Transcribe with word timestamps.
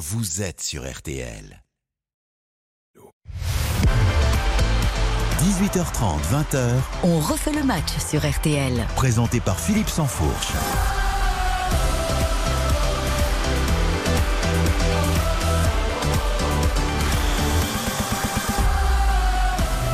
vous 0.00 0.40
êtes 0.40 0.62
sur 0.62 0.90
RTL. 0.90 1.62
18h30, 5.40 6.20
20h, 6.32 6.70
On 7.02 7.18
refait 7.20 7.52
le 7.52 7.62
match 7.62 7.98
sur 8.08 8.26
RTL. 8.26 8.86
présenté 8.96 9.40
par 9.40 9.60
Philippe 9.60 9.90
Sansfourche. 9.90 10.52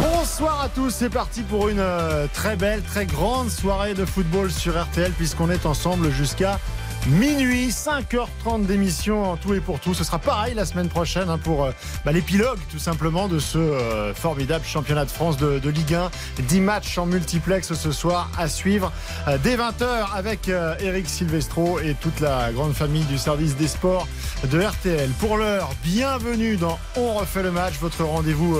Bonsoir 0.00 0.61
à 0.61 0.68
tous, 0.68 0.91
c'est 0.91 1.11
parti 1.11 1.43
pour 1.43 1.68
une 1.68 1.80
euh, 1.80 2.29
très 2.32 2.54
belle, 2.54 2.82
très 2.82 3.07
grande 3.07 3.50
soirée 3.50 3.95
de 3.95 4.04
football 4.04 4.52
sur 4.52 4.80
RTL 4.80 5.11
puisqu'on 5.12 5.50
est 5.50 5.66
ensemble 5.66 6.11
jusqu'à 6.12 6.61
minuit, 7.09 7.68
5h30 7.68 8.66
d'émission 8.66 9.30
en 9.32 9.36
tout 9.36 9.55
et 9.55 9.61
pour 9.61 9.79
tout. 9.79 9.95
Ce 9.95 10.02
sera 10.02 10.18
pareil 10.18 10.55
la 10.55 10.64
semaine 10.64 10.88
prochaine 10.88 11.29
hein, 11.29 11.38
pour 11.38 11.65
euh, 11.65 11.70
bah, 12.05 12.12
l'épilogue 12.12 12.59
tout 12.70 12.79
simplement 12.79 13.29
de 13.29 13.38
ce 13.38 13.59
euh, 13.59 14.15
formidable 14.15 14.65
championnat 14.65 15.05
de 15.05 15.10
France 15.10 15.37
de, 15.37 15.69
Ligue 15.69 15.95
1. 15.95 16.10
10 16.41 16.60
matchs 16.60 16.98
en 16.98 17.06
multiplex 17.06 17.73
ce 17.74 17.92
soir 17.92 18.30
à 18.38 18.48
suivre 18.48 18.92
euh, 19.29 19.38
dès 19.42 19.56
20h 19.56 20.15
avec 20.15 20.48
Eric 20.48 21.09
Silvestro 21.09 21.79
et 21.80 21.95
toute 21.95 22.20
la 22.20 22.52
grande 22.52 22.73
famille 22.73 23.05
du 23.05 23.18
service 23.18 23.57
des 23.57 23.68
sports 23.68 24.09
de 24.51 24.60
RTL. 24.60 25.10
Pour 25.20 25.37
l'heure, 25.37 25.70
bienvenue 25.84 26.57
dans 26.57 26.79
On 26.96 27.15
refait 27.15 27.43
le 27.43 27.52
match, 27.52 27.74
votre 27.80 28.04
rendez-vous 28.04 28.59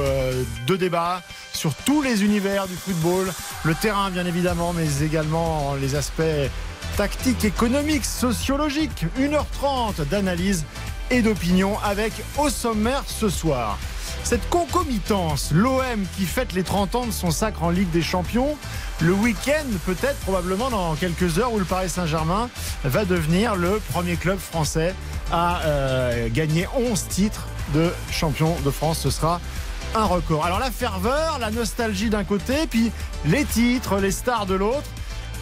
de 0.66 0.77
débat 0.77 1.22
sur 1.52 1.74
tous 1.74 2.02
les 2.02 2.24
univers 2.24 2.66
du 2.66 2.74
football, 2.74 3.33
le 3.64 3.74
terrain 3.74 4.10
bien 4.10 4.27
évidemment, 4.27 4.72
mais 4.72 5.05
également 5.05 5.74
les 5.80 5.94
aspects 5.94 6.22
tactiques, 6.96 7.45
économiques, 7.45 8.04
sociologiques. 8.04 9.06
1h30 9.18 10.08
d'analyse 10.08 10.64
et 11.10 11.22
d'opinion 11.22 11.78
avec 11.84 12.12
au 12.38 12.50
sommaire 12.50 13.04
ce 13.06 13.28
soir. 13.28 13.78
Cette 14.24 14.48
concomitance, 14.48 15.52
l'OM 15.52 16.05
qui 16.16 16.24
fête 16.24 16.52
les 16.52 16.64
30 16.64 16.94
ans 16.96 17.06
de 17.06 17.12
son 17.12 17.30
sacre 17.30 17.62
en 17.62 17.70
Ligue 17.70 17.91
des 17.91 18.02
Champions, 18.02 18.56
le 19.00 19.12
week-end 19.12 19.66
peut-être 19.84 20.16
probablement 20.20 20.69
dans 20.69 20.96
quelques 20.96 21.38
heures 21.38 21.52
où 21.52 21.61
le 21.61 21.64
Paris 21.64 21.88
Saint-Germain 21.88 22.50
va 22.83 23.05
devenir 23.05 23.55
le 23.55 23.80
premier 23.92 24.16
club 24.16 24.39
français 24.39 24.94
à 25.30 25.61
euh, 25.62 26.28
gagner 26.28 26.66
11 26.77 27.06
titres 27.08 27.46
de 27.72 27.92
champion 28.11 28.56
de 28.64 28.70
France. 28.70 28.98
Ce 28.98 29.11
sera 29.11 29.41
un 29.94 30.05
record. 30.05 30.44
Alors 30.44 30.58
la 30.58 30.70
ferveur, 30.72 31.39
la 31.39 31.50
nostalgie 31.50 32.11
d'un 32.11 32.24
côté, 32.24 32.66
puis 32.68 32.91
les 33.27 33.44
titres, 33.44 33.98
les 33.98 34.11
stars 34.11 34.46
de 34.46 34.55
l'autre. 34.55 34.89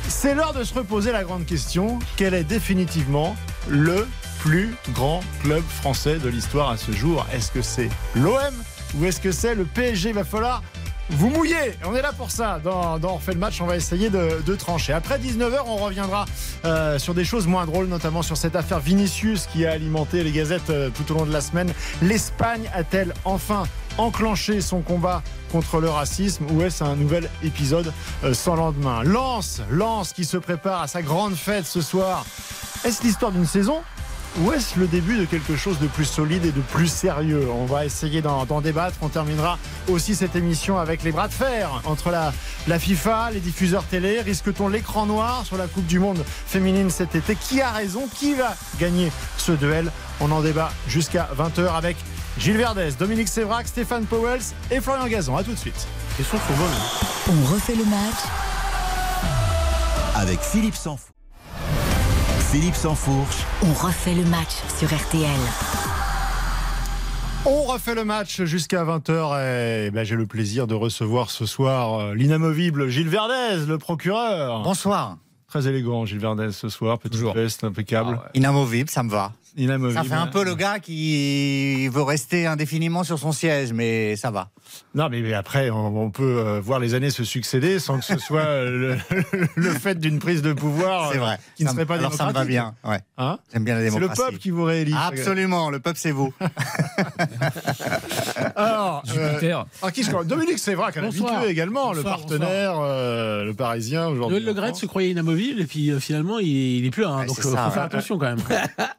C'est 0.08 0.34
l'heure 0.34 0.52
de 0.52 0.64
se 0.64 0.74
reposer 0.74 1.12
la 1.12 1.24
grande 1.24 1.46
question. 1.46 1.98
Quel 2.16 2.34
est 2.34 2.44
définitivement 2.44 3.36
le 3.68 4.06
plus 4.40 4.74
grand 4.92 5.20
club 5.42 5.62
français 5.66 6.18
de 6.18 6.28
l'histoire 6.28 6.70
à 6.70 6.76
ce 6.76 6.92
jour? 6.92 7.26
Est-ce 7.32 7.50
que 7.50 7.62
c'est 7.62 7.88
l'OM 8.14 8.54
ou 8.96 9.04
est-ce 9.06 9.20
que 9.20 9.32
c'est 9.32 9.54
le 9.54 9.64
PSG 9.64 10.10
Il 10.10 10.14
va 10.14 10.24
falloir 10.24 10.62
vous 11.10 11.28
mouiller. 11.28 11.74
On 11.84 11.94
est 11.94 12.02
là 12.02 12.12
pour 12.12 12.30
ça. 12.30 12.60
Dans, 12.62 12.98
dans 12.98 13.20
le 13.26 13.34
match, 13.34 13.60
on 13.60 13.66
va 13.66 13.76
essayer 13.76 14.08
de, 14.10 14.42
de 14.44 14.54
trancher. 14.54 14.92
Après 14.92 15.18
19h, 15.18 15.58
on 15.66 15.76
reviendra 15.76 16.24
euh, 16.64 16.98
sur 16.98 17.14
des 17.14 17.24
choses 17.24 17.46
moins 17.46 17.66
drôles, 17.66 17.86
notamment 17.86 18.22
sur 18.22 18.36
cette 18.36 18.56
affaire 18.56 18.80
Vinicius 18.80 19.46
qui 19.46 19.66
a 19.66 19.72
alimenté 19.72 20.22
les 20.22 20.32
gazettes 20.32 20.70
euh, 20.70 20.90
tout 20.90 21.12
au 21.12 21.18
long 21.18 21.26
de 21.26 21.32
la 21.32 21.40
semaine. 21.40 21.72
L'Espagne 22.02 22.70
a-t-elle 22.74 23.12
enfin 23.24 23.64
enclenché 23.98 24.60
son 24.60 24.80
combat 24.80 25.22
contre 25.52 25.80
le 25.80 25.88
racisme 25.88 26.44
ou 26.50 26.62
est-ce 26.62 26.82
un 26.82 26.96
nouvel 26.96 27.30
épisode 27.42 27.92
euh, 28.24 28.34
sans 28.34 28.56
lendemain 28.56 29.02
Lance, 29.04 29.62
Lance 29.70 30.12
qui 30.12 30.24
se 30.24 30.36
prépare 30.36 30.82
à 30.82 30.88
sa 30.88 31.02
grande 31.02 31.34
fête 31.34 31.66
ce 31.66 31.80
soir. 31.80 32.24
Est-ce 32.84 33.02
l'histoire 33.02 33.32
d'une 33.32 33.46
saison 33.46 33.82
ou 34.40 34.52
est-ce 34.52 34.80
le 34.80 34.88
début 34.88 35.16
de 35.16 35.26
quelque 35.26 35.54
chose 35.54 35.78
de 35.78 35.86
plus 35.86 36.04
solide 36.04 36.44
et 36.44 36.50
de 36.50 36.60
plus 36.60 36.88
sérieux? 36.88 37.46
On 37.52 37.66
va 37.66 37.84
essayer 37.84 38.20
d'en 38.20 38.44
d'en 38.46 38.60
débattre. 38.60 38.96
On 39.00 39.08
terminera 39.08 39.58
aussi 39.88 40.16
cette 40.16 40.34
émission 40.34 40.76
avec 40.76 41.04
les 41.04 41.12
bras 41.12 41.28
de 41.28 41.32
fer 41.32 41.70
entre 41.84 42.10
la, 42.10 42.32
la 42.66 42.80
FIFA, 42.80 43.30
les 43.32 43.38
diffuseurs 43.38 43.84
télé. 43.84 44.20
Risque-t-on 44.22 44.66
l'écran 44.66 45.06
noir 45.06 45.44
sur 45.46 45.56
la 45.56 45.68
Coupe 45.68 45.86
du 45.86 46.00
Monde 46.00 46.24
féminine 46.48 46.90
cet 46.90 47.14
été? 47.14 47.36
Qui 47.36 47.60
a 47.60 47.70
raison? 47.70 48.08
Qui 48.12 48.34
va 48.34 48.56
gagner 48.80 49.12
ce 49.36 49.52
duel? 49.52 49.92
On 50.20 50.32
en 50.32 50.40
débat 50.40 50.72
jusqu'à 50.88 51.28
20h 51.38 51.72
avec 51.72 51.96
Gilles 52.38 52.56
Verdez, 52.56 52.90
Dominique 52.98 53.28
Sévrac, 53.28 53.66
Stéphane 53.68 54.06
Powells 54.06 54.42
et 54.70 54.80
Florian 54.80 55.06
Gazan. 55.06 55.36
A 55.36 55.44
tout 55.44 55.52
de 55.52 55.56
suite. 55.56 55.86
Question. 56.16 56.38
On 57.28 57.52
refait 57.54 57.74
le 57.76 57.84
match 57.84 58.14
Avec 60.16 60.40
Philippe 60.40 60.74
Sansfourche. 60.74 61.10
Philippe 62.50 62.74
Sansfourche, 62.74 63.36
On 63.62 63.72
refait 63.72 64.14
le 64.14 64.24
match 64.24 64.50
sur 64.78 64.88
RTL. 64.94 65.30
On 67.46 67.62
refait 67.64 67.94
le 67.94 68.04
match 68.04 68.42
jusqu'à 68.44 68.84
20h 68.84 69.86
et 69.86 69.90
ben, 69.90 70.04
j'ai 70.04 70.14
le 70.16 70.26
plaisir 70.26 70.66
de 70.66 70.74
recevoir 70.74 71.30
ce 71.30 71.46
soir 71.46 72.00
euh, 72.00 72.14
l'inamovible 72.14 72.88
Gilles 72.88 73.08
Verdez, 73.08 73.66
le 73.66 73.76
procureur. 73.78 74.62
Bonsoir. 74.62 75.18
Très 75.48 75.66
élégant 75.68 76.04
Gilles 76.06 76.20
Verdez 76.20 76.52
ce 76.52 76.68
soir, 76.68 76.98
petite 76.98 77.12
Toujours. 77.14 77.34
veste 77.34 77.64
impeccable. 77.64 78.18
Inamovible, 78.34 78.88
ça 78.88 79.02
me 79.02 79.10
va. 79.10 79.32
Inamovible. 79.56 80.02
Ça 80.02 80.04
fait 80.04 80.14
un 80.14 80.26
peu 80.26 80.44
le 80.44 80.54
gars 80.54 80.80
qui 80.80 81.88
veut 81.88 82.02
rester 82.02 82.46
indéfiniment 82.46 83.04
sur 83.04 83.18
son 83.18 83.32
siège, 83.32 83.72
mais 83.72 84.16
ça 84.16 84.30
va. 84.30 84.50
Non 84.94 85.08
mais, 85.10 85.20
mais 85.20 85.34
après 85.34 85.70
on, 85.70 85.96
on 86.04 86.10
peut 86.10 86.38
euh, 86.38 86.60
voir 86.60 86.78
les 86.78 86.94
années 86.94 87.10
se 87.10 87.24
succéder 87.24 87.78
sans 87.78 87.98
que 87.98 88.04
ce 88.04 88.16
soit 88.18 88.40
euh, 88.42 88.96
le, 89.32 89.46
le 89.56 89.70
fait 89.70 89.98
d'une 89.98 90.18
prise 90.18 90.42
de 90.42 90.52
pouvoir 90.52 91.10
C'est 91.12 91.18
euh, 91.18 91.20
vrai. 91.20 91.38
qui 91.56 91.64
ne 91.64 91.68
Ça 91.68 91.74
serait 91.74 91.86
pas 91.86 91.94
alors 91.96 92.12
ça 92.14 92.26
me 92.26 92.32
va 92.32 92.44
bien. 92.44 92.74
Ouais. 92.84 93.00
Hein 93.18 93.38
J'aime 93.52 93.64
bien 93.64 93.74
la 93.74 93.80
C'est 93.80 93.86
le 93.86 93.92
démocratie. 93.94 94.22
peuple 94.22 94.38
qui 94.38 94.50
vous 94.50 94.64
réélit. 94.64 94.94
Absolument, 94.96 95.70
le 95.70 95.80
peuple 95.80 95.98
c'est 95.98 96.10
vous. 96.12 96.32
Alors, 98.56 99.02
euh, 99.16 99.30
Jupiter. 99.32 99.66
alors, 99.82 99.92
qui 99.92 100.04
se- 100.04 100.24
Dominique 100.24 100.58
Sévrac, 100.58 100.96
un 100.96 101.04
habitué 101.04 101.26
également, 101.48 101.92
Bonsoir, 101.92 101.94
le 101.96 102.02
partenaire, 102.02 102.74
euh, 102.80 103.44
le 103.44 103.54
parisien 103.54 104.06
aujourd'hui. 104.08 104.36
Noël 104.38 104.44
Le 104.46 104.52
Gret 104.54 104.74
se 104.74 104.86
croyait 104.86 105.10
inamovible 105.10 105.60
et 105.60 105.66
puis 105.66 105.90
euh, 105.90 105.98
finalement 106.00 106.38
il, 106.38 106.48
il 106.48 106.86
est 106.86 106.90
plus 106.90 107.02
là. 107.02 107.08
hein, 107.10 107.20
Ouais, 107.20 107.26
donc 107.26 107.38
euh, 107.38 107.42
ça, 107.42 107.64
faut 107.66 107.70
faire 107.70 107.82
attention 107.82 108.18
quand 108.18 108.26
même. 108.26 108.38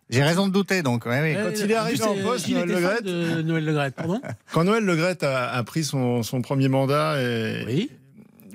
J'ai 0.09 0.23
raison 0.23 0.47
de 0.47 0.51
douter 0.53 0.81
donc. 0.83 1.05
ouais, 1.05 1.21
oui. 1.21 1.35
Ouais, 1.43 1.53
il 1.57 1.71
est 1.71 1.75
arrivé 1.75 2.03
en 2.03 2.15
poste, 2.15 2.49
euh, 2.49 2.53
Noël 2.65 2.67
Le 2.67 2.81
Gret. 2.81 3.43
Noël 3.43 3.65
Le 3.65 3.73
Gret, 3.73 3.91
pardon? 3.91 4.21
Quand 4.51 4.63
Noël 4.63 4.83
Le 4.83 4.95
Gret 4.95 5.23
a, 5.23 5.63
a 5.65 5.71
pris 5.71 5.83
son, 5.83 6.21
son 6.21 6.41
premier 6.41 6.67
mandat, 6.67 7.19
et... 7.19 7.65
Oui, 7.65 7.89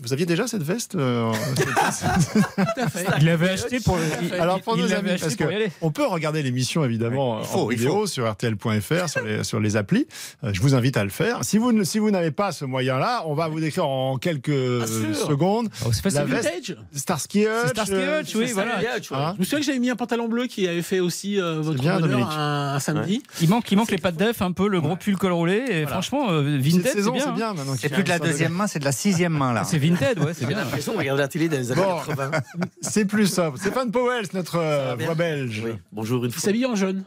vous 0.02 0.12
aviez 0.12 0.26
déjà 0.26 0.46
cette 0.46 0.62
veste 0.62 0.94
euh, 0.94 1.30
tout 1.56 2.62
à 2.80 2.88
fait. 2.88 3.06
Il 3.18 3.26
l'avait 3.26 3.50
acheté 3.50 3.80
pour. 3.80 3.98
il- 4.22 4.34
Alors 4.34 4.60
pour 4.60 4.76
il 4.76 4.84
nos 4.84 4.92
amis, 4.92 5.10
parce 5.20 5.36
que 5.36 5.44
on 5.80 5.90
peut 5.90 6.06
regarder 6.06 6.42
l'émission 6.42 6.84
évidemment 6.84 7.40
il 7.40 7.46
faut, 7.46 7.58
en 7.66 7.70
il 7.70 7.78
vidéo 7.78 8.06
sur 8.06 8.28
rtl.fr, 8.30 9.08
sur 9.08 9.22
les, 9.24 9.44
sur 9.44 9.60
les 9.60 9.76
applis. 9.76 10.06
Euh, 10.44 10.50
je 10.52 10.60
vous 10.60 10.74
invite 10.74 10.96
à 10.96 11.04
le 11.04 11.10
faire. 11.10 11.44
Si 11.44 11.58
vous, 11.58 11.72
ne- 11.72 11.84
si 11.84 11.98
vous 11.98 12.10
n'avez 12.10 12.30
pas 12.30 12.52
ce 12.52 12.64
moyen-là, 12.64 13.22
on 13.26 13.34
va 13.34 13.48
vous 13.48 13.60
décrire 13.60 13.86
en 13.86 14.16
quelques 14.18 14.50
sûr. 14.86 15.14
secondes. 15.28 15.68
Oh, 15.86 15.90
c'est 15.92 16.10
La 16.12 16.24
veste- 16.24 16.44
Vintage. 16.48 16.76
Starsky 16.94 17.40
Hutch. 17.42 17.48
C'est 17.64 17.68
Starsky 17.70 17.94
euh, 17.94 18.20
Hutch, 18.22 18.34
oui, 18.36 18.50
voilà. 18.52 18.78
Hein 19.12 19.32
Je 19.36 19.40
me 19.40 19.44
souviens 19.44 19.58
que 19.60 19.64
j'avais 19.66 19.78
mis 19.78 19.90
un 19.90 19.96
pantalon 19.96 20.28
bleu 20.28 20.46
qui 20.46 20.66
avait 20.68 20.82
fait 20.82 21.00
aussi 21.00 21.40
euh, 21.40 21.60
votre 21.60 21.80
bien, 21.80 22.02
un, 22.02 22.74
un 22.74 22.80
samedi. 22.80 23.22
Il 23.40 23.48
manque, 23.48 23.70
il 23.70 23.76
manque 23.76 23.90
les 23.90 23.98
pattes 23.98 24.16
d'œuf, 24.16 24.42
un 24.42 24.52
peu 24.52 24.68
le 24.68 24.80
gros 24.80 24.96
pull 24.96 25.16
col 25.16 25.32
roulé. 25.32 25.64
Et 25.70 25.86
franchement, 25.86 26.30
euh, 26.30 26.58
Vinted, 26.60 26.92
c'est 26.94 27.10
bien. 27.10 27.34
c'est 27.36 27.42
hein. 27.42 27.54
C'est 27.78 27.88
plus 27.88 28.04
de 28.04 28.08
la 28.08 28.18
deuxième 28.18 28.52
main, 28.52 28.66
c'est 28.66 28.78
de 28.78 28.84
la 28.84 28.92
sixième 28.92 29.32
main 29.32 29.52
là. 29.52 29.64
C'est 29.64 29.78
Vinted, 29.94 30.18
ouais, 30.20 30.34
c'est 30.34 30.46
bien. 30.46 30.56
l'impression 30.58 30.92
de 30.92 30.98
regarder 30.98 31.22
la 31.22 31.28
télé 31.28 31.48
dans 31.48 31.56
les 31.56 31.72
années 31.72 31.82
Bon. 31.82 31.98
80. 32.06 32.30
C'est 32.80 33.04
plus 33.04 33.26
ça. 33.26 33.52
Stéphane 33.56 33.90
Powell, 33.90 34.24
notre 34.34 34.56
euh, 34.56 34.94
voix 34.98 35.14
belge. 35.14 35.62
Oui. 35.64 35.72
Bonjour 35.92 36.24
une 36.24 36.30
Qui 36.30 36.36
fois. 36.38 36.42
s'habille 36.44 36.66
en 36.66 36.74
jaune. 36.76 37.04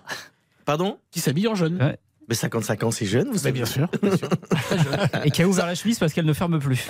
Pardon? 0.66 0.98
Qui 1.12 1.20
s'habille 1.20 1.48
en 1.48 1.56
jaune. 1.56 1.82
Ouais. 1.82 1.98
Mais 2.30 2.36
55 2.36 2.84
ans, 2.84 2.92
c'est 2.92 3.06
jeune, 3.06 3.28
vous 3.32 3.38
savez. 3.38 3.52
bien 3.52 3.66
sûr. 3.66 3.88
bien. 4.02 4.12
Et 5.26 5.32
qui 5.32 5.42
a 5.42 5.48
ouvert 5.48 5.66
la 5.66 5.76
chemise 5.76 6.00
parce 6.00 6.14
qu'elle 6.14 6.26
ne 6.26 6.34
ferme 6.34 6.58
plus. 6.60 6.88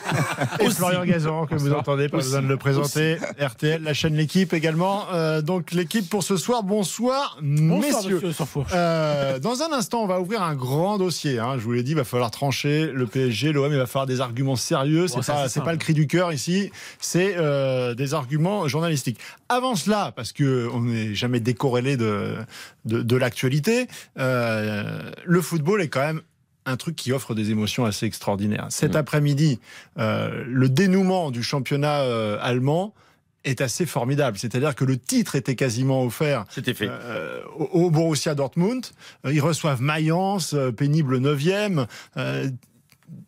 Et 0.60 0.70
Florian 0.70 1.04
Gazan, 1.04 1.46
que 1.46 1.56
vous 1.56 1.72
entendez, 1.72 2.08
pas 2.08 2.18
besoin 2.18 2.42
de 2.42 2.46
le 2.46 2.56
présenter. 2.56 3.16
RTL, 3.40 3.82
la 3.82 3.94
chaîne 3.94 4.14
L'équipe 4.14 4.52
également. 4.52 5.04
Euh, 5.12 5.42
donc 5.42 5.72
l'équipe 5.72 6.08
pour 6.08 6.22
ce 6.22 6.36
soir. 6.36 6.62
Bonsoir, 6.62 7.38
Bonsoir, 7.42 7.80
messieurs. 8.02 8.20
monsieur. 8.22 8.44
Euh, 8.72 9.38
dans 9.40 9.62
un 9.62 9.72
instant, 9.72 10.02
on 10.02 10.06
va 10.06 10.20
ouvrir 10.20 10.42
un 10.42 10.54
grand 10.54 10.98
dossier. 10.98 11.38
hein. 11.38 11.54
Je 11.58 11.62
vous 11.64 11.72
l'ai 11.72 11.82
dit, 11.82 11.90
il 11.92 11.96
va 11.96 12.04
falloir 12.04 12.30
trancher 12.30 12.90
le 12.92 13.06
PSG, 13.06 13.52
l'OM. 13.52 13.72
Il 13.72 13.78
va 13.78 13.86
falloir 13.86 14.06
des 14.06 14.20
arguments 14.20 14.56
sérieux. 14.56 15.06
C'est 15.08 15.16
Bon, 15.58 15.64
pas 15.64 15.72
le 15.72 15.78
cri 15.78 15.94
du 15.94 16.06
cœur 16.06 16.32
ici. 16.32 16.70
C'est 17.00 17.34
euh, 17.36 17.94
des 17.94 18.14
arguments 18.14 18.68
journalistiques. 18.68 19.18
Avant 19.48 19.74
cela, 19.74 20.12
parce 20.16 20.32
que 20.32 20.68
on 20.72 20.80
n'est 20.82 21.14
jamais 21.14 21.40
décorrélé 21.40 21.96
de 21.96 22.34
de, 22.84 23.02
de 23.02 23.16
l'actualité, 23.16 23.88
euh, 24.18 24.75
le 25.24 25.40
football 25.40 25.80
est 25.82 25.88
quand 25.88 26.00
même 26.06 26.20
un 26.68 26.76
truc 26.76 26.96
qui 26.96 27.12
offre 27.12 27.34
des 27.34 27.50
émotions 27.50 27.84
assez 27.84 28.06
extraordinaires. 28.06 28.66
Cet 28.70 28.94
Mm. 28.94 28.98
après-midi, 28.98 29.60
euh, 29.98 30.42
le 30.48 30.68
dénouement 30.68 31.30
du 31.30 31.42
championnat 31.42 32.00
euh, 32.00 32.38
allemand 32.40 32.92
est 33.44 33.60
assez 33.60 33.86
formidable. 33.86 34.36
C'est-à-dire 34.38 34.74
que 34.74 34.84
le 34.84 34.98
titre 34.98 35.36
était 35.36 35.54
quasiment 35.54 36.02
offert 36.02 36.44
C'était 36.50 36.74
fait. 36.74 36.88
euh, 36.90 37.40
au 37.70 37.90
Borussia 37.92 38.34
Dortmund. 38.34 38.84
Euh, 39.24 39.32
Ils 39.32 39.40
reçoivent 39.40 39.80
Mayence, 39.80 40.54
euh, 40.54 40.72
pénible 40.72 41.18
9e. 41.20 41.86
Euh, 42.16 42.50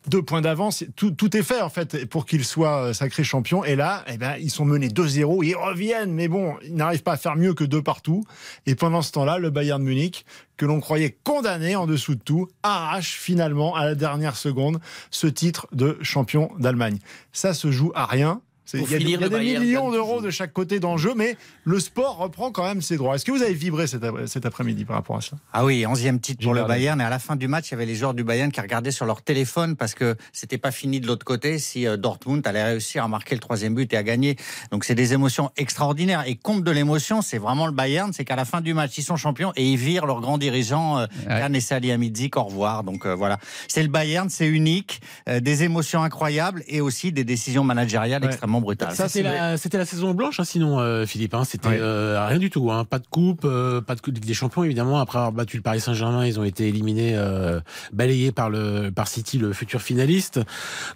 deux 0.09 0.23
points 0.23 0.41
d'avance. 0.41 0.85
Tout, 0.97 1.37
est 1.37 1.43
fait 1.43 1.61
en 1.61 1.69
fait 1.69 2.07
pour 2.07 2.27
qu'ils 2.27 2.45
soient 2.45 2.89
euh, 2.89 2.93
sacrés 2.93 3.25
champions. 3.25 3.65
Et 3.65 3.77
là, 3.77 4.05
eh 4.09 4.17
ben, 4.17 4.37
ils 4.41 4.51
sont 4.51 4.65
menés 4.65 4.89
2-0. 4.89 5.45
Ils 5.45 5.55
reviennent, 5.55 6.13
mais 6.13 6.29
bon, 6.29 6.57
ils 6.65 6.75
n'arrivent 6.75 7.03
pas 7.03 7.13
à 7.13 7.17
faire 7.17 7.37
mieux 7.37 7.55
que 7.55 7.65
deux 7.65 7.83
partout. 7.83 8.25
Et 8.67 8.75
pendant 8.75 9.03
ce 9.03 9.13
temps-là, 9.13 9.39
le 9.39 9.51
Bayern 9.51 9.83
Munich, 9.83 10.25
que 10.57 10.67
l'on 10.67 10.81
croyait 10.81 11.17
condamné 11.25 11.77
en 11.77 11.87
dessous 11.87 12.15
de 12.15 12.21
tout, 12.21 12.49
arrache 12.63 13.19
finalement 13.19 13.75
à 13.75 13.85
la 13.85 13.95
dernière 13.95 14.37
seconde 14.37 14.81
ce 15.11 15.27
titre 15.27 15.69
de 15.73 15.99
champion 16.03 16.51
d'Allemagne. 16.59 16.99
Ça 17.33 17.55
se 17.55 17.71
joue 17.71 17.93
à 17.95 18.07
rien. 18.07 18.41
Il 18.75 18.81
y 18.91 18.95
a, 18.95 18.99
y 18.99 19.17
des 19.19 19.29
Bayern 19.29 19.65
millions 19.65 19.91
d'euros 19.91 20.21
de 20.21 20.31
chaque 20.31 20.53
côté 20.53 20.81
dans 20.81 20.93
le 20.93 20.99
jeu, 20.99 21.13
mais 21.17 21.37
le 21.65 21.81
sport 21.81 22.17
reprend 22.19 22.51
quand 22.51 22.65
même 22.65 22.83
ses 22.83 22.97
droits. 22.97 23.15
Est-ce 23.15 23.25
que 23.25 23.33
vous 23.33 23.43
avez 23.43 23.55
vibré 23.55 23.87
cet, 23.87 24.05
ap- 24.05 24.27
cet 24.27 24.45
après-midi 24.47 24.85
par 24.85 24.97
rapport 24.97 25.17
à 25.17 25.21
ça? 25.21 25.37
Ah 25.53 25.65
oui, 25.65 25.85
11e 25.89 26.21
titre 26.21 26.43
pour 26.45 26.55
le. 26.55 26.65
Bayern. 26.65 27.01
Et 27.01 27.05
à 27.05 27.11
la 27.11 27.19
fin 27.19 27.37
du 27.37 27.49
match, 27.49 27.69
il 27.69 27.71
y 27.73 27.75
avait 27.75 27.87
les 27.87 27.95
joueurs 27.95 28.15
du 28.15 28.25
Bayern 28.25 28.51
qui 28.53 28.61
regardaient 28.61 28.91
sur 28.91 29.07
leur 29.07 29.23
téléphone 29.23 29.77
parce 29.77 29.95
que 29.95 30.17
c'était 30.33 30.59
pas 30.59 30.71
fini 30.71 31.01
de 31.01 31.07
l'autre 31.07 31.25
côté 31.25 31.59
si 31.59 31.87
euh, 31.87 31.97
Dortmund 31.97 32.47
allait 32.47 32.63
réussir 32.65 33.05
à 33.05 33.09
marquer 33.09 33.35
le 33.35 33.41
troisième 33.41 33.75
but 33.75 33.93
et 33.93 33.97
à 33.97 34.03
gagner. 34.03 34.37
Donc 34.71 34.85
c'est 34.85 34.95
des 34.95 35.13
émotions 35.15 35.51
extraordinaires. 35.57 36.25
Et 36.27 36.37
compte 36.37 36.65
de 36.65 36.71
l'émotion, 36.71 37.23
c'est 37.23 37.39
vraiment 37.39 37.67
le 37.67 37.73
Bayern. 37.73 38.13
C'est 38.13 38.25
qu'à 38.25 38.37
la 38.37 38.45
fin 38.45 38.61
du 38.61 38.75
match, 38.75 38.99
ils 38.99 39.03
sont 39.03 39.17
champions 39.17 39.53
et 39.57 39.65
ils 39.65 39.77
virent 39.79 40.07
leur 40.07 40.21
grand 40.21 40.37
dirigeant, 40.39 40.99
euh, 40.99 41.07
Ouais. 41.29 41.39
Yann 41.41 41.55
et 41.55 41.61
Salihamidzic, 41.61 42.37
au 42.37 42.45
revoir. 42.45 42.85
Donc 42.85 43.07
euh, 43.07 43.15
voilà. 43.15 43.39
C'est 43.69 43.83
le 43.83 43.89
Bayern, 43.89 44.29
c'est 44.29 44.47
unique. 44.47 45.01
euh, 45.29 45.41
des 45.41 45.63
émotions 45.63 46.03
incroyables 46.03 46.63
et 46.69 46.81
aussi 46.81 47.13
des 47.13 47.25
décisions 47.25 47.65
managériales 47.65 48.23
Ouais. 48.23 48.29
extrêmement 48.29 48.58
brutales. 48.61 48.93
Ça, 48.95 49.09
C'était 49.09 49.29
c'est 49.29 49.35
la, 49.35 49.57
c'était 49.57 49.79
la 49.79 49.85
saison 49.85 50.15
blanche, 50.15 50.41
hein, 50.41 50.45
sinon, 50.45 50.79
euh, 50.81 51.07
Philippe. 51.07 51.35
hein, 51.35 51.45
c'était 51.45 51.69
Ouais. 51.69 51.79
euh, 51.81 52.25
rien 52.27 52.39
du 52.39 52.51
tout. 52.51 52.71
Hein, 52.71 52.85
pas 52.85 52.99
de 52.99 53.07
coupe, 53.09 53.43
euh, 53.45 53.81
pas 53.81 53.95
de 53.95 54.01
coupe 54.01 54.19
des 54.19 54.35
Champions, 54.35 54.65
évidemment. 54.65 54.99
Après 55.01 55.19
avoir 55.19 55.33
battu 55.33 55.57
le 55.57 55.63
Paris 55.63 55.81
Saint-Germain, 55.81 56.27
ils 56.27 56.39
ont 56.41 56.45
été 56.45 56.69
éliminés, 56.69 57.13
euh, 57.17 57.61
balayés 57.93 58.33
par 58.33 58.51
le 58.51 58.91
par 58.91 59.09
City, 59.09 59.39
le 59.39 59.53
futur 59.53 59.83
finaliste. 59.83 60.41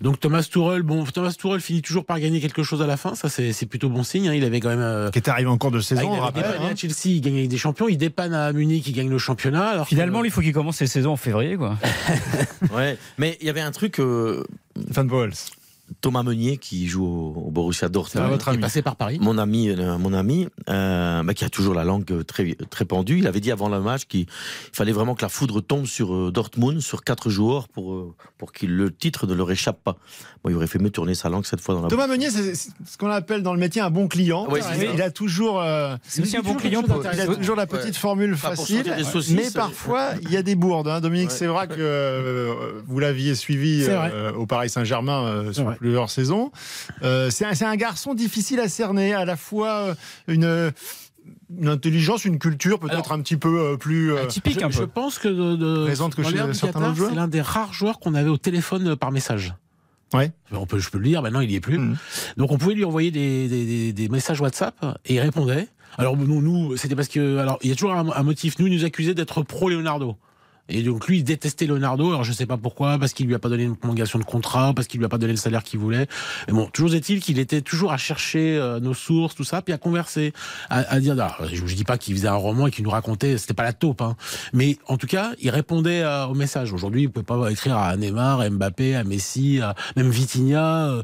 Donc 0.00 0.20
Thomas 0.20 0.43
Tuchel, 0.43 0.82
bon, 0.82 1.05
Thomas 1.05 1.32
Tuchel 1.38 1.61
finit 1.61 1.82
toujours 1.82 2.05
par 2.05 2.19
gagner 2.20 2.41
quelque 2.41 2.62
chose 2.62 2.82
à 2.82 2.87
la 2.87 2.97
fin. 2.97 3.14
Ça, 3.14 3.29
c'est 3.29 3.53
c'est 3.53 3.67
plutôt 3.67 3.88
bon 3.88 4.03
signe. 4.03 4.29
hein. 4.29 4.35
Il 4.35 4.44
avait 4.44 4.61
quand 4.61 4.69
même. 4.70 4.81
euh, 4.81 5.11
Qui 5.11 5.19
est 5.19 5.29
arrivé 5.29 5.49
en 5.49 5.58
cours 5.58 5.70
de 5.70 5.79
ah, 5.79 5.82
saison, 5.82 6.15
il 6.15 6.20
on 6.20 6.25
avait 6.25 6.41
hein. 6.41 6.70
à 6.73 6.76
Chelsea, 6.76 6.94
il 7.17 7.20
gagne 7.20 7.47
des 7.49 7.58
Champions. 7.58 7.88
Il 7.88 7.97
dépanne 7.99 8.35
à 8.35 8.53
Munich, 8.53 8.85
il 8.87 8.93
gagne 8.93 9.08
le 9.11 9.19
championnat. 9.19 9.69
Alors 9.69 9.85
que- 9.85 9.88
Finalement, 9.91 10.25
il 10.25 10.31
faut 10.31 10.41
qu'il 10.41 10.53
commence 10.53 10.76
ses 10.76 10.87
saisons 10.87 11.12
en 11.12 11.17
février, 11.17 11.56
quoi. 11.56 11.76
Ouais. 12.75 12.97
Mais 13.19 13.37
il 13.41 13.47
y 13.47 13.50
avait 13.50 13.61
un 13.61 13.70
truc, 13.73 13.99
euh, 14.00 14.44
Fan 14.93 15.06
Bowles. 15.06 15.32
Thomas 16.00 16.23
Meunier 16.23 16.56
qui 16.56 16.87
joue 16.89 17.05
au, 17.06 17.44
au 17.47 17.50
Borussia 17.50 17.87
Ah, 17.87 17.89
Dortmund. 17.89 18.29
votre 18.31 18.49
il 18.49 18.50
est 18.50 18.55
ami. 18.55 18.61
passé 18.62 18.83
par 18.83 18.97
Paris. 18.97 19.19
Mon 19.21 19.39
ami, 19.39 19.69
euh, 19.71 19.99
mon 19.99 20.12
ami, 20.12 20.49
euh, 20.69 21.23
bah, 21.23 21.35
qui 21.35 21.44
a 21.44 21.49
toujours 21.50 21.75
la 21.75 21.85
langue 21.85 22.25
très 22.27 22.55
très 22.71 22.85
pendue. 22.85 23.19
Il 23.19 23.27
avait 23.27 23.41
dit 23.41 23.50
avant 23.53 23.69
le 23.69 23.81
match 23.81 24.05
qu'il 24.06 24.27
fallait 24.73 24.93
vraiment 24.93 25.15
que 25.15 25.23
la 25.23 25.29
foudre 25.29 25.61
tombe 25.61 25.87
sur 25.87 26.15
euh, 26.15 26.31
Dortmund 26.33 26.81
sur 26.81 27.05
quatre 27.05 27.31
joueurs 27.31 27.69
pour 27.69 27.93
euh, 27.94 28.15
pour 28.39 28.53
que 28.53 28.67
le 28.67 28.93
titre 28.93 29.27
ne 29.27 29.35
leur 29.35 29.50
échappe 29.50 29.83
pas. 29.83 29.97
Bon, 30.43 30.50
il 30.50 30.56
aurait 30.56 30.67
fait 30.67 30.79
mieux 30.81 30.91
tourner 30.91 31.15
sa 31.15 31.29
langue 31.29 31.44
cette 31.47 31.61
fois 31.61 31.75
dans 31.75 31.83
la. 31.83 31.89
Thomas 31.89 32.06
Meunier, 32.06 32.31
c'est 32.31 32.55
c'est 32.55 32.71
ce 32.87 32.99
qu'on 32.99 33.11
appelle 33.11 33.43
dans 33.43 33.55
le 33.55 33.61
métier 33.61 33.81
un 33.81 33.91
bon 33.91 34.09
client. 34.09 34.47
C'est 34.61 34.93
il, 34.94 35.03
a 35.03 35.11
toujours, 35.11 35.61
euh, 35.61 35.97
C'est 36.05 36.23
aussi 36.23 36.37
un 36.37 36.43
bon 36.43 36.55
client 36.55 36.83
pour. 36.83 37.03
il 37.12 37.21
a 37.21 37.27
toujours 37.37 37.56
la 37.56 37.67
petite 37.67 37.97
formule 37.97 38.37
facile. 38.37 38.85
saucisses, 39.05 39.35
mais 39.37 39.50
parfois, 39.50 40.11
il 40.23 40.31
y 40.31 40.37
a 40.37 40.43
des 40.43 40.55
bourdes. 40.55 40.89
hein. 40.89 41.00
Dominique 41.00 41.31
Ouais. 41.31 41.37
Sévrac, 41.37 41.71
euh, 41.79 42.81
vous 42.87 42.99
l'aviez 42.99 43.35
suivi 43.35 43.85
C'est 43.85 43.94
vrai. 43.94 44.11
euh, 44.12 44.33
au 44.33 44.47
Paris 44.47 44.69
Saint-Germain 44.71 45.25
euh, 45.25 45.53
sur 45.53 45.65
vrai. 45.65 45.77
Plusieurs 45.82 46.11
saisons. 46.11 46.52
Euh, 47.02 47.29
c'est 47.31 47.64
un, 47.64 47.76
garçon 47.76 48.14
difficile 48.14 48.61
à 48.61 48.69
cerner, 48.69 49.14
à 49.14 49.25
la 49.25 49.37
fois 49.37 49.69
euh, 49.70 49.94
une, 50.29 50.73
une 51.58 51.69
intelligence, 51.69 52.25
une 52.25 52.38
culture 52.38 52.79
peut-être 52.79 53.11
un 53.12 53.20
petit 53.20 53.37
peu 53.37 53.58
euh, 53.61 53.76
plus. 53.76 54.12
euh, 54.12 54.23
Atypique 54.23 54.61
je, 54.61 54.64
un 54.67 54.70
je 54.70 54.79
peu. 54.81 54.87
pense 54.87 55.19
que 55.19 55.26
de, 55.29 55.56
de- 55.56 55.84
Présente 55.84 56.14
que 56.14 56.23
chez 56.23 56.37
certains 56.55 56.94
c'est 56.94 57.14
l'un 57.17 57.26
des 57.29 57.40
rares 57.40 57.75
joueurs 57.75 57.99
qu'on 57.99 58.14
avait 58.14 58.31
au 58.31 58.38
téléphone 58.38 58.94
par 58.96 59.11
message. 59.11 59.55
Ouais. 60.14 60.31
On 60.52 60.67
peut, 60.67 60.79
je 60.79 60.88
peux 60.90 60.99
le 60.99 61.05
dire, 61.05 61.20
maintenant 61.23 61.40
il 61.40 61.50
y 61.50 61.56
est 61.56 61.61
plus. 61.61 61.79
Mhm. 61.79 61.96
Donc 62.37 62.52
on 62.52 62.58
pouvait 62.58 62.75
lui 62.75 62.84
envoyer 62.84 63.11
des, 63.11 63.49
des, 63.49 63.64
des- 63.67 63.93
des 63.93 64.08
messages 64.08 64.40
WhatsApp 64.40 64.76
et 65.06 65.14
il 65.14 65.20
répondait. 65.20 65.67
Alors 65.99 66.17
nous, 66.17 66.40
nous 66.40 66.76
c'était 66.76 66.94
parce 66.94 67.08
que 67.08 67.38
alors 67.38 67.58
il 67.62 67.70
y 67.70 67.73
a 67.73 67.75
toujours 67.75 67.93
un, 67.93 68.08
un 68.08 68.23
motif. 68.23 68.58
Nous, 68.61 68.69
il 68.69 68.75
nous 68.76 68.84
accusait 68.84 69.14
d'être 69.14 69.43
pro 69.43 69.69
Leonardo. 69.69 70.17
Et 70.69 70.82
donc 70.82 71.06
lui, 71.09 71.19
il 71.19 71.25
détestait 71.25 71.67
Leonardo. 71.67 72.09
Alors 72.09 72.25
je 72.25 72.32
sais 72.32 72.47
pas 72.47 72.56
pourquoi, 72.56 72.99
parce 72.99 73.12
qu'il 73.12 73.26
lui 73.26 73.35
a 73.35 73.38
pas 73.38 73.49
donné 73.49 73.64
une 73.64 73.76
prolongation 73.76 74.19
de 74.19 74.25
contrat, 74.25 74.73
parce 74.75 74.87
qu'il 74.87 74.99
lui 75.00 75.06
a 75.06 75.09
pas 75.09 75.19
donné 75.19 75.32
le 75.32 75.37
salaire 75.38 75.62
qu'il 75.64 75.81
voulait. 75.81 76.06
Mais 76.47 76.55
bon, 76.55 76.67
toujours 76.67 76.94
est-il 76.94 77.20
qu'il 77.20 77.38
était 77.38 77.61
toujours 77.61 77.93
à 77.93 77.97
chercher 77.97 78.56
euh, 78.56 78.81
nos 78.81 78.94
sources, 78.94 79.35
tout 79.35 79.44
ça, 79.44 79.61
puis 79.61 79.75
à 79.75 79.79
converser, 79.79 80.32
à, 80.70 80.79
à 80.79 81.00
dire. 81.00 81.12
alors, 81.14 81.37
je, 81.53 81.67
je 81.67 81.75
dis 81.75 81.85
pas 81.85 81.99
qu'il 81.99 82.14
faisait 82.14 82.29
un 82.29 82.35
roman 82.35 82.69
et 82.69 82.70
qu'il 82.70 82.85
nous 82.85 82.91
racontait, 82.91 83.37
c'était 83.38 83.55
pas 83.55 83.64
la 83.64 83.73
taupe, 83.73 84.00
hein. 84.00 84.17
Mais 84.53 84.79
en 84.87 84.97
tout 84.97 85.06
cas, 85.09 85.32
il 85.41 85.50
répondait 85.50 86.03
à- 86.03 86.29
aux 86.29 86.35
messages. 86.35 86.73
Aujourd'hui, 86.73 87.03
il 87.03 87.11
peut 87.11 87.23
pas 87.25 87.50
écrire 87.50 87.76
à 87.76 87.97
Neymar, 87.97 88.41
à 88.41 88.49
Mbappé, 88.49 88.94
à 88.94 89.05
Messi, 89.05 89.61
à 89.61 89.75
même 89.97 90.11
Vitinha. 90.11 90.87
Euh, 90.88 91.03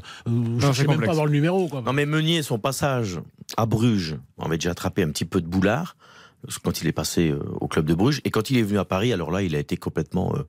je 0.57 0.67
c'est 0.67 0.81
sais 0.81 0.87
même 0.87 1.01
pas 1.01 1.11
avoir 1.11 1.25
le 1.25 1.31
numéro, 1.31 1.67
quoi. 1.67 1.81
Non 1.85 1.93
mais 1.93 2.05
Meunier, 2.05 2.41
son 2.43 2.59
passage 2.59 3.19
à 3.57 3.65
Bruges, 3.65 4.15
on 4.37 4.45
avait 4.45 4.57
déjà 4.57 4.71
attrapé 4.71 5.03
un 5.03 5.09
petit 5.09 5.25
peu 5.25 5.41
de 5.41 5.47
boulard 5.47 5.95
quand 6.63 6.81
il 6.81 6.87
est 6.87 6.93
passé 6.93 7.31
euh, 7.31 7.39
au 7.59 7.67
club 7.67 7.85
de 7.85 7.93
Bruges. 7.93 8.21
Et 8.25 8.31
quand 8.31 8.49
il 8.49 8.57
est 8.57 8.63
venu 8.63 8.79
à 8.79 8.85
Paris, 8.85 9.13
alors 9.13 9.31
là, 9.31 9.41
il 9.41 9.55
a 9.55 9.59
été 9.59 9.77
complètement 9.77 10.33
euh, 10.35 10.43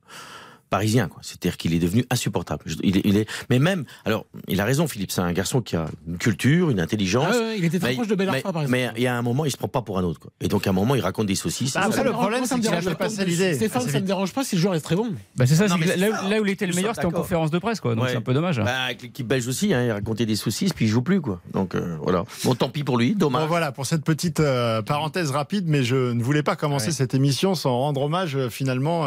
parisien, 0.71 1.09
quoi. 1.09 1.19
C'est-à-dire 1.23 1.57
qu'il 1.57 1.75
est 1.75 1.79
devenu 1.79 2.05
insupportable. 2.11 2.65
Il 2.83 2.97
est, 2.99 3.03
il 3.05 3.17
est, 3.17 3.29
mais 3.51 3.59
même, 3.59 3.85
alors, 4.05 4.25
il 4.49 4.61
a 4.61 4.65
raison, 4.65 4.87
Philippe. 4.87 5.11
C'est 5.11 5.21
un 5.21 5.33
garçon 5.33 5.61
qui 5.61 5.77
a 5.77 5.87
une 6.09 6.17
culture, 6.17 6.71
une 6.71 6.81
intelligence. 6.81 7.27
Ah 7.35 7.39
ouais, 7.39 7.59
il 7.59 7.65
était 7.65 7.79
très 7.79 7.89
mais, 7.91 7.95
proche 7.97 8.07
de 8.09 8.15
Bel 8.15 8.29
Arfa, 8.29 8.53
par 8.53 8.63
exemple. 8.63 8.71
mais 8.71 8.91
il 8.97 9.03
y 9.03 9.07
a 9.07 9.17
un 9.17 9.23
moment, 9.23 9.45
il 9.45 9.51
se 9.51 9.57
prend 9.57 9.69
pas 9.69 9.83
pour 9.83 9.99
un 9.99 10.05
autre, 10.05 10.21
quoi. 10.21 10.31
Et 10.41 10.49
donc, 10.49 10.67
à 10.67 10.71
un 10.71 10.73
moment, 10.73 10.95
il 10.95 11.01
raconte 11.01 11.27
des 11.27 11.35
saucisses. 11.35 11.75
Bah, 11.75 11.81
Ça, 11.81 11.87
après, 11.87 11.99
ça- 11.99 12.05
le 12.05 12.11
me 12.11 12.15
problème, 12.15 12.45
c'est 12.47 12.55
qu'il 12.55 12.67
a 12.67 12.71
dérange 12.71 12.85
fait 12.85 12.91
pas 12.91 12.97
passer 12.97 13.17
tant 13.19 13.23
que- 13.25 13.29
l'idée 13.29 13.55
Stéphane, 13.55 13.89
ça 13.89 14.01
me 14.01 14.07
dérange 14.07 14.33
pas 14.33 14.45
si 14.45 14.55
le 14.57 14.63
joueur 14.63 14.75
est 14.75 14.81
très 14.81 14.97
bon. 14.97 15.09
Bah, 15.37 15.47
c'est 15.47 15.57
ça, 15.57 15.67
Non, 15.67 15.77
là, 15.77 16.41
où 16.41 16.45
il 16.47 16.51
était 16.53 16.67
le 16.67 16.75
meilleur, 16.75 16.95
c'était 16.95 17.07
en 17.07 17.11
conférence 17.11 17.51
de 17.51 17.59
presse, 17.59 17.81
quoi. 17.81 17.95
Donc 17.95 18.05
Ouais. 18.05 18.11
c'est 18.11 18.17
un 18.17 18.21
peu 18.23 18.33
dommage. 18.35 18.59
Bah, 18.61 18.83
avec 18.85 19.03
l'équipe 19.03 19.27
belge 19.27 19.49
aussi, 19.49 19.75
hein, 19.75 19.85
il 19.85 19.91
racontait 19.91 20.27
des 20.27 20.37
saucisses, 20.37 20.73
puis 20.73 20.85
il 20.87 20.89
joue 20.89 21.03
plus, 21.03 21.21
quoi. 21.21 21.41
Donc, 21.53 21.75
euh, 21.75 21.97
voilà. 22.03 22.25
Bon, 22.45 22.55
tant 22.55 22.69
pis 22.69 22.85
pour 22.85 22.97
lui, 22.97 23.15
dommage. 23.17 23.43
Bon, 23.43 23.49
voilà, 23.49 23.73
pour 23.73 23.87
cette 23.87 24.05
petite 24.05 24.39
euh, 24.41 24.83
parenthèse 24.83 25.31
rapide, 25.33 25.65
mais 25.67 25.83
je 25.83 26.13
ne 26.13 26.23
voulais 26.23 26.43
pas 26.45 26.55
commencer 26.57 26.87
Ouais. 26.87 26.93
cette 26.93 27.15
émission 27.15 27.55
sans 27.57 27.77
rendre 27.77 28.03
hommage 28.03 28.37
euh, 28.37 28.49
finalement, 28.49 29.07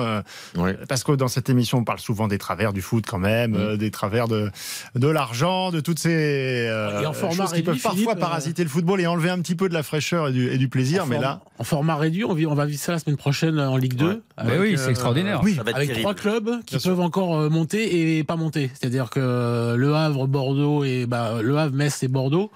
parce 0.87 1.03
que 1.03 1.11
dans 1.13 1.27
cette 1.27 1.49
émission, 1.53 1.77
on 1.79 1.83
parle 1.83 1.99
souvent 1.99 2.27
des 2.27 2.37
travers 2.37 2.73
du 2.73 2.81
foot 2.81 3.05
quand 3.07 3.17
même, 3.19 3.51
Mm. 3.51 3.55
euh, 3.55 3.77
des 3.77 3.89
travers 3.91 4.27
de, 4.27 4.51
de 4.95 5.07
l'argent, 5.07 5.71
de 5.71 5.79
toutes 5.79 5.99
ces 5.99 6.67
euh, 6.69 7.01
Et 7.01 7.05
en 7.05 7.13
format 7.13 7.35
choses 7.45 7.53
qui 7.53 7.61
peuvent 7.63 7.75
parfois 7.75 7.91
Philippe, 7.91 8.09
euh, 8.09 8.15
parasiter 8.19 8.63
le 8.63 8.69
football 8.69 8.99
et 9.01 9.07
enlever 9.07 9.29
un 9.29 9.39
petit 9.39 9.55
peu 9.55 9.69
de 9.69 9.73
la 9.73 9.83
fraîcheur 9.83 10.27
et 10.27 10.31
du, 10.33 10.49
et 10.51 10.57
du 10.57 10.67
plaisir. 10.67 11.03
en, 11.03 11.07
mais 11.07 11.15
format, 11.15 11.27
là, 11.29 11.41
en 11.59 11.63
format 11.63 11.95
réduit, 11.95 12.25
on, 12.25 12.33
vit- 12.33 12.45
on 12.47 12.53
va 12.55 12.65
vivre 12.65 12.81
ça 12.81 12.91
la 12.91 12.99
semaine 12.99 13.17
prochaine 13.17 13.59
en 13.59 13.77
Ligue 13.77 13.95
2. 13.95 14.05
Ouais. 14.07 14.19
Mais 14.45 14.57
oui, 14.59 14.75
c'est 14.77 14.89
extraordinaire. 14.89 15.39
oui, 15.43 15.57
Avec 15.59 15.75
terrible. 15.75 15.99
trois 15.99 16.13
clubs 16.13 16.49
qui 16.65 16.75
Bien 16.75 16.79
sûr. 16.79 16.91
peuvent 16.91 16.99
encore 17.05 17.49
monter 17.49 18.17
et 18.17 18.23
pas 18.23 18.35
monter. 18.35 18.69
C'est-à-dire 18.73 19.09
que 19.09 19.75
Le 19.75 19.95
Havre, 19.95 20.27
Bordeaux 20.27 20.83
et 20.83 21.05
bah, 21.05 21.35
Le 21.41 21.57
Havre, 21.57 21.75
Metz 21.75 22.03
et 22.03 22.07
Bordeaux. 22.07 22.51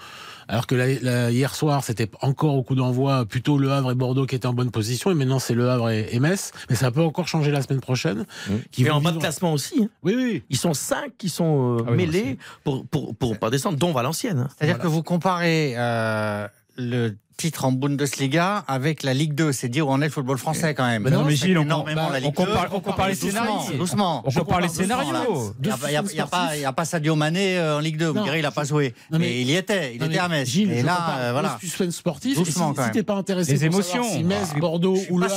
Alors 0.47 0.65
que 0.67 0.75
la- 0.75 0.99
la- 1.01 1.31
hier 1.31 1.53
soir, 1.55 1.83
c'était 1.83 2.09
encore 2.21 2.55
au 2.55 2.63
coup 2.63 2.75
d'envoi 2.75 3.25
plutôt 3.25 3.57
Le 3.57 3.71
Havre 3.71 3.91
et 3.91 3.95
Bordeaux 3.95 4.25
qui 4.25 4.35
étaient 4.35 4.45
en 4.47 4.53
bonne 4.53 4.71
position, 4.71 5.11
et 5.11 5.13
maintenant 5.13 5.39
c'est 5.39 5.53
Le 5.53 5.69
Havre 5.69 5.89
et, 5.89 6.07
et 6.11 6.19
Metz. 6.19 6.51
Mais 6.69 6.75
ça 6.75 6.91
peut 6.91 7.01
encore 7.01 7.27
changer 7.27 7.51
la 7.51 7.61
semaine 7.61 7.81
prochaine. 7.81 8.25
Qui 8.71 8.83
Mais 8.83 8.89
vont 8.89 8.95
en 8.97 9.01
bas 9.01 9.11
de 9.11 9.17
classement 9.19 9.53
aussi. 9.53 9.83
hein. 9.83 9.89
Oui, 10.03 10.15
oui. 10.15 10.43
Ils 10.49 10.57
sont 10.57 10.73
cinq 10.73 11.11
qui 11.17 11.29
sont 11.29 11.77
euh, 11.79 11.83
Ah 11.87 11.91
oui, 11.91 11.97
mêlés 11.97 12.37
pour, 12.63 12.85
pour, 12.87 13.15
pour 13.15 13.37
pas 13.39 13.49
descendre, 13.49 13.77
dont 13.77 13.91
Valenciennes. 13.91 14.39
hein. 14.39 14.47
C'est-à-dire 14.57 14.79
que 14.79 14.87
vous 14.87 15.03
comparez 15.03 15.73
euh, 15.77 16.47
le 16.77 17.15
titre 17.37 17.65
en 17.65 17.71
Bundesliga 17.71 18.65
avec 18.67 19.03
la 19.03 19.13
Ligue 19.13 19.33
2. 19.35 19.51
C'est 19.51 19.69
dire 19.69 19.87
où 19.87 19.91
en 19.91 20.01
est 20.01 20.05
le 20.05 20.11
football 20.11 20.37
français 20.37 20.73
quand 20.73 20.85
même. 20.87 21.03
Mais 21.03 21.11
non, 21.11 21.23
mais 21.23 21.35
Gilles, 21.35 21.57
on- 21.57 21.61
énormément 21.63 22.07
bah, 22.07 22.13
la 22.13 22.17
On 22.19 22.21
Ligue 22.29 22.35
2. 22.37 22.45
compare, 22.45 22.67
on 22.73 22.79
compare 22.79 23.07
les 23.09 23.15
scénarios. 23.15 23.77
doucement. 23.77 24.23
On 24.25 24.31
compare 24.31 24.61
les 24.61 24.67
scénarios. 24.69 25.53
Il 25.61 25.67
n'y 25.67 26.19
a, 26.19 26.27
pas- 26.27 26.81
a- 26.81 26.85
Sadio 26.85 27.15
Mané 27.15 27.57
euh, 27.57 27.77
en 27.77 27.79
Ligue 27.79 27.97
2. 27.97 28.07
Vous 28.07 28.23
direz, 28.23 28.39
il 28.39 28.43
n'a 28.43 28.51
pas 28.51 28.63
joué. 28.63 28.93
Non, 29.11 29.19
mais- 29.19 29.25
mais, 29.27 29.41
il 29.41 29.49
y 29.49 29.55
était. 29.55 29.93
Il 29.95 30.01
Non, 30.01 30.07
était 30.07 30.17
à 30.17 30.27
Metz. 30.27 30.47
Gilles, 30.47 30.71
et 30.71 30.81
là, 30.81 31.17
euh, 31.19 31.31
voilà. 31.31 31.57
sportif. 31.91 32.37
Doucement, 32.37 32.73
et 32.73 32.77
si, 32.77 32.83
si 32.85 32.91
t'es 32.91 33.03
pas 33.03 33.15
intéressé 33.15 33.55
Les 33.55 33.69
pour 33.69 33.83
savoir 33.83 34.05
émotions. 34.05 34.17
si 34.19 34.23
Metz. 34.23 34.53
Bordeaux 34.59 34.97
ou 35.09 35.19
Le 35.19 35.27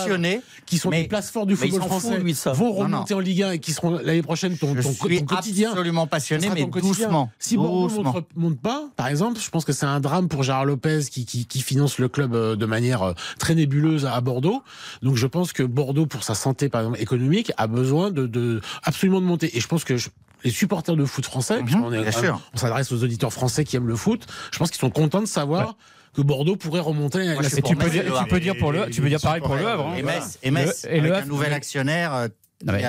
qui 0.67 0.79
sont 0.79 0.91
des 0.91 1.05
places 1.05 1.31
fortes 1.31 1.49
du 1.49 1.57
football 1.57 1.83
français, 1.83 2.19
vont 2.55 2.73
remonter 2.73 3.15
en 3.15 3.19
Ligue 3.21 3.43
1 3.43 3.51
et 3.53 3.59
qui 3.59 3.73
seront 3.73 3.91
l'année 3.91 4.23
prochaine 4.23 4.57
ton, 4.57 4.75
quotidien. 5.27 5.71
absolument 5.71 6.07
passionné, 6.07 6.49
mais 6.55 6.65
doucement. 6.67 7.31
Si 7.39 7.57
Bordeaux 7.57 7.89
doucement. 7.89 8.15
monte, 8.37 8.61
pas, 8.61 8.89
par 8.97 9.09
exemple, 9.09 9.39
je 9.41 9.51
pense 9.51 9.65
que 9.65 9.73
c'est 9.73 9.87
un 9.87 10.01
drame 10.01 10.29
pour 10.29 10.43
Gérard 10.43 10.65
Lopez 10.65 11.01
qui, 11.11 11.25
qui, 11.25 11.47
le 11.99 12.09
club 12.09 12.35
euh, 12.35 12.57
de 12.57 12.67
manière 12.67 13.03
euh, 13.03 13.13
très 13.39 13.55
nébuleuse 13.55 14.07
à 14.07 14.21
Bordeaux. 14.21 14.63
Donc 15.03 15.17
je 15.17 15.27
pense 15.27 15.53
que 15.53 15.63
Bordeaux, 15.63 16.07
pour 16.07 16.23
sa 16.25 16.35
santé 16.35 16.69
par 16.69 16.81
exemple 16.83 17.01
économique, 17.01 17.53
a 17.57 17.67
besoin 17.67 18.11
de, 18.11 18.27
de 18.27 18.61
absolument 18.85 19.21
de 19.21 19.27
monter. 19.27 19.57
Et 19.57 19.61
je 19.61 19.67
pense 19.69 19.85
que 19.85 19.97
je- 19.97 20.09
les 20.45 20.51
supporters 20.51 20.97
de 20.97 21.05
foot 21.05 21.25
français, 21.27 21.61
est 22.09 22.13
sûr. 22.13 22.23
même- 22.23 22.37
on 22.55 22.57
s'adresse 22.57 22.91
aux 22.93 23.03
auditeurs 23.05 23.33
français 23.33 23.65
qui 23.65 23.77
aiment 23.77 23.89
le 23.89 23.97
foot, 23.97 24.27
je 24.53 24.59
pense 24.59 24.71
qu'ils 24.71 24.81
sont 24.81 24.91
contents 24.91 25.21
de 25.21 25.27
savoir 25.27 25.77
que 26.15 26.23
Bordeaux 26.23 26.57
pourrait 26.57 26.81
remonter 26.81 27.19
Tu 27.63 27.77
peux 27.77 27.91
dire, 27.91 28.03
tu 28.05 28.25
peux 28.27 28.41
pour 28.59 28.73
le, 28.73 28.89
tu 28.91 29.01
peux 29.03 29.09
dire 29.09 29.21
pareil 29.21 29.41
pour 29.43 29.55
le 29.55 29.67
Havre. 29.67 29.89
hein. 29.89 29.95
Et 29.97 30.03
Voilà. 30.03 30.19
Metz, 30.21 30.39
et 30.43 30.51
Metz 30.51 30.85
Le- 30.85 30.91
avec 30.99 31.13
Havre- 31.13 31.23
un 31.23 31.27
nouvel 31.27 31.53
actionnaire 31.53 32.15
euh, 32.15 32.29
Non, 32.65 32.73
mais- 32.75 32.83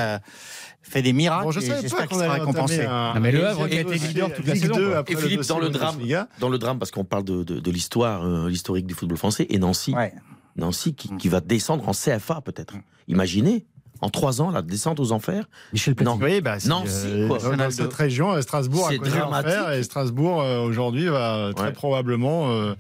fait 0.82 1.02
des 1.02 1.14
miracles. 1.14 1.44
bon, 1.46 1.52
je 1.52 1.60
et 1.60 1.64
J'espère 1.82 2.08
qu'il 2.08 2.18
sera 2.18 2.34
récompensé. 2.34 2.86
un- 2.86 3.14
Non, 3.14 3.20
mais 3.22 3.32
Le 3.32 3.46
Havre 3.48 3.68
qui 3.68 3.78
a 3.78 3.82
été 3.82 3.96
leader 3.98 4.34
toute 4.34 4.46
la 4.48 4.54
Ligue 4.54 4.64
saison, 4.64 4.76
2 4.76 4.90
quoi. 4.90 4.98
après 5.00 5.14
Et 5.14 5.18
Philippe, 5.18 5.38
dossier 5.38 5.56
dans 5.56 5.60
le 5.60 5.70
drame, 5.70 5.96
dans 6.40 6.50
le 6.50 6.58
drame, 6.58 6.80
parce 6.80 6.92
qu'on 6.92 7.06
parle 7.06 7.24
de, 7.24 7.44
de, 7.44 7.60
de 7.60 7.72
l'histoire, 7.72 8.24
euh, 8.26 8.50
l'historique 8.50 8.88
du 8.88 8.94
football 8.94 9.18
français, 9.18 9.46
et 9.50 9.60
Nancy, 9.60 9.94
Ouais. 9.94 10.14
Nancy 10.58 10.94
qui, 10.96 11.16
qui 11.18 11.30
va 11.30 11.40
descendre 11.42 11.88
en 11.88 11.94
CFA 11.94 12.42
peut-être. 12.42 12.74
Imaginez, 13.08 13.66
En 14.02 14.10
trois 14.10 14.42
ans, 14.42 14.50
la 14.50 14.62
descente 14.64 15.00
aux 15.00 15.12
enfers. 15.12 15.46
Michel 15.74 15.94
Platini. 15.96 16.18
Non. 16.20 16.26
Oui, 16.26 16.42
bah, 16.42 16.58
euh, 16.66 17.28
quoi. 17.28 17.56
dans 17.56 17.70
cette 17.70 17.94
région, 17.94 18.32
euh, 18.34 18.42
Strasbourg 18.42 18.88
a 18.88 18.92
C'est 18.92 18.98
connu 18.98 19.12
l'enfer 19.20 19.72
et 19.74 19.84
Strasbourg 19.84 20.42
euh, 20.42 20.60
aujourd'hui 20.62 21.06
va 21.08 21.52
très 21.56 21.68
Ouais. 21.68 21.72
probablement 21.72 22.52
euh, 22.52 22.74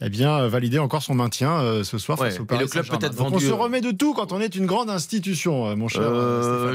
eh 0.00 0.08
bien, 0.10 0.48
valider 0.48 0.78
encore 0.80 1.02
son 1.02 1.14
maintien 1.14 1.52
euh, 1.60 1.84
ce 1.84 1.96
soir 1.98 2.18
Ouais. 2.20 2.30
face 2.30 2.40
au 2.40 2.42
Et 2.42 2.46
Paris 2.46 2.64
le 2.64 2.68
club 2.68 2.86
peut-être 2.88 3.14
Donc, 3.14 3.30
vendu, 3.32 3.46
On 3.46 3.48
se 3.48 3.52
remet 3.54 3.80
de 3.80 3.92
tout 3.92 4.14
quand 4.14 4.32
on 4.32 4.40
est 4.40 4.56
une 4.56 4.66
grande 4.66 4.90
institution, 4.90 5.76
mon 5.76 5.86
cher. 5.88 6.02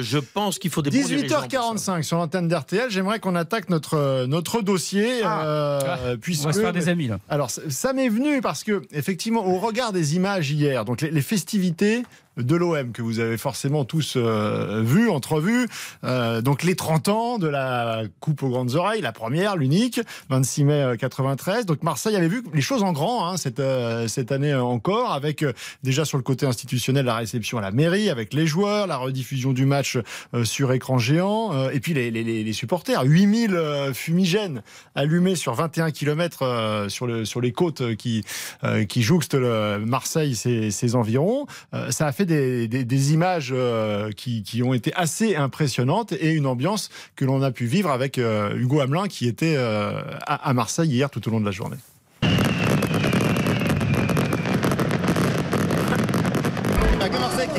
je 0.01 0.18
pense 0.18 0.60
qu'il 0.60 0.72
faut 0.72 0.82
des 0.82 0.89
bons 0.91 1.06
dirigeants 1.06 1.41
pour 1.41 1.51
ça. 1.51 1.94
18h45 1.98 2.03
sur 2.03 2.18
l'antenne 2.18 2.48
d'RTL. 2.48 2.89
J'aimerais 2.89 3.20
qu'on 3.20 3.36
attaque 3.36 3.70
notre, 3.70 4.25
notre 4.27 4.62
dossier. 4.62 5.22
Ah. 5.24 5.41
euh, 5.46 6.15
On 6.15 6.18
puisque, 6.20 6.46
va 6.46 6.53
se 6.53 6.62
faire 6.62 6.74
des 6.74 6.88
amis 6.89 7.08
là. 7.08 7.20
alors, 7.29 7.50
ça- 7.50 7.62
ça 7.70 7.94
m'est 7.94 8.10
venu 8.10 8.41
parce 8.41 8.63
que, 8.63 8.82
effectivement, 8.91 9.46
au 9.46 9.60
regard 9.60 9.91
des 9.91 10.15
images 10.15 10.51
hier, 10.51 10.86
donc 10.86 11.01
les, 11.01 11.12
les 11.12 11.22
festivités 11.22 12.03
de 12.39 12.55
l'OM 12.55 12.91
que 12.91 13.01
vous 13.01 13.19
avez 13.19 13.38
forcément 13.38 13.86
tous 13.86 14.13
euh, 14.15 14.81
vues, 14.84 15.10
entrevues, 15.10 15.67
euh, 16.03 16.41
donc 16.41 16.63
les 16.63 16.75
30 16.75 17.08
ans 17.10 17.38
de 17.38 17.48
la 17.48 18.03
Coupe 18.19 18.43
aux 18.43 18.50
grandes 18.50 18.75
oreilles, 18.75 19.01
la 19.01 19.12
première, 19.12 19.55
l'unique, 19.55 20.00
26 20.29 20.63
mai 20.63 20.74
euh, 20.81 20.96
93. 20.96 21.65
Donc 21.65 21.84
Marseille 21.84 22.15
avait 22.15 22.27
vu 22.27 22.43
les 22.53 22.62
choses 22.62 22.84
en 22.84 22.93
grand 22.93 23.27
hein, 23.27 23.38
cette, 23.38 23.60
euh, 23.60 24.08
cette 24.08 24.31
année 24.31 24.51
euh, 24.51 24.63
encore, 24.63 25.12
avec 25.12 25.43
euh, 25.43 25.53
déjà 25.84 26.05
sur 26.05 26.17
le 26.17 26.24
côté 26.24 26.46
institutionnel 26.46 27.05
la 27.05 27.15
réception 27.15 27.58
à 27.58 27.62
la 27.62 27.72
mairie, 27.72 28.10
avec 28.10 28.34
les 28.34 28.48
joueurs, 28.48 28.88
la 28.88 28.98
rediffusion 28.98 29.53
du 29.53 29.65
match 29.65 29.98
euh, 30.34 30.43
sur 30.46 30.72
écran 30.74 30.98
géant, 30.98 31.53
euh, 31.53 31.69
et 31.72 31.79
puis 31.79 31.93
les, 31.93 32.12
les- 32.12 32.24
les- 32.24 32.53
supporters, 32.53 33.03
8000 33.03 33.53
euh, 33.55 33.93
fumigènes 33.93 34.63
allumés 34.96 35.36
sur 35.36 35.53
21 35.53 35.91
km 35.91 36.88
sur, 36.89 37.05
le, 37.08 37.24
sur 37.25 37.41
les 37.41 37.51
côtes 37.51 37.81
euh, 37.81 37.96
qui, 37.96 38.24
euh, 38.63 38.86
qui 38.86 39.01
jouxtent 39.01 39.36
le 39.36 39.77
Marseille, 39.86 40.36
ses, 40.36 40.72
ses 40.72 40.96
environs. 40.96 41.46
Euh, 41.74 41.91
ça 41.91 42.08
a 42.08 42.12
fait 42.12 42.25
des, 42.29 42.67
des- 42.69 42.86
des 42.86 43.13
images 43.13 43.51
euh, 43.53 44.12
qui, 44.12 44.43
qui 44.43 44.63
ont 44.63 44.74
été 44.74 44.93
assez 44.95 45.36
impressionnantes 45.36 46.13
et 46.13 46.31
une 46.31 46.45
ambiance 46.45 46.89
que 47.17 47.25
l'on 47.25 47.41
a 47.41 47.51
pu 47.51 47.65
vivre 47.65 47.89
avec 47.91 48.17
euh, 48.17 48.55
Hugo 48.55 48.79
Hamelin 48.79 49.07
qui 49.07 49.27
était 49.27 49.55
euh, 49.57 50.01
à, 50.25 50.50
à 50.50 50.53
Marseille 50.53 50.89
hier 50.89 51.09
tout 51.09 51.27
au 51.27 51.31
long 51.31 51.41
de 51.41 51.45
la 51.45 51.51
journée. 51.51 51.77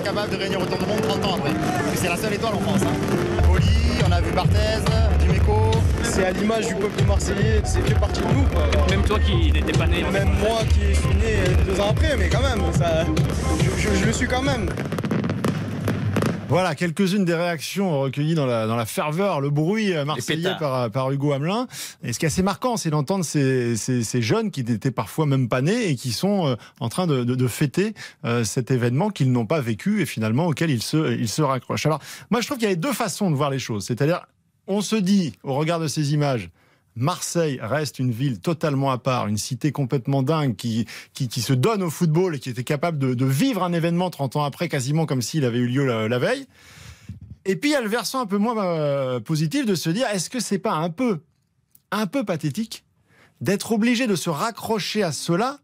Capable 0.05 0.33
de 0.33 0.37
réunir 0.39 0.61
autant 0.61 0.77
de 0.77 0.85
monde 0.87 1.01
30 1.03 1.25
ans 1.25 1.37
après. 1.37 1.53
C'est 1.95 2.09
la 2.09 2.17
seule 2.17 2.33
étoile 2.35 2.55
en 2.55 2.61
France. 2.61 2.81
Hein. 2.83 3.43
Poli, 3.47 3.65
on 4.07 4.11
a 4.11 4.21
vu 4.21 4.33
Barthez. 4.33 4.81
C'est 6.21 6.27
à 6.27 6.33
l'image 6.33 6.67
du 6.69 6.75
peuple 6.75 7.03
marseillais, 7.09 7.63
c'est 7.65 7.81
fait 7.81 7.99
partie 7.99 8.21
de 8.21 8.27
nous. 8.27 8.43
quoi. 8.53 8.69
Même 8.91 9.03
toi 9.05 9.19
qui 9.21 9.51
n'étais 9.53 9.73
pas 9.73 9.87
né. 9.87 10.03
Même 10.13 10.29
moi 10.39 10.59
qui 10.69 10.95
suis 10.95 11.15
né 11.15 11.65
deux 11.67 11.81
ans 11.81 11.89
après, 11.93 12.15
mais 12.19 12.29
quand 12.29 12.43
même, 12.43 12.61
ça, 12.75 13.07
je, 13.59 13.71
je- 13.89 13.95
je 13.99 14.05
le 14.05 14.13
suis 14.13 14.27
quand 14.29 14.43
même. 14.43 14.69
Voilà, 16.51 16.75
quelques-unes 16.75 17.25
des 17.25 17.33
réactions 17.35 18.01
recueillies 18.03 18.35
dans 18.35 18.45
la, 18.45 18.67
dans 18.67 18.77
la 18.77 18.85
ferveur, 18.85 19.41
le 19.41 19.49
bruit 19.49 19.95
marseillais 20.05 20.53
par, 20.59 20.91
par 20.91 21.11
Hugo 21.11 21.33
Hamelin. 21.33 21.67
Et 22.03 22.13
ce 22.13 22.19
qui 22.19 22.27
est 22.27 22.29
assez 22.29 22.43
marquant, 22.43 22.77
c'est 22.77 22.91
d'entendre 22.91 23.25
ces, 23.25 23.77
ces, 23.79 24.05
ces 24.05 24.21
jeunes 24.21 24.51
qui 24.51 24.63
n'étaient 24.63 24.91
parfois 24.91 25.25
même 25.25 25.49
pas 25.49 25.63
nés 25.63 25.89
et 25.89 25.95
qui 25.97 26.13
sont 26.13 26.49
euh, 26.49 26.57
en 26.81 26.91
train 26.91 27.07
de, 27.07 27.25
de, 27.25 27.35
de 27.35 27.47
fêter 27.49 27.95
euh, 28.27 28.45
cet 28.45 28.71
événement 28.71 29.09
qu'ils 29.09 29.33
n'ont 29.33 29.47
pas 29.47 29.61
vécu 29.63 30.03
et 30.03 30.07
finalement 30.07 30.49
auquel 30.49 30.69
ils 30.71 30.83
se, 30.83 31.13
ils 31.19 31.29
se 31.31 31.41
raccrochent. 31.41 31.87
Alors, 31.87 32.01
moi, 32.31 32.43
je 32.43 32.47
trouve 32.47 32.59
qu'il 32.59 32.65
y 32.65 32.71
avait 32.71 32.77
deux 32.77 32.93
façons 32.93 33.31
de 33.31 33.37
voir 33.37 33.49
les 33.49 33.59
choses. 33.61 33.87
C'est-à-dire, 33.87 34.27
on 34.71 34.83
se 34.83 34.95
dit, 34.95 35.33
au 35.43 35.55
regard 35.55 35.81
de 35.81 35.89
ces 35.89 36.15
images, 36.15 36.49
Marseille 36.95 37.59
reste 37.61 37.99
une 37.99 38.13
ville 38.13 38.39
totalement 38.39 38.93
à 38.93 38.99
part, 38.99 39.27
une 39.27 39.37
cité 39.37 39.73
complètement 39.73 40.23
dingue 40.23 40.55
qui, 40.55 40.87
qui, 41.13 41.43
se 41.43 41.53
donne 41.53 41.83
au 41.83 41.91
football 41.91 42.37
et 42.37 42.39
qui 42.39 42.51
était 42.51 42.65
capable 42.65 42.99
de, 42.99 43.25
vivre 43.25 43.65
un 43.65 43.73
événement 43.73 44.11
30 44.11 44.37
ans 44.37 44.45
après, 44.45 44.69
quasiment 44.69 45.07
comme 45.07 45.23
s'il 45.23 45.45
avait 45.45 45.59
eu 45.59 45.67
lieu 45.67 45.85
la, 46.07 46.19
veille. 46.21 46.47
Et 47.45 47.57
puis 47.57 47.71
il 47.71 47.73
y 47.73 47.77
a 47.77 47.81
le 47.81 47.89
versant 47.89 48.21
un 48.21 48.27
peu 48.27 48.39
moins 48.39 48.57
euh, 48.65 49.19
positif 49.19 49.67
de 49.67 49.75
se 49.75 49.91
dire 49.91 50.07
est-ce 50.07 50.31
que 50.31 50.39
c'est 50.39 50.59
pas 50.59 50.75
un 50.75 50.91
peu, 50.91 51.19
un 51.91 52.07
peu 52.07 52.25
pathétique 52.25 52.85
d'être 53.41 53.73
obligé 53.73 54.07
de 54.07 54.15
se 54.15 54.31
raccrocher 54.31 55.03
à 55.03 55.11
cela 55.11 55.59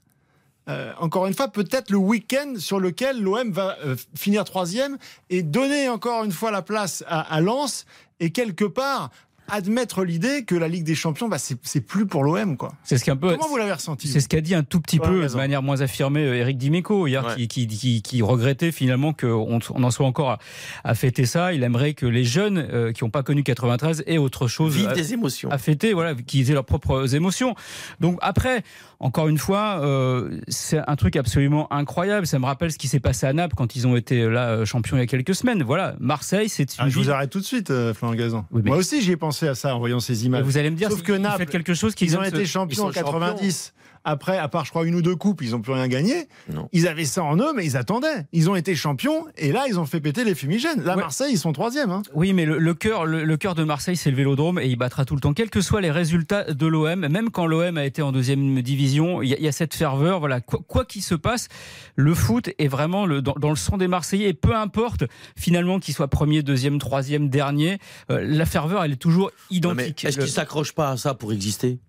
euh, 0.68 0.92
encore 0.98 1.28
une 1.28 1.34
fois, 1.34 1.46
peut-être 1.46 1.92
le 1.92 1.96
week-end 1.96 2.54
sur 2.58 2.80
lequel 2.80 3.22
l'OM 3.22 3.52
va 3.52 3.76
euh, 3.84 3.94
finir 4.16 4.42
troisième 4.42 4.98
et 5.30 5.44
donner 5.44 5.88
encore 5.88 6.25
une 6.25 6.32
fois 6.32 6.50
la 6.50 6.60
place 6.60 7.04
à 7.06 7.40
Lens 7.40 7.86
et 8.20 8.30
quelque 8.30 8.64
part 8.64 9.11
admettre 9.48 10.04
l'idée 10.04 10.44
que 10.44 10.54
la 10.54 10.68
Ligue 10.68 10.84
des 10.84 10.94
Champions, 10.94 11.28
bah, 11.28 11.38
c'est 11.38 11.80
plus 11.80 12.06
pour 12.06 12.24
l'OM. 12.24 12.56
quoi. 12.56 12.72
C'est 12.84 12.98
ce 12.98 13.04
qu'un 13.04 13.16
peu. 13.16 13.30
Comment 13.36 13.48
vous 13.48 13.56
l'avez 13.56 13.72
ressenti 13.72 14.08
C'est 14.08 14.20
ce 14.20 14.28
qu'a 14.28 14.40
dit 14.40 14.54
un 14.54 14.62
tout 14.62 14.80
petit 14.80 14.98
Ouais, 14.98 15.06
peu, 15.08 15.26
de 15.26 15.34
manière 15.36 15.62
moins 15.62 15.80
affirmée, 15.80 16.24
euh, 16.24 16.34
Eric 16.36 16.58
Dimeco, 16.58 17.06
hier, 17.06 17.24
Ouais. 17.26 17.34
qui, 17.46 17.48
qui, 17.48 17.66
qui, 17.66 18.02
qui 18.02 18.22
regrettait 18.22 18.72
finalement 18.72 19.12
qu'on 19.12 19.58
on 19.74 19.82
en 19.84 19.90
soit 19.90 20.06
encore 20.06 20.30
à, 20.30 20.38
à 20.84 20.94
fêter 20.94 21.26
ça. 21.26 21.52
Il 21.52 21.62
aimerait 21.62 21.94
que 21.94 22.06
les 22.06 22.24
jeunes 22.24 22.58
euh, 22.58 22.92
qui 22.92 23.04
n'ont 23.04 23.10
pas 23.10 23.22
connu 23.22 23.42
93 23.42 24.04
aient 24.06 24.18
autre 24.18 24.48
chose 24.48 24.76
des 24.94 25.12
émotions. 25.12 25.50
à 25.50 25.58
fêter, 25.58 25.92
voilà, 25.92 26.14
qu'ils 26.14 26.50
aient 26.50 26.54
leurs 26.54 26.64
propres 26.64 27.14
émotions. 27.14 27.54
Donc 28.00 28.18
après, 28.22 28.62
encore 29.00 29.28
une 29.28 29.38
fois, 29.38 29.80
euh, 29.82 30.38
c'est 30.48 30.80
un 30.86 30.96
truc 30.96 31.16
absolument 31.16 31.70
incroyable. 31.72 32.26
Ça 32.26 32.38
me 32.38 32.46
rappelle 32.46 32.72
ce 32.72 32.78
qui 32.78 32.88
s'est 32.88 33.00
passé 33.00 33.26
à 33.26 33.32
Naples 33.32 33.54
quand 33.56 33.76
ils 33.76 33.86
ont 33.86 33.96
été 33.96 34.26
là 34.28 34.64
champions 34.64 34.96
il 34.96 35.00
y 35.00 35.02
a 35.02 35.06
quelques 35.06 35.34
semaines. 35.34 35.62
Voilà, 35.62 35.94
Marseille, 36.00 36.48
c'est 36.48 36.62
une 36.78 36.84
Ah, 36.84 36.88
je 36.88 36.98
vous 36.98 37.10
arrête 37.10 37.28
tout 37.30 37.40
de 37.40 37.44
suite, 37.44 37.70
euh, 37.70 37.92
Florent 37.92 38.14
Gazan. 38.14 38.46
Oui, 38.52 38.62
mais- 38.64 38.70
Moi 38.70 38.78
aussi, 38.78 39.02
j'y 39.02 39.12
ai 39.12 39.16
pensé 39.16 39.36
à 39.43 39.55
ça 39.55 39.75
en 39.75 39.78
voyant 39.78 40.00
ces 40.00 40.25
images. 40.26 40.45
Vous 40.45 40.59
allez 40.59 40.71
me 40.71 40.76
dire, 40.76 40.90
Sauf 40.90 41.02
que 41.02 41.12
Naples, 41.12 41.47
quelque 41.47 41.75
chose 41.75 41.95
qu'ils 41.95 42.09
Ils 42.09 42.19
ont 42.19 42.23
été 42.23 42.47
champions 42.47 42.85
en 42.85 42.90
ils 42.90 42.95
sont 42.95 43.05
90. 43.05 43.75
Après, 44.08 44.38
à 44.38 44.46
part, 44.48 44.64
je 44.64 44.70
crois, 44.70 44.86
une 44.86 44.94
ou 44.94 45.02
deux 45.02 45.16
coupes, 45.16 45.42
ils 45.42 45.50
n'ont 45.50 45.60
plus 45.60 45.72
rien 45.72 45.88
gagné. 45.88 46.28
Non. 46.52 46.68
Ils 46.72 46.86
avaient 46.86 47.04
ça 47.04 47.25
en 47.25 47.36
eux, 47.38 47.52
mais 47.54 47.64
ils 47.66 47.76
attendaient. 47.76 48.26
Ils 48.32 48.48
ont 48.48 48.54
été 48.54 48.76
champions 48.76 49.26
et 49.36 49.50
là, 49.50 49.64
ils 49.68 49.80
ont 49.80 49.84
fait 49.84 50.00
péter 50.00 50.22
les 50.22 50.34
fumigènes. 50.36 50.82
Là, 50.84 50.94
Ouais. 50.94 51.02
Marseille, 51.02 51.32
ils 51.32 51.38
sont 51.38 51.52
troisième. 51.52 51.90
Hein. 51.90 52.02
Oui, 52.14 52.32
mais 52.32 52.44
le, 52.46 52.58
le 52.58 52.75
cœur, 52.75 53.04
le, 53.04 53.25
le 53.25 53.36
cœur 53.36 53.56
de 53.56 53.64
Marseille, 53.64 53.96
c'est 53.96 54.10
le 54.10 54.16
Vélodrome 54.16 54.60
et 54.60 54.66
il 54.68 54.76
battra 54.76 55.04
tout 55.04 55.14
le 55.16 55.20
temps, 55.20 55.32
quels 55.34 55.50
que 55.50 55.60
soient 55.60 55.80
les 55.80 55.90
résultats 55.90 56.44
de 56.44 56.66
l'OM. 56.66 57.08
Même 57.08 57.30
quand 57.30 57.46
l'OM 57.46 57.76
a 57.76 57.84
été 57.84 58.00
en 58.00 58.12
deuxième 58.12 58.62
division, 58.62 59.22
il 59.22 59.28
y, 59.30 59.34
a- 59.34 59.38
il 59.38 59.44
y 59.44 59.48
a 59.48 59.52
cette 59.52 59.75
ferveur. 59.75 60.20
Voilà, 60.20 60.40
quoi 60.40 60.84
qu'il 60.84 61.02
se 61.02 61.16
passe, 61.16 61.48
le 61.96 62.14
foot 62.14 62.48
est 62.58 62.68
vraiment 62.68 63.06
le, 63.06 63.22
dans, 63.22 63.34
dans 63.34 63.50
le 63.50 63.56
sang 63.56 63.76
des 63.76 63.88
Marseillais. 63.88 64.28
Et 64.28 64.34
peu 64.34 64.54
importe 64.54 65.02
finalement 65.36 65.80
qu'il 65.80 65.94
soit 65.94 66.08
premier, 66.08 66.42
deuxième, 66.44 66.78
troisième, 66.78 67.28
dernier, 67.28 67.78
euh, 68.10 68.20
la 68.22 68.46
ferveur, 68.46 68.84
elle 68.84 68.92
est 68.92 68.96
toujours 68.96 69.32
identique. 69.50 70.04
Est-ce 70.04 70.18
Le- 70.18 70.25
qu'ils 70.25 70.32
s'accrochent 70.32 70.75
pas 70.75 70.90
à 70.90 70.96
ça 70.96 71.14
pour 71.14 71.32
exister? 71.32 71.80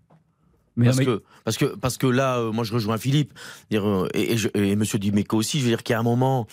Mais 0.78 0.86
non, 0.86 0.92
parce, 0.92 0.98
mais- 1.00 1.06
que, 1.06 1.24
parce, 1.44 1.58
que, 1.58 1.66
parce 1.66 1.98
que 1.98 2.08
là, 2.08 2.38
euh, 2.38 2.52
moi 2.52 2.64
je 2.64 2.74
rejoins 2.74 2.98
Philippe 2.98 3.34
dire, 3.72 3.86
euh, 3.88 4.08
et, 4.14 4.34
et, 4.34 4.38
je- 4.38 4.48
et 4.54 4.76
Monsieur 4.76 5.00
Dimeco 5.00 5.36
aussi. 5.38 5.60
Je 5.60 5.64
veux 5.66 5.70
dire 5.72 5.84
qu'il 5.84 5.94
y 5.94 5.96
a 5.96 6.00
un 6.00 6.04
moment, 6.04 6.48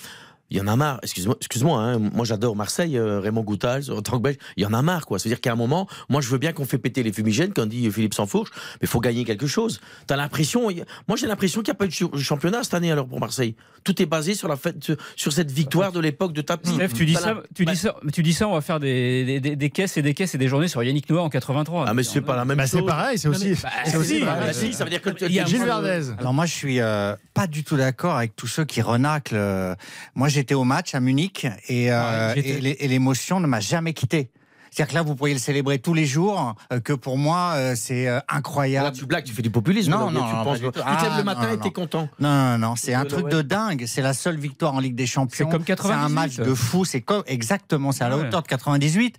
il 0.51 0.59
y 0.59 0.61
en 0.61 0.67
a 0.69 0.77
marre. 0.77 0.99
Excuse-moi, 1.03 1.37
excuse-moi. 1.41 1.81
hein, 1.81 1.99
moi 1.99 2.25
j'adore 2.25 2.55
Marseille, 2.57 2.97
euh, 2.99 3.19
Raymond 3.21 3.43
Goutal, 3.43 3.83
en 3.91 4.03
tant 4.03 4.19
que 4.19 4.23
Belge. 4.23 4.37
Il 4.57 4.63
y 4.63 4.67
en 4.67 4.73
a 4.73 4.83
marre, 4.83 5.07
quoi. 5.07 5.19
C'est-à-dire 5.19 5.41
qu'à 5.41 5.53
un 5.53 5.57
moment, 5.57 5.87
moi 6.09 6.21
je 6.21 6.29
veux 6.29 6.39
bien 6.39 6.53
qu'on 6.53 6.65
fait 6.65 6.79
péter 6.79 7.03
les 7.03 7.13
fumigènes, 7.13 7.53
comme 7.53 7.69
dit 7.69 7.91
Philippe 7.91 8.15
Sansfourche, 8.15 8.51
mais 8.55 8.79
il 8.83 8.89
faut 8.89 9.01
gagner 9.01 9.25
quelque 9.25 9.47
chose. 9.47 9.81
T'as 10.07 10.17
l'impression, 10.17 10.69
moi 11.09 11.17
j'ai 11.17 11.27
l'impression 11.27 11.63
qu'il 11.63 11.73
n'y 11.73 11.77
a 11.77 11.79
pas 11.79 11.87
eu 11.87 11.89
de 11.89 11.95
ch- 11.95 12.11
championnat 12.23 12.63
cette 12.63 12.75
année 12.75 12.93
alors 12.93 13.07
pour 13.07 13.21
Marseille. 13.21 13.57
Tout 13.85 14.01
est 14.01 14.07
basé 14.07 14.35
sur 14.35 14.49
la 14.49 14.57
fête, 14.57 14.77
sur 15.17 15.33
cette 15.33 15.51
victoire 15.51 15.93
de 15.93 16.01
l'époque 16.01 16.33
de 16.33 16.41
Tapi. 16.41 16.69
Steph, 16.71 16.89
tu 16.95 17.05
dis 17.05 17.15
ça, 17.15 17.43
tu 17.55 17.65
bah, 17.65 17.73
dis 17.73 17.79
ça, 17.79 17.97
tu 18.13 18.23
dis 18.23 18.33
ça, 18.33 18.49
on 18.49 18.55
va 18.55 18.61
faire 18.61 18.81
des, 18.81 19.25
des, 19.25 19.41
des- 19.41 19.57
des 19.57 19.71
caisses 19.71 19.97
et 19.97 20.03
des 20.03 20.15
caisses 20.15 20.35
et 20.35 20.39
des 20.39 20.49
journées 20.49 20.69
sur 20.69 20.83
Yannick 20.83 21.09
Noah 21.11 21.23
en 21.23 21.29
83. 21.31 21.85
Ah 21.89 21.95
mais 21.95 22.03
c'est 22.03 22.21
pas 22.23 22.37
la 22.37 22.45
même 22.45 22.57
Bah, 22.57 22.67
chose. 22.67 22.81
c'est 22.81 22.87
pareil, 22.87 23.19
c'est 23.19 23.29
aussi. 23.29 23.55
Bah, 23.63 23.69
c'est 23.85 23.97
aussi 23.97 24.09
si, 24.17 24.21
vrai. 24.21 24.31
Ah, 24.35 24.45
bah, 24.47 24.53
si, 24.53 24.73
ça 24.73 24.85
veut 24.85 24.91
dire 24.91 25.03
que 25.03 25.11
Il 25.27 25.33
y 25.33 25.41
a- 25.41 25.45
Gilles 25.45 25.65
Verdez. 25.65 26.11
Alors 26.19 26.33
moi, 26.33 26.47
je 26.47 26.53
suis 26.55 26.81
euh, 26.81 27.15
pas 27.35 27.47
du 27.47 27.63
tout 27.65 27.77
d'accord 27.77 28.17
avec 28.17 28.35
tous 28.37 28.47
ceux 28.47 28.65
qui 28.65 28.81
renaclent. 28.83 29.35
euh. 29.37 29.75
Moi, 30.15 30.29
j'étais 30.35 30.55
au 30.55 30.65
match 30.65 30.95
à 30.95 31.01
Munich 31.01 31.47
et, 31.69 31.91
euh, 31.93 32.35
Ouais, 32.35 32.41
et 32.41 32.61
l'é- 32.61 32.77
et 32.85 32.89
l'émotion 32.89 33.41
ne 33.41 33.47
m'a 33.47 33.61
jamais 33.61 33.93
quitté. 33.95 34.31
C'est-à-dire 34.71 34.91
que 34.91 34.95
là, 34.97 35.03
vous 35.03 35.15
pourriez 35.15 35.35
le 35.35 35.39
célébrer 35.41 35.79
tous 35.79 35.95
les 35.95 36.05
jours, 36.05 36.57
euh, 36.73 36.81
que 36.81 36.93
pour 36.93 37.17
moi, 37.17 37.53
euh, 37.55 37.75
c'est 37.77 38.09
euh, 38.09 38.17
Là, 38.17 38.25
incroyable. 38.29 38.97
tu 38.97 39.07
blagues, 39.07 39.23
tu 39.23 39.33
fais 39.33 39.41
du 39.43 39.51
populisme. 39.51 39.93
Non, 39.93 40.11
non, 40.11 40.27
tu 40.29 40.35
non, 40.35 40.43
penses, 40.45 40.59
tu 40.59 40.69
te 40.69 40.79
lèves 40.79 40.85
Ah, 40.85 41.15
le 41.17 41.23
matin 41.23 41.47
non, 41.47 41.55
et 41.55 41.59
t'es 41.59 41.71
content. 41.71 42.09
Non, 42.19 42.29
non, 42.29 42.59
non, 42.59 42.75
c'est 42.77 42.93
un 42.93 43.05
truc 43.05 43.29
de 43.29 43.41
dingue. 43.41 43.85
C'est 43.87 44.03
la 44.03 44.13
seule 44.15 44.37
victoire 44.37 44.75
en 44.75 44.81
Ligue 44.81 44.97
des 44.97 45.07
Champions. 45.07 45.47
C'est 45.47 45.53
comme 45.53 45.63
C'est 45.65 45.73
un 45.73 45.77
98. 45.77 46.13
match 46.15 46.37
de 46.37 46.55
fou. 46.55 46.85
C'est 46.85 47.03
comme 47.03 47.23
exactement, 47.29 47.93
c'est 47.93 48.03
à 48.03 48.09
la 48.09 48.19
Ouais. 48.19 48.27
hauteur 48.27 48.43
de 48.43 48.49
98. 48.49 49.17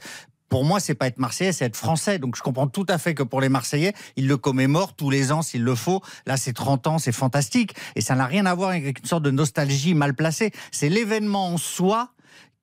Pour 0.49 0.63
moi, 0.63 0.79
c'est 0.79 0.95
pas 0.95 1.07
être 1.07 1.17
Marseillais, 1.17 1.51
c'est 1.51 1.65
être 1.65 1.75
Français. 1.75 2.19
Donc, 2.19 2.35
je 2.35 2.41
comprends 2.41 2.67
tout 2.67 2.85
à 2.89 2.97
fait 2.97 3.13
que 3.13 3.23
pour 3.23 3.41
les 3.41 3.49
Marseillais, 3.49 3.93
ils 4.15 4.27
le 4.27 4.37
commémorent 4.37 4.95
tous 4.95 5.09
les 5.09 5.31
ans 5.31 5.41
s'il 5.41 5.63
le 5.63 5.75
faut. 5.75 6.01
Là, 6.25 6.37
c'est 6.37 6.53
30 6.53 6.87
ans, 6.87 6.97
c'est 6.99 7.11
fantastique. 7.11 7.75
Et 7.95 8.01
ça 8.01 8.15
n'a 8.15 8.25
rien 8.25 8.45
à 8.45 8.53
voir 8.53 8.69
avec 8.69 8.99
une 8.99 9.05
sorte 9.05 9.23
de 9.23 9.31
nostalgie 9.31 9.93
mal 9.93 10.13
placée. 10.13 10.51
C'est 10.71 10.89
l'événement 10.89 11.47
en 11.47 11.57
soi 11.57 12.11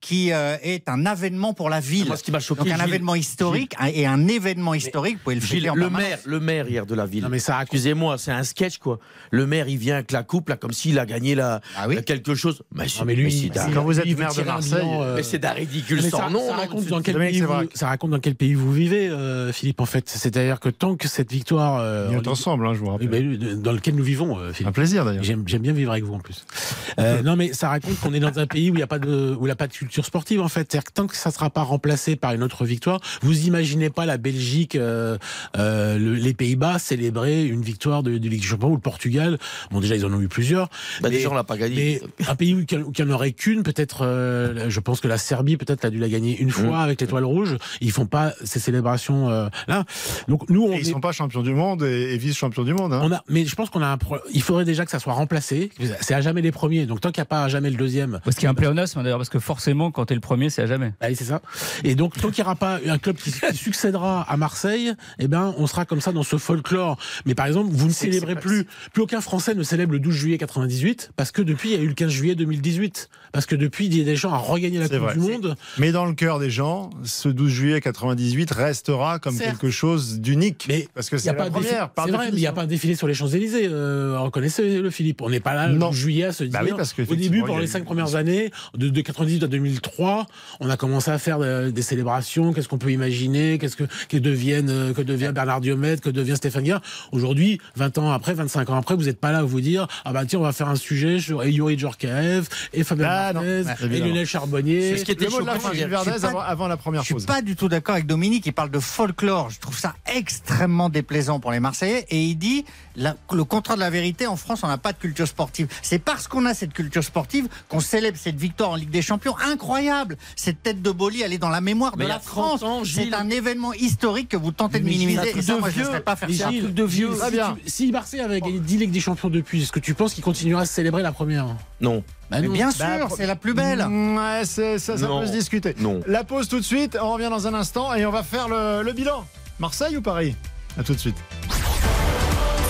qui 0.03 0.33
euh, 0.33 0.57
est 0.63 0.89
un 0.91 1.07
avènement 1.07 1.55
pour 1.55 1.71
la 1.71 1.81
ville. 1.81 2.09
Moi, 2.09 2.17
ce 2.17 2.25
qui 2.25 2.33
m'a 2.33 2.41
choqué, 2.41 2.65
Donc, 2.65 2.73
un 2.73 2.77
Gilles- 2.77 2.89
événement 2.89 3.15
historique 3.15 3.75
un- 3.79 3.87
et 3.87 4.05
un 4.05 4.27
événement 4.29 4.75
historique, 4.75 5.15
vous 5.19 5.23
pouvez 5.23 5.37
le 5.37 5.41
Gilles, 5.41 5.71
en 5.71 5.75
le 5.77 5.83
permanence. 5.83 6.09
maire, 6.09 6.19
le 6.27 6.41
maire 6.41 6.69
hier 6.69 6.85
de 6.87 6.95
la 6.95 7.07
ville. 7.07 7.23
Non, 7.23 7.29
mais 7.31 7.39
ça 7.39 7.61
Excusez-moi, 7.63 8.19
c'est 8.19 8.33
un 8.33 8.43
sketch 8.43 8.79
quoi. 8.79 8.99
Le 9.31 9.47
maire, 9.47 9.69
il 9.69 9.79
vient 9.79 9.95
avec 9.95 10.11
la 10.13 10.25
coupe 10.25 10.49
là, 10.49 10.57
comme 10.57 10.73
s'il 10.73 10.99
a 10.99 11.07
gagné 11.07 11.35
la, 11.37 11.61
Ah 11.77 11.87
oui. 11.89 12.03
quelque 12.05 12.35
chose. 12.35 12.63
Mais, 12.75 12.85
Non, 12.99 13.05
mais 13.07 13.15
lui, 13.15 13.33
il- 13.33 13.51
d'un- 13.51 13.71
Quand 13.71 13.85
vous 13.85 14.01
êtes 14.01 14.07
il 14.07 14.17
maire 14.17 14.35
de 14.35 14.43
Marseille, 14.43 14.81
euh, 14.85 15.15
mais 15.17 15.23
c'est 15.23 15.39
d'un 15.39 15.53
ridicule 15.53 16.01
mais 16.03 16.11
sans 16.11 16.19
ça, 16.19 16.29
nom. 16.31 16.41
ça 16.41 16.53
non, 16.55 16.61
raconte 16.61 16.87
dans 16.87 17.01
quel 17.01 17.17
pays 17.19 17.41
vous, 17.41 17.53
ça 17.75 17.87
raconte 17.87 18.11
dans 18.11 18.19
quel 18.21 18.35
pays 18.35 18.55
vous 18.55 18.73
vivez, 18.73 19.09
euh, 19.09 19.53
Philippe, 19.53 19.81
en 19.81 19.87
fait. 19.87 20.09
C'est-à-dire 20.09 20.59
que 20.59 20.69
tant 20.69 20.97
que 20.97 21.07
cette 21.07 21.31
victoire. 21.31 21.79
euh, 21.79 22.09
On 22.11 22.21
est 22.21 22.27
ensemble, 22.29 22.67
hein, 22.67 22.75
je 22.75 22.81
vous 22.81 22.87
rappelle. 22.91 23.09
mais 23.09 23.23
de- 23.23 23.55
dans 23.55 23.73
lequel 23.73 23.95
nous 23.95 24.03
vivons, 24.03 24.37
euh, 24.37 24.51
Un 24.51 24.53
Philippe. 24.53 24.75
plaisir 24.75 25.05
d'ailleurs. 25.05 25.23
J'aime 25.23 25.43
bien 25.43 25.73
vivre 25.73 25.93
avec 25.93 26.03
vous 26.03 26.15
en 26.15 26.19
plus. 26.19 26.45
Non, 27.25 27.37
mais 27.37 27.53
ça 27.53 27.69
raconte 27.69 27.99
qu'on 28.01 28.13
est 28.15 28.21
dans 28.21 28.37
un 28.39 28.47
pays 28.47 28.71
où 28.71 28.75
il 28.75 28.79
n'y 28.79 28.83
a 28.83 28.87
pas 28.89 28.99
de 28.99 29.37
où 29.39 29.47
la, 29.47 29.55
patu- 29.55 29.79
culture 29.83 29.92
sportive 30.01 30.41
en 30.41 30.49
fait. 30.49 30.61
C'est-à-dire 30.73 30.85
que 30.85 30.93
tant 30.93 31.07
que 31.07 31.17
ça 31.17 31.29
ne 31.29 31.35
sera 31.35 31.51
pas 31.51 31.63
remplacé 31.63 32.17
par 32.17 32.33
une 32.33 32.43
autre 32.43 32.65
victoire, 32.65 33.01
vous 33.21 33.47
imaginez 33.47 33.91
pas 33.91 34.07
la 34.07 34.17
Belgique, 34.17 34.77
euh, 34.77 35.19
euh, 35.59 35.99
le- 35.99 36.15
les 36.15 36.33
Pays-Bas 36.33 36.79
célébrer 36.79 37.45
une 37.45 37.61
victoire 37.63 38.03
de, 38.03 38.17
de 38.17 38.29
Ligue 38.29 38.41
des 38.41 38.47
Champions 38.47 38.69
ou 38.71 38.75
le 38.77 38.81
Portugal. 38.81 39.39
Bon, 39.71 39.81
déjà 39.81 39.97
ils 39.97 40.07
en 40.07 40.13
ont 40.13 40.21
eu 40.21 40.29
plusieurs. 40.29 40.69
Bah, 41.01 41.09
Mais- 41.09 41.17
déjà, 41.17 41.31
on 41.31 41.35
l'a 41.35 41.45
pas 41.45 41.57
gagné. 41.57 42.01
Mais 42.19 42.27
un 42.29 42.35
pays 42.35 42.55
où 42.55 42.61
il 42.61 42.79
n'y 43.05 43.11
en 43.11 43.15
aurait 43.15 43.33
qu'une, 43.33 43.63
peut-être, 43.63 44.07
euh, 44.07 44.71
je 44.71 44.81
pense 44.81 45.01
que 45.01 45.09
la 45.09 45.19
Serbie 45.19 45.57
peut-être 45.57 45.85
a 45.85 45.91
dû 45.91 45.99
la 45.99 46.09
gagner 46.09 46.39
une 46.39 46.51
fois 46.51 46.79
Mm. 46.79 46.85
avec 46.85 47.01
l'étoile 47.01 47.25
rouge. 47.25 47.57
Ils 47.81 47.91
font 47.93 48.07
pas 48.07 48.33
ces 48.45 48.61
célébrations 48.61 49.29
euh, 49.31 49.49
là. 49.69 49.85
Donc 50.29 50.49
nous, 50.49 50.63
on 50.63 50.73
Et 50.73 50.79
ils 50.81 50.89
est- 50.89 50.93
sont 50.93 51.01
pas 51.01 51.13
champions 51.13 51.43
du 51.43 51.53
monde 51.55 51.83
et, 51.83 52.15
et 52.15 52.19
vice-champions 52.19 52.65
du 52.65 52.73
monde. 52.75 52.93
hein. 52.93 53.01
on 53.03 53.13
a, 53.13 53.23
mais 53.29 53.45
je 53.45 53.55
pense 53.55 53.71
qu'on 53.71 53.83
a 53.83 53.89
un 53.89 53.99
pro- 53.99 54.19
Il 54.33 54.43
faudrait 54.43 54.65
déjà 54.65 54.85
que 54.85 54.91
ça 54.91 54.99
soit 54.99 55.13
remplacé. 55.13 55.71
C'est 56.01 56.15
à 56.15 56.21
jamais 56.21 56.43
les 56.43 56.53
premiers. 56.53 56.87
Donc 56.87 57.01
tant 57.01 57.11
qu'il 57.11 57.21
n'y 57.21 57.23
a 57.23 57.27
pas 57.27 57.45
à 57.45 57.49
jamais 57.49 57.71
le 57.71 57.77
deuxième. 57.77 58.21
Parce 58.25 58.37
qu'il 58.37 58.45
y 58.45 58.47
a 58.47 58.51
un 58.51 58.55
pléonasme 58.55 59.03
d'ailleurs, 59.03 59.19
parce 59.19 59.29
que 59.29 59.39
forcément, 59.39 59.82
quand 59.91 60.07
t'es 60.07 60.15
le 60.15 60.21
premier, 60.21 60.51
c'est 60.51 60.63
à 60.63 60.67
jamais. 60.67 60.93
Allez, 61.01 61.15
c'est 61.15 61.25
ça. 61.25 61.43
Et 61.85 61.95
donc, 61.95 62.15
tant 62.15 62.31
qu'il 62.31 62.43
n'y 62.43 62.47
aura 62.47 62.57
pas 62.57 62.79
un 62.87 62.99
club 62.99 63.17
qui, 63.17 63.33
qui 63.33 63.57
succédera 63.57 64.23
à 64.23 64.37
Marseille, 64.37 64.93
eh 65.19 65.29
ben, 65.29 65.55
on 65.59 65.67
sera 65.67 65.85
comme 65.85 66.01
ça 66.01 66.13
dans 66.13 66.23
ce 66.23 66.37
folklore. 66.37 66.99
Mais 67.27 67.35
par 67.35 67.47
exemple, 67.47 67.71
vous 67.73 67.87
ne 67.87 67.93
célébrez 67.93 68.37
plus, 68.37 68.67
plus 68.93 69.03
aucun 69.03 69.21
Français 69.21 69.55
ne 69.55 69.63
célèbre 69.63 69.93
le 69.93 69.99
12 69.99 70.15
juillet 70.15 70.39
98, 70.39 71.13
parce 71.17 71.33
que 71.33 71.43
depuis, 71.43 71.71
il 71.71 71.77
y 71.77 71.79
a 71.79 71.83
eu 71.83 71.89
le 71.89 71.95
15 71.95 72.11
juillet 72.11 72.35
2018. 72.35 73.09
Parce 73.33 73.47
que 73.47 73.57
depuis, 73.57 73.89
Didier 73.89 74.05
Deschamps 74.05 74.33
a 74.33 74.39
regagné 74.39 74.79
la 74.79 74.87
C'est 74.87 74.99
Coupe 74.99 75.03
vrai. 75.05 75.15
du 75.15 75.21
Monde. 75.21 75.57
Mais 75.79 75.91
dans 75.93 76.05
le 76.05 76.13
cœur 76.13 76.39
des 76.39 76.51
gens, 76.51 76.91
ce 77.05 77.29
12 77.29 77.51
juillet 77.51 77.81
98 77.81 78.51
restera 78.51 79.19
comme 79.19 79.39
quelque 79.39 79.71
chose 79.71 80.21
d'unique. 80.21 80.67
Mais 80.69 80.87
Parce 80.95 81.09
que 81.11 81.17
Il 81.17 81.21
y 81.21 81.23
c'est 81.23 81.29
a 81.31 81.33
la 81.33 81.45
pas 81.45 81.51
première. 81.51 81.91
C'est 82.05 82.11
vrai, 82.11 82.27
mais 82.31 82.37
il 82.37 82.41
n'y 82.41 82.47
a 82.47 82.53
pas 82.53 82.63
un 82.63 82.67
défilé 82.67 82.95
sur 82.95 83.07
les 83.07 83.15
Champs-Élysées. 83.15 83.69
Euh, 83.71 84.19
reconnaissez-le, 84.19 84.91
Philippe. 84.91 85.23
On 85.23 85.31
n'est 85.31 85.41
pas 85.41 85.55
là 85.55 85.69
le 85.69 85.77
Non. 85.79 85.89
12 85.91 85.97
juillet 85.97 86.25
à 86.25 86.33
se 86.33 86.45
dire. 86.45 86.53
Bah 86.53 86.61
oui, 86.65 86.73
parce 86.77 86.93
au 86.93 86.97
qu'effectivement, 86.97 87.23
début, 87.23 87.37
il 87.39 87.41
y 87.41 87.47
pendant 87.47 87.59
les 87.59 87.65
eu- 87.65 87.69
cinq 87.69 87.85
premières 87.85 88.15
années, 88.17 88.51
de, 88.77 88.89
de 88.89 89.01
98 89.01 89.45
à 89.45 89.47
2003, 89.47 90.27
on 90.61 90.69
a 90.71 90.77
commencé 90.77 91.11
à 91.11 91.19
faire 91.19 91.39
euh, 91.41 91.71
des 91.71 91.83
célébrations. 91.83 92.53
Qu'est-ce 92.53 92.69
qu'on 92.69 92.79
peut 92.79 92.93
imaginer? 92.93 93.59
Qu'est-ce 93.59 93.77
que, 93.77 93.85
que 94.09 94.17
devienne, 94.19 94.69
euh, 94.71 94.93
que 94.93 95.03
devient 95.03 95.33
Bernard 95.35 95.61
Diomède? 95.61 96.01
Que 96.01 96.11
devient 96.11 96.37
Stéphane 96.37 96.65
Guerre 96.65 96.81
Aujourd'hui, 97.13 97.61
20 97.77 97.99
ans 97.99 98.11
après, 98.13 98.35
25 98.35 98.69
ans 98.71 98.77
après, 98.77 98.95
vous 98.95 99.05
n'êtes 99.05 99.19
pas 99.21 99.33
là 99.33 99.39
à 99.39 99.43
vous 99.43 99.61
dire 99.61 99.87
Ah 100.05 100.13
bah 100.13 100.25
tiens, 100.27 100.39
on 100.39 100.43
va 100.43 100.53
faire 100.53 100.69
un 100.69 100.77
sujet 100.77 101.19
sur 101.19 101.45
Yuri 101.45 101.79
Djorkaeff 101.79 102.69
et 102.75 102.85
Fabien 102.85 103.07
Ah, 103.29 103.33
non. 103.33 103.41
Martinez 103.65 103.91
Ouais, 103.91 103.97
et. 103.99 104.01
Lionel 104.01 104.27
Charbonnier. 104.27 104.81
C'est 104.91 104.99
ce 104.99 105.05
qui 105.05 105.13
était 105.13 105.25
Le 105.27 105.31
mot 105.31 105.41
de 105.41 105.47
la 105.47 105.55
choquant, 105.59 105.71
suis 105.73 105.83
avant, 105.85 106.33
pas- 106.33 106.45
avant 106.45 106.69
la 106.69 106.77
première 106.77 107.03
Je 107.03 107.07
suis 107.07 107.15
pause. 107.15 107.27
pas 107.27 107.43
du 107.43 107.57
tout 107.57 107.69
d'accord 107.69 107.95
avec 107.95 108.07
Dominique. 108.07 108.47
Il 108.47 108.53
parle 108.53 108.71
de 108.71 108.81
folklore. 108.81 109.51
Je 109.51 109.59
trouve 109.61 109.79
ça 109.79 109.95
extrêmement 110.15 110.89
déplaisant 110.89 111.41
pour 111.41 111.53
les 111.53 111.61
Marseillais. 111.61 112.07
Et 112.11 112.23
il 112.23 112.37
dit 112.37 112.65
la- 112.97 113.17
le 113.33 113.45
contrat 113.45 113.75
de 113.75 113.81
la 113.81 113.91
vérité. 113.91 114.27
En 114.27 114.37
France, 114.37 114.61
on 114.63 114.69
n'a 114.69 114.79
pas 114.79 114.93
de 114.93 114.99
culture 114.99 115.27
sportive. 115.29 115.69
C'est 115.83 115.99
parce 115.99 116.29
qu'on 116.29 116.47
a 116.47 116.55
cette 116.55 116.73
culture 116.73 117.05
sportive 117.05 117.49
qu'on 117.69 117.81
célèbre 117.81 118.19
cette 118.21 118.37
victoire 118.37 118.71
en 118.71 118.77
Ligue 118.77 118.91
des 118.91 119.03
Champions 119.03 119.35
incroyable. 119.45 120.17
Cette 120.37 120.63
tête 120.63 120.83
de 120.83 120.91
Boli, 120.91 121.23
elle 121.23 121.33
est 121.33 121.39
dans 121.39 121.49
la 121.49 121.61
mémoire 121.61 121.95
Mais 121.97 122.05
de 122.05 122.09
la 122.09 122.17
a 122.17 122.19
30 122.19 122.59
France. 122.61 122.89
C'est 122.95 123.13
un 123.15 123.31
événement 123.31 123.73
historique 123.73 124.29
que 124.29 124.37
vous 124.37 124.53
tentez 124.53 124.79
de 124.81 124.85
minimiser. 124.85 125.37
Et 125.39 125.43
ça, 125.43 125.57
moi, 125.59 125.69
de 125.71 125.75
je 125.75 125.81
ne 125.91 125.99
pas 125.99 126.17
faire 126.17 126.29
ça. 126.31 126.51
Gilles, 126.51 126.73
de 126.75 126.85
vieux. 126.85 127.11
Gilles, 127.13 127.43
si 127.57 127.63
tu- 127.65 127.71
Si 127.71 127.93
Marseille 127.93 128.21
avait 128.21 128.41
gagné 128.41 128.59
10 128.59 128.77
Ligues 128.79 128.91
des 128.91 129.01
Champions 129.01 129.29
depuis, 129.31 129.63
est-ce 129.63 129.73
que 129.73 129.81
tu 129.81 129.95
penses 129.95 130.15
qu'il 130.15 130.23
continuera 130.25 130.63
à 130.63 130.67
célébrer 130.67 131.03
la 131.03 131.13
première? 131.13 131.47
Non, 131.81 132.03
Bah 132.33 132.39
Mais 132.41 132.49
bien 132.49 132.71
Bah, 132.79 132.99
sûr, 132.99 133.09
c'est 133.17 133.27
la 133.27 133.37
plus 133.37 133.55
belle. 133.55 133.85
Mm, 133.89 134.17
Ouais, 134.17 134.45
ça, 134.45 134.79
ça 134.79 134.97
Non. 134.97 135.21
peut 135.21 135.27
se 135.27 135.33
discuter. 135.33 135.75
non. 135.79 136.01
La 136.07 136.25
pause 136.25 136.49
tout 136.49 136.59
de 136.59 136.65
suite, 136.65 136.97
on 137.01 137.13
revient 137.13 137.29
dans 137.31 137.47
un 137.47 137.55
instant 137.55 137.95
et 137.95 138.07
on 138.07 138.11
va 138.11 138.23
faire 138.23 138.49
le, 138.49 138.83
le 138.83 138.93
bilan. 138.93 139.25
Marseille 139.59 139.97
ou 139.97 140.03
Paris? 140.03 140.35
À 140.79 140.83
tout 140.83 140.95
de 140.95 140.99
suite. 140.99 141.17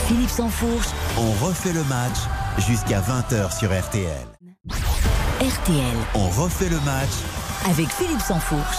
Philippe 0.08 0.30
Sansfourche, 0.30 0.88
On 1.16 1.30
refait 1.46 1.72
le 1.72 1.84
match 1.84 2.16
jusqu'à 2.68 3.00
20h 3.00 3.56
sur 3.56 3.70
RTL. 3.72 4.10
RTL, 5.40 5.96
On 6.14 6.28
refait 6.28 6.68
le 6.68 6.78
match 6.80 7.10
avec 7.70 7.88
Philippe 7.90 8.20
Sansfourche. 8.20 8.78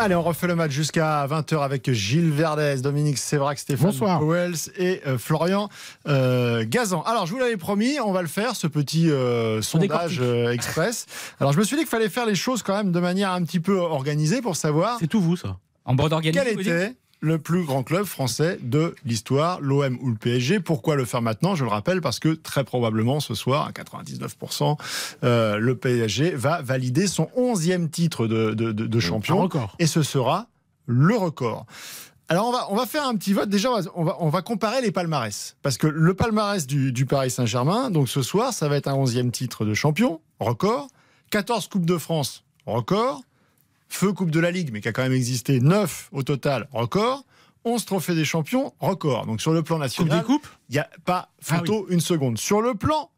Allez, 0.00 0.14
on 0.14 0.22
refait 0.22 0.46
le 0.46 0.54
match 0.54 0.70
jusqu'à 0.70 1.26
20h 1.26 1.60
avec 1.60 1.90
Gilles 1.90 2.30
Verdez, 2.30 2.76
Dominique 2.82 3.18
Sévrac, 3.18 3.58
Stéphane 3.58 3.86
Bonsoir. 3.86 4.22
Et 4.76 5.02
euh, 5.08 5.18
Florian 5.18 5.68
euh, 6.06 6.64
Gazan. 6.64 7.02
Alors, 7.02 7.26
je 7.26 7.32
vous 7.32 7.40
l'avais 7.40 7.56
promis, 7.56 7.98
on 7.98 8.12
va 8.12 8.22
le 8.22 8.28
faire, 8.28 8.54
ce 8.54 8.68
petit 8.68 9.10
euh, 9.10 9.60
sondage 9.60 10.20
express. 10.52 11.06
Alors, 11.40 11.52
je 11.52 11.58
me 11.58 11.64
suis 11.64 11.74
dit 11.74 11.82
qu'il 11.82 11.90
fallait 11.90 12.08
faire 12.08 12.26
les 12.26 12.36
choses 12.36 12.62
quand 12.62 12.76
même 12.76 12.92
de 12.92 13.00
manière 13.00 13.32
un 13.32 13.42
petit 13.42 13.58
peu 13.58 13.76
organisée 13.78 14.40
pour 14.40 14.54
savoir 14.54 14.98
C'est 15.00 15.08
tout 15.08 15.20
vous, 15.20 15.36
ça. 15.36 15.56
En 15.84 15.96
bande 15.96 16.12
organisée, 16.12 16.44
quel 16.44 16.60
était 16.60 16.94
le 17.20 17.38
plus 17.38 17.64
grand 17.64 17.82
club 17.82 18.04
français 18.04 18.58
de 18.62 18.94
l'histoire, 19.04 19.60
l'OM 19.60 19.98
ou 20.00 20.08
le 20.10 20.14
PSG. 20.16 20.60
Pourquoi 20.60 20.94
le 20.96 21.04
faire 21.04 21.20
maintenant? 21.22 21.54
Je 21.56 21.64
le 21.64 21.70
rappelle 21.70 22.00
parce 22.00 22.20
que 22.20 22.28
très 22.34 22.62
probablement 22.64 23.18
ce 23.20 23.34
soir, 23.34 23.66
à 23.66 23.72
99%, 23.72 24.76
euh, 25.24 25.56
le 25.58 25.76
PSG 25.76 26.30
va 26.30 26.62
valider 26.62 27.06
son 27.06 27.28
11e 27.36 27.88
titre 27.90 28.26
de, 28.26 28.54
de- 28.54 28.72
de- 28.72 28.86
de 28.86 28.96
Un 28.98 29.00
champion 29.00 29.38
record. 29.42 29.74
et 29.78 29.86
ce 29.86 30.02
sera 30.02 30.46
le 30.86 31.16
record. 31.16 31.66
Alors 32.30 32.46
on 32.48 32.52
va, 32.52 32.66
on 32.70 32.76
va 32.76 32.86
faire 32.86 33.06
un 33.06 33.16
petit 33.16 33.32
vote. 33.32 33.48
Déjà, 33.48 33.70
on 33.70 33.80
va- 33.80 33.90
on 33.94 34.04
va, 34.04 34.16
on 34.20 34.28
va 34.28 34.42
comparer 34.42 34.80
les 34.82 34.92
palmarès. 34.92 35.56
Parce 35.62 35.78
que 35.78 35.86
le 35.86 36.14
palmarès 36.14 36.66
du, 36.66 36.92
du 36.92 37.06
Paris 37.06 37.30
Saint-Germain, 37.30 37.90
donc 37.90 38.08
ce 38.08 38.22
soir, 38.22 38.52
ça 38.52 38.68
va 38.68 38.76
être 38.76 38.86
un 38.86 38.94
11e 38.96 39.30
titre 39.30 39.64
de 39.64 39.74
champion, 39.74 40.20
record. 40.38 40.88
14 41.30 41.68
Coupes 41.68 41.84
de 41.86 41.98
France, 41.98 42.44
record. 42.66 43.22
Feu 43.88 44.12
Coupe 44.12 44.30
de 44.30 44.40
la 44.40 44.50
Ligue, 44.50 44.70
mais 44.72 44.80
qui 44.80 44.88
a 44.88 44.92
quand 44.92 45.02
même 45.02 45.12
existé 45.12 45.60
9 45.60 46.10
au 46.12 46.22
total, 46.22 46.68
record. 46.72 47.24
11 47.64 47.84
trophées 47.84 48.14
des 48.14 48.24
champions, 48.24 48.72
record. 48.80 49.26
Donc 49.26 49.40
sur 49.40 49.52
le 49.52 49.62
plan 49.62 49.76
Coupe 49.76 49.82
national, 49.82 50.20
des 50.20 50.24
coupes 50.24 50.46
il 50.70 50.74
n'y 50.74 50.78
a 50.78 50.88
pas 51.04 51.30
Ah 51.40 51.58
photo 51.58 51.86
une 51.90 52.00
seconde. 52.00 52.38
Sur 52.38 52.62
le 52.62 52.74
plan 52.74 53.10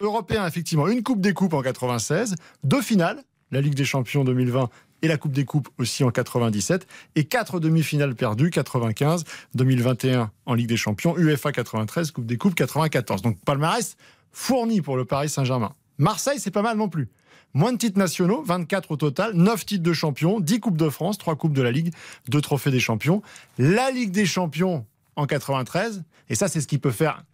européen, 0.00 0.46
effectivement, 0.46 0.88
une 0.88 1.02
Coupe 1.02 1.20
des 1.20 1.34
Coupes 1.34 1.52
en 1.52 1.62
96, 1.62 2.36
deux 2.64 2.80
finales, 2.80 3.22
la 3.50 3.60
Ligue 3.60 3.74
des 3.74 3.84
Champions 3.84 4.24
2020 4.24 4.70
et 5.02 5.08
la 5.08 5.16
Coupe 5.16 5.32
des 5.32 5.44
Coupes 5.44 5.68
aussi 5.78 6.04
en 6.04 6.10
97, 6.10 6.86
et 7.16 7.24
quatre 7.24 7.58
demi-finales 7.58 8.14
perdues, 8.14 8.50
95, 8.50 9.24
2021 9.54 10.30
en 10.46 10.54
Ligue 10.54 10.68
des 10.68 10.76
Champions, 10.76 11.16
UEFA 11.16 11.52
93, 11.52 12.10
Coupe 12.10 12.26
des 12.26 12.36
Coupes 12.36 12.54
94. 12.54 13.22
Donc 13.22 13.38
palmarès 13.44 13.96
fourni 14.32 14.80
pour 14.80 14.96
le 14.96 15.04
Paris 15.04 15.28
Saint-Germain. 15.28 15.74
Marseille, 15.98 16.38
c'est 16.38 16.50
pas 16.50 16.62
mal 16.62 16.76
non 16.76 16.88
plus. 16.88 17.08
Moins 17.52 17.72
de 17.72 17.78
titres 17.78 17.98
nationaux, 17.98 18.42
24 18.42 18.92
au 18.92 18.96
total, 18.96 19.32
9 19.34 19.66
titres 19.66 19.82
de 19.82 19.92
champion, 19.92 20.38
10 20.40 20.60
Coupes 20.60 20.76
de 20.76 20.88
France, 20.88 21.18
3 21.18 21.34
Coupes 21.36 21.52
de 21.52 21.62
la 21.62 21.72
Ligue, 21.72 21.92
2 22.28 22.40
trophées 22.40 22.70
des 22.70 22.80
champions. 22.80 23.22
La 23.58 23.90
Ligue 23.90 24.12
des 24.12 24.26
champions 24.26 24.86
en 25.16 25.26
93, 25.26 26.04
et 26.28 26.34
ça 26.34 26.46
c'est 26.48 26.60
ce 26.60 26.68
qui 26.68 26.78
peut 26.78 26.92
faire 26.92 27.24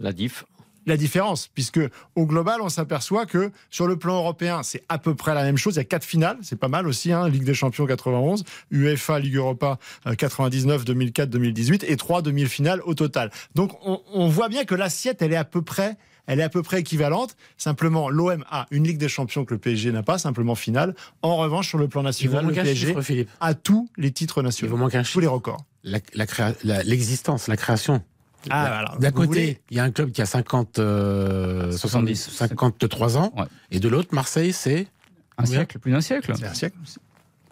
La 0.00 0.12
diff. 0.12 0.44
la 0.86 0.96
différence, 0.96 1.46
puisque 1.48 1.80
au 2.16 2.24
global, 2.24 2.62
on 2.62 2.70
s'aperçoit 2.70 3.26
que 3.26 3.52
sur 3.68 3.86
le 3.86 3.98
plan 3.98 4.16
européen, 4.16 4.62
c'est 4.62 4.82
à 4.88 4.96
peu 4.96 5.14
près 5.14 5.34
la 5.34 5.42
même 5.44 5.58
chose. 5.58 5.74
Il 5.74 5.78
y 5.78 5.80
a 5.80 5.84
quatre 5.84 6.04
finales, 6.04 6.38
c'est 6.40 6.58
pas 6.58 6.68
mal 6.68 6.88
aussi, 6.88 7.12
hein, 7.12 7.28
Ligue 7.28 7.44
des 7.44 7.52
Champions 7.52 7.84
91, 7.84 8.44
UEFA, 8.70 9.18
Ligue 9.18 9.36
Europa 9.36 9.78
euh, 10.06 10.14
99, 10.14 10.86
2004, 10.86 11.28
2018, 11.28 11.84
et 11.86 11.96
trois 11.98 12.22
demi-finales 12.22 12.80
au 12.86 12.94
total. 12.94 13.30
Donc 13.54 13.72
on, 13.86 14.00
on 14.14 14.28
voit 14.28 14.48
bien 14.48 14.64
que 14.64 14.74
l'assiette, 14.74 15.20
elle 15.20 15.34
est 15.34 15.36
à 15.36 15.44
peu 15.44 15.60
près. 15.60 15.98
Elle 16.28 16.38
est 16.38 16.44
à 16.44 16.48
peu 16.48 16.62
près 16.62 16.78
équivalente. 16.80 17.34
Simplement, 17.56 18.08
l'OM 18.10 18.44
a 18.50 18.66
une 18.70 18.84
Ligue 18.86 18.98
des 18.98 19.08
Champions 19.08 19.44
que 19.44 19.54
le 19.54 19.58
PSG 19.58 19.90
n'a 19.90 20.04
pas, 20.04 20.18
simplement 20.18 20.54
finale. 20.54 20.94
En 21.22 21.36
revanche, 21.36 21.68
sur 21.68 21.78
le 21.78 21.88
plan 21.88 22.02
vous 22.02 22.06
national, 22.06 22.46
le 22.46 22.52
PSG 22.52 22.86
chiffre, 22.88 23.00
Philippe. 23.02 23.30
a 23.40 23.54
tous 23.54 23.88
les 23.96 24.12
titres 24.12 24.38
Il 24.38 24.42
vous 24.42 24.46
nationaux, 24.46 24.76
manque 24.76 24.94
un 24.94 25.02
tous 25.02 25.18
les 25.20 25.26
records. 25.26 25.64
La- 25.82 25.98
la 26.14 26.26
créa- 26.26 26.54
la- 26.62 26.82
L'existence, 26.84 27.48
la, 27.48 27.56
création. 27.56 28.02
Ah, 28.50 28.94
D'un- 29.00 29.08
Vous 29.08 29.14
côté, 29.14 29.26
voulez- 29.26 29.60
il 29.70 29.76
y 29.76 29.80
a 29.80 29.84
un 29.84 29.90
club 29.90 30.12
qui 30.12 30.22
a 30.22 30.26
50, 30.26 30.78
euh, 30.78 31.72
70, 31.72 32.14
70, 32.22 32.36
53 32.38 33.16
ans. 33.16 33.32
Ouais. 33.36 33.44
Et 33.72 33.80
de 33.80 33.88
l'autre, 33.88 34.14
Marseille, 34.14 34.52
c'est. 34.52 34.86
Un 35.38 35.44
siècle, 35.46 35.78
plus 35.78 35.92
d'un 35.92 36.00
siècle. 36.00 36.32
C'est 36.38 36.46
un 36.46 36.54
siècle. 36.54 36.76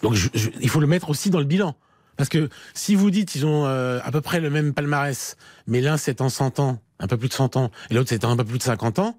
Donc 0.03 0.15
je- 0.15 0.29
je- 0.35 0.51
il 0.61 0.69
faut 0.69 0.81
le 0.81 0.87
mettre 0.87 1.09
aussi 1.11 1.31
dans 1.31 1.39
le 1.39 1.45
bilan. 1.45 1.75
Parce 2.17 2.29
que 2.29 2.49
si 2.75 2.95
vous 2.95 3.11
dites 3.11 3.35
ils 3.35 3.47
ont 3.47 3.67
euh, 3.67 4.01
à 4.05 4.11
peu 4.11 4.21
près 4.21 4.41
le 4.41 4.51
même 4.51 4.75
palmarès, 4.75 5.37
mais 5.67 5.81
l'un 5.81 5.97
c'est 5.97 6.21
en 6.21 6.29
100 6.29 6.61
ans, 6.61 6.79
un 6.99 7.07
peu 7.07 7.17
plus 7.17 7.29
de 7.29 7.35
100 7.35 7.57
ans, 7.57 7.71
et 7.91 7.95
l'autre 7.95 8.09
c'est 8.09 8.25
en 8.25 8.31
un 8.31 8.37
peu 8.37 8.45
plus 8.45 8.59
de 8.59 8.63
50 8.63 8.99
ans, 8.99 9.19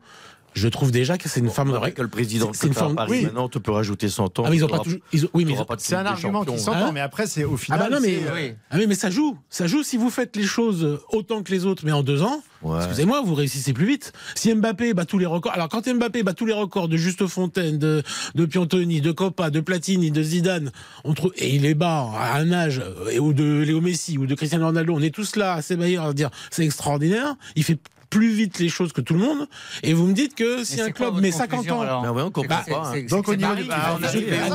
je 0.57 0.67
trouve 0.67 0.91
déjà 0.91 1.17
que 1.17 1.29
c'est 1.29 1.39
une 1.39 1.49
forme 1.49 1.71
de 1.71 1.89
que 1.89 2.01
le 2.01 2.07
président 2.07 2.51
C'est- 2.53 2.67
une 2.67 2.73
forme- 2.73 2.95
Paris, 2.95 3.11
oui. 3.11 3.23
maintenant, 3.25 3.47
tu 3.49 3.59
peux 3.59 3.71
rajouter 3.71 4.09
100 4.09 4.39
ans. 4.39 4.43
Ah 4.45 4.49
mais 4.49 4.57
ils 4.57 4.65
ont 4.65 4.67
pas 4.67 4.79
toujours. 4.79 4.99
ils 5.13 5.25
ont- 5.25 5.29
oui 5.33 5.45
mais 5.45 5.55
C'est 5.77 5.95
un 5.95 6.05
argument 6.05 6.43
qui 6.43 6.59
s'entend, 6.59 6.87
Hein 6.87 6.91
mais 6.93 6.99
après, 6.99 7.27
c'est 7.27 7.43
au 7.43 7.53
ah 7.53 7.57
final. 7.57 7.79
bah 7.79 7.89
non 7.89 7.99
mais 8.01 8.19
c'est, 8.23 8.27
euh, 8.29 8.35
oui. 8.35 8.53
ah 8.71 8.77
mais, 8.77 8.87
mais 8.87 8.95
ça 8.95 9.09
joue, 9.09 9.37
ça 9.49 9.67
joue 9.67 9.83
si 9.83 9.97
vous 9.97 10.09
faites 10.09 10.35
les 10.35 10.43
choses 10.43 10.99
autant 11.11 11.43
que 11.43 11.51
les 11.51 11.65
autres, 11.65 11.83
mais 11.85 11.91
en 11.91 12.03
deux 12.03 12.21
ans. 12.23 12.41
Ouais. 12.63 12.77
Excusez-moi, 12.79 13.21
vous 13.23 13.35
réussissez 13.35 13.71
plus 13.71 13.85
vite. 13.85 14.13
Si 14.33 14.51
Mbappé 14.53 14.95
bat 14.95 15.05
tous 15.05 15.19
les 15.19 15.27
records, 15.27 15.51
alors 15.53 15.69
quand 15.69 15.87
Mbappé 15.87 16.23
bat 16.23 16.33
tous 16.33 16.47
les 16.47 16.53
records 16.53 16.87
de 16.87 16.97
Juste 16.97 17.27
Fontaine, 17.27 17.77
de, 17.77 18.01
de 18.33 18.45
Piantoni, 18.47 18.99
de 18.99 19.11
Coppa, 19.11 19.51
de 19.51 19.59
Platini, 19.59 20.09
de 20.09 20.23
Zidane, 20.23 20.71
on 21.03 21.13
trouve, 21.13 21.33
et 21.37 21.53
il 21.55 21.65
est 21.67 21.75
bas 21.75 22.09
à 22.17 22.37
un 22.39 22.51
âge, 22.51 22.81
euh, 22.83 23.19
ou 23.19 23.33
de 23.33 23.59
Léo 23.61 23.79
Messi, 23.79 24.17
ou 24.17 24.25
de 24.25 24.33
Cristiano 24.33 24.65
Ronaldo, 24.65 24.93
on 24.95 25.01
est 25.01 25.13
tous 25.13 25.35
là 25.35 25.53
à 25.53 25.61
s'ébahir 25.61 26.01
à 26.03 26.13
dire 26.13 26.31
c'est 26.49 26.65
extraordinaire. 26.65 27.35
Il 27.55 27.63
fait 27.63 27.77
plus 28.09 28.31
vite 28.33 28.59
les 28.59 28.69
choses 28.69 28.93
que 28.93 29.01
tout 29.01 29.13
le 29.13 29.19
monde. 29.19 29.47
Et 29.83 29.93
vous 29.93 30.05
me 30.07 30.13
dites 30.13 30.35
que 30.35 30.63
si 30.63 30.79
un 30.81 30.91
club 30.91 31.19
met 31.19 31.31
50 31.31 31.49
conclusion, 31.49 31.77
ans. 31.79 31.81
alors 31.81 32.03
Ah 32.05 32.13
ouais, 32.13 32.21
on 32.23 32.31
comprend 32.31 32.59
C'est- 32.65 32.71
pas. 32.71 32.91
hein. 32.95 33.01
Donc 33.09 33.27
au 33.27 33.35
niveau 33.35 33.55
du 33.55 33.63
bah, 33.65 33.97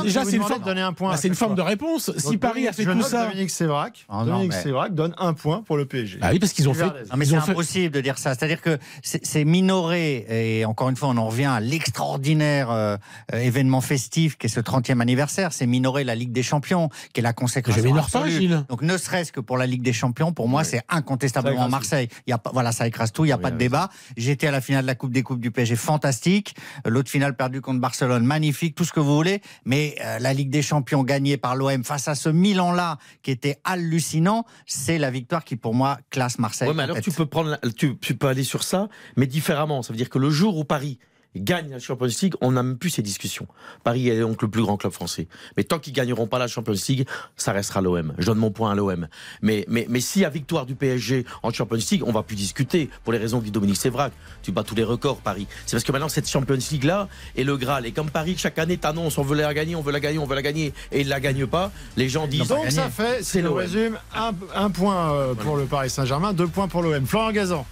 déjà, 0.03 0.25
c'est 0.25 0.35
une 0.35 0.43
forme- 0.43 0.61
de 0.61 0.65
donner 0.65 0.81
un 0.81 0.93
point. 0.93 1.11
Bah, 1.11 1.17
c'est 1.17 1.27
une 1.27 1.35
forme 1.35 1.55
de 1.55 1.61
réponse. 1.61 2.11
Si 2.17 2.37
Paris 2.37 2.67
a 2.67 2.73
fait 2.73 2.85
tout 2.85 3.01
ça. 3.03 3.27
Dominique 3.27 3.49
Sévrac. 3.49 4.05
Non, 4.11 4.25
Dominique 4.25 4.51
mais- 4.53 4.61
Sévrac 4.61 4.93
donne 4.93 5.13
un 5.17 5.33
point 5.33 5.61
pour 5.63 5.77
le 5.77 5.85
PSG. 5.85 6.19
Ah 6.21 6.29
oui, 6.31 6.39
parce 6.39 6.53
qu'ils 6.53 6.67
ont 6.69 6.73
fait. 6.73 6.83
Non, 6.85 6.91
mais 7.17 7.25
c'est 7.25 7.35
impossible 7.35 7.93
de 7.93 8.01
dire 8.01 8.17
ça. 8.17 8.33
C'est-à-dire 8.35 8.61
que 8.61 8.77
c'est 9.01 9.45
minoré, 9.45 10.25
et 10.29 10.65
encore 10.65 10.89
une 10.89 10.95
fois, 10.95 11.09
on 11.09 11.17
en 11.17 11.27
revient 11.27 11.45
à 11.45 11.59
l'extraordinaire 11.59 12.69
euh, 12.71 12.97
événement 13.33 13.81
festif 13.81 14.37
qui 14.37 14.47
est 14.47 14.49
ce 14.49 14.59
30e 14.59 15.01
anniversaire. 15.01 15.53
C'est 15.53 15.67
minorer 15.67 16.03
la 16.03 16.15
Ligue 16.15 16.31
des 16.31 16.43
Champions, 16.43 16.89
qui 17.13 17.19
est 17.19 17.23
la 17.23 17.33
consécration 17.33 17.95
absolue. 17.95 18.49
Donc, 18.69 18.81
ne 18.81 18.97
serait-ce 18.97 19.31
que 19.31 19.39
pour 19.39 19.57
la 19.57 19.65
Ligue 19.67 19.81
des 19.83 19.93
Champions, 19.93 20.31
pour 20.33 20.47
moi, 20.47 20.63
c'est 20.63 20.81
incontestablement 20.89 21.69
Marseille. 21.69 22.07
Il 22.27 22.31
y 22.31 22.33
a 22.33 22.37
pas, 22.37 22.51
voilà, 22.53 22.71
ça 22.71 22.87
écrase 22.87 23.11
tout, 23.11 23.23
il 23.25 23.27
n'y 23.27 23.33
a 23.33 23.37
Oui, 23.37 23.41
pas 23.41 23.51
de 23.53 23.57
débat. 23.57 23.89
J'étais 24.17 24.47
à 24.47 24.51
la 24.51 24.61
finale 24.61 24.83
de 24.83 24.87
la 24.87 24.95
Coupe 24.95 25.11
des 25.11 25.23
Coupes 25.23 25.39
du 25.39 25.51
PSG, 25.51 25.75
fantastique. 25.75 26.55
L'autre 26.85 27.09
finale 27.09 27.35
perdue 27.35 27.61
contre 27.61 27.79
Barcelone, 27.79 28.25
magnifique, 28.25 28.75
tout 28.75 28.83
ce 28.83 28.91
que 28.91 28.99
vous 28.99 29.15
voulez. 29.15 29.41
Mais 29.65 29.95
euh, 30.01 30.19
la 30.19 30.33
Ligue 30.33 30.49
des 30.49 30.61
Champions 30.61 31.03
gagnée 31.03 31.37
par 31.37 31.55
l'OM 31.55 31.83
face 31.83 32.07
à 32.07 32.15
ce 32.15 32.29
Milan-là, 32.29 32.97
qui 33.21 33.31
était 33.31 33.59
hallucinant, 33.63 34.45
c'est 34.65 34.97
la 34.97 35.11
victoire 35.11 35.43
qui, 35.43 35.55
pour 35.55 35.73
moi, 35.73 35.99
classe 36.09 36.39
Marseille. 36.39 36.67
Ouais, 36.67 36.73
mais 36.73 36.83
alors 36.83 36.99
tu 36.99 37.11
peux 37.11 37.25
prendre, 37.25 37.59
tu 37.77 37.95
peux 37.95 38.27
aller 38.27 38.43
sur 38.43 38.63
ça, 38.63 38.89
mais 39.15 39.27
différemment. 39.27 39.81
Ça 39.81 39.93
veut 39.93 39.97
dire 39.97 40.09
que 40.09 40.19
le 40.19 40.29
jour 40.29 40.57
où 40.57 40.63
Paris 40.63 40.99
gagne 41.35 41.71
la 41.71 41.79
Champions 41.79 42.07
League, 42.21 42.35
on 42.41 42.51
n'a 42.51 42.63
même 42.63 42.77
plus 42.77 42.89
ces 42.89 43.01
discussions. 43.01 43.47
Paris 43.83 44.09
est 44.09 44.19
donc 44.19 44.41
le 44.41 44.47
plus 44.47 44.61
grand 44.61 44.77
club 44.77 44.91
français. 44.91 45.27
Mais 45.57 45.63
tant 45.63 45.79
qu'ils 45.79 45.93
gagneront 45.93 46.27
pas 46.27 46.39
la 46.39 46.47
Champions 46.47 46.73
League, 46.87 47.07
ça 47.37 47.51
restera 47.51 47.81
l'OM. 47.81 48.13
Je 48.17 48.25
donne 48.25 48.37
mon 48.37 48.51
point 48.51 48.71
à 48.71 48.75
l'OM. 48.75 49.07
Mais, 49.41 49.65
mais, 49.67 49.85
mais 49.89 49.99
s'il 49.99 50.21
y 50.21 50.25
a 50.25 50.29
victoire 50.29 50.65
du 50.65 50.75
PSG 50.75 51.25
en 51.41 51.51
Champions 51.51 51.77
League, 51.91 52.03
on 52.05 52.11
va 52.11 52.23
plus 52.23 52.35
discuter 52.35 52.89
pour 53.03 53.13
les 53.13 53.19
raisons 53.19 53.39
que 53.39 53.45
dit 53.45 53.51
Dominique 53.51 53.77
Sévrac. 53.77 54.13
Tu 54.41 54.51
bats 54.51 54.63
tous 54.63 54.75
les 54.75 54.83
records, 54.83 55.17
Paris. 55.21 55.47
C'est 55.65 55.75
parce 55.75 55.83
que 55.83 55.91
maintenant, 55.91 56.09
cette 56.09 56.29
Champions 56.29 56.57
League 56.71 56.83
là 56.83 57.07
est 57.35 57.43
le 57.43 57.57
Graal. 57.57 57.85
Et 57.85 57.91
comme 57.91 58.09
Paris, 58.09 58.35
chaque 58.37 58.59
année, 58.59 58.77
t'annonce, 58.77 59.17
on 59.17 59.23
veut 59.23 59.35
la 59.35 59.53
gagner, 59.53 59.75
on 59.75 59.81
veut 59.81 59.91
la 59.91 59.99
gagner, 59.99 60.19
on 60.19 60.25
veut 60.25 60.35
la 60.35 60.41
gagner, 60.41 60.73
et 60.91 61.01
il 61.01 61.07
la 61.07 61.19
gagne 61.19 61.45
pas, 61.47 61.71
les 61.97 62.09
gens 62.09 62.27
disent. 62.27 62.47
Donc 62.47 62.69
ça 62.71 62.89
fait, 62.89 63.23
si 63.23 63.31
C'est 63.31 63.41
l'OM. 63.41 63.57
résume, 63.57 63.97
un, 64.15 64.31
un 64.55 64.69
point 64.69 65.13
euh, 65.13 65.33
pour 65.33 65.57
le 65.57 65.65
Paris 65.65 65.89
Saint-Germain, 65.89 66.33
deux 66.33 66.47
points 66.47 66.67
pour 66.67 66.81
l'OM. 66.81 67.05
Florent 67.05 67.31
Gazan. 67.31 67.65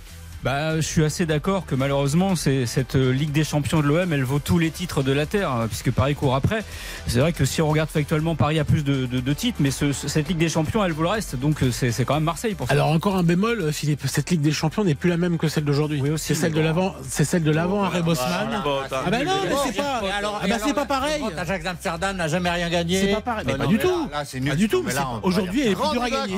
Bah, 0.43 0.77
je 0.77 0.82
suis 0.82 1.04
assez 1.04 1.27
d'accord 1.27 1.67
que 1.67 1.75
malheureusement, 1.75 2.36
c'est, 2.36 2.65
cette 2.65 2.95
euh, 2.95 3.12
Ligue 3.12 3.32
des 3.32 3.43
Champions 3.43 3.80
de 3.82 3.86
l'OM, 3.88 4.12
elle 4.12 4.23
vaut 4.23 4.39
tous 4.39 4.58
les 4.58 4.71
titres 4.71 5.04
de 5.04 5.12
la 5.12 5.27
Terre, 5.27 5.51
hein, 5.51 5.67
puisque 5.67 5.91
Paris 5.91 6.15
court 6.15 6.34
après. 6.34 6.63
C'est 7.06 7.19
vrai 7.19 7.32
que 7.32 7.45
si 7.45 7.62
on 7.62 7.67
regarde 7.69 7.89
factuellement, 7.91 8.34
Paris 8.34 8.58
a 8.58 8.63
plus 8.63 8.84
de, 8.84 9.06
de- 9.06 9.19
de 9.19 9.34
titres, 9.34 9.60
mais 9.60 9.69
ce- 9.69 9.91
ce- 9.93 10.08
cette 10.08 10.27
Ligue 10.30 10.39
des 10.39 10.49
Champions, 10.49 10.84
elle 10.84 10.93
vaut 10.93 11.04
le 11.04 11.10
reste. 11.10 11.36
Donc 11.36 11.62
euh, 11.62 11.69
c'est, 11.71 11.91
c'est 11.91 12.06
quand 12.06 12.15
même 12.15 12.23
Marseille 12.23 12.56
pour 12.56 12.65
ça. 12.65 12.73
Alors 12.73 12.88
encore 12.88 13.17
un 13.17 13.21
bémol, 13.23 13.62
euh, 13.62 13.71
Philippe, 13.71 14.01
cette 14.08 14.32
Ligue 14.32 14.41
des 14.41 14.51
Champions 14.51 14.84
n'est 14.84 14.95
plus 14.95 15.12
la 15.12 15.17
même 15.17 15.38
que 15.38 15.47
celle 15.47 15.63
d'aujourd'hui. 15.63 16.01
Oui, 16.01 16.10
aussi, 16.10 16.25
c'est 16.30 16.34
celle 16.34 16.54
de 16.54 16.58
bon. 16.58 16.63
l'avant, 16.63 16.95
c'est 17.08 17.23
celle 17.23 17.43
de 17.43 17.51
l'avant 17.51 17.84
Harry 17.84 18.01
Bosman. 18.01 18.49
Ah 19.06 19.10
bah 19.12 19.23
non, 19.23 19.32
mais 19.47 19.56
c'est 19.67 19.77
pas, 19.77 19.84
alors- 20.17 20.39
ah 20.41 20.47
bah 20.47 20.56
alors, 20.56 20.67
c'est 20.67 20.73
pas 20.73 20.86
pareil. 20.86 21.21
Ajax 21.38 21.63
d'Amsterdam 21.63 22.17
n'a 22.17 22.27
jamais 22.27 22.49
rien 22.49 22.69
gagné. 22.71 22.99
C'est 23.01 23.13
pas 23.13 23.21
pareil. 23.21 23.43
Mais 23.45 23.58
pas 23.58 23.67
du 23.67 23.77
tout. 23.77 24.10
Pas 24.49 24.56
du 24.56 24.67
tout. 24.67 24.84
Aujourd'hui, 25.21 25.62
elle 25.65 25.71
est 25.73 25.75
plus 25.75 25.89
dure 25.91 26.01
à 26.04 26.10
gagner. 26.10 26.38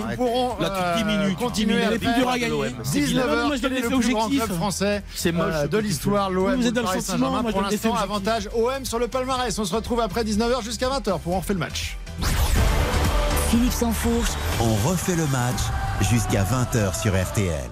Là, 0.59 0.69
toutes 0.97 1.07
10 1.07 1.17
minutes, 1.17 1.37
continuer 1.37 1.75
Elle 1.81 1.87
à 1.87 1.95
est 1.95 1.99
plus 1.99 2.13
dure 2.17 2.29
à 2.29 2.37
gagner. 2.37 2.53
19h, 2.93 3.92
Plus 3.99 4.13
grand 4.13 4.29
club 4.29 4.51
français 4.53 5.03
C'est 5.15 5.31
moche, 5.31 5.53
euh, 5.53 5.67
de 5.67 5.77
l'histoire 5.77 6.29
l'OM 6.29 6.55
Vous 6.55 6.67
êtes 6.67 6.73
dans 6.73 6.81
le 6.81 7.01
sentiment, 7.01 7.41
moi, 7.41 7.51
pour 7.51 7.61
l'instant 7.61 7.95
avantage 7.95 8.49
OM 8.55 8.85
sur 8.85 8.99
le 8.99 9.07
palmarès. 9.07 9.57
On 9.57 9.65
se 9.65 9.75
retrouve 9.75 9.99
après 10.01 10.23
19h 10.23 10.63
jusqu'à 10.63 10.89
20h 10.89 11.19
pour 11.19 11.33
on 11.33 11.39
refait 11.39 11.53
le 11.53 11.59
match. 11.59 11.97
Philippe 13.49 13.71
Sansfourche, 13.71 14.31
On 14.61 14.73
refait 14.89 15.15
le 15.15 15.27
match 15.27 15.59
jusqu'à 16.01 16.43
20h 16.43 16.99
sur 16.99 17.13
RTL. 17.13 17.69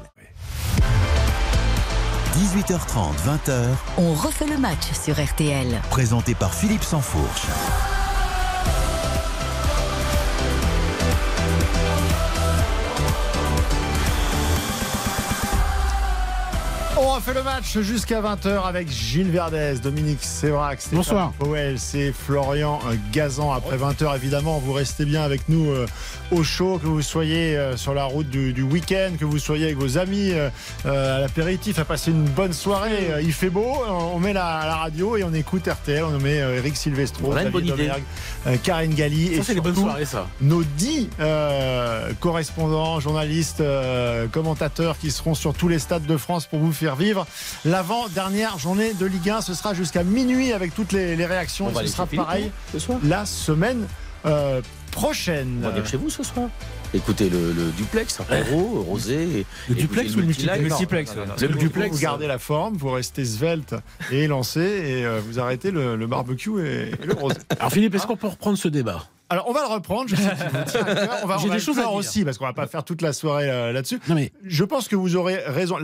18h30, 2.37 3.13
20h, 3.25 3.65
on 3.97 4.13
refait 4.13 4.47
le 4.47 4.57
match 4.57 4.91
sur 5.03 5.21
RTL. 5.21 5.81
présenté 5.89 6.33
par 6.33 6.53
Philippe 6.53 6.83
Sansfourche. 6.83 7.47
On 17.11 17.15
refait 17.15 17.33
le 17.33 17.43
match 17.43 17.77
jusqu'à 17.79 18.21
20h 18.21 18.65
avec 18.65 18.89
Gilles 18.89 19.31
Verdez, 19.31 19.75
Dominique 19.83 20.23
Sévrac, 20.23 20.79
Stéphane 20.79 20.97
Bonsoir. 20.97 21.31
Powell, 21.33 21.77
c'est 21.77 22.13
Florian 22.13 22.79
euh, 22.87 22.95
Gazan. 23.11 23.51
Après 23.51 23.75
20h, 23.75 24.15
évidemment, 24.15 24.59
vous 24.59 24.71
restez 24.71 25.03
bien 25.03 25.21
avec 25.21 25.49
nous 25.49 25.71
euh, 25.71 25.85
au 26.31 26.41
show, 26.43 26.79
que 26.81 26.87
vous 26.87 27.01
soyez 27.01 27.57
euh, 27.57 27.75
sur 27.75 27.93
la 27.93 28.05
route 28.05 28.29
du, 28.29 28.53
du 28.53 28.61
week-end, 28.61 29.09
que 29.19 29.25
vous 29.25 29.39
soyez 29.39 29.65
avec 29.65 29.77
vos 29.77 29.97
amis 29.97 30.31
euh, 30.31 30.49
à 30.85 31.19
l'apéritif, 31.19 31.79
à 31.79 31.85
passer 31.85 32.11
une 32.11 32.23
bonne 32.23 32.53
soirée. 32.53 33.11
Il 33.21 33.33
fait 33.33 33.49
beau, 33.49 33.73
on 33.89 34.19
met 34.19 34.31
la, 34.31 34.61
la 34.65 34.75
radio 34.77 35.17
et 35.17 35.25
on 35.25 35.33
écoute 35.33 35.67
RTL, 35.67 36.05
on 36.05 36.17
met 36.17 36.39
euh, 36.41 36.59
Eric 36.59 36.77
Silvestro. 36.77 37.33
Domergue, 37.33 38.03
euh, 38.47 38.55
Karine 38.63 38.93
Galli 38.93 39.33
et 39.33 39.37
Ça, 39.37 39.43
c'est 39.47 39.53
les 39.55 39.59
bonnes 39.59 39.73
surtout, 39.73 39.89
soirées, 39.89 40.05
ça. 40.05 40.27
nos 40.39 40.63
dix 40.63 41.09
euh, 41.19 42.13
correspondants, 42.21 43.01
journalistes, 43.01 43.59
euh, 43.59 44.27
commentateurs 44.27 44.97
qui 44.97 45.11
seront 45.11 45.35
sur 45.35 45.53
tous 45.53 45.67
les 45.67 45.77
stades 45.79 46.05
de 46.05 46.15
France 46.15 46.45
pour 46.45 46.59
vous 46.59 46.71
faire 46.71 46.95
vivre 47.01 47.25
l'avant-dernière 47.65 48.57
journée 48.59 48.93
de 48.93 49.05
Ligue 49.05 49.29
1. 49.29 49.41
Ce 49.41 49.53
sera 49.53 49.73
jusqu'à 49.73 50.03
minuit 50.03 50.53
avec 50.53 50.73
toutes 50.75 50.91
les, 50.91 51.15
les 51.15 51.25
réactions. 51.25 51.65
On 51.65 51.69
Et 51.69 51.73
va 51.73 51.75
ce 51.75 51.79
aller 51.81 51.89
sera 51.89 52.05
pareil 52.05 52.51
ce 52.71 52.79
soir. 52.79 52.99
la 53.03 53.25
semaine 53.25 53.87
euh, 54.25 54.61
prochaine. 54.91 55.57
On 55.59 55.63
va 55.63 55.69
venir 55.71 55.85
chez 55.87 55.97
vous 55.97 56.09
ce 56.09 56.23
soir. 56.23 56.49
Écoutez 56.93 57.29
le, 57.29 57.53
le 57.53 57.71
duplex, 57.77 58.19
apéro, 58.19 58.81
rosé. 58.87 59.15
et- 59.39 59.45
Le 59.69 59.77
et 59.77 59.81
duplex 59.81 60.13
ou 60.15 60.19
le 60.19 60.25
multiplex 60.25 60.59
Multiplex, 60.61 61.11
non, 61.11 61.15
non, 61.15 61.21
ouais. 61.21 61.27
non, 61.29 61.35
Le 61.41 61.47
Le 61.47 61.53
duplex, 61.59 61.95
vous 61.95 62.01
gardez 62.01 62.27
la 62.27 62.37
forme, 62.37 62.75
vous 62.75 62.89
restez 62.91 63.23
svelte 63.23 63.75
et 64.11 64.23
élancé 64.23 64.59
et 64.59 65.05
euh, 65.05 65.21
vous 65.25 65.39
arrêtez 65.39 65.71
le, 65.71 65.95
le 65.95 66.07
barbecue 66.07 66.59
et, 66.65 66.89
et 67.01 67.05
le 67.05 67.13
rosé. 67.13 67.37
Alors 67.59 67.71
Philippe, 67.71 67.95
est-ce 67.95 68.05
qu'on 68.05 68.17
peut 68.17 68.27
reprendre 68.27 68.57
ce 68.57 68.67
débat? 68.67 69.05
Alors 69.29 69.47
on 69.47 69.53
va 69.53 69.61
le 69.61 69.73
reprendre. 69.73 70.09
Je 70.09 70.17
sais. 70.17 70.23
On 71.23 71.27
va, 71.27 71.37
J'ai 71.37 71.45
on 71.45 71.47
va 71.47 71.47
des 71.47 71.49
le 71.53 71.59
choses 71.59 71.79
à 71.79 71.83
dire. 71.83 71.93
aussi 71.93 72.25
parce 72.25 72.37
qu'on 72.37 72.43
va 72.45 72.51
pas 72.51 72.67
faire 72.67 72.83
toute 72.83 73.01
la 73.01 73.13
soirée 73.13 73.49
euh, 73.49 73.71
là-dessus. 73.71 74.01
Mais 74.09 74.33
Je 74.43 74.65
pense 74.65 74.89
que 74.89 74.97
vous 74.97 75.15
aurez 75.15 75.37
raison. 75.47 75.77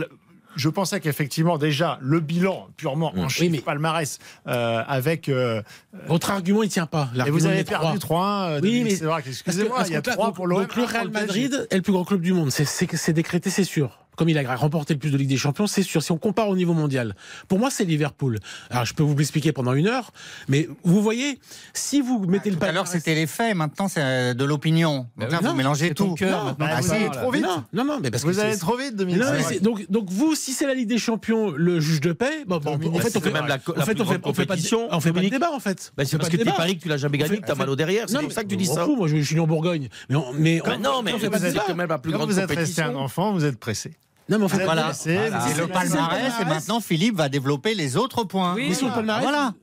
Je 0.56 0.68
pensais 0.68 0.98
qu'effectivement, 1.00 1.56
déjà, 1.58 1.98
le 2.00 2.20
bilan 2.20 2.68
purement 2.76 3.12
en 3.16 3.28
chiffre, 3.28 3.42
Oui, 3.44 3.50
mais- 3.50 3.60
palmarès, 3.60 4.18
euh, 4.46 4.82
avec. 4.88 5.28
euh, 5.28 5.62
votre 6.06 6.30
argument 6.30 6.62
il 6.62 6.68
tient 6.68 6.86
pas. 6.86 7.10
et 7.26 7.30
vous 7.30 7.46
avez 7.46 7.64
perdu 7.64 7.98
3-1. 7.98 8.48
euh, 8.50 8.60
Oui, 8.62 8.82
mais- 8.84 8.92
excusez-moi, 9.28 9.82
il 9.86 9.92
y 9.92 9.96
a 9.96 10.00
que 10.02 10.08
là, 10.08 10.14
3 10.14 10.26
donc- 10.26 10.34
pour 10.36 10.46
l'OM. 10.46 10.62
Donc 10.62 10.74
le 10.76 10.84
Real. 10.84 11.10
Madrid 11.10 11.66
est 11.70 11.76
le 11.76 11.82
plus 11.82 11.92
grand 11.92 12.04
club 12.04 12.20
du 12.20 12.32
monde. 12.32 12.50
C'est- 12.50 12.64
C'est 12.64 12.88
c'est 12.96 13.12
décrété, 13.12 13.50
c'est 13.50 13.64
sûr. 13.64 13.98
Comme 14.18 14.28
il 14.28 14.36
a 14.36 14.56
remporté 14.56 14.94
le 14.94 14.98
plus 14.98 15.10
de 15.12 15.16
Ligue 15.16 15.28
des 15.28 15.36
Champions, 15.36 15.68
c'est 15.68 15.84
sûr. 15.84 16.02
Si 16.02 16.10
on 16.10 16.18
compare 16.18 16.48
au 16.48 16.56
niveau 16.56 16.74
mondial, 16.74 17.14
pour 17.46 17.60
moi 17.60 17.70
c'est 17.70 17.84
Liverpool. 17.84 18.40
Alors 18.68 18.84
je 18.84 18.92
peux 18.92 19.04
vous 19.04 19.16
l'expliquer 19.16 19.52
pendant 19.52 19.74
une 19.74 19.86
heure, 19.86 20.10
mais 20.48 20.68
vous 20.82 21.00
voyez, 21.00 21.38
si 21.72 22.00
vous 22.00 22.18
mettez 22.26 22.50
le 22.50 22.56
Tout 22.56 22.64
à 22.64 22.72
l'heure, 22.72 22.88
c'était 22.88 23.14
les 23.14 23.28
faits. 23.28 23.54
Maintenant, 23.56 23.86
c'est 23.86 24.02
euh, 24.02 24.34
de 24.34 24.44
l'opinion. 24.44 25.06
Donc 25.16 25.30
là, 25.30 25.38
non, 25.40 25.50
vous 25.50 25.56
mélangez 25.56 25.94
tout. 25.94 26.14
cœur, 26.14 26.44
Non, 26.46 26.56
bah, 26.58 26.80
vous 26.80 26.88
si. 26.88 26.94
allez 26.94 27.10
trop 27.10 27.30
vite. 27.30 27.44
Non, 27.44 27.62
non, 27.72 27.84
non, 27.84 27.98
mais 28.02 28.10
parce 28.10 28.24
que 28.24 28.28
Vous 28.28 28.40
allez 28.40 28.58
trop 28.58 28.76
vite, 28.76 28.96
Dominique. 28.96 29.20
Non, 29.22 29.30
mais 29.48 29.60
donc, 29.60 29.88
donc 29.88 30.10
vous, 30.10 30.34
si 30.34 30.52
c'est 30.52 30.66
la 30.66 30.74
Ligue 30.74 30.88
des 30.88 30.98
Champions, 30.98 31.52
le 31.52 31.78
juge 31.78 32.00
de 32.00 32.12
paix, 32.12 32.44
bon, 32.46 32.58
bon, 32.58 32.72
Dominique, 32.72 32.96
en 32.96 32.98
fait, 32.98 33.16
on 33.16 33.20
fait 33.20 33.30
même 33.30 33.46
la- 33.46 33.54
en 33.54 33.72
la 33.76 33.84
fait, 33.84 33.94
plus 33.94 34.02
on 34.02 34.06
fait, 34.06 34.20
on 34.24 34.32
fait 34.34 34.46
pas 34.46 34.56
de, 34.56 34.60
compétition, 34.60 34.88
on 34.90 34.98
fait 35.00 35.10
pas 35.10 35.20
de 35.20 35.26
Dominique. 35.26 35.32
débat 35.32 35.52
en 35.52 35.60
fait. 35.60 35.92
Bah, 35.96 36.04
c'est 36.04 36.18
parce 36.18 36.28
que 36.28 36.36
débat. 36.36 36.52
paries 36.52 36.76
que 36.76 36.82
tu 36.82 36.88
l'as 36.88 36.96
jamais 36.96 37.18
gagné, 37.18 37.38
que 37.40 37.46
t'as 37.46 37.54
mal 37.54 37.70
au 37.70 37.76
derrière. 37.76 38.06
C'est 38.08 38.14
Non, 38.16 38.22
pour 38.22 38.32
ça 38.32 38.42
que 38.42 38.48
tu 38.48 38.56
dis 38.56 38.66
ça. 38.66 38.84
moi, 38.84 39.06
je, 39.06 39.16
suis 39.18 39.38
en 39.38 39.46
Bourgogne. 39.46 39.88
Mais, 40.10 40.16
on- 40.16 40.32
mais 40.32 40.60
Bah 40.64 40.72
on- 40.76 40.80
non, 40.80 41.02
mais 41.02 41.12
c'est 41.20 41.28
quand 41.54 41.74
même 41.76 41.88
la 41.88 41.98
plus 41.98 42.12
vous 42.12 42.40
êtes 42.40 42.50
resté 42.50 42.82
un 42.82 42.94
enfant, 42.96 43.32
vous 43.32 43.44
êtes 43.44 43.58
pressé. 43.58 43.92
Non, 44.28 44.38
mais 44.38 44.44
êtes 44.46 44.52
Voilà. 44.64 44.92
Voilà. 44.92 44.94
C'est 44.94 45.14
êtes- 45.14 45.58
le 45.58 45.66
palmarès. 45.68 46.32
Et 46.40 46.44
maintenant, 46.44 46.80
Philippe 46.80 47.16
va 47.16 47.28
développer 47.28 47.74
les 47.74 47.96
autres 47.96 48.24
points. 48.24 48.54
Oui, 48.54 48.66
Mais 48.68 48.74
sur 48.74 48.88
le 48.88 48.92
palmarès, 48.94 49.22
Voilà. 49.22 49.54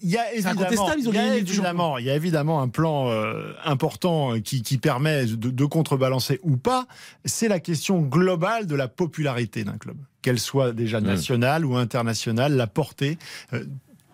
Il 0.00 0.10
y 0.10 0.16
a 0.16 0.32
évidemment, 0.32 0.60
incontestable, 0.60 1.00
ils 1.00 1.08
ont 1.08 1.10
il 1.10 1.16
y 1.16 1.18
a 1.18 1.22
gagné 1.22 1.28
la 1.30 1.36
Ligue 1.38 1.44
des 1.46 1.52
évidemment, 1.54 1.98
il 1.98 2.04
y 2.06 2.10
a 2.10 2.14
évidemment 2.14 2.62
un 2.62 2.68
plan 2.68 3.08
euh, 3.10 3.52
important 3.64 4.34
euh, 4.34 4.38
qui, 4.38 4.62
qui 4.62 4.78
permet 4.78 5.26
de, 5.26 5.34
de 5.50 5.64
contrebalancer 5.64 6.38
ou 6.44 6.56
pas. 6.56 6.86
C'est 7.24 7.48
la 7.48 7.58
question 7.58 7.98
globale 8.00 8.68
de 8.68 8.76
la 8.76 8.86
popularité 8.86 9.64
d'un 9.64 9.76
club, 9.76 9.96
qu'elle 10.22 10.38
soit 10.38 10.70
déjà 10.70 11.00
nationale 11.00 11.66
ou 11.66 11.76
internationale, 11.76 12.54
la 12.54 12.68
portée. 12.68 13.18
euh, 13.54 13.64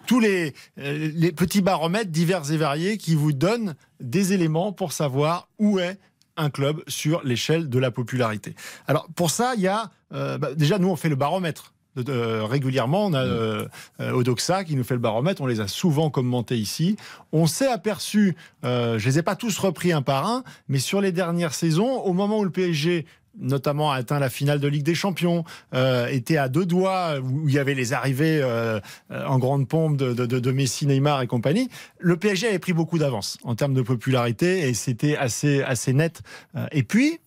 tous 0.06 0.20
les, 0.20 0.54
euh, 0.78 1.10
les 1.14 1.32
petits 1.32 1.60
baromètres 1.62 2.10
divers 2.10 2.50
et 2.50 2.56
variés 2.56 2.96
qui 2.96 3.14
vous 3.14 3.32
donnent 3.34 3.74
des 4.00 4.32
éléments 4.32 4.72
pour 4.72 4.92
savoir 4.92 5.48
où 5.58 5.78
est 5.78 5.98
un 6.36 6.50
club 6.50 6.82
sur 6.88 7.22
l'échelle 7.24 7.68
de 7.68 7.78
la 7.78 7.90
popularité. 7.90 8.54
Alors 8.88 9.06
pour 9.14 9.30
ça, 9.30 9.54
il 9.56 9.60
y 9.62 9.68
a 9.68 9.90
euh, 10.12 10.38
bah, 10.38 10.54
déjà 10.54 10.78
nous 10.78 10.88
on 10.88 10.96
fait 10.96 11.08
le 11.08 11.16
baromètre. 11.16 11.72
De- 11.96 12.02
de- 12.02 12.40
régulièrement, 12.40 13.06
on 13.06 13.12
a 13.14 13.24
euh, 13.24 13.68
euh, 14.00 14.10
Odoxa 14.10 14.64
qui 14.64 14.74
nous 14.74 14.82
fait 14.82 14.94
le 14.94 15.00
baromètre, 15.00 15.40
on 15.42 15.46
les 15.46 15.60
a 15.60 15.68
souvent 15.68 16.10
commentés 16.10 16.58
ici. 16.58 16.96
On 17.30 17.46
s'est 17.46 17.68
aperçu, 17.70 18.34
euh, 18.64 18.98
je 18.98 19.08
les 19.08 19.20
ai 19.20 19.22
pas 19.22 19.36
tous 19.36 19.56
repris 19.58 19.92
un 19.92 20.02
par 20.02 20.26
un, 20.26 20.42
mais 20.68 20.80
sur 20.80 21.00
les 21.00 21.12
dernières 21.12 21.54
saisons, 21.54 22.00
au 22.02 22.12
moment 22.12 22.40
où 22.40 22.44
le 22.44 22.50
PSG 22.50 23.06
notamment 23.38 23.90
a 23.92 23.96
atteint 23.96 24.18
la 24.18 24.30
finale 24.30 24.60
de 24.60 24.68
Ligue 24.68 24.82
des 24.84 24.94
Champions, 24.94 25.44
euh, 25.74 26.06
était 26.08 26.36
à 26.36 26.48
deux 26.48 26.66
doigts, 26.66 27.18
où 27.20 27.48
il 27.48 27.54
y 27.54 27.58
avait 27.58 27.74
les 27.74 27.92
arrivées 27.92 28.40
euh, 28.42 28.80
en 29.10 29.38
grande 29.38 29.68
pompe 29.68 29.96
de- 29.96 30.12
de 30.12 30.50
Messi, 30.52 30.86
Neymar 30.86 31.22
et 31.22 31.26
compagnie, 31.26 31.68
le 31.98 32.16
PSG 32.16 32.48
avait 32.48 32.58
pris 32.58 32.72
beaucoup 32.72 32.98
d'avance 32.98 33.38
en 33.44 33.54
termes 33.54 33.74
de 33.74 33.82
popularité 33.82 34.68
et 34.68 34.74
c'était 34.74 35.16
assez, 35.16 35.62
assez 35.62 35.92
net. 35.92 36.22
Euh, 36.56 36.66
et 36.72 36.82
puis, 36.82 37.18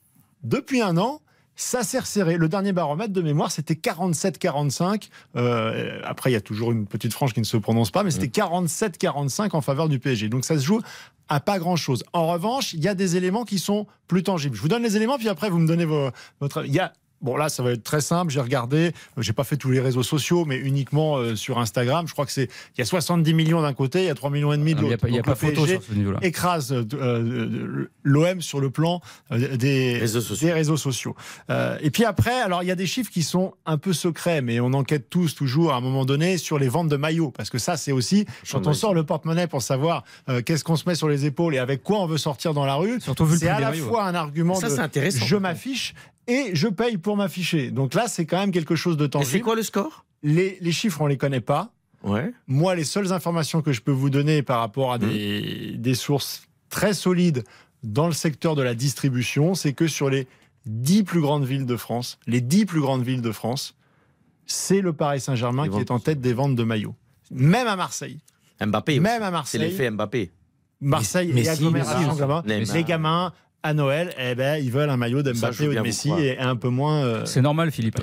depuis 0.44 0.82
un 0.82 0.98
an, 0.98 1.20
ça 1.58 1.84
s'est 1.84 2.00
resserré. 2.00 2.38
Le 2.38 2.48
dernier 2.48 2.72
baromètre 2.72 3.12
de 3.12 3.22
mémoire, 3.22 3.52
c'était 3.52 3.74
47-45. 3.74 5.10
Euh, 5.36 6.00
après, 6.04 6.30
il 6.30 6.34
y 6.34 6.38
a 6.38 6.42
toujours 6.42 6.72
une 6.72 6.86
petite 6.86 7.12
frange 7.14 7.34
qui 7.34 7.40
ne 7.42 7.46
se 7.46 7.58
prononce 7.58 7.92
pas, 7.92 8.04
mais 8.04 8.12
c'était 8.12 8.28
47-45 8.28 9.56
en 9.56 9.62
faveur 9.62 9.90
du 9.90 10.00
PSG. 10.00 10.30
Donc 10.30 10.46
ça 10.46 10.58
se 10.58 10.64
joue 10.64 10.82
à 11.30 11.40
pas 11.40 11.60
grand-chose. 11.60 12.04
En 12.14 12.28
revanche, 12.28 12.74
il 12.74 12.82
y 12.84 12.88
a 12.88 12.96
des 12.96 13.18
éléments 13.18 13.44
qui 13.44 13.60
sont 13.60 13.86
plus 14.08 14.24
tangibles. 14.24 14.56
Je 14.56 14.62
vous 14.62 14.70
donne 14.70 14.84
les 14.84 14.96
éléments, 14.96 15.18
puis 15.18 15.28
après, 15.30 15.50
vous 15.50 15.60
me 15.60 15.68
donnez 15.68 15.84
vos- 15.86 16.10
votre. 16.40 16.66
Il 16.66 16.74
y 16.74 16.80
a 16.80 16.94
Bon 17.22 17.36
là, 17.36 17.50
ça 17.50 17.64
va 17.64 17.72
être 17.72 17.84
très 17.84 18.02
simple. 18.02 18.32
J'ai 18.32 18.42
regardé. 18.42 18.92
J'ai 19.18 19.34
pas 19.34 19.44
fait 19.44 19.58
tous 19.58 19.72
les 19.72 19.80
réseaux 19.80 20.04
sociaux, 20.04 20.46
mais 20.46 20.58
uniquement 20.58 21.18
euh, 21.18 21.36
sur 21.36 21.58
Instagram. 21.60 22.08
Je 22.08 22.14
crois 22.14 22.26
que 22.26 22.32
c'est 22.32 22.50
il 22.76 22.80
y 22.80 22.82
a 22.82 22.86
70 22.86 23.34
millions 23.34 23.62
d'un 23.62 23.74
côté, 23.74 24.02
il 24.02 24.06
y 24.06 24.10
a 24.10 24.16
3 24.16 24.30
millions 24.30 24.54
et 24.54 24.58
demi 24.58 24.76
de 24.76 24.82
Il 24.82 24.84
n'y 24.86 24.90
a 24.90 24.92
l'autre. 24.92 25.02
pas, 25.02 25.10
il 25.10 25.16
y 25.16 25.20
a 25.20 25.24
pas 25.24 25.36
photo 25.36 25.66
sur 25.66 25.82
ce 25.84 25.94
niveau-là. 25.94 26.20
écrase 26.22 26.72
euh, 26.72 26.84
euh, 26.94 27.90
l'OM 28.04 28.42
sur 28.42 28.60
le 28.60 28.70
plan 28.70 29.02
euh, 29.32 29.58
des 29.58 29.98
Réseaux 30.00 30.22
sociaux. 30.22 30.48
des 30.48 30.54
réseaux 30.54 30.78
sociaux. 30.78 31.16
Euh, 31.50 31.78
et 31.82 31.90
puis 31.92 32.04
après, 32.06 32.40
alors 32.42 32.64
il 32.64 32.68
y 32.68 32.72
a 32.72 32.76
des 32.76 32.86
chiffres 32.88 33.12
qui 33.12 33.24
sont 33.24 33.54
un 33.66 33.78
peu 33.78 33.94
secrets, 33.94 34.42
mais 34.42 34.60
on 34.60 34.74
enquête 34.74 35.10
tous 35.10 35.36
toujours 35.36 35.74
à 35.74 35.78
un 35.78 35.82
moment 35.82 36.06
donné 36.06 36.38
sur 36.38 36.60
les 36.60 36.68
ventes 36.70 36.90
de 36.90 36.98
maillots, 36.98 37.32
parce 37.32 37.50
que 37.50 37.58
ça 37.58 37.78
c'est 37.78 37.92
aussi 37.92 38.26
quand 38.52 38.68
on 38.68 38.74
sort 38.74 38.94
le 38.94 39.04
porte-monnaie 39.04 39.48
pour 39.48 39.62
savoir 39.62 40.04
euh, 40.30 40.42
qu'est-ce 40.42 40.64
qu'on 40.64 40.76
se 40.76 40.88
met 40.88 40.96
sur 40.96 41.10
les 41.10 41.26
épaules 41.26 41.56
et 41.56 41.60
avec 41.60 41.84
quoi 41.84 42.00
on 42.00 42.08
veut 42.08 42.18
sortir 42.18 42.54
dans 42.54 42.66
la 42.66 42.76
rue. 42.76 43.00
C'est 43.00 43.48
à 43.48 43.60
la 43.60 43.72
maillots. 43.72 43.88
fois 43.88 44.06
un 44.06 44.16
argument 44.16 44.56
Ça, 44.56 44.70
de 44.70 44.76
c'est 44.76 44.82
intéressant. 44.82 45.26
je 45.26 45.36
m'affiche 45.36 45.94
et 46.28 46.52
je 46.54 46.68
paye 46.68 46.98
pour 46.98 47.18
m'afficher. 47.18 47.72
Donc 47.72 47.94
là, 47.94 48.08
c'est 48.08 48.26
quand 48.26 48.40
même 48.40 48.52
quelque 48.52 48.76
chose 48.76 48.98
de 48.98 49.04
Et 49.04 49.08
c'est 49.08 49.10
tangible. 49.12 49.44
quoi 49.44 49.56
le 49.56 49.64
score? 49.64 50.06
Les, 50.24 50.58
les 50.62 50.72
chiffres, 50.72 51.02
on 51.02 51.08
les 51.08 51.18
connaît 51.18 51.42
pas. 51.42 51.72
Ouais. 52.04 52.32
Moi, 52.48 52.76
les 52.76 52.84
seules 52.84 53.12
informations 53.14 53.62
que 53.62 53.72
je 53.72 53.82
peux 53.82 53.92
vous 53.92 54.10
donner 54.10 54.44
par 54.44 54.60
rapport 54.60 54.92
à 54.94 54.98
des, 55.00 55.76
des 55.78 55.96
sources 55.96 56.44
très 56.70 56.94
solides 56.94 57.44
dans 57.84 58.08
le 58.08 58.14
secteur 58.14 58.56
de 58.56 58.62
la 58.62 58.76
distribution, 58.76 59.56
c'est 59.56 59.74
que 59.74 59.88
sur 59.88 60.10
les 60.10 60.28
dix 60.66 61.04
plus 61.04 61.22
grandes 61.22 61.46
villes 61.46 61.66
de 61.66 61.76
France, 61.78 62.20
les 62.28 62.42
dix 62.42 62.66
plus 62.66 62.82
grandes 62.82 63.04
villes 63.04 63.22
de 63.22 63.32
France, 63.32 63.76
c'est 64.46 64.82
le 64.82 64.94
Paris 64.94 65.20
Saint-Germain 65.22 65.64
qui 65.64 65.70
ventes. 65.70 65.82
est 65.82 65.92
en 65.92 66.00
tête 66.00 66.22
des 66.22 66.34
ventes 66.34 66.56
de 66.56 66.64
maillots. 66.64 66.96
Même 67.32 67.68
à 67.68 67.76
Marseille. 67.76 68.20
Mbappé. 68.66 69.00
Même 69.00 69.22
à 69.22 69.26
C'est 69.28 69.32
Marseille. 69.32 69.62
l'effet 69.62 69.90
Mbappé. 69.92 70.32
Marseille 70.82 71.32
Mais- 71.34 71.46
et. 71.46 71.60
Neymar. 71.60 72.44
Les 72.46 72.84
gamins, 72.84 73.34
à 73.68 73.74
Noël, 73.74 74.14
eh 74.18 74.34
ben, 74.36 74.64
ils 74.64 74.72
veulent 74.72 74.90
un 74.90 74.98
maillot 74.98 75.22
d'Mbappé 75.22 75.68
veux 75.68 75.70
ou 75.72 75.76
de 75.76 75.80
Messi 75.82 76.10
et 76.12 76.40
un 76.40 76.56
peu 76.56 76.70
moins. 76.70 77.04
euh, 77.04 77.26
C'est 77.26 77.42
normal, 77.42 77.72
Philippe. 77.72 78.00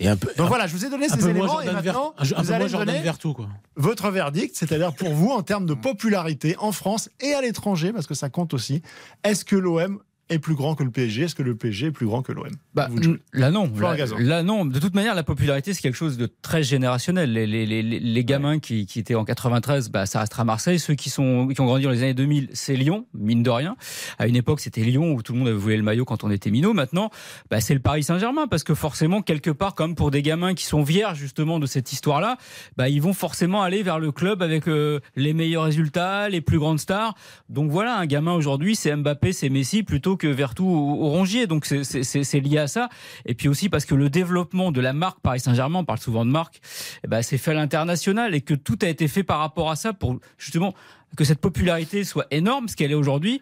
Et 0.00 0.06
un 0.08 0.16
peu, 0.16 0.28
Donc 0.36 0.46
un- 0.46 0.48
voilà, 0.48 0.68
je 0.68 0.72
vous 0.76 0.84
ai 0.84 0.90
donné 0.90 1.08
ces 1.08 1.28
éléments 1.28 1.60
et 1.60 1.64
Ver- 1.64 1.74
maintenant, 1.74 2.14
un 2.20 2.24
vous 2.42 2.52
allez 2.52 2.64
me 2.66 2.70
donner 2.70 3.00
Vertu, 3.00 3.32
quoi. 3.32 3.48
votre 3.74 4.10
verdict, 4.10 4.54
c'est-à-dire 4.54 4.92
pour 4.94 5.10
vous 5.12 5.30
en 5.30 5.42
termes 5.42 5.66
de 5.66 5.74
popularité 5.74 6.54
en 6.60 6.70
France 6.70 7.10
et 7.20 7.34
à 7.34 7.40
l'étranger, 7.42 7.92
parce 7.92 8.06
que 8.06 8.14
ça 8.14 8.28
compte 8.30 8.54
aussi. 8.54 8.80
Est-ce 9.24 9.44
que 9.44 9.56
l'OM 9.56 9.98
est 10.28 10.38
plus 10.38 10.54
grand 10.54 10.74
que 10.74 10.82
le 10.82 10.90
PSG 10.90 11.24
Est-ce 11.24 11.34
que 11.34 11.42
le 11.42 11.56
PSG 11.56 11.86
est 11.86 11.90
plus 11.90 12.06
grand 12.06 12.22
que 12.22 12.32
l'OM 12.32 12.48
Bah, 12.74 12.88
là 13.32 13.50
non, 13.50 13.70
là, 13.78 13.96
là, 14.18 14.42
non. 14.42 14.64
De 14.64 14.78
toute 14.78 14.94
manière, 14.94 15.14
la 15.14 15.22
popularité 15.22 15.74
c'est 15.74 15.82
quelque 15.82 15.96
chose 15.96 16.16
de 16.16 16.26
très 16.42 16.62
générationnel. 16.62 17.32
Les, 17.32 17.46
les, 17.46 17.66
les, 17.66 17.82
les 17.82 18.24
gamins 18.24 18.58
qui, 18.58 18.86
qui 18.86 18.98
étaient 18.98 19.14
en 19.14 19.24
93, 19.24 19.90
bah, 19.90 20.06
ça 20.06 20.20
restera 20.20 20.44
Marseille. 20.44 20.78
Ceux 20.78 20.94
qui 20.94 21.10
sont 21.10 21.48
qui 21.48 21.60
ont 21.60 21.66
grandi 21.66 21.84
dans 21.84 21.90
les 21.90 22.02
années 22.02 22.14
2000, 22.14 22.50
c'est 22.52 22.76
Lyon, 22.76 23.06
mine 23.14 23.42
de 23.42 23.50
rien. 23.50 23.76
À 24.18 24.26
une 24.26 24.36
époque, 24.36 24.60
c'était 24.60 24.82
Lyon 24.82 25.12
où 25.12 25.22
tout 25.22 25.32
le 25.32 25.38
monde 25.38 25.48
voulait 25.50 25.76
le 25.76 25.82
maillot 25.82 26.04
quand 26.04 26.24
on 26.24 26.30
était 26.30 26.50
minot. 26.50 26.74
Maintenant, 26.74 27.10
bah, 27.50 27.60
c'est 27.60 27.74
le 27.74 27.80
Paris 27.80 28.02
Saint-Germain 28.02 28.46
parce 28.46 28.64
que 28.64 28.74
forcément 28.74 29.22
quelque 29.22 29.50
part, 29.50 29.74
comme 29.74 29.94
pour 29.94 30.10
des 30.10 30.22
gamins 30.22 30.54
qui 30.54 30.64
sont 30.64 30.82
vierges 30.82 31.18
justement 31.18 31.58
de 31.58 31.66
cette 31.66 31.92
histoire-là, 31.92 32.36
bah, 32.76 32.88
ils 32.88 33.00
vont 33.00 33.14
forcément 33.14 33.62
aller 33.62 33.82
vers 33.82 33.98
le 33.98 34.12
club 34.12 34.42
avec 34.42 34.68
euh, 34.68 35.00
les 35.16 35.32
meilleurs 35.32 35.64
résultats, 35.64 36.28
les 36.28 36.40
plus 36.40 36.58
grandes 36.58 36.80
stars. 36.80 37.14
Donc 37.48 37.70
voilà, 37.70 37.96
un 37.96 38.06
gamin 38.06 38.32
aujourd'hui, 38.32 38.76
c'est 38.76 38.94
Mbappé, 38.94 39.32
c'est 39.32 39.48
Messi 39.48 39.82
plutôt 39.82 40.17
que 40.18 40.26
Vertu 40.26 40.62
ou 40.62 40.66
ou 41.04 41.08
Rongier. 41.08 41.46
Donc 41.46 41.64
c'est- 41.64 42.40
lié 42.40 42.58
à 42.58 42.66
ça. 42.68 42.88
Et 43.24 43.34
puis 43.34 43.48
aussi 43.48 43.68
parce 43.70 43.84
que 43.86 43.94
le 43.94 44.10
développement 44.10 44.70
de 44.72 44.80
la 44.80 44.92
marque 44.92 45.20
Paris 45.20 45.40
Saint-Germain, 45.40 45.78
on 45.80 45.84
parle 45.84 45.98
souvent 46.00 46.26
de 46.26 46.30
marque, 46.30 46.60
eh 47.04 47.08
ben, 47.08 47.22
c'est 47.22 47.38
fait 47.38 47.52
à 47.52 47.54
l'international 47.54 48.34
et 48.34 48.40
que 48.42 48.54
tout 48.54 48.78
a 48.82 48.86
été 48.88 49.08
fait 49.08 49.22
par 49.22 49.38
rapport 49.38 49.70
à 49.70 49.76
ça 49.76 49.92
pour 49.94 50.18
justement 50.36 50.74
que 51.16 51.24
cette 51.24 51.40
popularité 51.40 52.04
soit 52.04 52.26
énorme, 52.30 52.68
ce 52.68 52.76
qu'elle 52.76 52.90
est 52.90 52.94
aujourd'hui, 52.94 53.40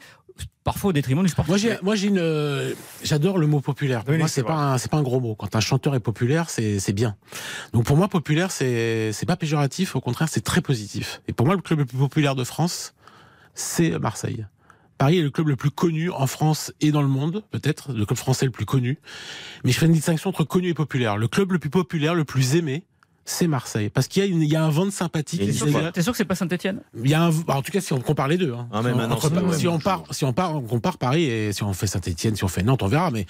parfois 0.64 0.90
au 0.90 0.92
détriment 0.92 1.22
du 1.22 1.28
sport. 1.28 1.46
Moi, 1.48 1.56
j'ai, 1.56 1.76
moi, 1.82 1.94
j'ai 1.96 2.08
une, 2.08 2.18
euh, 2.18 2.74
j'adore 3.02 3.38
le 3.38 3.46
mot 3.46 3.60
populaire. 3.60 4.04
Pour 4.04 4.12
Oui, 4.12 4.18
moi, 4.18 4.28
c'est 4.28 4.40
c'est 4.40 4.46
pas, 4.46 4.54
un, 4.54 4.78
c'est 4.78 4.90
pas 4.90 4.98
un 4.98 5.02
gros 5.02 5.20
mot. 5.20 5.34
Quand 5.34 5.54
un 5.56 5.60
chanteur 5.60 5.94
est 5.94 6.00
populaire, 6.00 6.50
c'est, 6.50 6.78
c'est 6.78 6.92
bien. 6.92 7.16
Donc, 7.72 7.84
pour 7.84 7.96
moi, 7.96 8.08
populaire, 8.08 8.50
c'est, 8.50 9.12
c'est 9.12 9.26
pas 9.26 9.36
péjoratif. 9.36 9.96
Au 9.96 10.00
contraire, 10.00 10.28
c'est 10.28 10.42
très 10.44 10.60
positif. 10.60 11.20
Et 11.28 11.32
pour 11.32 11.46
moi, 11.46 11.54
le 11.56 11.62
club 11.62 11.78
le 11.80 11.84
plus 11.86 11.98
populaire 11.98 12.34
de 12.34 12.44
France, 12.44 12.94
c'est 13.54 13.98
Marseille. 13.98 14.46
Paris 14.98 15.18
est 15.18 15.22
le 15.22 15.30
club 15.30 15.48
le 15.48 15.56
plus 15.56 15.70
connu 15.70 16.10
en 16.10 16.26
France 16.26 16.72
et 16.80 16.90
dans 16.90 17.02
le 17.02 17.08
monde, 17.08 17.44
peut-être, 17.50 17.92
le 17.92 18.06
club 18.06 18.18
français 18.18 18.46
le 18.46 18.50
plus 18.50 18.64
connu. 18.64 18.98
Mais 19.64 19.72
je 19.72 19.78
fais 19.78 19.86
une 19.86 19.92
distinction 19.92 20.30
entre 20.30 20.44
connu 20.44 20.68
et 20.68 20.74
populaire. 20.74 21.16
Le 21.16 21.28
club 21.28 21.52
le 21.52 21.58
plus 21.58 21.70
populaire, 21.70 22.14
le 22.14 22.24
plus 22.24 22.56
aimé, 22.56 22.86
c'est 23.26 23.48
Marseille. 23.48 23.90
Parce 23.90 24.08
qu'il 24.08 24.24
y 24.24 24.26
a, 24.26 24.44
y 24.44 24.56
un 24.56 24.70
vent 24.70 24.86
de 24.86 24.90
sympathie 24.90 25.38
qui. 25.38 25.46
T'es 25.46 26.02
sûr 26.02 26.12
que 26.12 26.16
c'est 26.16 26.24
pas 26.24 26.34
Saint-Etienne 26.34 26.80
Il 27.02 27.10
y 27.10 27.14
a 27.14 27.24
un, 27.24 27.30
en 27.30 27.60
tout 27.62 27.72
cas, 27.72 27.80
si 27.80 27.92
on 27.92 28.00
compare 28.00 28.28
les 28.28 28.38
deux. 28.38 28.54
Hein. 28.54 28.68
Ah, 28.72 28.80
si, 28.82 28.88
on, 28.88 29.00
entre- 29.10 29.54
si 29.54 29.68
on 29.68 29.78
je 29.78 29.84
part, 29.84 30.04
si 30.10 30.24
on 30.24 30.32
part, 30.32 30.56
on 30.56 30.62
compare 30.62 30.96
Paris 30.96 31.24
et 31.24 31.52
si 31.52 31.62
on 31.64 31.72
fait 31.74 31.88
Saint-Etienne, 31.88 32.36
si 32.36 32.44
on 32.44 32.48
fait 32.48 32.62
Nantes, 32.62 32.82
on 32.82 32.86
verra. 32.86 33.10
Mais 33.10 33.26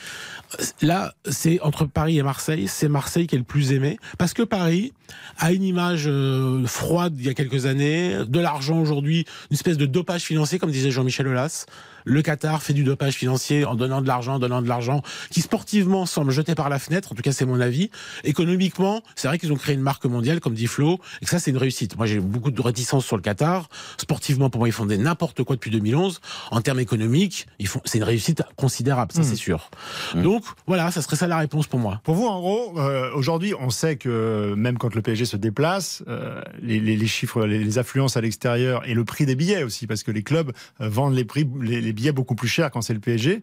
euh, 0.60 0.64
là, 0.82 1.14
c'est 1.28 1.60
entre 1.62 1.86
Paris 1.86 2.18
et 2.18 2.22
Marseille, 2.22 2.68
c'est 2.68 2.88
Marseille 2.88 3.26
qui 3.26 3.34
est 3.34 3.38
le 3.38 3.44
plus 3.44 3.72
aimé 3.72 3.98
parce 4.18 4.34
que 4.34 4.42
Paris 4.42 4.92
a 5.38 5.52
une 5.52 5.62
image 5.62 6.04
euh, 6.06 6.66
froide 6.66 7.14
il 7.18 7.24
y 7.24 7.28
a 7.28 7.34
quelques 7.34 7.66
années, 7.66 8.18
de 8.26 8.40
l'argent 8.40 8.78
aujourd'hui, 8.78 9.24
une 9.50 9.54
espèce 9.54 9.78
de 9.78 9.86
dopage 9.86 10.22
financier, 10.22 10.58
comme 10.58 10.70
disait 10.70 10.90
Jean-Michel 10.90 11.26
Aulas. 11.26 11.66
Le 12.08 12.22
Qatar 12.22 12.62
fait 12.62 12.72
du 12.72 12.84
dopage 12.84 13.14
financier 13.14 13.64
en 13.64 13.74
donnant 13.74 14.00
de 14.00 14.06
l'argent, 14.06 14.34
en 14.34 14.38
donnant 14.38 14.62
de 14.62 14.68
l'argent, 14.68 15.02
qui 15.30 15.40
sportivement 15.40 16.06
semble 16.06 16.30
jeté 16.30 16.54
par 16.54 16.68
la 16.68 16.78
fenêtre. 16.78 17.10
En 17.10 17.14
tout 17.16 17.22
cas, 17.22 17.32
c'est 17.32 17.46
mon 17.46 17.60
avis. 17.60 17.90
Économiquement, 18.22 19.02
c'est 19.16 19.26
vrai 19.26 19.38
qu'ils 19.40 19.52
ont 19.52 19.56
créé 19.56 19.74
une 19.74 19.80
marque 19.86 20.04
mondiale, 20.04 20.40
comme 20.40 20.52
dit 20.52 20.66
Flo, 20.66 20.98
et 21.22 21.24
que 21.24 21.30
ça, 21.30 21.38
c'est 21.38 21.50
une 21.52 21.56
réussite. 21.56 21.96
Moi, 21.96 22.04
j'ai 22.06 22.18
beaucoup 22.20 22.50
de 22.50 22.60
réticence 22.60 23.06
sur 23.06 23.16
le 23.16 23.22
Qatar. 23.22 23.68
Sportivement, 23.96 24.50
pour 24.50 24.58
moi, 24.58 24.68
ils 24.68 24.72
font 24.72 24.84
des 24.84 24.98
n'importe 24.98 25.42
quoi 25.44 25.56
depuis 25.56 25.70
2011. 25.70 26.20
En 26.50 26.60
termes 26.60 26.80
économiques, 26.80 27.46
ils 27.58 27.68
font, 27.68 27.80
c'est 27.84 27.98
une 27.98 28.04
réussite 28.04 28.42
considérable, 28.56 29.12
ça, 29.12 29.20
Mmh. 29.20 29.24
c'est 29.24 29.36
sûr. 29.36 29.70
Donc, 30.16 30.44
voilà, 30.66 30.90
ça 30.90 31.00
serait 31.02 31.16
ça 31.16 31.26
la 31.28 31.38
réponse 31.38 31.66
pour 31.68 31.78
moi. 31.78 32.00
Pour 32.04 32.16
vous, 32.16 32.26
en 32.26 32.40
gros, 32.40 32.78
euh, 32.80 33.10
aujourd'hui, 33.14 33.54
on 33.58 33.70
sait 33.70 33.96
que 33.96 34.54
même 34.56 34.76
quand 34.76 34.94
le 34.94 35.02
PSG 35.02 35.24
se 35.24 35.36
déplace, 35.36 36.02
euh, 36.08 36.42
les, 36.60 36.80
les- 36.80 36.96
les 36.96 37.06
chiffres, 37.06 37.46
les, 37.46 37.58
les 37.62 37.78
affluences 37.78 38.16
à 38.16 38.20
l'extérieur 38.20 38.82
et 38.88 38.92
le 38.94 39.04
prix 39.04 39.24
des 39.24 39.36
billets 39.36 39.62
aussi, 39.62 39.86
parce 39.86 40.02
que 40.02 40.10
les 40.10 40.24
clubs 40.24 40.50
euh, 40.80 40.88
vendent 40.88 41.14
les 41.14 41.24
prix, 41.24 41.48
les, 41.60 41.80
les 41.80 41.92
billets 41.92 42.12
beaucoup 42.12 42.34
plus 42.34 42.48
chers 42.48 42.70
quand 42.72 42.82
c'est 42.82 42.94
le 42.94 43.00
PSG 43.00 43.42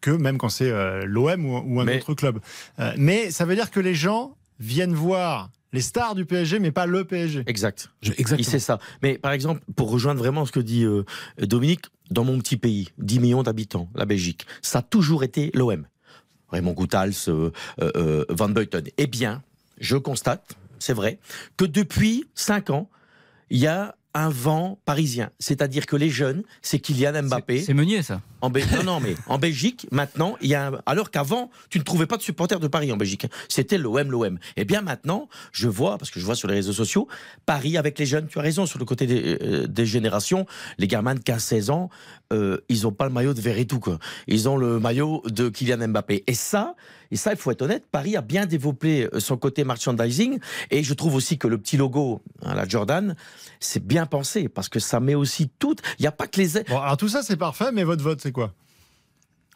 que 0.00 0.10
même 0.12 0.38
quand 0.38 0.48
c'est 0.48 0.70
euh, 0.70 1.04
l'OM 1.06 1.44
ou, 1.44 1.56
ou 1.66 1.80
un 1.80 1.84
Mais- 1.84 1.96
autre 1.98 2.14
club. 2.14 2.38
Euh, 2.78 2.92
mais 2.96 3.30
ça 3.32 3.44
veut 3.44 3.56
dire 3.56 3.70
que 3.72 3.80
les 3.80 3.94
gens 3.96 4.36
viennent 4.60 4.94
voir 4.94 5.50
les 5.72 5.80
stars 5.80 6.14
du 6.14 6.24
PSG, 6.24 6.58
mais 6.60 6.70
pas 6.72 6.86
le 6.86 7.04
PSG. 7.04 7.44
Exact. 7.46 7.90
Je- 8.02 8.12
Il 8.12 8.20
exactement. 8.20 8.48
sait 8.48 8.58
ça. 8.58 8.78
Mais 9.02 9.18
par 9.18 9.32
exemple, 9.32 9.60
pour 9.76 9.90
rejoindre 9.90 10.18
vraiment 10.20 10.44
ce 10.46 10.52
que 10.52 10.60
dit 10.60 10.84
euh, 10.84 11.04
Dominique, 11.38 11.86
dans 12.10 12.24
mon 12.24 12.38
petit 12.38 12.56
pays, 12.56 12.88
10 12.98 13.20
millions 13.20 13.42
d'habitants, 13.42 13.88
la 13.94 14.06
Belgique, 14.06 14.46
ça 14.62 14.78
a 14.78 14.82
toujours 14.82 15.24
été 15.24 15.50
l'OM. 15.54 15.86
Raymond 16.50 16.72
Goethals, 16.72 17.12
euh, 17.28 17.50
euh, 17.82 17.90
euh, 17.96 18.24
Van 18.30 18.48
Buiten. 18.48 18.84
Eh 18.96 19.06
bien, 19.06 19.42
je 19.78 19.96
constate, 19.98 20.56
c'est 20.78 20.94
vrai, 20.94 21.18
que 21.58 21.66
depuis 21.66 22.24
5 22.34 22.70
ans, 22.70 22.88
il 23.50 23.58
y 23.58 23.66
a 23.66 23.94
un 24.14 24.30
vent 24.30 24.78
parisien. 24.84 25.30
C'est-à-dire 25.38 25.86
que 25.86 25.96
les 25.96 26.10
jeunes, 26.10 26.42
c'est 26.62 26.78
Kylian 26.78 27.22
Mbappé. 27.24 27.60
C'est 27.60 27.74
Meunier 27.74 28.02
ça. 28.02 28.20
En 28.40 28.50
non, 28.50 28.82
non, 28.84 29.00
mais 29.00 29.14
en 29.26 29.38
Belgique, 29.38 29.86
maintenant, 29.90 30.36
il 30.40 30.48
y 30.48 30.54
a 30.54 30.68
un- 30.68 30.80
alors 30.86 31.10
qu'avant, 31.10 31.50
tu 31.70 31.78
ne 31.78 31.84
trouvais 31.84 32.06
pas 32.06 32.16
de 32.16 32.22
supporters 32.22 32.60
de 32.60 32.68
Paris 32.68 32.90
en 32.92 32.96
Belgique. 32.96 33.26
C'était 33.48 33.78
l'OM, 33.78 34.10
l'OM. 34.10 34.38
Eh 34.56 34.64
bien, 34.64 34.80
maintenant, 34.80 35.28
je 35.52 35.68
vois, 35.68 35.98
parce 35.98 36.10
que 36.10 36.20
je 36.20 36.24
vois 36.24 36.34
sur 36.36 36.48
les 36.48 36.54
réseaux 36.54 36.72
sociaux, 36.72 37.08
Paris 37.46 37.76
avec 37.76 37.98
les 37.98 38.06
jeunes. 38.06 38.28
Tu 38.28 38.38
as 38.38 38.42
raison 38.42 38.64
sur 38.66 38.78
le 38.78 38.84
côté 38.84 39.06
des, 39.06 39.38
euh, 39.42 39.66
des 39.66 39.86
générations. 39.86 40.46
Les 40.78 40.86
gamins 40.86 41.14
de 41.14 41.20
15-16 41.20 41.70
ans, 41.70 41.90
euh, 42.32 42.58
ils 42.68 42.86
ont 42.86 42.92
pas 42.92 43.04
le 43.06 43.12
maillot 43.12 43.34
de 43.34 43.40
Verretou, 43.40 43.80
quoi. 43.80 43.98
Ils 44.26 44.48
ont 44.48 44.56
le 44.56 44.78
maillot 44.80 45.22
de 45.26 45.48
Kylian 45.48 45.88
Mbappé. 45.88 46.24
Et 46.26 46.34
ça, 46.34 46.74
et 47.10 47.16
ça, 47.16 47.32
il 47.32 47.38
faut 47.38 47.50
être 47.50 47.62
honnête, 47.62 47.84
Paris 47.90 48.16
a 48.16 48.20
bien 48.20 48.46
développé 48.46 49.08
euh, 49.12 49.20
son 49.20 49.36
côté 49.36 49.64
merchandising. 49.64 50.38
Et 50.70 50.82
je 50.82 50.94
trouve 50.94 51.14
aussi 51.14 51.38
que 51.38 51.48
le 51.48 51.58
petit 51.58 51.76
logo, 51.76 52.22
hein, 52.42 52.54
la 52.54 52.66
Jordan, 52.66 53.16
c'est 53.60 53.84
bien 53.84 54.06
pensé 54.06 54.48
parce 54.48 54.68
que 54.68 54.78
ça 54.78 55.00
met 55.00 55.14
aussi 55.14 55.50
tout. 55.58 55.76
Il 55.98 56.02
n'y 56.02 56.08
a 56.08 56.12
pas 56.12 56.26
que 56.26 56.40
les 56.40 56.48
Bon, 56.68 56.78
alors 56.78 56.96
tout 56.96 57.08
ça, 57.08 57.22
c'est 57.22 57.36
parfait, 57.36 57.72
mais 57.72 57.84
votre 57.84 58.02
vote, 58.02 58.20
c'est 58.20 58.32
quoi? 58.32 58.52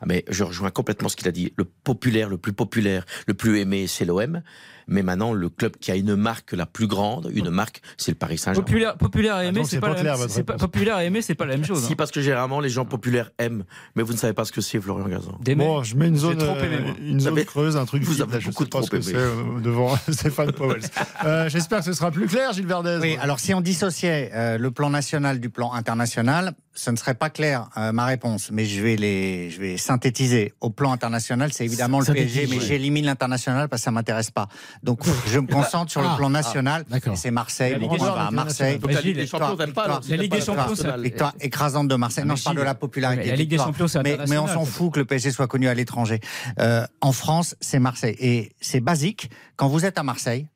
Ah, 0.01 0.05
mais 0.07 0.25
je 0.29 0.43
rejoins 0.43 0.71
complètement 0.71 1.09
ce 1.09 1.17
qu'il 1.17 1.29
a 1.29 1.33
dit. 1.33 1.53
Le 1.57 1.65
populaire, 1.65 2.29
le 2.29 2.37
plus 2.37 2.53
populaire, 2.53 3.07
le 3.27 3.35
plus 3.35 3.61
aimé, 3.61 3.87
c'est 3.87 4.05
l'OM. 4.05 4.43
Mais 4.93 5.03
maintenant, 5.03 5.33
le 5.33 5.49
club 5.49 5.77
qui 5.79 5.91
a 5.91 5.97
une 5.97 6.15
marque 6.17 6.53
la 6.53 6.67
plus 6.67 6.87
grande, 6.87 7.31
une 7.35 7.51
marque, 7.51 7.81
c'est 7.97 8.11
le 8.13 8.17
Paris 8.17 8.37
Saint-Germain. 8.39 8.65
Populaire, 8.65 8.97
populaire 8.97 9.41
et 9.41 9.47
aimé, 9.47 9.61
donc 9.61 9.69
c'est 9.69 9.81
pas, 9.81 9.95
pas 9.95 10.43
pas- 10.45 10.57
populaire 10.59 11.01
et 11.01 11.07
aimé, 11.07 11.23
c'est 11.23 11.35
pas 11.35 11.47
la 11.47 11.57
même 11.57 11.65
chose. 11.65 11.83
Si, 11.85 11.93
hein. 11.93 11.95
parce 11.97 12.11
que 12.11 12.21
généralement, 12.21 12.61
les 12.61 12.69
gens 12.69 12.85
populaires 12.85 13.31
aiment, 13.39 13.65
mais 13.97 14.03
vous 14.03 14.13
ne 14.13 14.19
savez 14.19 14.35
pas 14.35 14.45
ce 14.45 14.53
que 14.53 14.61
c'est, 14.61 14.81
Florian 14.81 15.09
Gazan. 15.09 15.39
Bon, 15.57 15.83
je 15.83 15.97
mets 15.97 16.09
une 16.09 16.17
zone, 16.19 16.37
trop 16.39 16.57
aimé, 16.57 16.77
euh, 16.79 16.81
moi. 16.83 16.95
une 17.01 17.21
zone 17.21 17.33
avez- 17.33 17.45
creuse, 17.47 17.77
un 17.77 17.87
truc 17.87 18.03
vous 18.03 18.13
vide, 18.13 18.23
avez 18.23 18.33
là, 18.35 18.39
je 18.41 18.49
beaucoup 18.51 18.65
sais 18.65 18.69
pas 18.71 18.79
trop 18.79 18.87
ce 18.87 18.91
que 18.91 18.97
aimé. 18.97 19.05
c'est 19.07 19.17
euh, 19.17 19.61
devant 19.63 19.97
Stéphane 20.11 20.53
Powell. 20.53 20.83
Euh, 21.25 21.49
J'espère 21.49 21.79
que 21.79 21.87
ce 21.87 21.93
sera 21.95 22.11
plus 22.11 22.27
clair, 22.27 22.53
Gilles 22.53 22.67
Verdez. 22.67 22.99
Oui, 23.01 23.17
alors 23.21 23.41
si 23.41 23.55
on 23.55 23.61
dissociait 23.63 24.31
euh, 24.35 24.59
le 24.59 24.71
plan 24.71 24.91
national 24.91 25.41
du 25.41 25.49
plan 25.49 25.73
international, 25.73 26.53
ce 26.75 26.91
ne 26.91 26.97
serait 26.97 27.15
pas 27.15 27.29
clair 27.31 27.69
euh, 27.77 27.93
ma 27.93 28.07
réponse, 28.07 28.51
mais 28.51 28.65
je 28.65 28.83
vais 28.83 28.97
les, 28.97 29.51
je 29.51 29.61
vais 29.61 29.77
synthétiser. 29.77 30.53
Au 30.61 30.71
plan 30.71 30.93
international, 30.93 31.53
c'est 31.53 31.65
évidemment 31.65 32.01
le 32.01 32.07
PSG, 32.07 32.47
mais 32.51 32.61
j'élimine 32.61 33.05
l'international 33.07 33.69
parce 33.69 33.83
que 33.83 33.85
ça 33.85 33.91
m'intéresse 33.91 34.31
pas. 34.31 34.49
Donc 34.83 35.01
je 35.29 35.39
me 35.39 35.47
concentre 35.47 35.91
sur 35.93 36.01
Ah, 36.05 36.11
le 36.13 36.17
plan 36.17 36.29
national. 36.31 36.85
d'accord. 36.91 37.13
et 37.13 37.17
c'est 37.17 37.31
Marseille. 37.31 37.79
Point 37.79 37.97
va 37.99 38.27
à 38.27 38.31
Marseille. 38.31 38.79
Donc 38.79 38.93
la 38.93 39.01
Ligue 39.01 39.15
des 39.17 39.23
Victoire, 39.23 39.51
Champions, 39.51 40.01
La 40.09 40.17
Ligue 40.17 40.33
des 40.33 40.41
Champions, 40.41 40.75
Victoire 40.99 41.35
écrasante 41.41 41.89
de 41.89 41.95
Marseille. 41.95 42.25
Ah, 42.25 42.29
Non, 42.29 42.35
mais 42.35 42.39
je 42.39 42.45
parle 42.45 42.57
de 42.57 42.63
la 42.63 42.75
popularité. 42.75 43.23
mais 43.25 43.31
la 43.31 43.37
Ligue 43.37 43.51
des. 43.51 43.59
Champions, 43.59 43.87
c'est 43.87 44.03
mais, 44.03 44.19
mais 44.29 44.39
on 44.39 44.49
s'en 44.49 44.65
fout 44.65 44.93
que 44.93 44.99
le 44.99 45.05
PSG 45.05 45.31
soit 45.31 45.47
connu 45.47 45.69
à 45.69 45.75
l'étranger. 45.75 46.21
Euh, 46.59 46.85
en 47.01 47.13
France, 47.13 47.55
c'est 47.61 47.79
Marseille. 47.79 48.17
Et 48.19 48.53
c'est 48.61 48.81
basique. 48.81 49.31
Quand 49.57 49.69
vous 49.69 49.85
êtes 49.85 49.99
à 49.99 50.03
Marseille, 50.03 50.49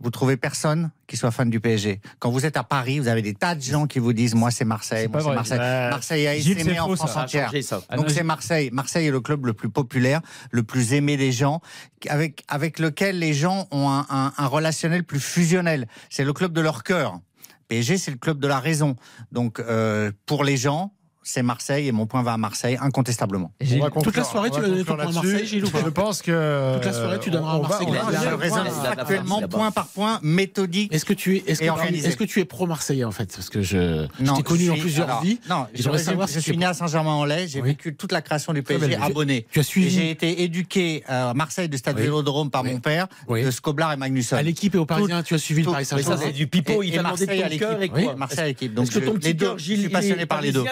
vous 0.00 0.10
trouvez 0.10 0.36
personne 0.36 0.90
qui 1.06 1.16
soit 1.16 1.30
fan 1.30 1.50
du 1.50 1.60
PSG. 1.60 2.00
Quand 2.18 2.30
vous 2.30 2.46
êtes 2.46 2.56
à 2.56 2.64
Paris, 2.64 2.98
vous 2.98 3.08
avez 3.08 3.22
des 3.22 3.34
tas 3.34 3.54
de 3.54 3.60
gens 3.60 3.86
qui 3.86 3.98
vous 3.98 4.12
disent 4.12 4.34
moi 4.34 4.50
c'est 4.50 4.64
Marseille, 4.64 5.08
moi 5.08 5.20
c'est. 5.20 5.34
Marseille. 5.34 5.58
Marseille 5.90 6.26
a 6.26 6.34
essaimé 6.36 6.62
c'est 6.64 6.78
en 6.78 6.86
faux, 6.88 6.96
France 6.96 7.12
ça. 7.12 7.22
Entière. 7.24 7.52
ça. 7.62 7.80
Ah 7.88 7.96
Donc 7.96 8.10
c'est 8.10 8.22
Marseille. 8.22 8.70
Marseille 8.72 9.06
est 9.06 9.10
le 9.10 9.20
club 9.20 9.46
le 9.46 9.52
plus 9.52 9.68
populaire, 9.68 10.20
le 10.50 10.62
plus 10.62 10.94
aimé 10.94 11.16
des 11.16 11.32
gens, 11.32 11.60
avec, 12.08 12.44
avec 12.48 12.78
lequel 12.78 13.18
les 13.18 13.34
gens 13.34 13.68
ont 13.70 13.88
un, 13.90 14.06
un- 14.08 14.32
un 14.36 14.46
relationnel 14.46 15.04
plus 15.04 15.20
fusionnel. 15.20 15.86
C'est 16.08 16.24
le 16.24 16.32
club 16.32 16.52
de 16.52 16.60
leur 16.60 16.82
cœur. 16.82 17.20
PSG, 17.68 17.98
c'est 17.98 18.10
le 18.10 18.16
club 18.16 18.40
de 18.40 18.48
la 18.48 18.58
raison. 18.58 18.96
Donc 19.32 19.60
euh, 19.60 20.10
pour 20.26 20.44
les 20.44 20.56
gens, 20.56 20.92
c'est 21.22 21.42
Marseille 21.42 21.86
et 21.88 21.92
mon 21.92 22.06
point 22.06 22.22
va 22.22 22.32
à 22.32 22.36
Marseille 22.36 22.78
incontestablement. 22.80 23.52
Conclure- 23.60 24.02
Toute 24.02 24.16
la 24.16 24.24
soirée, 24.24 24.50
tu 24.50 24.56
va 24.56 24.62
vas 24.62 24.68
donner 24.68 24.84
ton 24.84 24.94
point 24.96 25.06
à. 25.08 25.12
Marseille, 25.12 25.46
Gilles, 25.46 25.64
ou 25.64 25.70
pas 25.70 25.78
Je 25.84 25.88
pense 25.90 26.22
que. 26.22 26.74
Toute 26.76 26.84
la 26.86 26.92
soirée, 26.92 27.18
tu 27.20 27.30
donneras 27.30 27.56
à 27.56 27.58
Marseille. 27.60 27.86
Je 27.90 28.34
raisonne 28.34 28.66
factuellement, 28.68 29.42
point 29.48 29.70
par 29.70 29.86
point, 29.88 30.18
méthodique. 30.22 30.92
Est-ce 30.94 31.04
que 31.04 31.12
tu 31.12 31.36
es, 31.36 31.44
est-ce 31.46 31.62
Et 31.62 31.66
que, 31.66 31.70
organisé. 31.70 32.08
est-ce 32.08 32.16
que 32.16 32.24
tu 32.24 32.40
es 32.40 32.44
pro 32.44 32.66
Marseillais 32.66 33.04
en 33.04 33.10
fait? 33.10 33.30
Parce 33.34 33.48
que 33.50 33.62
je, 33.62 34.06
je 34.18 34.24
Non, 34.24 34.36
t'ai 34.36 34.42
connu 34.42 34.64
je 34.64 34.70
en 34.72 34.76
plusieurs 34.76 35.06
alors, 35.08 35.22
vies. 35.22 35.38
Non, 35.48 35.66
je, 35.74 35.82
savoir 35.98 36.26
je 36.26 36.32
si 36.32 36.38
tu 36.38 36.42
suis 36.44 36.52
es 36.52 36.56
né 36.56 36.64
pro- 36.64 36.70
à 36.70 36.74
Saint-Germain-en-Laye, 36.74 37.48
j'ai 37.48 37.60
Oui. 37.60 37.68
vécu 37.70 37.94
toute 37.94 38.12
la 38.12 38.22
création 38.22 38.52
du 38.52 38.62
PSG 38.62 38.96
abonné. 38.96 39.46
Tu 39.50 39.60
as 39.60 39.62
suivi 39.62 39.90
J'ai 39.90 40.10
été 40.10 40.42
éduqué 40.42 41.02
à 41.06 41.34
Marseille 41.34 41.68
du 41.68 41.76
stade. 41.78 41.98
Vélodrome 41.98 42.50
par 42.50 42.64
mon 42.64 42.78
père, 42.80 43.08
de 43.28 43.50
Scoblar 43.50 43.92
et 43.92 43.96
Magnusson. 43.96 44.36
à 44.36 44.42
l'équipe 44.42 44.74
et 44.74 44.78
au 44.78 44.86
Parisien, 44.86 45.22
tu 45.22 45.34
as 45.34 45.38
suivi 45.38 45.62
le 45.62 45.70
Paris 45.70 45.84
Saint-Germain. 45.84 46.16
c'est 46.24 46.32
du 46.32 46.46
pipeau. 46.46 46.82
Il 46.82 46.92
t'a 46.92 46.98
demandé 47.02 47.26
ton 47.26 47.58
cœur 47.58 47.82
et 47.82 47.88
quoi 47.88 48.14
Marseille 48.16 48.38
à 48.40 48.46
l'équipe. 48.46 48.72
Donc 48.74 48.86
Est-ce 48.86 48.94
que 48.94 49.00
je- 49.00 49.06
ton 49.06 49.12
les 49.14 49.18
petit 49.18 49.34
deux, 49.34 49.46
cœur, 49.46 49.58
je 49.58 49.64
Gilles, 49.64 49.80
suis 49.80 49.88
passionné 49.88 50.26
par 50.26 50.40
les 50.40 50.52
deux. 50.52 50.64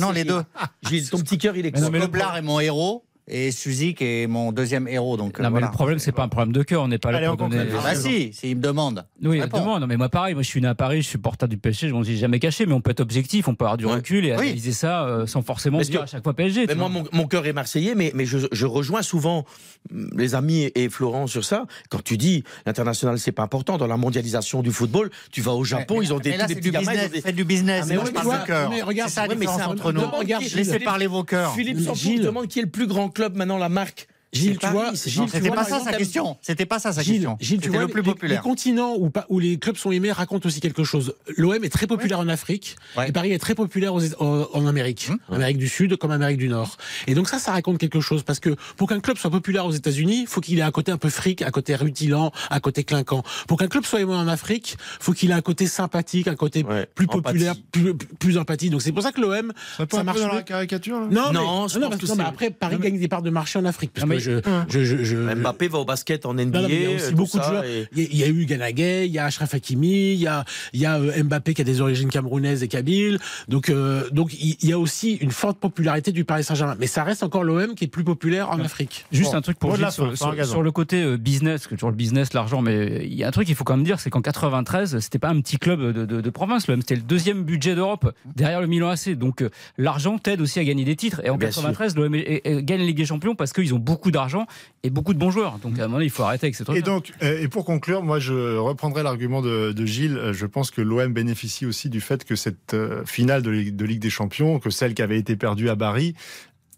Non, 0.00 0.10
les 0.10 0.24
deux. 0.24 0.42
Gilles, 0.88 1.08
ton 1.10 1.18
petit 1.18 1.38
cœur, 1.38 1.56
il 1.56 1.66
est 1.66 1.76
le 1.76 2.00
Scoblar 2.00 2.36
est 2.36 2.42
mon 2.42 2.60
héros 2.60 3.04
et 3.28 3.50
Suzik 3.50 4.00
est 4.02 4.26
mon 4.26 4.52
deuxième 4.52 4.86
héros. 4.88 5.16
Donc, 5.16 5.38
Non, 5.38 5.44
euh, 5.44 5.48
mais 5.48 5.50
voilà. 5.50 5.66
le 5.66 5.72
problème, 5.72 5.98
c'est 5.98 6.12
pas 6.12 6.22
un 6.22 6.28
problème 6.28 6.52
de 6.52 6.62
cœur. 6.62 6.82
On 6.82 6.88
n'est 6.88 6.98
pas 6.98 7.10
là 7.10 7.18
Allez, 7.18 7.26
pour 7.26 7.34
on 7.42 7.48
donner. 7.48 7.64
Ah 7.76 7.80
bah 7.82 7.94
si, 7.94 8.32
s'il 8.32 8.56
me 8.56 8.62
demande. 8.62 9.04
Oui, 9.22 9.40
Réponds. 9.40 9.60
demande. 9.60 9.80
Non, 9.80 9.86
mais 9.86 9.96
moi, 9.96 10.08
pareil, 10.08 10.34
moi, 10.34 10.42
je 10.42 10.48
suis 10.48 10.60
né 10.60 10.68
à 10.68 10.74
Paris, 10.74 11.02
je 11.02 11.08
suis 11.08 11.18
porteur 11.18 11.48
du 11.48 11.56
PSG, 11.58 11.88
je 11.88 11.92
m'en 11.94 12.04
suis 12.04 12.16
jamais 12.18 12.38
caché, 12.38 12.66
mais 12.66 12.72
on 12.72 12.80
peut 12.80 12.90
être 12.92 13.00
objectif, 13.00 13.48
on 13.48 13.54
peut 13.54 13.64
avoir 13.64 13.76
du 13.76 13.84
Ouais. 13.86 13.94
recul 13.94 14.24
et 14.26 14.32
Oui. 14.32 14.34
analyser 14.48 14.72
ça 14.72 15.04
euh, 15.06 15.26
sans 15.26 15.42
forcément 15.42 15.78
Parce 15.78 15.90
dire 15.90 16.00
que- 16.00 16.04
à 16.04 16.06
chaque 16.06 16.22
fois 16.22 16.34
PSG. 16.34 16.66
Mais 16.68 16.74
moi, 16.74 16.88
mon, 16.88 17.04
mon 17.12 17.26
cœur 17.26 17.46
est 17.46 17.52
marseillais, 17.52 17.94
mais, 17.94 18.12
mais 18.14 18.26
je, 18.26 18.38
je 18.52 18.66
rejoins 18.66 19.02
souvent 19.02 19.44
mm, 19.90 20.16
les 20.16 20.34
amis 20.34 20.70
et, 20.74 20.88
Florent 20.88 21.26
sur 21.26 21.44
ça. 21.44 21.66
Quand 21.90 22.02
tu 22.02 22.16
dis 22.16 22.44
l'international, 22.64 23.18
c'est 23.18 23.32
pas 23.32 23.42
important. 23.42 23.76
Dans 23.76 23.86
la 23.88 23.96
mondialisation 23.96 24.62
du 24.62 24.70
football, 24.70 25.10
tu 25.32 25.40
vas 25.40 25.52
au 25.52 25.64
Japon, 25.64 25.96
Mais- 25.98 26.04
ils 26.06 26.12
ont 26.14 26.18
des, 26.20 26.30
mais 26.30 26.36
là, 26.36 26.46
des 26.46 26.54
petits 26.54 26.70
gamins, 26.70 26.92
business. 26.92 27.22
des- 27.24 27.32
du 27.32 27.44
business. 27.44 27.80
Ah, 27.82 27.86
mais 27.88 27.94
moi, 27.96 28.04
je 28.06 28.10
mais 28.10 28.14
parle 28.22 28.40
de 28.42 28.46
cœur. 28.46 28.70
mais 28.70 28.82
regarde, 28.82 29.08
c'est 29.10 29.16
ça 29.16 29.26
la 29.26 29.34
mais 29.34 29.40
différence 29.46 29.62
entre 29.72 29.92
nous. 29.92 30.00
qui- 30.38 30.54
Laissez 30.54 30.78
parler 30.78 31.06
vos 31.06 31.24
cœurs. 31.24 31.52
Philippe 31.54 31.78
demande 32.22 32.46
qui 32.46 32.60
est 32.60 32.62
le 32.62 32.68
plus 32.70 32.86
grand 32.86 33.08
club 33.16 33.34
maintenant, 33.34 33.56
la 33.56 33.70
marque. 33.70 34.06
Gilles, 34.36 34.58
tu 34.58 34.66
vois, 34.68 34.90
Non, 34.90 35.26
C'était 35.26 35.50
pas 35.50 35.64
ça 35.64 35.80
sa 35.80 35.92
question. 35.92 36.36
C'était 36.42 36.66
pas 36.66 36.78
ça 36.78 36.92
sa 36.92 37.02
Gilles, 37.02 37.14
question. 37.14 37.36
Gilles, 37.40 37.58
tu 37.58 37.64
C'était 37.64 37.76
vois, 37.76 37.86
le 37.86 37.92
plus 37.92 38.02
les- 38.02 38.06
populaire. 38.12 38.40
Les 38.42 38.42
continents 38.48 38.94
où, 38.98 39.10
pas- 39.10 39.26
où 39.28 39.38
les 39.38 39.58
clubs 39.58 39.76
sont 39.76 39.90
aimés 39.92 40.12
racontent 40.12 40.46
aussi 40.46 40.60
quelque 40.60 40.84
chose. 40.84 41.14
L'OM 41.36 41.62
est 41.64 41.68
très 41.68 41.86
populaire 41.86 42.20
en 42.20 42.28
Afrique 42.28 42.76
Ouais. 42.96 43.08
et 43.08 43.12
Paris 43.12 43.32
est 43.32 43.38
très 43.38 43.54
populaire 43.54 43.94
aux, 43.94 44.02
en, 44.22 44.48
en 44.52 44.66
Amérique, 44.66 45.08
Hum. 45.10 45.18
Amérique 45.34 45.58
du 45.58 45.68
Sud 45.68 45.96
comme 45.96 46.10
Amérique 46.10 46.38
du 46.38 46.48
Nord. 46.48 46.76
Et 47.06 47.14
donc 47.14 47.28
ça, 47.28 47.38
ça 47.38 47.52
raconte 47.52 47.78
quelque 47.78 48.00
chose 48.00 48.22
parce 48.22 48.40
que 48.40 48.54
pour 48.76 48.88
qu'un 48.88 49.00
club 49.00 49.16
soit 49.18 49.30
populaire 49.30 49.66
aux 49.66 49.72
États-Unis, 49.72 50.26
faut 50.26 50.40
qu'il 50.40 50.58
ait 50.58 50.62
un 50.62 50.70
côté 50.70 50.92
un 50.92 50.98
peu 50.98 51.08
fric, 51.10 51.42
un 51.42 51.50
côté 51.50 51.74
rutilant, 51.74 52.32
un 52.50 52.60
côté 52.60 52.84
clinquant. 52.84 53.22
Pour 53.48 53.58
qu'un 53.58 53.68
club 53.68 53.84
soit 53.84 54.00
aimé 54.00 54.14
en 54.14 54.28
Afrique, 54.28 54.76
faut 55.00 55.12
qu'il 55.12 55.30
ait 55.30 55.34
un 55.34 55.40
côté 55.42 55.66
sympathique, 55.66 56.28
un 56.28 56.34
côté 56.36 56.64
Ouais, 56.64 56.86
plus 56.94 57.06
empathie. 57.06 57.22
populaire, 57.22 57.54
plus, 57.72 57.94
plus 57.94 58.38
empathique. 58.38 58.70
Donc 58.70 58.82
c'est 58.82 58.92
pour 58.92 59.02
ça 59.02 59.12
que 59.12 59.20
l'OM, 59.20 59.52
Ça 59.90 60.02
marche 60.04 60.20
dans 60.20 60.32
la 60.34 60.42
caricature 60.42 61.00
là? 61.00 61.06
Non, 61.10 61.32
Non, 61.32 61.62
mais, 61.62 61.68
je 61.68 61.78
non, 61.78 61.88
pense 61.88 61.90
parce 61.90 61.96
que 62.02 62.06
non, 62.08 62.14
mais 62.16 62.24
après 62.24 62.50
Paris 62.50 62.76
gagne 62.80 62.98
des 62.98 63.08
parts 63.08 63.22
de 63.22 63.30
marché 63.30 63.58
en 63.58 63.64
Afrique 63.64 63.92
parce 63.94 64.02
Non, 64.06 64.08
mais- 64.08 64.16
que 64.16 64.22
je, 64.26 64.40
je, 64.68 64.84
je, 64.84 65.04
je- 65.04 65.16
Mbappé 65.16 65.68
va 65.68 65.78
au 65.78 65.84
basket 65.84 66.26
en 66.26 66.34
NBA. 66.34 66.44
non, 66.44 66.62
non, 66.62 66.68
mais 66.68 66.74
il 66.76 66.82
y 66.82 66.86
a 66.86 66.96
aussi 66.96 67.10
tout 67.10 67.16
beaucoup 67.16 67.38
de 67.38 67.42
ça, 67.42 67.48
joueurs. 67.50 67.64
et- 67.64 67.88
Il 67.96 68.16
y, 68.16 68.24
a- 68.24 68.28
eu 68.28 68.44
Ganagay, 68.46 69.06
il 69.06 69.12
y 69.12 69.18
a 69.18 69.24
Ashraf 69.24 69.54
Hakimi, 69.54 70.12
il 70.12 70.18
y 70.20 70.26
a, 70.26 70.44
il 70.72 70.80
y 70.80 70.86
a 70.86 70.96
euh, 70.98 71.22
Mbappé 71.24 71.54
qui 71.54 71.62
a 71.62 71.64
des 71.64 71.80
origines 71.80 72.08
camerounaises 72.10 72.62
et 72.62 72.68
kabyles. 72.68 73.18
Donc, 73.48 73.68
euh, 73.70 74.08
donc 74.10 74.32
il 74.34 74.56
y 74.68 74.72
a 74.72 74.78
aussi 74.78 75.14
une 75.14 75.30
forte 75.30 75.58
popularité 75.58 76.12
du 76.12 76.24
Paris 76.24 76.44
Saint-Germain. 76.44 76.76
Mais 76.78 76.86
ça 76.86 77.04
reste 77.04 77.22
encore 77.22 77.44
l'OM 77.44 77.74
qui 77.74 77.84
est 77.84 77.88
plus 77.88 78.04
populaire 78.04 78.50
en 78.50 78.60
Afrique. 78.60 79.06
Juste 79.12 79.32
Bon, 79.32 79.38
un 79.38 79.42
truc 79.42 79.58
pour 79.58 79.74
Gilles 79.76 79.90
sur, 79.90 80.62
le 80.62 80.70
côté 80.72 81.02
euh, 81.02 81.16
business, 81.16 81.68
toujours 81.68 81.90
le 81.90 81.96
business, 81.96 82.32
l'argent, 82.34 82.62
mais 82.62 83.02
il 83.06 83.14
y 83.14 83.24
a 83.24 83.28
un 83.28 83.30
truc 83.30 83.46
qu'il 83.46 83.54
faut 83.56 83.64
quand 83.64 83.76
même 83.76 83.84
dire, 83.86 84.00
c'est 84.00 84.10
qu'en 84.10 84.20
93, 84.22 84.98
c'était 85.00 85.18
pas 85.18 85.28
un 85.28 85.40
petit 85.40 85.58
club 85.58 85.80
de, 85.92 86.04
de- 86.04 86.20
de 86.20 86.30
province, 86.30 86.66
l'OM, 86.68 86.80
c'était 86.80 86.96
le 86.96 87.02
deuxième 87.02 87.42
budget 87.44 87.74
d'Europe, 87.74 88.12
derrière 88.34 88.60
le 88.60 88.66
Milan 88.66 88.88
AC. 88.90 89.10
Donc 89.16 89.44
l'argent 89.78 90.18
t'aide 90.18 90.40
aussi 90.40 90.58
à 90.58 90.64
gagner 90.64 90.84
des 90.84 90.96
titres. 90.96 91.20
Et 91.24 91.30
en 91.30 91.36
Bien 91.36 91.48
93, 91.48 91.96
l'OM 91.96 92.12
gagne 92.12 92.78
la 92.80 92.84
Ligue 92.86 92.96
des 92.96 93.04
Champions 93.06 93.34
parce 93.34 93.52
qu'ils 93.52 93.74
ont 93.74 93.78
beaucoup 93.78 94.10
d'argent 94.16 94.46
et 94.82 94.90
beaucoup 94.90 95.14
de 95.14 95.18
bons 95.18 95.30
joueurs. 95.30 95.58
Donc 95.58 95.78
à 95.78 95.84
un 95.84 95.86
moment, 95.86 95.96
donné, 95.98 96.06
il 96.06 96.10
faut 96.10 96.24
arrêter 96.24 96.46
avec 96.46 96.56
ces 96.56 96.64
trucs. 96.64 96.76
Et 96.76 96.82
donc, 96.82 97.12
euh, 97.22 97.40
et 97.42 97.48
pour 97.48 97.64
conclure, 97.64 98.02
moi 98.02 98.18
je 98.18 98.56
reprendrai 98.58 99.02
l'argument 99.02 99.42
de, 99.42 99.72
de 99.72 99.86
Gilles. 99.86 100.16
Euh, 100.18 100.32
Je 100.32 100.46
pense 100.46 100.70
que 100.70 100.80
l'OM 100.82 101.12
bénéficie 101.12 101.66
aussi 101.66 101.88
du 101.88 102.00
fait 102.00 102.24
que 102.24 102.34
cette 102.36 102.74
euh, 102.74 103.04
finale 103.04 103.42
de, 103.42 103.50
Ligue- 103.50 103.76
de 103.76 103.84
Ligue 103.84 104.00
des 104.00 104.10
Champions, 104.10 104.58
que 104.58 104.70
celle 104.70 104.94
qui 104.94 105.02
avait 105.02 105.18
été 105.18 105.36
perdue 105.36 105.68
à 105.68 105.74
Bari, 105.74 106.14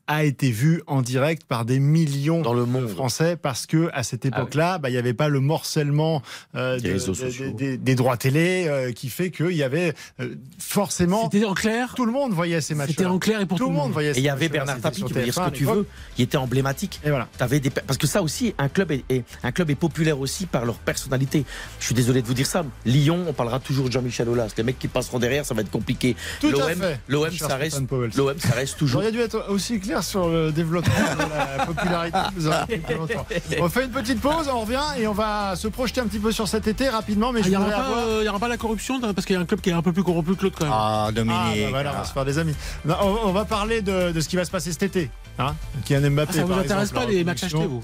a 0.09 0.25
été 0.25 0.51
vue 0.51 0.83
en 0.87 1.03
direct 1.03 1.44
par 1.44 1.64
des 1.64 1.79
millions 1.79 2.40
Dans 2.42 2.55
le 2.55 2.62
de 2.62 2.71
monde. 2.71 2.88
Français 2.88 3.37
parce 3.37 3.66
que 3.66 3.88
à 3.92 4.03
cette 4.03 4.25
époque-là, 4.25 4.79
bah, 4.79 4.88
il 4.88 4.92
n'y 4.92 4.99
avait 4.99 5.14
pas 5.14 5.29
le 5.29 5.38
morcellement 5.40 6.23
euh, 6.57 6.79
Des 6.81 7.77
de- 7.77 7.94
droits 7.94 8.16
télé 8.16 8.66
euh, 8.68 8.90
qui 8.92 9.11
fait 9.11 9.31
qu'il 9.31 9.53
y 9.53 9.62
avait 9.62 9.94
euh, 10.21 10.35
forcément 10.59 11.29
C'était 11.31 11.44
en 11.44 11.55
clair. 11.55 11.92
tout 11.94 12.07
le 12.07 12.12
monde 12.12 12.33
voyait 12.33 12.61
ces 12.61 12.75
matchs. 12.75 12.90
C'était 12.90 13.05
en 13.07 13.18
clair 13.18 13.40
et 13.40 13.47
pour 13.47 13.59
Tout 13.59 13.68
le 13.68 13.75
monde 13.75 13.92
voyait. 13.92 14.12
Et 14.12 14.18
il 14.18 14.25
y 14.25 14.29
avait. 14.29 14.49
Bernard 14.49 14.81
Tapie, 14.81 15.03
peux 15.03 15.23
dire 15.23 15.35
ce 15.35 15.40
TF1 15.40 15.51
que 15.51 15.57
tu 15.57 15.64
veux, 15.64 15.87
il 16.16 16.25
était 16.25 16.37
emblématique. 16.38 17.01
Et 17.05 17.11
voilà. 17.11 17.29
T'avais 17.37 17.61
des 17.61 17.71
parce 17.71 17.99
que 17.99 18.07
ça 18.07 18.23
aussi 18.23 18.55
un 18.59 18.68
club 18.68 18.90
est, 18.92 19.05
est- 19.11 19.25
un 19.42 19.53
club 19.53 19.71
est 19.71 19.75
populaire 19.75 20.18
aussi 20.21 20.47
par 20.47 20.64
leur 20.64 20.77
personnalité. 20.77 21.44
Je 21.81 21.85
suis 21.87 21.94
désolé 21.94 22.23
de 22.23 22.27
vous 22.27 22.35
dire 22.35 22.47
ça. 22.47 22.64
Lyon, 22.87 23.25
on 23.29 23.33
parlera 23.35 23.61
toujours 23.61 23.87
de 23.88 23.92
Jean-Michel 23.92 24.29
Aulas. 24.29 24.49
Les 24.57 24.62
mecs 24.64 24.79
qui 24.79 24.88
passeront 24.88 25.18
derrière, 25.18 25.44
ça 25.44 25.53
va 25.55 25.61
être 25.61 25.71
compliqué. 25.71 26.16
Tout 26.40 26.49
à 26.49 26.51
L'OM, 26.53 26.81
fait. 26.81 27.01
l'OM, 27.09 27.31
ça 27.33 27.57
reste, 27.57 27.83
l'OM, 28.16 28.38
ça 28.38 28.55
reste 28.55 28.79
toujours. 28.79 29.01
J'aurais 29.03 29.12
dû 29.12 29.21
être 29.21 29.51
aussi 29.51 29.79
clair 29.79 29.98
sur 30.03 30.29
le 30.29 30.53
développement 30.53 30.93
de 30.95 31.59
la 31.59 31.65
popularité. 31.67 32.19
Vous 32.37 32.47
aurez 32.47 32.59
pris 32.67 32.79
plus 32.79 32.95
longtemps. 32.95 33.27
On 33.61 33.69
fait 33.69 33.85
une 33.85 33.91
petite 33.91 34.21
pause, 34.21 34.49
on 34.53 34.61
revient 34.61 34.81
et 34.99 35.07
on 35.07 35.13
va 35.13 35.55
se 35.57 35.69
projeter 35.69 36.01
un 36.01 36.07
petit 36.07 36.19
peu 36.19 36.33
sur 36.33 36.47
cet 36.49 36.67
été 36.67 36.89
rapidement. 36.89 37.33
Mais 37.33 37.41
Ah, 37.41 37.45
je 37.45 37.49
Il 37.49 37.51
n'y 37.51 37.57
aura, 37.57 37.67
pas, 37.71 37.77
avoir- 37.77 37.99
euh, 38.07 38.29
aura 38.29 38.39
pas 38.39 38.49
la 38.49 38.57
corruption 38.57 39.01
parce 39.01 39.25
qu'il 39.27 39.35
y 39.35 39.39
a 39.39 39.43
un 39.43 39.47
club 39.47 39.61
qui 39.61 39.71
est 39.71 39.75
un 39.75 39.83
peu 39.83 39.93
plus 39.93 40.03
corrompu 40.03 40.35
que 40.37 40.45
l'autre 40.45 40.57
quand 40.59 40.65
même. 40.65 40.75
Ah, 40.77 41.11
Dominique. 41.13 41.41
Ah, 41.45 41.55
bah 41.65 41.71
voilà, 41.71 41.93
on 41.95 41.99
va 41.99 42.05
se 42.05 42.13
faire 42.13 42.25
des 42.25 42.39
amis. 42.39 42.55
Non, 42.85 42.97
on, 43.03 43.29
on 43.29 43.33
va 43.33 43.45
parler 43.45 43.83
de, 43.83 44.13
de 44.13 44.21
ce 44.21 44.29
qui 44.29 44.37
va 44.37 44.45
se 44.45 44.51
passer 44.51 44.73
cet 44.73 44.83
été. 44.83 45.11
Hein 45.39 45.55
Kylian 45.85 46.11
Mbappé. 46.11 46.31
Ah, 46.33 46.37
ça 46.37 46.43
vous 46.43 46.49
par 46.49 46.59
intéresse 46.59 46.89
exemple, 46.91 47.07
pas 47.07 47.13
les 47.13 47.25
matchs 47.25 47.45
achetés 47.45 47.67
vous 47.67 47.83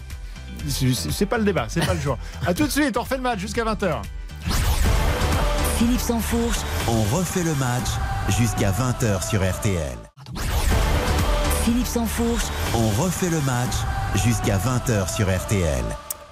C'est 0.69 0.93
c'est 1.13 1.27
pas 1.27 1.39
le 1.39 1.45
débat, 1.45 1.67
c'est 1.69 1.85
pas 1.85 1.95
le 1.95 2.01
jour. 2.01 2.19
A 2.47 2.55
tout 2.55 2.65
de 2.67 2.71
suite, 2.71 2.97
on 2.97 3.03
refait 3.03 3.17
le 3.17 3.23
match 3.23 3.39
jusqu'à 3.39 3.65
20h. 3.65 4.03
Philippe 5.79 6.01
Sansfourche, 6.01 6.59
On 6.89 7.03
refait 7.17 7.43
le 7.43 7.55
match 7.57 7.89
jusqu'à 8.39 8.71
20h 8.71 9.29
sur 9.29 9.41
RTL. 9.43 9.99
Philippe 11.65 11.87
Sansfourche, 11.87 12.45
On 12.75 13.03
refait 13.03 13.31
le 13.31 13.41
match 13.43 13.73
jusqu'à 14.15 14.59
20h 14.59 15.15
sur 15.15 15.35
RTL. 15.35 15.85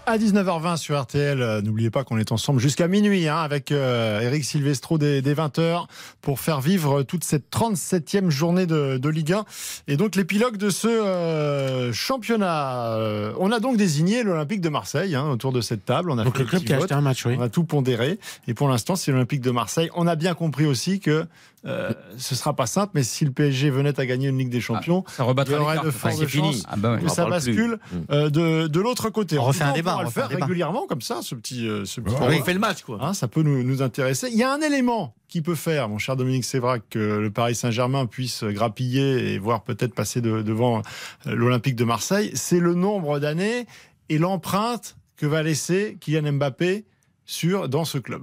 À 0.05 0.19
19h20 0.19 0.77
sur 0.79 1.01
RTL, 1.01 1.41
euh, 1.41 1.63
n'oubliez 1.63 1.89
pas 1.89 2.03
qu'on 2.03 2.19
est 2.19 2.33
ensemble 2.33 2.59
jusqu'à 2.59 2.89
minuit 2.89 3.29
hein, 3.29 3.37
avec 3.37 3.71
euh, 3.71 4.21
Eric 4.21 4.45
Silvestro 4.45 4.99
des, 4.99 5.23
des 5.23 5.33
20h 5.35 5.87
pour 6.21 6.41
faire 6.41 6.61
vivre 6.61 7.05
toute 7.05 7.23
cette 7.23 7.45
37e 7.53 8.29
journée 8.29 8.67
de, 8.67 8.99
de 8.99 9.09
Ligue 9.09 9.33
1 9.33 9.45
et 9.87 9.97
donc 9.97 10.17
l'épilogue 10.17 10.57
de 10.57 10.71
ce 10.71 10.89
euh, 10.89 11.93
championnat. 11.93 12.99
On 13.39 13.53
a 13.53 13.61
donc 13.61 13.77
désigné 13.77 14.25
l'Olympique 14.25 14.61
de 14.61 14.69
Marseille 14.71 15.15
hein, 15.15 15.31
autour 15.31 15.53
de 15.53 15.61
cette 15.61 15.85
table. 15.85 16.11
On 16.11 16.19
a 16.19 16.25
Donc 16.25 16.37
fait 16.37 16.43
le 16.43 16.49
club 16.49 16.63
petit 16.63 16.67
qui 16.67 16.73
a 16.73 16.77
vote. 16.79 16.85
acheté 16.87 16.95
un 16.95 17.01
match, 17.01 17.25
oui. 17.25 17.37
On 17.39 17.43
a 17.43 17.49
tout 17.49 17.65
pondéré. 17.65 18.19
Et 18.49 18.55
pour 18.55 18.69
l'instant, 18.69 18.97
c'est 18.97 19.13
l'Olympique 19.13 19.41
de 19.41 19.53
Marseille. 19.53 19.89
On 19.95 20.09
a 20.09 20.17
bien 20.17 20.35
compris 20.35 20.67
aussi 20.67 20.99
que 20.99 21.27
euh, 21.65 21.93
ce 22.17 22.35
sera 22.35 22.55
pas 22.57 22.67
simple, 22.67 22.91
mais 22.95 23.03
si 23.05 23.25
le 23.25 23.31
PSG 23.31 23.71
venait 23.71 23.99
à 24.01 24.05
gagner 24.07 24.29
une 24.29 24.39
Ligue 24.39 24.49
des 24.51 24.61
Champions, 24.61 25.05
Ça 25.09 25.23
rebattra 25.23 25.55
il 25.55 25.59
y 25.59 25.61
aurait 25.61 25.79
de 25.79 25.91
fortes 25.91 26.27
chances 26.27 26.65
Ah 26.69 26.77
bah 26.77 26.99
que 26.99 27.09
ça 27.09 27.25
bascule 27.27 27.79
Mm. 27.93 27.97
euh, 28.11 28.31
de, 28.31 28.67
de 28.67 28.81
l'autre 28.81 29.11
côté. 29.11 29.39
On 29.39 29.45
refait 29.45 29.63
un 29.65 29.73
débat. 29.73 29.93
on 29.93 29.95
va 29.95 30.01
on 30.01 30.05
le 30.05 30.11
va 30.11 30.29
faire 30.29 30.39
régulièrement 30.41 30.87
comme 30.89 31.01
ça, 31.03 31.21
ce 31.23 31.35
petit, 31.35 31.69
euh, 31.69 31.85
ce 31.85 32.01
petit 32.01 32.15
On 32.21 32.43
fait 32.45 32.55
le 32.55 32.59
match, 32.61 32.83
quoi. 32.83 32.99
Hein, 33.01 33.15
ça 33.15 33.29
peut 33.29 33.43
nous, 33.43 33.63
nous 33.63 33.81
intéresser. 33.83 34.29
Il 34.33 34.37
y 34.39 34.43
a 34.43 34.53
un 34.53 34.61
élément 34.61 35.15
qui 35.29 35.41
peut 35.41 35.55
faire, 35.55 35.89
mon 35.89 35.99
cher 35.99 36.17
Dominique 36.17 36.45
Sévrac, 36.45 36.83
que 36.91 36.99
le 36.99 37.31
Paris 37.31 37.55
Saint-Germain 37.55 38.07
puisse 38.07 38.45
grappiller 38.45 39.33
et 39.33 39.39
voir 39.39 39.63
peut-être 39.63 39.95
passer 39.95 40.21
de- 40.21 40.43
devant 40.43 40.83
euh, 41.27 41.35
l'Olympique 41.35 41.77
de 41.77 41.85
Marseille, 41.85 42.33
c'est 42.35 42.61
le 42.61 42.75
nombre 42.75 43.19
d'années 43.21 43.67
et 44.09 44.19
l'empreinte 44.19 44.97
que 45.17 45.27
va 45.27 45.43
laisser 45.43 45.97
Kylian 46.01 46.33
Mbappé 46.33 46.85
sur, 47.25 47.69
dans 47.69 47.85
ce 47.85 47.99
club. 47.99 48.23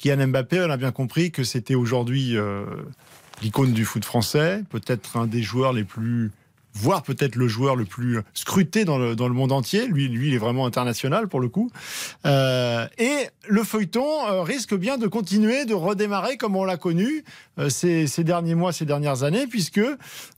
Kylian 0.00 0.28
Mbappé, 0.28 0.62
on 0.62 0.70
a 0.70 0.78
bien 0.78 0.92
compris 0.92 1.30
que 1.30 1.44
c'était 1.44 1.74
aujourd'hui 1.74 2.34
euh, 2.34 2.64
l'icône 3.42 3.72
du 3.72 3.84
foot 3.84 4.02
français, 4.02 4.64
peut-être 4.70 5.18
un 5.18 5.26
des 5.26 5.42
joueurs 5.42 5.74
les 5.74 5.84
plus 5.84 6.30
voire 6.74 7.02
peut-être 7.02 7.36
le 7.36 7.48
joueur 7.48 7.76
le 7.76 7.84
plus 7.84 8.20
scruté 8.34 8.84
dans 8.84 8.98
le, 8.98 9.16
dans 9.16 9.28
le 9.28 9.34
monde 9.34 9.52
entier. 9.52 9.86
Lui, 9.86 10.08
lui, 10.08 10.28
il 10.28 10.34
est 10.34 10.38
vraiment 10.38 10.66
international 10.66 11.28
pour 11.28 11.40
le 11.40 11.48
coup. 11.48 11.70
Euh, 12.26 12.86
et 12.98 13.28
le 13.48 13.64
feuilleton 13.64 14.26
euh, 14.26 14.42
risque 14.42 14.74
bien 14.74 14.98
de 14.98 15.06
continuer, 15.06 15.64
de 15.64 15.74
redémarrer 15.74 16.36
comme 16.36 16.56
on 16.56 16.64
l'a 16.64 16.76
connu 16.76 17.24
euh, 17.58 17.68
ces, 17.68 18.06
derniers 18.24 18.54
mois, 18.54 18.72
ces 18.72 18.84
dernières 18.84 19.22
années, 19.22 19.46
puisque 19.46 19.80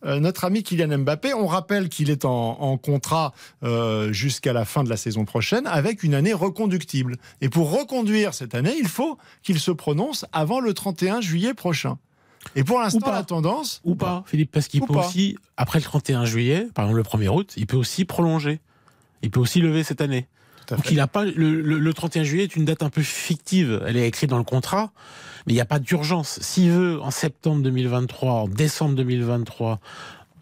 notre 0.05 0.45
ami 0.45 0.62
Kylian 0.62 0.99
Mbappé, 0.99 1.35
on 1.35 1.47
rappelle 1.47 1.89
qu'il 1.89 2.11
est 2.11 2.24
en, 2.24 2.76
contrat 2.78 3.33
jusqu'à 4.11 4.53
la 4.53 4.64
fin 4.64 4.85
de 4.85 4.89
la 4.89 4.97
saison 4.97 5.24
prochaine 5.24 5.66
avec 5.66 6.03
une 6.03 6.14
année 6.14 6.33
reconductible. 6.33 7.16
Et 7.41 7.49
pour 7.49 7.70
reconduire 7.70 8.35
cette 8.35 8.55
année, 8.55 8.74
il 8.78 8.89
faut 8.89 9.18
qu'il 9.43 9.59
se 9.61 9.70
prononce 9.70 10.24
avant 10.33 10.61
le 10.61 10.74
31 10.74 11.20
juillet 11.20 11.55
prochain. 11.55 11.99
Et 12.57 12.64
pour 12.64 12.80
l'instant, 12.80 13.01
pas. 13.01 13.12
la 13.12 13.22
tendance, 13.22 13.80
Ou 13.84 13.95
pas, 13.95 14.24
Philippe, 14.26 14.51
parce 14.53 14.68
qu'il 14.68 14.80
peut 14.82 14.93
pas. 14.95 15.07
aussi, 15.07 15.36
après 15.57 15.78
le 15.78 15.84
31 15.84 16.24
juillet, 16.24 16.68
par 16.74 16.84
exemple 16.86 16.99
le 17.18 17.26
1er 17.26 17.28
août, 17.28 17.53
il 17.57 17.66
peut 17.66 17.76
aussi 17.76 18.05
prolonger. 18.05 18.61
Il 19.22 19.30
peut 19.30 19.40
aussi 19.40 19.61
lever 19.61 19.84
cette 19.84 20.01
année. 20.01 20.26
Donc 20.68 20.90
il 20.90 21.01
a 21.01 21.07
pas 21.07 21.24
le, 21.24 21.61
le- 21.61 21.78
le 21.78 21.95
31 21.95 22.24
juillet 22.24 22.45
est 22.45 22.57
une 22.57 22.64
date 22.64 22.82
un 22.82 22.88
peu 22.90 23.03
fictive. 23.03 23.82
Elle 23.86 23.97
est 23.97 24.07
écrite 24.07 24.30
dans 24.30 24.38
le 24.38 24.45
contrat, 24.45 24.93
mais 25.47 25.53
il 25.53 25.57
n'y 25.57 25.61
a 25.61 25.64
pas 25.66 25.78
d'urgence. 25.78 26.38
S'il 26.40 26.70
veut 26.70 27.01
en 27.03 27.11
septembre 27.11 27.62
2023, 27.62 28.32
en 28.32 28.49
décembre 28.49 28.95
2023 28.97 29.80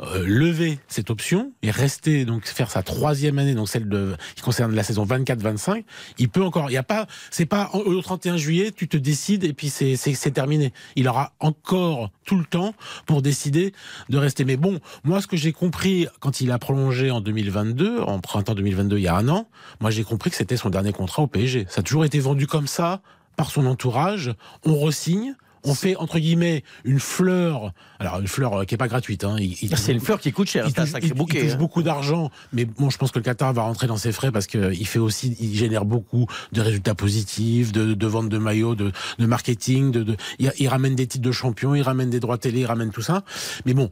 euh, 0.03 0.25
lever 0.27 0.79
cette 0.89 1.11
option 1.11 1.53
et 1.63 1.71
rester 1.71 2.25
donc 2.25 2.47
faire 2.47 2.71
sa 2.71 2.83
troisième 2.83 3.39
année, 3.39 3.55
donc 3.55 3.69
celle 3.69 3.89
de 3.89 4.17
qui 4.35 4.43
concerne 4.43 4.75
la 4.75 4.83
saison 4.83 5.05
24-25, 5.05 5.85
il 6.19 6.31
peut 6.31 6.43
encore. 6.43 6.71
Il 6.71 6.73
y 6.73 6.79
a 6.79 6.83
pas, 6.83 7.07
c'est 7.31 7.45
pas 7.45 7.71
au 7.75 8.01
31 8.01 8.39
juillet 8.39 8.73
tu 8.75 8.89
te 8.89 8.97
décides 8.97 9.45
et 9.45 9.53
puis 9.53 9.69
c'est 9.69 9.97
c'est 9.97 10.15
c'est 10.15 10.31
terminé. 10.31 10.73
Il 10.97 11.07
aura 11.07 11.33
encore 11.39 12.11
tout 12.25 12.39
le 12.39 12.45
temps 12.45 12.75
pour 13.05 13.21
décider 13.21 13.75
de 14.09 14.17
rester. 14.17 14.45
Mais 14.45 14.57
bon, 14.57 14.81
moi 15.05 15.21
ce 15.21 15.27
que 15.27 15.37
j'ai 15.37 15.53
compris 15.53 16.07
quand 16.21 16.41
il 16.41 16.51
a 16.51 16.59
prolongé 16.59 17.11
en 17.11 17.21
2022, 17.21 18.01
en 18.01 18.21
printemps 18.21 18.55
2022, 18.55 18.97
il 18.97 19.03
y 19.03 19.09
a 19.09 19.17
un 19.17 19.29
an, 19.29 19.49
moi 19.81 19.91
j'ai 19.91 20.05
compris 20.05 20.31
que 20.31 20.37
c'était 20.37 20.57
son 20.57 20.71
dernier 20.71 20.93
contrat 20.93 21.23
au 21.23 21.27
PSG. 21.27 21.67
Ça 21.69 21.81
a 21.81 21.83
toujours 21.83 22.07
été 22.07 22.21
vendu 22.21 22.47
comme 22.47 22.67
ça 22.67 23.03
par 23.37 23.51
son 23.51 23.67
entourage. 23.67 24.33
On 24.65 24.79
resigne. 24.79 25.35
On 25.65 25.75
fait 25.75 25.95
entre 25.97 26.19
guillemets 26.19 26.65
une 26.85 27.01
fleur, 27.01 27.73
alors 27.99 28.21
une 28.21 28.29
fleur 28.29 28.55
euh, 28.61 28.65
qui 28.65 28.75
est 28.75 28.79
pas 28.79 28.89
gratuite. 28.89 29.25
Hein. 29.25 29.37
Ah, 29.39 29.77
C'est 29.77 29.93
une 29.93 30.01
fleur 30.01 30.19
qui 30.19 30.33
coûte 30.33 30.49
cher. 30.49 30.65
il 30.67 30.73
touche, 30.73 30.89
sacré 30.91 31.09
il- 31.09 31.13
il 31.13 31.19
bouquet. 31.19 31.43
touche 31.43 31.53
hein. 31.53 31.57
beaucoup 31.57 31.83
d'argent, 31.83 32.31
mais 32.53 32.65
bon, 32.65 32.89
je 32.89 32.97
pense 32.97 33.11
que 33.11 33.19
le 33.19 33.25
Qatar 33.25 33.53
va 33.53 33.63
rentrer 33.63 33.87
dans 33.87 33.99
ses 33.99 34.13
frais 34.13 34.33
parce 34.33 34.47
qu'il 34.47 34.87
fait 34.87 34.99
aussi, 34.99 35.37
il 35.39 35.55
génère 35.55 35.85
beaucoup 35.85 36.27
de 36.53 36.61
résultats 36.63 36.95
positifs, 36.95 37.73
de, 37.73 37.93
de 37.93 38.07
vente 38.07 38.29
de 38.31 38.39
maillots, 38.39 38.75
de, 38.75 38.91
de 39.19 39.27
marketing, 39.27 39.91
de, 39.91 40.03
de 40.03 40.17
il, 40.39 40.51
il 40.59 40.69
ramène 40.69 40.95
des 40.95 41.07
titres 41.07 41.25
de 41.25 41.33
champion, 41.33 41.75
il 41.75 41.83
ramène 41.83 42.11
des 42.11 42.21
droits 42.21 42.39
télé, 42.39 42.61
il 42.61 42.67
ramène 42.67 42.91
tout 42.91 43.03
ça. 43.03 43.23
Mais 43.67 43.75
bon, 43.75 43.91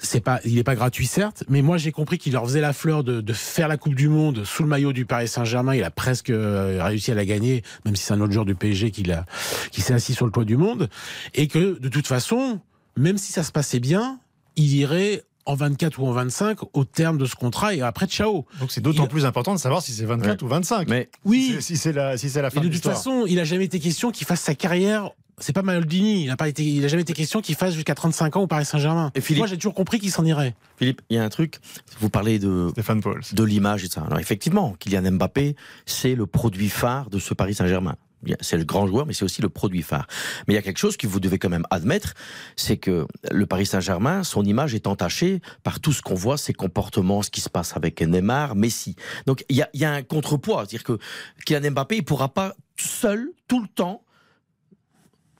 c'est 0.00 0.20
pas, 0.20 0.40
il 0.44 0.56
est 0.58 0.64
pas 0.64 0.74
gratuit 0.74 1.06
certes, 1.06 1.44
mais 1.48 1.62
moi 1.62 1.76
j'ai 1.76 1.92
compris 1.92 2.18
qu'il 2.18 2.32
leur 2.32 2.44
faisait 2.44 2.60
la 2.60 2.72
fleur 2.72 3.04
de, 3.04 3.20
de 3.20 3.32
faire 3.32 3.68
la 3.68 3.76
Coupe 3.76 3.94
du 3.94 4.08
Monde 4.08 4.44
sous 4.44 4.62
le 4.62 4.68
maillot 4.68 4.92
du 4.92 5.04
Paris 5.06 5.28
Saint-Germain. 5.28 5.74
Il 5.74 5.82
a 5.84 5.90
presque 5.90 6.30
euh, 6.30 6.80
réussi 6.82 7.10
à 7.10 7.14
la 7.14 7.24
gagner, 7.24 7.62
même 7.84 7.96
si 7.96 8.04
c'est 8.04 8.14
un 8.14 8.20
autre 8.20 8.32
joueur 8.32 8.44
du 8.44 8.54
PSG 8.54 8.90
qui 8.90 9.02
l'a, 9.02 9.26
qui 9.72 9.80
s'est 9.80 9.94
assis 9.94 10.14
sur 10.14 10.26
le 10.26 10.32
toit 10.32 10.44
du 10.44 10.56
monde, 10.56 10.88
et 11.34 11.46
que 11.48 11.78
de 11.78 11.88
toute 11.88 12.06
façon, 12.06 12.60
même 12.96 13.18
si 13.18 13.32
ça 13.32 13.42
se 13.42 13.52
passait 13.52 13.80
bien, 13.80 14.18
il 14.56 14.74
irait 14.74 15.22
en 15.46 15.54
24 15.54 15.98
ou 16.00 16.06
en 16.06 16.12
25 16.12 16.58
au 16.74 16.84
terme 16.84 17.16
de 17.16 17.24
ce 17.24 17.34
contrat 17.34 17.74
et 17.74 17.80
après 17.80 18.06
ciao. 18.06 18.44
donc 18.60 18.70
c'est 18.70 18.82
d'autant 18.82 19.04
Il- 19.04 19.08
plus 19.08 19.24
important 19.24 19.54
de 19.54 19.58
savoir 19.58 19.80
si 19.82 19.92
c'est 19.92 20.04
24 20.04 20.42
ou 20.42 20.48
25. 20.48 20.88
Mais 20.88 21.08
Oui, 21.24 21.42
Si 21.42 21.52
c'est- 21.54 21.60
si 21.62 21.76
c'est 21.78 21.92
la, 21.92 22.18
si 22.18 22.28
c'est 22.28 22.42
la 22.42 22.50
fin 22.50 22.60
de 22.60 22.68
de 22.68 22.74
toute 22.74 22.82
façon, 22.84 23.24
il 23.26 23.40
a 23.40 23.44
jamais 23.44 23.64
été 23.64 23.80
question 23.80 24.10
qu'il 24.10 24.26
fasse 24.26 24.42
sa 24.42 24.54
carrière. 24.54 25.10
C'est 25.40 25.52
pas 25.52 25.62
Maldini, 25.62 26.22
il 26.24 26.26
n'a 26.28 26.36
pas 26.36 26.48
été, 26.48 26.64
il 26.64 26.84
a 26.84 26.88
jamais 26.88 27.02
été 27.02 27.12
question 27.12 27.40
qu'il 27.40 27.54
fasse 27.54 27.74
jusqu'à 27.74 27.94
35 27.94 28.36
ans 28.36 28.42
au 28.42 28.46
Paris 28.46 28.64
Saint-Germain. 28.64 29.10
Et 29.14 29.20
Philippe- 29.20 29.38
Moi, 29.38 29.46
j'ai 29.46 29.56
toujours 29.56 29.74
compris 29.74 29.98
qu'il 30.00 30.10
s'en 30.10 30.24
irait. 30.24 30.54
Philippe, 30.78 31.00
il 31.10 31.16
y 31.16 31.18
a 31.18 31.24
un 31.24 31.28
truc. 31.28 31.58
Vous 32.00 32.10
parlez 32.10 32.38
de 32.38 32.68
Stéphane 32.72 33.00
Pauls. 33.00 33.22
de 33.32 33.44
l'image 33.44 33.84
et 33.84 33.88
ça. 33.88 34.02
Alors 34.02 34.18
effectivement, 34.20 34.74
Kylian 34.78 35.12
Mbappé, 35.12 35.54
c'est 35.86 36.14
le 36.14 36.26
produit 36.26 36.68
phare 36.68 37.10
de 37.10 37.18
ce 37.18 37.34
Paris 37.34 37.54
Saint-Germain. 37.54 37.96
C'est 38.40 38.56
le 38.56 38.64
grand 38.64 38.88
joueur, 38.88 39.06
mais 39.06 39.12
c'est 39.12 39.24
aussi 39.24 39.42
le 39.42 39.48
produit 39.48 39.82
phare. 39.82 40.08
Mais 40.48 40.54
il 40.54 40.56
y 40.56 40.58
a 40.58 40.62
quelque 40.62 40.78
chose 40.78 40.96
que 40.96 41.06
vous 41.06 41.20
devez 41.20 41.38
quand 41.38 41.48
même 41.50 41.66
admettre, 41.70 42.14
c'est 42.56 42.76
que 42.76 43.06
le 43.30 43.46
Paris 43.46 43.64
Saint-Germain, 43.66 44.24
son 44.24 44.42
image 44.44 44.74
est 44.74 44.88
entachée 44.88 45.40
par 45.62 45.78
tout 45.78 45.92
ce 45.92 46.02
qu'on 46.02 46.16
voit, 46.16 46.36
ses 46.36 46.52
comportements, 46.52 47.22
ce 47.22 47.30
qui 47.30 47.40
se 47.40 47.48
passe 47.48 47.76
avec 47.76 48.00
Neymar, 48.02 48.56
Messi. 48.56 48.96
Donc 49.26 49.44
il 49.48 49.54
y 49.56 49.62
a, 49.62 49.68
il 49.72 49.80
y 49.80 49.84
a 49.84 49.92
un 49.92 50.02
contrepoids, 50.02 50.62
c'est-à-dire 50.66 50.82
que 50.82 50.98
Kylian 51.46 51.70
Mbappé, 51.70 51.98
il 51.98 52.04
pourra 52.04 52.28
pas 52.28 52.56
seul, 52.76 53.30
tout 53.46 53.62
le 53.62 53.68
temps, 53.68 54.02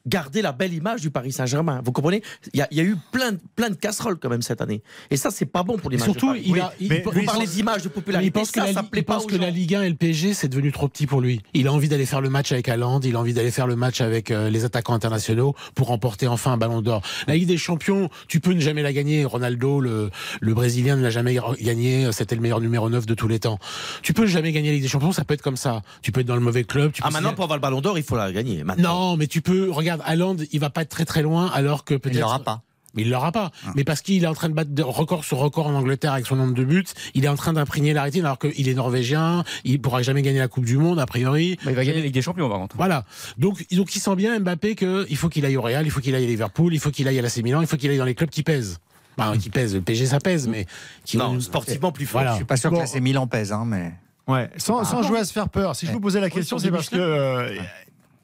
garder 0.08 0.42
la 0.42 0.52
belle 0.52 0.72
image 0.74 1.00
du 1.02 1.10
Paris 1.10 1.32
Saint-Germain. 1.32 1.80
Vous 1.84 1.92
comprenez? 1.92 2.22
Il 2.52 2.58
y, 2.58 2.62
a, 2.62 2.68
il 2.70 2.76
y 2.78 2.80
a 2.80 2.84
eu 2.84 2.96
plein, 3.12 3.32
de- 3.32 3.38
plein 3.56 3.70
de 3.70 3.74
casseroles 3.76 4.18
quand 4.18 4.28
même 4.28 4.42
cette 4.42 4.60
année. 4.60 4.82
Et 5.10 5.16
ça, 5.16 5.30
c'est 5.30 5.46
pas 5.46 5.62
bon 5.62 5.76
pour 5.78 5.90
Et 5.90 5.94
l'image 5.96 6.06
surtout, 6.06 6.34
il 6.34 6.52
Oui, 6.52 6.60
a, 6.60 6.72
il, 6.80 6.88
mais 6.88 7.02
il- 7.16 7.24
parlez 7.24 7.46
sans- 7.46 7.52
d'image, 7.52 7.82
de 7.82 7.88
il 7.88 7.90
popularité, 7.90 8.30
pense 8.30 8.50
que, 8.50 8.60
ça, 8.60 8.66
la, 8.66 8.72
ça 8.72 8.84
il 8.92 9.04
pense 9.04 9.26
que 9.26 9.36
la. 9.36 9.50
Ligue 9.50 9.74
1 9.74 9.82
et 9.82 9.88
le 9.88 9.94
PSG, 9.94 10.34
c'est 10.34 10.48
devenu 10.48 10.72
trop 10.72 10.88
petit 10.88 11.06
pour 11.06 11.20
lui. 11.20 11.40
Il 11.54 11.66
a 11.68 11.72
envie 11.72 11.88
d'aller 11.88 12.06
faire 12.06 12.20
le 12.20 12.28
match 12.30 12.52
avec 12.52 12.68
Haaland, 12.68 13.00
il 13.00 13.16
a 13.16 13.18
envie 13.20 13.32
d'aller 13.34 13.50
faire 13.50 13.66
le 13.66 13.76
match 13.76 14.00
avec 14.00 14.30
euh, 14.30 14.50
les 14.50 14.64
attaquants 14.64 14.92
internationaux 14.94 15.54
pour 15.74 15.88
remporter 15.88 16.26
enfin 16.28 16.52
un 16.52 16.56
ballon 16.58 16.82
d'or. 16.82 17.02
La 17.26 17.34
Ligue 17.34 17.48
des 17.48 17.56
Champions, 17.56 18.08
tu 18.28 18.40
peux 18.40 18.52
ne 18.52 18.60
jamais 18.60 18.82
la 18.82 18.92
gagner. 18.92 19.24
Ronaldo, 19.24 19.80
le, 19.80 20.10
le 20.40 20.54
Brésilien, 20.54 20.96
ne 20.96 21.02
l'a 21.02 21.10
jamais 21.10 21.38
gagné. 21.60 22.10
C'était 22.12 22.34
le 22.34 22.40
meilleur 22.42 22.60
numéro 22.60 22.88
9 22.90 23.06
de 23.06 23.14
tous 23.14 23.28
les 23.28 23.38
temps. 23.40 23.58
Tu 24.02 24.12
peux 24.12 24.26
jamais 24.26 24.52
gagner 24.52 24.68
la 24.68 24.74
Ligue 24.74 24.82
des 24.82 24.88
Champions, 24.88 25.12
ça 25.12 25.24
peut 25.24 25.34
être 25.34 25.42
comme 25.42 25.56
ça. 25.56 25.82
Tu 26.02 26.12
peux 26.12 26.20
être 26.20 26.26
dans 26.26 26.34
le 26.34 26.40
mauvais 26.40 26.64
club. 26.64 26.92
Tu 26.92 27.02
Ah, 27.04 27.10
maintenant, 27.10 27.32
pour 27.34 27.44
avoir 27.44 27.56
le 27.56 27.62
ballon 27.62 27.80
d'or, 27.80 27.96
il 27.98 28.04
faut 28.04 28.16
la 28.16 28.30
gagner. 28.32 28.64
Maintenant. 28.64 29.10
Non, 29.10 29.16
mais 29.16 29.26
tu 29.26 29.40
peux. 29.42 29.70
Regarde, 29.70 29.97
Haaland, 30.04 30.36
il 30.52 30.60
va 30.60 30.70
pas 30.70 30.82
être 30.82 30.88
très 30.90 31.04
très 31.04 31.22
loin, 31.22 31.50
alors 31.52 31.84
que 31.84 31.94
peut-être. 31.94 32.16
Il 32.16 32.20
l'aura 32.20 32.38
pas. 32.40 32.62
Mais 32.94 33.02
il 33.02 33.10
l'aura 33.10 33.32
pas. 33.32 33.50
Ah. 33.66 33.72
Mais 33.76 33.84
parce 33.84 34.00
qu'il 34.00 34.24
est 34.24 34.26
en 34.26 34.34
train 34.34 34.48
de 34.48 34.54
battre 34.54 34.70
record 34.82 35.22
sur 35.22 35.36
record 35.38 35.66
en 35.66 35.74
Angleterre 35.74 36.14
avec 36.14 36.26
son 36.26 36.36
nombre 36.36 36.54
de 36.54 36.64
buts, 36.64 36.84
il 37.14 37.24
est 37.24 37.28
en 37.28 37.36
train 37.36 37.52
d'imprégner 37.52 37.92
la 37.92 38.02
rétine 38.02 38.24
alors 38.24 38.38
qu'il 38.38 38.66
est 38.66 38.74
norvégien, 38.74 39.44
il 39.64 39.80
pourra 39.80 40.00
jamais 40.02 40.22
gagner 40.22 40.38
la 40.38 40.48
Coupe 40.48 40.64
du 40.64 40.78
Monde 40.78 40.98
a 40.98 41.04
priori. 41.06 41.56
Bah, 41.64 41.70
il 41.70 41.76
va 41.76 41.84
gagner 41.84 41.98
la 41.98 42.04
Ligue 42.06 42.14
des 42.14 42.22
Champions, 42.22 42.48
par 42.48 42.58
contre. 42.58 42.76
Voilà. 42.76 43.04
Donc, 43.36 43.64
donc 43.72 43.94
il 43.94 44.00
sent 44.00 44.16
bien 44.16 44.40
Mbappé 44.40 44.74
que 44.74 45.06
il 45.10 45.16
faut 45.18 45.28
qu'il 45.28 45.44
aille 45.44 45.56
au 45.58 45.62
Real, 45.62 45.84
il 45.86 45.90
faut 45.90 46.00
qu'il 46.00 46.14
aille 46.14 46.24
à 46.24 46.26
Liverpool, 46.26 46.72
il 46.72 46.80
faut 46.80 46.90
qu'il 46.90 47.06
aille 47.06 47.18
à 47.18 47.22
l'AC 47.22 47.36
Milan, 47.38 47.60
il 47.60 47.66
faut 47.66 47.76
qu'il 47.76 47.90
aille 47.90 47.98
dans 47.98 48.04
les 48.06 48.14
clubs 48.14 48.30
qui 48.30 48.42
pèsent. 48.42 48.78
Enfin, 49.18 49.36
qui 49.36 49.50
pèsent. 49.50 49.74
Le 49.74 49.82
PSG 49.82 50.06
ça 50.06 50.18
pèse, 50.18 50.48
mais 50.48 50.64
qui 51.04 51.18
Non, 51.18 51.38
sportivement 51.40 51.92
plus 51.92 52.06
fort. 52.06 52.20
Voilà. 52.20 52.32
Je 52.32 52.36
suis 52.36 52.44
pas 52.46 52.56
sûr 52.56 52.70
Bon. 52.70 52.80
que 52.80 52.86
c'est 52.86 53.00
Milan 53.00 53.26
pèse, 53.26 53.52
hein, 53.52 53.64
mais. 53.66 53.92
Ouais, 54.28 54.48
sans, 54.58 54.84
sans 54.84 55.02
jouer 55.02 55.18
à 55.18 55.24
se 55.24 55.32
faire 55.32 55.48
peur. 55.48 55.74
Si 55.76 55.86
je 55.86 55.92
vous 55.92 56.00
posais 56.00 56.20
la 56.20 56.30
question, 56.30 56.58
c'est 56.58 56.70
parce 56.70 56.88
que 56.88 56.96
euh, 56.96 57.54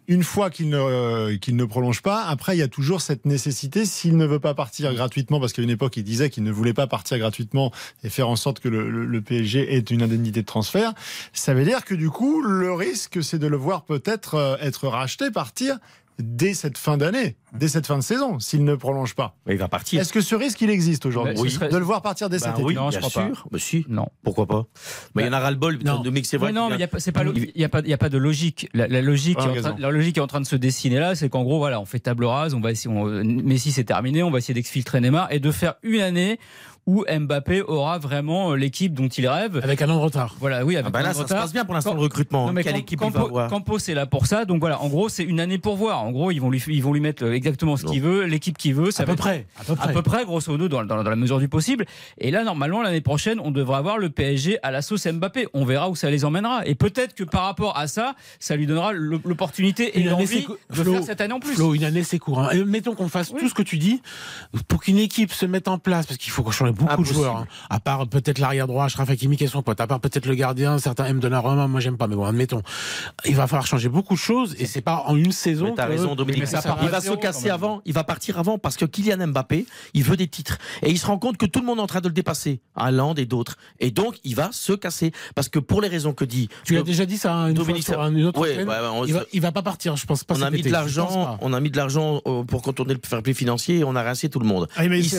une 0.07 0.23
fois 0.23 0.51
qu'il 0.51 0.69
ne, 0.69 0.77
euh, 0.79 1.37
ne 1.49 1.65
prolonge 1.65 2.03
pas, 2.03 2.25
après 2.25 2.57
il 2.57 2.59
y 2.59 2.63
a 2.63 2.69
toujours 2.69 3.01
cette 3.01 3.25
nécessité, 3.25 3.85
s'il 3.87 4.17
ne 4.17 4.27
veut 4.27 4.39
pas 4.41 4.55
partir 4.55 4.93
gratuitement, 4.95 5.41
parce 5.41 5.53
qu'à 5.53 5.63
une 5.63 5.71
époque 5.71 5.97
il 5.97 6.05
disait 6.05 6.31
qu'il 6.31 6.43
ne 6.45 6.53
voulait 6.53 6.75
pas 6.75 6.87
partir 6.87 7.19
gratuitement 7.19 7.73
et 8.03 8.09
faire 8.11 8.29
en 8.29 8.37
sorte 8.37 8.61
que 8.61 8.69
le, 8.69 8.91
le- 8.91 9.07
le 9.07 9.21
PSG 9.23 9.75
ait 9.75 9.79
une 9.79 10.03
indemnité 10.03 10.43
de 10.43 10.47
transfert, 10.47 10.93
ça 11.33 11.55
veut 11.55 11.65
dire 11.65 11.85
que 11.85 11.95
du 11.95 12.11
coup 12.11 12.43
le 12.43 12.73
risque 12.73 13.23
c'est 13.23 13.39
de 13.39 13.47
le 13.47 13.57
voir 13.57 13.85
peut-être 13.85 14.35
euh, 14.35 14.57
être 14.61 14.89
racheté, 14.89 15.31
partir 15.31 15.79
dès 16.19 16.55
cette 16.55 16.79
fin 16.79 16.97
d'année, 16.97 17.37
dès 17.53 17.69
cette 17.69 17.87
fin 17.87 17.97
de 17.99 18.03
saison, 18.03 18.39
s'il 18.39 18.65
ne 18.65 18.75
prolonge 18.75 19.15
pas. 19.15 19.37
Mais 19.47 19.55
il 19.55 19.59
va 19.59 19.69
partir. 19.69 20.01
Est-ce 20.01 20.13
que 20.13 20.21
ce 20.21 20.35
risque 20.35 20.61
il 20.61 20.71
existe 20.71 21.07
aujourd'hui 21.07 21.51
serait- 21.51 21.69
De 21.69 21.77
le 21.77 21.85
voir 21.85 22.03
partir 22.03 22.31
dès 22.31 22.39
Ben 22.39 22.45
cet 22.47 22.55
été? 22.55 22.63
Oui, 22.63 22.75
Non, 22.75 22.91
je 22.91 22.99
bien 22.99 23.09
crois 23.09 23.23
pas. 23.23 23.29
sûr. 23.35 23.47
Mais 23.51 23.59
si. 23.59 23.85
Non. 23.89 24.07
Pourquoi 24.23 24.47
pas? 24.47 24.67
Mais 25.15 25.23
il 25.23 25.27
y 25.27 25.29
en 25.29 25.33
a 25.33 25.41
ras-le-bol. 25.41 25.79
Non. 25.85 26.01
De 26.01 26.11
mix, 26.11 26.29
c'est 26.29 26.37
vrai. 26.37 26.53
Non, 26.53 26.69
mais 26.69 26.75
il 26.75 26.79
n'y 26.79 26.85
a, 26.85 26.89
pas- 26.89 26.99
y 26.99 27.65
a, 27.65 27.69
pas- 27.69 27.81
il 27.81 27.89
y 27.89 27.93
a 27.93 27.99
pas 27.99 28.09
de 28.09 28.19
logique. 28.19 28.69
La, 28.75 28.87
la 28.87 29.03
logique 29.03 29.37
Ah, 29.39 29.43
qui 29.43 29.47
est 29.49 29.51
en 29.51 29.55
raison. 29.55 29.69
train, 29.71 29.81
la 29.81 29.91
logique 29.91 30.15
qui 30.15 30.21
est 30.21 30.23
en 30.23 30.27
train 30.27 30.41
de 30.41 30.47
se 30.47 30.57
dessiner 30.57 30.99
là, 30.99 31.15
c'est 31.15 31.29
qu'en 31.29 31.43
gros, 31.43 31.59
voilà, 31.59 31.81
on 31.81 31.85
fait 31.85 31.99
table 32.01 32.25
rase, 32.25 32.55
on 32.55 32.61
va 32.61 32.71
essayer, 32.71 32.95
on- 32.95 33.07
Messi 33.25 33.73
c'est 33.73 33.85
terminé, 33.85 34.23
on 34.23 34.31
va 34.31 34.39
essayer 34.39 34.55
d'exfiltrer 34.55 35.01
Neymar 35.01 35.33
et 35.33 35.41
de 35.41 35.51
faire 35.51 35.75
une 35.83 36.01
année 36.01 36.39
où 36.87 37.05
Mbappé 37.11 37.63
aura 37.63 37.99
vraiment 37.99 38.53
euh, 38.53 38.57
l'équipe 38.57 38.93
dont 38.95 39.09
il 39.09 39.27
rêve. 39.27 39.61
avec 39.63 39.81
un 39.83 39.89
an 39.91 39.97
de 39.97 40.01
retard. 40.03 40.37
Voilà, 40.41 40.65
oui, 40.65 40.77
avec 40.77 40.87
Ah 40.89 40.91
bah 40.91 40.99
un 41.01 41.03
an 41.05 41.09
de 41.09 41.13
ça 41.13 41.19
se 41.19 41.23
retard. 41.25 41.41
passe 41.43 41.53
bien 41.53 41.65
pour 41.65 41.75
l'instant 41.75 41.95
le 41.95 42.01
recrutement. 42.01 42.47
Non, 42.47 42.53
mais 42.53 42.63
Quelle 42.63 42.75
Camp- 42.75 42.79
équipe 42.81 43.01
il 43.03 43.07
va 43.07 43.13
Campo, 43.13 43.27
avoir 43.27 43.49
Campos 43.51 43.79
est 43.79 43.95
là 43.95 44.07
pour 44.07 44.27
ça. 44.27 44.45
Donc 44.45 44.61
voilà, 44.61 44.81
en 44.81 44.89
gros, 44.89 45.09
c'est 45.09 45.23
une 45.25 45.41
année 45.41 45.59
pour 45.59 45.77
voir. 45.77 46.03
En 46.03 46.11
gros, 46.13 46.31
ils 46.31 46.41
vont 46.41 46.51
lui, 46.51 46.63
ils 46.69 46.83
vont 46.83 46.93
lui 46.93 47.01
mettre 47.01 47.25
exactement 47.27 47.77
ce 47.77 47.85
qu'il 47.85 48.03
veut, 48.03 48.25
l'équipe 48.25 48.59
qu'il 48.59 48.75
veut. 48.75 48.91
Ça 48.91 49.03
À 49.03 49.07
va 49.07 49.13
peu 49.13 49.15
être- 49.15 49.21
près. 49.23 49.47
À 49.59 49.65
peu 49.65 49.73
à 49.73 49.77
près. 49.77 49.93
peu 49.93 50.03
près, 50.03 50.25
grosso 50.25 50.51
modo, 50.53 50.69
dans, 50.69 50.85
dans- 50.85 51.03
dans 51.03 51.11
la 51.11 51.17
mesure 51.17 51.39
du 51.39 51.49
possible. 51.49 51.87
Et 52.19 52.31
là, 52.31 52.45
normalement, 52.45 52.83
l'année 52.83 53.01
prochaine, 53.01 53.41
on 53.41 53.51
devrait 53.51 53.77
avoir 53.79 53.99
le 53.99 54.11
PSG 54.11 54.59
à 54.63 54.71
la 54.71 54.83
sauce 54.83 55.07
Mbappé. 55.07 55.47
On 55.55 55.65
verra 55.65 55.89
où 55.89 55.97
ça 55.97 56.11
les 56.11 56.25
emmènera. 56.25 56.67
Et 56.67 56.75
peut-être 56.75 57.15
que 57.15 57.25
par 57.25 57.45
rapport 57.45 57.79
à 57.79 57.87
ça, 57.87 58.15
ça 58.41 58.57
lui 58.57 58.67
donnera 58.67 58.93
l'op- 58.93 59.23
l'opportunité 59.25 59.99
et 59.99 60.03
l'envie 60.03 60.47
de 60.71 60.75
Flo, 60.83 60.93
faire 60.95 61.05
cette 61.05 61.21
année 61.21 61.33
en 61.35 61.41
plus. 61.41 61.55
Flo, 61.55 61.75
une 61.75 61.85
année, 61.85 62.03
c'est 62.05 62.19
court. 62.19 62.41
hein. 62.41 62.51
Et 62.53 62.63
mettons 62.65 62.95
qu'on 62.95 63.09
fasse 63.09 63.31
tout 63.33 63.49
ce 63.49 63.55
que 63.55 63.63
tu 63.63 63.79
dis 63.79 64.03
pour 64.69 64.83
qu'une 64.83 64.99
équipe 64.99 65.33
se 65.33 65.47
mette 65.47 65.69
en 65.69 65.79
place, 65.79 66.07
parce 66.07 66.19
qu'il 66.19 66.33
faut 66.33 66.49
changer 66.51 66.74
beaucoup 66.75 66.93
Impossible. 66.93 67.09
de 67.19 67.23
joueurs. 67.23 67.37
hein. 67.39 67.47
À 67.71 67.81
part 67.81 68.07
peut-être 68.09 68.39
l'arrière 68.39 68.67
droit, 68.67 68.85
Ashraf 68.85 69.09
Hakimi 69.11 69.37
qui 69.37 69.45
est 69.45 69.49
son 69.49 69.63
pote. 69.63 69.81
À 69.81 69.87
part 69.87 70.01
peut-être 70.01 70.27
le 70.27 70.35
gardien, 70.35 70.79
certains 70.79 71.07
aiment 71.07 71.21
Donnarumma, 71.21 71.67
moi 71.67 71.81
j'aime 71.81 71.97
pas, 71.97 72.07
mais 72.07 72.17
bon, 72.17 72.25
admettons. 72.25 72.63
Il 73.25 73.35
va 73.37 73.47
falloir 73.47 73.67
changer 73.67 73.89
beaucoup 73.89 74.15
de 74.15 74.19
choses 74.19 74.55
et 74.59 74.67
c'est 74.67 74.81
pas 74.81 75.05
en 75.07 75.17
une 75.17 75.33
saison. 75.33 75.67
Mais 75.67 75.75
t'as 75.75 75.87
que- 75.87 75.93
raison, 75.93 76.15
Dominique. 76.15 76.47
ça 76.47 76.61
il 76.83 76.89
va 76.89 77.01
se 77.01 77.13
casser 77.15 77.51
avant, 77.51 77.81
il 77.85 77.93
va 77.93 78.05
partir 78.05 78.39
avant 78.39 78.59
parce 78.59 78.77
que 78.77 78.85
Kylian 78.85 79.27
Mbappé, 79.29 79.67
il 79.95 80.03
veut 80.05 80.17
des 80.17 80.27
titres. 80.29 80.59
Et 80.83 80.91
il 80.91 80.99
se 80.99 81.07
rend 81.07 81.19
compte 81.19 81.37
que 81.37 81.47
tout 81.47 81.61
le 81.61 81.67
monde 81.67 81.79
est 81.79 81.83
en 81.83 81.87
train 81.87 82.01
de 82.01 82.09
le 82.09 82.15
dépasser. 82.15 82.61
Haaland 82.77 83.15
et 83.15 83.27
d'autres. 83.27 83.57
Et 83.81 83.91
donc, 83.91 84.17
il 84.25 84.35
va 84.35 84.51
se 84.53 84.73
casser. 84.73 85.13
Parce 85.35 85.49
que 85.49 85.59
pour 85.59 85.81
les 85.81 85.89
raisons 85.89 86.13
que 86.13 86.25
dit. 86.25 86.49
Tu 86.65 86.77
as 86.79 86.83
déjà 86.83 87.07
dit 87.07 87.17
ça 87.19 87.35
hein, 87.35 87.49
une 87.49 87.55
Dominique, 87.55 87.85
fois 87.85 87.95
sur 87.95 88.03
ça- 88.03 88.09
un- 88.09 88.15
une 88.15 88.25
autre 88.25 88.41
Ouais, 88.41 88.53
antenne. 88.55 88.69
ouais, 88.69 88.75
ouais, 88.75 88.87
on- 88.93 89.05
il, 89.05 89.15
va, 89.15 89.21
il 89.33 89.41
va 89.41 89.53
pas 89.53 89.63
partir, 89.63 89.97
je 89.97 90.07
pense 90.07 90.25
pas. 90.25 90.35
on 90.37 90.43
a 90.43 90.51
mis 90.51 90.61
été, 90.61 90.69
de 90.69 90.73
l'argent, 90.73 91.39
on 91.41 91.53
a 91.53 91.61
mis 91.61 91.71
de 91.71 91.77
l'argent 91.77 92.21
euh, 92.27 92.43
pour 92.45 92.63
contourner 92.63 92.95
le 92.95 93.01
fair 93.05 93.23
play 93.23 93.35
financier 93.35 93.79
et 93.79 93.85
on 93.85 93.95
a 93.97 94.03
rincé 94.03 94.29
tout 94.29 94.39
le 94.41 94.47
monde. 94.47 94.69
Ah, 94.77 94.85
ici, 94.87 95.17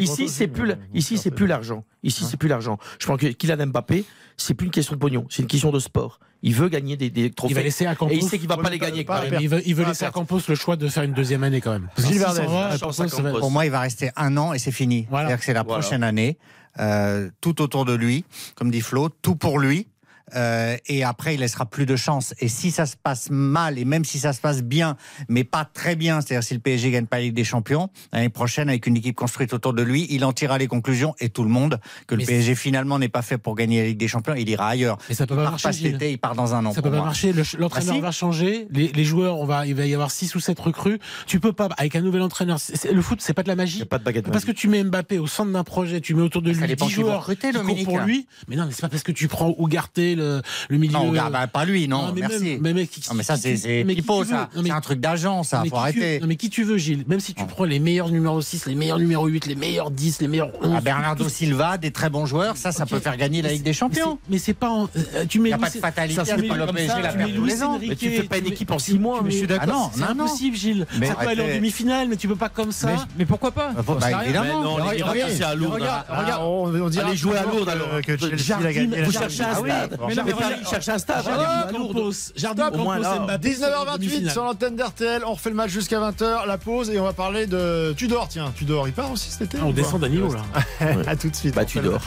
ici 0.00 0.28
c'est 0.28 0.48
plus, 0.48 0.74
ici 0.94 1.18
c'est 1.18 1.30
plus 1.30 1.46
l'argent. 1.46 1.84
Ici 2.02 2.24
c'est 2.28 2.36
plus 2.36 2.48
l'argent. 2.48 2.78
Je 2.98 3.06
pense 3.06 3.18
que 3.18 3.26
Kylian 3.28 3.66
Mbappé, 3.68 4.04
c'est 4.36 4.54
plus 4.54 4.66
une 4.66 4.70
question 4.72 4.94
de 4.94 5.00
pognon, 5.00 5.26
c'est 5.30 5.42
une 5.42 5.48
question 5.48 5.70
de 5.70 5.78
sport. 5.80 6.20
Il 6.42 6.54
veut 6.54 6.68
gagner 6.68 6.96
des, 6.96 7.10
des 7.10 7.30
trophées. 7.30 7.52
Il 7.52 7.56
va 7.56 7.62
laisser 7.62 7.84
à 7.86 7.96
Campos. 7.96 8.12
et 8.14 8.16
il 8.18 8.22
sait 8.22 8.38
qu'il 8.38 8.48
va 8.48 8.56
pas 8.56 8.70
les 8.70 8.78
gagner. 8.78 9.02
pas- 9.04 9.24
il 9.40 9.48
veut, 9.48 9.60
il 9.66 9.74
veut 9.74 9.84
laisser 9.84 10.04
à. 10.04 10.10
Campos 10.12 10.40
le 10.48 10.54
choix 10.54 10.76
de 10.76 10.86
faire 10.88 11.02
une 11.02 11.12
deuxième 11.12 11.42
année 11.42 11.60
quand 11.60 11.72
même. 11.72 11.88
Parce 11.96 12.06
Gilles 12.08 12.20
va. 12.20 13.38
Pour 13.40 13.50
moi, 13.50 13.64
il 13.66 13.72
va 13.72 13.80
rester 13.80 14.10
un 14.16 14.36
an 14.36 14.52
et 14.52 14.58
c'est 14.60 14.70
fini. 14.70 15.06
Voilà. 15.10 15.26
C'est-à-dire 15.28 15.38
que 15.40 15.44
c'est 15.46 15.52
la 15.54 15.62
Voilà. 15.64 15.80
prochaine 15.80 16.02
année. 16.04 16.38
Euh, 16.78 17.28
tout 17.40 17.60
autour 17.60 17.84
de 17.84 17.92
lui, 17.94 18.24
comme 18.54 18.70
dit 18.70 18.80
Flo, 18.82 19.08
tout 19.08 19.34
pour 19.34 19.58
lui. 19.58 19.88
Euh, 20.34 20.76
et 20.86 21.04
après, 21.04 21.34
il 21.34 21.40
laissera 21.40 21.66
plus 21.66 21.86
de 21.86 21.96
chance. 21.96 22.34
Et 22.40 22.48
si 22.48 22.70
ça 22.70 22.86
se 22.86 22.96
passe 22.96 23.28
mal, 23.30 23.78
et 23.78 23.84
même 23.84 24.04
si 24.04 24.18
ça 24.18 24.32
se 24.32 24.40
passe 24.40 24.62
bien, 24.62 24.96
mais 25.28 25.44
pas 25.44 25.64
très 25.64 25.96
bien, 25.96 26.20
c'est-à-dire 26.20 26.42
si 26.44 26.54
le 26.54 26.60
PSG 26.60 26.90
gagne 26.90 27.06
pas 27.06 27.16
la 27.18 27.24
Ligue 27.24 27.34
des 27.34 27.44
Champions, 27.44 27.90
l'année 28.12 28.28
prochaine, 28.28 28.68
avec 28.68 28.86
une 28.86 28.96
équipe 28.96 29.16
construite 29.16 29.52
autour 29.52 29.72
de 29.72 29.82
lui, 29.82 30.06
il 30.10 30.24
en 30.24 30.32
tirera 30.32 30.58
les 30.58 30.66
conclusions, 30.66 31.14
et 31.20 31.28
tout 31.28 31.42
le 31.42 31.50
monde, 31.50 31.80
que 32.06 32.14
le 32.14 32.20
Mais 32.20 32.26
PSG 32.26 32.54
finalement 32.54 32.98
n'est 32.98 33.08
pas 33.08 33.22
fait 33.22 33.38
pour 33.38 33.54
gagner 33.54 33.80
la 33.82 33.88
Ligue 33.88 33.98
des 33.98 34.08
Champions, 34.08 34.34
il 34.34 34.48
ira 34.48 34.68
ailleurs. 34.68 34.98
Mais 35.08 35.14
ça 35.14 35.26
peut 35.26 35.34
il 35.34 35.36
pas 35.36 35.42
part 35.44 35.50
marcher, 35.52 35.68
pas 35.68 35.72
cet 35.72 35.84
été, 35.94 36.12
il 36.12 36.18
part 36.18 36.34
dans 36.34 36.54
un 36.54 36.64
an. 36.66 36.72
Ça 36.72 36.82
peut 36.82 36.90
pas 36.90 36.96
moi. 36.96 37.06
marcher. 37.06 37.32
Le- 37.32 37.42
L'entraîneur 37.58 37.88
Bah 37.94 37.94
si. 37.96 38.00
va 38.00 38.10
changer. 38.12 38.66
Les, 38.70 38.88
les 38.88 39.04
joueurs, 39.04 39.38
on 39.38 39.44
va, 39.46 39.66
il 39.66 39.74
va 39.74 39.86
y 39.86 39.94
avoir 39.94 40.10
6 40.10 40.34
ou 40.34 40.40
7 40.40 40.58
recrues. 40.60 40.98
Tu 41.26 41.40
peux 41.40 41.52
pas, 41.52 41.68
avec 41.76 41.96
un 41.96 42.00
nouvel 42.00 42.22
entraîneur. 42.22 42.58
le 42.92 43.02
foot, 43.02 43.20
c'est 43.20 43.32
pas 43.34 43.42
de 43.42 43.48
la 43.48 43.54
Il 43.54 43.56
n'y 43.56 43.62
magie. 43.62 43.82
a 43.82 43.86
pas 43.86 43.98
de 43.98 44.04
baguette 44.04 44.30
Parce 44.30 44.44
que 44.44 44.52
tu 44.52 44.68
mets 44.68 44.82
Mbappé 44.84 45.18
au 45.18 45.26
centre 45.26 45.50
d'un 45.52 45.64
projet, 45.64 46.00
tu 46.00 46.14
mets 46.14 46.22
autour 46.22 46.42
de 46.42 46.52
Ça 46.52 46.60
lui 46.60 46.68
dépend 46.68 46.86
10 46.86 46.90
qui 46.94 46.96
vont 47.00 47.06
joueurs 47.08 47.20
recruter, 47.20 47.50
qui 47.52 47.58
courent 47.58 47.84
pour 47.84 47.98
lui. 48.00 48.26
Mais 48.48 48.56
non, 48.56 48.66
mais 48.66 48.72
c'est 48.72 48.82
pas 48.82 48.88
parce 48.88 49.02
que 49.02 49.12
tu 49.12 49.28
prends 49.28 49.54
Ougarté, 49.58 50.14
le, 50.18 50.42
le 50.68 50.78
milieu. 50.78 50.92
Non, 50.92 51.08
regarde, 51.10 51.32
bah, 51.32 51.46
pas 51.46 51.64
lui, 51.64 51.88
non, 51.88 52.12
mais 52.14 52.20
merci. 52.22 52.44
même- 52.44 52.58
mais 52.60 52.74
mec, 52.74 52.90
qui- 52.90 53.00
Non, 53.08 53.14
mais 53.16 53.22
ça, 53.22 53.36
c'est 53.36 53.84
mais 53.86 53.94
pipeau, 53.94 54.24
ça. 54.24 54.48
Non, 54.54 54.62
mais- 54.62 54.68
C'est 54.68 54.74
un 54.74 54.80
truc 54.80 55.00
d'agent, 55.00 55.42
ça. 55.42 55.58
non, 55.58 55.62
mais 55.64 55.68
Faut 55.70 55.76
qui 55.76 55.80
tu- 55.80 55.98
arrêter. 56.02 56.20
non, 56.20 56.26
mais 56.26 56.36
qui 56.36 56.50
tu 56.50 56.64
veux, 56.64 56.76
Gilles 56.76 57.04
Même 57.08 57.20
si 57.20 57.34
tu 57.34 57.44
prends 57.46 57.64
les 57.64 57.78
meilleurs 57.78 58.10
numéros 58.10 58.40
6, 58.42 58.66
les 58.66 58.74
meilleurs 58.74 58.98
numéros 58.98 59.26
8, 59.26 59.46
les 59.46 59.54
meilleurs 59.54 59.90
10, 59.90 60.20
les 60.20 60.28
meilleurs 60.28 60.50
11. 60.62 60.74
Ah, 60.76 60.80
Bernardo 60.80 61.28
Silva, 61.28 61.78
des 61.78 61.90
très 61.90 62.10
bons 62.10 62.26
joueurs, 62.26 62.56
ça, 62.56 62.72
ça 62.72 62.82
Ok. 62.84 62.90
peut 62.90 63.00
faire 63.00 63.16
gagner 63.16 63.40
la 63.42 63.50
Ligue 63.52 63.62
des 63.62 63.70
Mais 63.70 63.74
Champions. 63.74 64.18
Mais 64.28 64.38
c'est 64.38 64.54
pas. 64.54 64.68
en- 64.70 64.84
euh, 65.14 65.24
tu 65.28 65.38
mets 65.40 65.48
Il 65.48 65.52
n'y 65.52 65.54
a 65.54 65.58
pas 65.58 65.70
de 65.70 65.78
fatalité 65.78 66.14
ça 66.16 66.22
pas 66.22 66.26
ça, 66.26 66.36
la 66.36 66.42
tu 66.42 67.16
perd 67.18 67.30
mets 67.30 67.34
tous 67.36 67.42
Luis 67.42 67.50
les 67.50 67.62
ans. 67.62 67.74
Enrique, 67.74 67.88
Mais 67.90 67.96
tu 67.96 68.10
fais 68.10 68.22
pas 68.24 68.38
une 68.38 68.46
équipe 68.46 68.70
en 68.70 68.78
six 68.78 68.98
mois, 68.98 69.18
mais 69.22 69.26
mais- 69.28 69.30
je 69.32 69.36
suis 69.38 69.46
d'accord. 69.46 69.66
Ah 69.68 69.72
non, 69.72 69.90
c'est 69.94 70.00
non, 70.00 70.14
non. 70.14 70.24
impossible, 70.24 70.56
Gilles. 70.56 70.86
Mais 70.98 71.06
ça 71.06 71.14
peut 71.14 71.28
aller 71.28 71.42
en 71.42 71.54
demi-finale, 71.54 72.08
mais 72.08 72.16
tu 72.16 72.28
peux 72.28 72.36
pas 72.36 72.48
comme 72.48 72.72
ça. 72.72 72.88
Mais, 72.88 72.96
mais 73.18 73.24
pourquoi 73.26 73.52
pas 73.52 73.72
Bah, 73.72 74.08
évidemment. 74.24 74.44
Mais 74.58 74.64
non, 74.64 74.76
Mais 74.78 75.02
regarde, 75.02 75.30
c'est 75.32 75.44
à 75.44 75.54
Lourdes. 75.54 75.74
regarde, 75.74 76.04
Ah, 76.08 76.20
regarde. 76.22 76.42
on, 76.44 76.82
on 76.84 76.88
dira 76.88 77.06
Allez 77.08 77.16
jouer 77.16 77.36
à 77.38 77.42
Lourdes 77.44 77.64
que- 77.66 77.70
alors. 77.70 77.88
Que 78.02 78.16
Chelsea 78.18 78.36
Jardim, 78.36 78.66
a 78.66 78.72
gagné 78.72 78.96
la 78.96 79.02
vous 79.04 79.12
cherchez 79.12 79.42
un 79.42 79.54
stade. 79.54 79.98
Regarde, 80.08 80.30
Paris 80.38 80.54
cherche 80.68 80.88
un 80.88 80.98
stade. 80.98 81.24
Jardim, 81.24 81.44
Allez, 81.44 81.72
Campos, 81.72 81.96
à 81.96 81.98
Lourdes. 82.00 82.14
Jardim, 82.36 82.68
Au 82.68 82.76
moins, 82.78 82.96
Campos, 82.96 83.08
là. 83.08 83.18
Mbappé, 83.20 83.48
19h28 83.50 84.30
sur 84.30 84.44
l'antenne 84.44 84.76
d'RTL. 84.76 85.22
On 85.26 85.32
refait 85.34 85.50
le 85.50 85.56
match 85.56 85.70
jusqu'à 85.70 85.98
20h, 86.00 86.46
la 86.46 86.58
pause, 86.58 86.90
et 86.90 86.98
on 87.00 87.04
va 87.04 87.12
parler 87.12 87.46
de 87.46 87.94
Tudor. 87.96 88.28
Tiens, 88.28 88.52
Tudor, 88.56 88.88
il 88.88 88.94
part 88.94 89.10
aussi 89.10 89.30
cet 89.30 89.42
été 89.42 89.58
Ah, 89.60 89.66
on 89.66 89.72
descend 89.72 90.00
d'un 90.00 90.08
niveau 90.08 90.32
là. 90.34 90.42
À 91.06 91.16
tout 91.16 91.30
de 91.30 91.36
suite. 91.36 91.54
Bah 91.54 91.62
On 91.62 91.66
tu 91.66 91.78
fait 91.78 91.84
le 91.84 91.90
dors. 91.90 92.02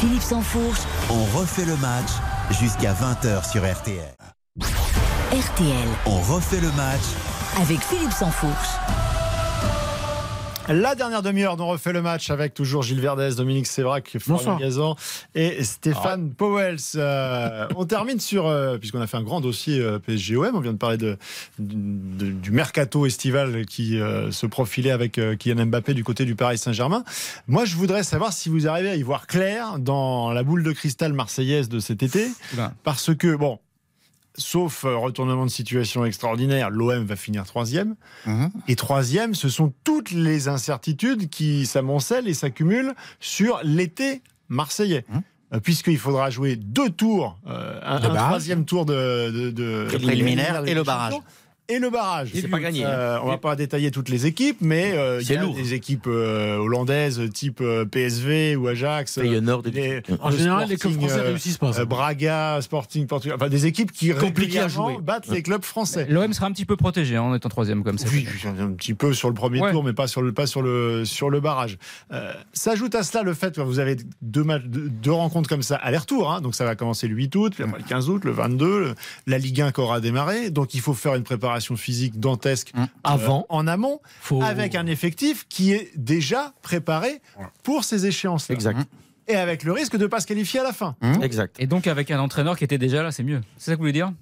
Philippe 0.00 0.22
Sansfourche, 0.22 0.80
On 1.10 1.38
refait 1.38 1.64
le 1.64 1.76
match 1.76 2.10
jusqu'à 2.60 2.92
20h 2.92 3.50
sur 3.50 3.62
RTL. 3.62 4.14
RTL, 5.32 5.88
On 6.06 6.20
refait 6.20 6.60
le 6.60 6.70
match 6.72 7.00
avec 7.60 7.80
Philippe 7.80 8.12
Sansfourche. 8.12 8.68
La 10.68 10.94
dernière 10.94 11.20
demi-heure 11.20 11.56
dont 11.56 11.64
on 11.64 11.68
refait 11.68 11.92
le 11.92 12.00
match 12.00 12.30
avec 12.30 12.54
toujours 12.54 12.82
Gilles 12.82 13.00
Verdez, 13.00 13.34
Dominique 13.36 13.66
Sévrac, 13.66 14.16
Florian. 14.18 14.56
Gazan 14.56 14.96
et 15.34 15.62
Stéphane 15.62 16.30
Powels. 16.32 16.78
Euh, 16.96 17.66
on 17.76 17.84
termine 17.84 18.18
sur, 18.18 18.46
euh, 18.46 18.78
puisqu'on 18.78 19.00
a 19.02 19.06
fait 19.06 19.18
un 19.18 19.22
grand 19.22 19.42
dossier 19.42 19.78
euh, 19.80 19.98
PSG-OM, 19.98 20.54
on 20.54 20.60
vient 20.60 20.72
de 20.72 20.78
parler 20.78 20.96
de, 20.96 21.18
de- 21.58 22.30
du 22.30 22.50
mercato 22.50 23.04
estival 23.04 23.66
qui 23.66 24.00
euh, 24.00 24.30
se 24.32 24.46
profilait 24.46 24.90
avec 24.90 25.18
euh, 25.18 25.36
Kylian 25.36 25.66
Mbappé 25.66 25.92
du 25.92 26.02
côté 26.02 26.24
du 26.24 26.34
Paris 26.34 26.56
Saint-Germain. 26.56 27.04
Moi, 27.46 27.66
je 27.66 27.76
voudrais 27.76 28.02
savoir 28.02 28.32
si 28.32 28.48
vous 28.48 28.66
arrivez 28.66 28.88
à 28.88 28.96
y 28.96 29.02
voir 29.02 29.26
clair 29.26 29.78
dans 29.78 30.32
la 30.32 30.42
boule 30.44 30.62
de 30.62 30.72
cristal 30.72 31.12
marseillaise 31.12 31.68
de 31.68 31.78
cet 31.78 32.02
été, 32.02 32.28
Oula. 32.54 32.72
parce 32.84 33.14
que, 33.14 33.36
bon, 33.36 33.58
sauf 34.36 34.84
euh, 34.84 34.96
retournement 34.96 35.44
de 35.44 35.50
situation 35.50 36.04
extraordinaire, 36.04 36.70
l'OM 36.70 37.04
va 37.04 37.16
finir 37.16 37.44
troisième. 37.44 37.96
Mhm. 38.26 38.50
Et 38.68 38.76
troisième, 38.76 39.34
ce 39.34 39.48
sont 39.48 39.72
toutes 39.84 40.10
les 40.10 40.48
incertitudes 40.48 41.28
qui 41.28 41.66
s'amoncellent 41.66 42.28
et 42.28 42.34
s'accumulent 42.34 42.94
sur 43.20 43.60
l'été 43.62 44.22
marseillais. 44.48 45.04
Hum. 45.12 45.22
Euh, 45.52 45.60
Puisqu'il 45.60 45.98
faudra 45.98 46.30
jouer 46.30 46.56
deux 46.56 46.90
tours, 46.90 47.38
euh, 47.46 47.80
un, 47.84 48.00
troisième 48.00 48.64
tour 48.64 48.86
de, 48.86 49.30
de, 49.30 49.50
de- 49.50 49.86
Préliminaire 49.98 50.66
et 50.66 50.74
le 50.74 50.82
barrage. 50.82 51.14
Et 51.70 51.78
le 51.78 51.88
barrage. 51.88 52.28
C'est 52.34 52.46
pas 52.48 52.58
gagné. 52.60 52.84
Euh, 52.84 53.18
on 53.22 53.28
va 53.28 53.38
pas 53.38 53.56
détailler 53.56 53.90
toutes 53.90 54.10
les 54.10 54.26
équipes, 54.26 54.58
mais 54.60 54.92
euh, 54.94 55.20
il 55.22 55.30
y 55.30 55.34
a 55.34 55.40
lourd. 55.40 55.54
des 55.54 55.72
équipes 55.72 56.06
euh, 56.06 56.58
hollandaises 56.58 57.22
type 57.32 57.60
euh, 57.62 57.86
PSV 57.86 58.54
ou 58.56 58.68
Ajax. 58.68 59.16
euh, 59.16 59.22
Feyenoord, 59.22 59.62
des- 59.62 60.02
En 60.20 60.28
le 60.28 60.36
général, 60.36 60.68
les 60.68 60.76
clubs 60.76 60.92
français 60.92 61.20
réussissent 61.22 61.56
pas. 61.56 61.72
ça. 61.72 61.80
euh, 61.80 61.84
Braga, 61.86 62.58
Sporting, 62.60 63.06
Portugal, 63.06 63.38
enfin 63.40 63.48
des 63.48 63.64
équipes 63.64 63.92
qui 63.92 64.10
Compliqué 64.10 64.58
à 64.58 64.64
régulièrement 64.66 64.90
jouer. 64.94 65.02
battent 65.02 65.28
les 65.28 65.42
clubs 65.42 65.64
français. 65.64 66.06
L'OM 66.10 66.30
sera 66.34 66.48
un 66.48 66.52
petit 66.52 66.66
peu 66.66 66.76
protégé 66.76 67.16
hein, 67.16 67.22
en 67.22 67.34
étant 67.34 67.48
troisième 67.48 67.82
comme 67.82 67.96
ça. 67.96 68.08
Oui, 68.12 68.26
un 68.46 68.72
petit 68.72 68.92
peu 68.92 69.14
sur 69.14 69.28
le 69.28 69.34
premier 69.34 69.60
Ouais. 69.62 69.70
tour, 69.72 69.82
mais 69.82 69.94
pas 69.94 70.06
sur 70.06 70.20
le, 70.20 70.32
pas 70.34 70.46
sur 70.46 70.60
le, 70.60 71.06
sur 71.06 71.30
le 71.30 71.40
barrage. 71.40 71.78
Euh, 72.12 72.34
S'ajoute 72.52 72.94
à 72.94 73.02
cela 73.02 73.22
le 73.22 73.32
fait 73.32 73.56
que 73.56 73.62
vous 73.62 73.78
avez 73.78 73.96
deux, 74.20 74.44
matchs, 74.44 74.64
deux, 74.66 74.90
deux 74.90 75.12
rencontres 75.12 75.48
comme 75.48 75.62
ça 75.62 75.76
aller-retour. 75.76 76.30
hein. 76.30 76.42
donc 76.42 76.54
ça 76.54 76.66
va 76.66 76.74
commencer 76.76 77.08
le 77.08 77.14
8 77.14 77.34
août, 77.36 77.52
puis 77.54 77.64
après 77.64 77.78
le 77.78 77.88
15 77.88 78.10
août, 78.10 78.22
le 78.26 78.32
22, 78.32 78.80
le- 78.80 78.94
la 79.26 79.38
Ligue 79.38 79.62
1 79.62 79.72
qui 79.72 79.80
aura 79.80 80.00
démarré. 80.00 80.50
Donc 80.50 80.74
il 80.74 80.82
faut 80.82 80.92
faire 80.92 81.14
une 81.14 81.22
préparation 81.22 81.53
physique 81.60 82.18
dantesque 82.20 82.72
Mmh. 82.74 82.84
avant, 83.04 83.46
en 83.48 83.66
amont, 83.66 84.00
Faut- 84.20 84.42
avec 84.42 84.74
un 84.74 84.86
effectif 84.86 85.46
qui 85.48 85.72
est 85.72 85.90
déjà 85.96 86.54
préparé 86.62 87.20
pour 87.62 87.84
ces 87.84 88.06
échéances. 88.06 88.50
Exact. 88.50 88.78
Et 89.28 89.36
avec 89.36 89.64
le 89.64 89.72
risque 89.72 89.96
de 89.96 90.02
ne 90.02 90.06
pas 90.08 90.20
se 90.20 90.26
qualifier 90.26 90.60
à 90.60 90.64
la 90.64 90.72
fin. 90.72 90.96
Exact. 91.22 91.56
Et 91.58 91.66
donc 91.66 91.86
avec 91.86 92.10
un 92.10 92.18
entraîneur 92.20 92.56
qui 92.58 92.64
était 92.64 92.78
déjà 92.78 93.02
là, 93.02 93.10
c'est 93.12 93.22
mieux. 93.22 93.40
C'est 93.56 93.66
ça 93.66 93.72
que 93.72 93.76
vous 93.76 93.82
voulez 93.82 93.92
dire? 93.92 94.12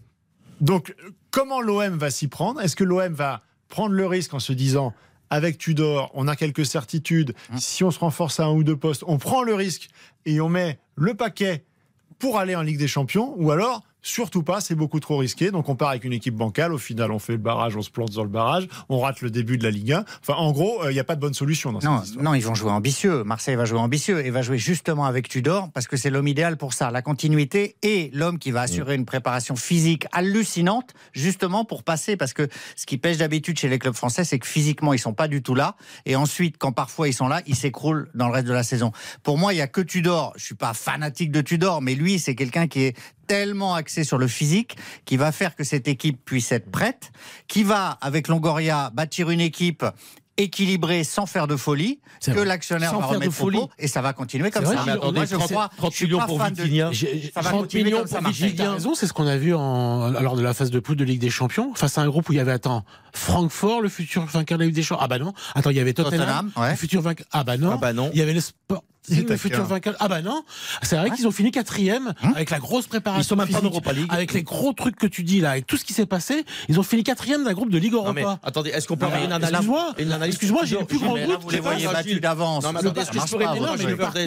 Donc, 0.60 0.94
comment 1.32 1.60
l'OM 1.60 1.98
va 1.98 2.10
s'y 2.10 2.28
prendre? 2.28 2.60
Est-ce 2.60 2.76
que 2.76 2.84
l'OM 2.84 3.12
va 3.12 3.42
prendre 3.68 3.94
le 3.94 4.06
risque 4.06 4.32
en 4.34 4.38
se 4.38 4.52
disant, 4.52 4.92
avec 5.30 5.58
Tudor, 5.58 6.10
on 6.14 6.28
a 6.28 6.36
quelques 6.36 6.66
certitudes, 6.66 7.34
si 7.56 7.82
on 7.82 7.90
se 7.90 7.98
renforce 7.98 8.38
à 8.38 8.44
un 8.44 8.52
ou 8.52 8.62
deux 8.62 8.76
postes, 8.76 9.02
on 9.06 9.18
prend 9.18 9.42
le 9.42 9.54
risque 9.54 9.88
et 10.26 10.40
on 10.40 10.48
met 10.48 10.78
le 10.94 11.14
paquet 11.14 11.64
pour 12.18 12.38
aller 12.38 12.54
en 12.54 12.62
Ligue 12.62 12.78
des 12.78 12.86
Champions? 12.86 13.34
Ou 13.38 13.50
alors, 13.50 13.82
surtout 14.02 14.42
pas, 14.42 14.60
c'est 14.60 14.74
beaucoup 14.74 15.00
trop 15.00 15.16
risqué. 15.16 15.50
Donc, 15.50 15.68
on 15.68 15.76
part 15.76 15.90
avec 15.90 16.04
une 16.04 16.12
équipe 16.12 16.34
bancale. 16.34 16.72
Au 16.74 16.78
final, 16.78 17.10
on 17.12 17.18
fait 17.18 17.32
le 17.32 17.38
barrage, 17.38 17.76
on 17.76 17.82
se 17.82 17.90
plante 17.90 18.10
dans 18.12 18.24
le 18.24 18.28
barrage, 18.28 18.66
on 18.88 19.00
rate 19.00 19.20
le 19.22 19.30
début 19.30 19.58
de 19.58 19.64
la 19.64 19.70
Ligue 19.70 19.92
1. 19.92 20.04
Enfin, 20.20 20.34
en 20.34 20.52
gros, 20.52 20.82
euh, 20.82 20.90
il 20.90 20.94
n'y 20.94 21.00
a 21.00 21.04
pas 21.04 21.14
de 21.16 21.20
bonne 21.20 21.34
solution 21.34 21.72
dans 21.72 21.80
Non, 21.80 21.98
cette 21.98 22.08
histoire. 22.08 22.24
non, 22.24 22.34
ils 22.34 22.44
vont 22.44 22.54
jouer 22.54 22.70
ambitieux. 22.70 23.22
Marseille 23.24 23.56
va 23.56 23.64
jouer 23.64 23.78
ambitieux 23.78 24.24
et 24.24 24.30
va 24.30 24.42
jouer 24.42 24.58
justement 24.58 25.04
avec 25.06 25.28
Tudor 25.28 25.70
parce 25.72 25.86
que 25.86 25.96
c'est 25.96 26.10
l'homme 26.10 26.28
idéal 26.28 26.56
pour 26.56 26.72
ça, 26.72 26.90
la 26.90 27.02
continuité 27.02 27.76
et 27.82 28.10
l'homme 28.12 28.38
qui 28.38 28.50
va 28.50 28.62
assurer 28.62 28.94
une 28.94 29.04
préparation 29.06 29.56
physique 29.56 30.06
hallucinante 30.12 30.92
justement 31.12 31.64
pour 31.64 31.82
passer 31.82 32.16
parce 32.16 32.32
que 32.32 32.48
ce 32.76 32.86
qui 32.86 32.98
pêche 32.98 33.18
d'habitude 33.18 33.58
chez 33.58 33.68
les 33.68 33.78
clubs 33.78 33.94
français, 33.94 34.24
c'est 34.24 34.38
que 34.38 34.46
physiquement 34.46 34.92
ils 34.92 34.98
sont 34.98 35.14
pas 35.14 35.28
du 35.28 35.42
tout 35.42 35.54
là 35.54 35.76
et 36.06 36.16
ensuite 36.16 36.56
quand 36.58 36.72
parfois 36.72 37.08
ils 37.08 37.14
sont 37.14 37.28
là, 37.28 37.42
ils 37.46 37.56
s'écroulent 37.56 38.08
dans 38.14 38.26
le 38.28 38.32
reste 38.34 38.46
de 38.48 38.52
la 38.52 38.62
saison. 38.62 38.92
Pour 39.22 39.38
moi, 39.38 39.54
il 39.54 39.58
y 39.58 39.60
a 39.62 39.66
que 39.68 39.80
Tudor. 39.80 40.32
Je 40.36 40.44
suis 40.44 40.54
pas 40.54 40.74
fanatique 40.74 41.30
de 41.30 41.40
Tudor, 41.40 41.82
mais 41.82 41.94
lui, 41.94 42.18
c'est 42.18 42.34
quelqu'un 42.34 42.66
qui 42.66 42.82
est 42.82 42.96
tellement 43.32 43.74
axé 43.74 44.04
sur 44.04 44.18
le 44.18 44.28
physique 44.28 44.76
qui 45.06 45.16
va 45.16 45.32
faire 45.32 45.56
que 45.56 45.64
cette 45.64 45.88
équipe 45.88 46.22
puisse 46.24 46.52
être 46.52 46.70
prête, 46.70 47.12
qui 47.48 47.62
va 47.62 47.96
avec 48.00 48.28
Longoria 48.28 48.90
bâtir 48.92 49.30
une 49.30 49.40
équipe 49.40 49.84
équilibré 50.38 51.04
sans 51.04 51.26
faire 51.26 51.46
de 51.46 51.56
folie 51.56 52.00
C'est 52.18 52.32
que 52.32 52.38
vrai. 52.38 52.46
l'actionnaire 52.46 52.90
Sans 52.90 53.00
va 53.00 53.06
de 53.08 53.12
remettre 53.14 53.28
au 53.28 53.32
folie. 53.32 53.60
et 53.78 53.86
ça 53.86 54.00
va 54.00 54.12
continuer 54.14 54.50
comme 54.50 54.64
C'est 54.64 54.70
ça. 54.72 54.76
vrai, 54.82 54.84
mais 54.86 54.92
attendez, 54.92 55.18
Moi, 55.18 55.26
je 55.26 55.34
30 55.36 55.50
crois, 55.50 55.70
30 55.76 55.92
je 55.92 55.96
suis 55.96 56.06
millions 56.06 56.20
pour 56.26 56.38
de- 56.38 56.44
Vitinha. 56.62 56.88
J'ai- 56.92 57.30
Ça 57.34 57.40
va 57.42 57.50
30 57.50 57.60
continuer 57.62 57.84
millions 57.84 58.04
comme 58.04 58.22
pour. 58.22 58.30
Vitinha. 58.32 58.72
Raison, 58.72 58.94
c'est 58.94 59.06
ce 59.06 59.12
qu'on 59.12 59.26
a 59.26 59.36
vu 59.36 59.54
en, 59.54 60.08
lors 60.10 60.36
de 60.36 60.42
la 60.42 60.54
phase 60.54 60.70
de 60.70 60.80
poule 60.80 60.96
de 60.96 61.04
Ligue 61.04 61.20
des 61.20 61.28
Champions, 61.30 61.74
face 61.74 61.98
à 61.98 62.00
un 62.02 62.08
groupe 62.08 62.28
où 62.28 62.32
il 62.32 62.36
y 62.36 62.40
avait, 62.40 62.52
attends, 62.52 62.84
Francfort, 63.14 63.82
le 63.82 63.88
futur 63.90 64.24
vainqueur 64.24 64.56
de 64.58 64.62
la 64.62 64.66
Ligue 64.66 64.74
des 64.76 64.82
Champions. 64.82 65.04
Ah 65.04 65.08
bah 65.08 65.18
non. 65.18 65.34
Attends, 65.54 65.70
il 65.70 65.76
y 65.76 65.80
avait 65.80 65.92
Tottenham, 65.92 66.18
Tottenham, 66.20 66.52
ouais. 66.56 66.70
le 66.70 66.76
futur 66.76 67.02
vainqueur. 67.02 67.26
Ah 67.32 67.44
bah 67.44 67.56
non. 67.58 67.70
Ah 67.72 67.76
bah 67.76 67.92
non. 67.92 68.10
Il 68.14 68.18
y 68.18 68.22
avait 68.22 68.32
le 68.34 68.40
sport. 68.40 68.82
Le 69.08 69.36
futur 69.36 69.64
vainqueur. 69.64 69.96
Ah 69.98 70.08
bah 70.08 70.22
non. 70.22 70.44
C'est 70.82 70.96
vrai 70.96 71.10
qu'ils 71.10 71.26
ont 71.26 71.32
fini 71.32 71.50
quatrième 71.50 72.14
avec 72.34 72.50
la 72.50 72.58
grosse 72.58 72.86
préparation. 72.86 73.22
Ils 73.22 73.24
sont 73.24 73.36
même 73.36 73.48
pas 73.48 73.58
en 73.58 73.64
Europa 73.64 73.92
League. 73.92 74.08
Avec 74.10 74.32
les 74.32 74.42
gros 74.42 74.72
trucs 74.72 74.96
que 74.96 75.06
tu 75.06 75.24
dis 75.24 75.40
là, 75.40 75.50
avec 75.52 75.66
tout 75.66 75.76
ce 75.76 75.84
qui 75.84 75.92
s'est 75.92 76.06
passé, 76.06 76.44
ils 76.68 76.78
ont 76.78 76.82
fini 76.82 77.02
quatrième 77.02 77.44
d'un 77.44 77.52
groupe 77.52 77.70
de 77.70 77.78
Ligue 77.78 77.94
Non 77.94 78.12
mais 78.12 78.22
Europa. 78.22 78.40
attendez, 78.42 78.70
est-ce 78.70 78.86
qu'on 78.86 78.96
peut 78.96 79.06
avoir 79.06 79.20
mais 79.20 79.26
une 79.26 79.32
analyse 79.32 79.54
excuse-moi, 79.54 79.94
une 79.98 80.12
analyse 80.12 80.34
excuse-moi, 80.34 80.64
j'ai 80.64 80.78
le 80.78 80.84
plus 80.84 80.98
grand 80.98 81.16
là, 81.16 81.36
Vous 81.40 81.50
les 81.50 81.60
voyez 81.60 81.86
battus 81.86 82.20
d'avance. 82.20 82.64
Non, 82.64 82.72
mais 82.72 82.80
le 82.82 82.92
Gilles 83.76 83.94
Verdez 83.94 84.26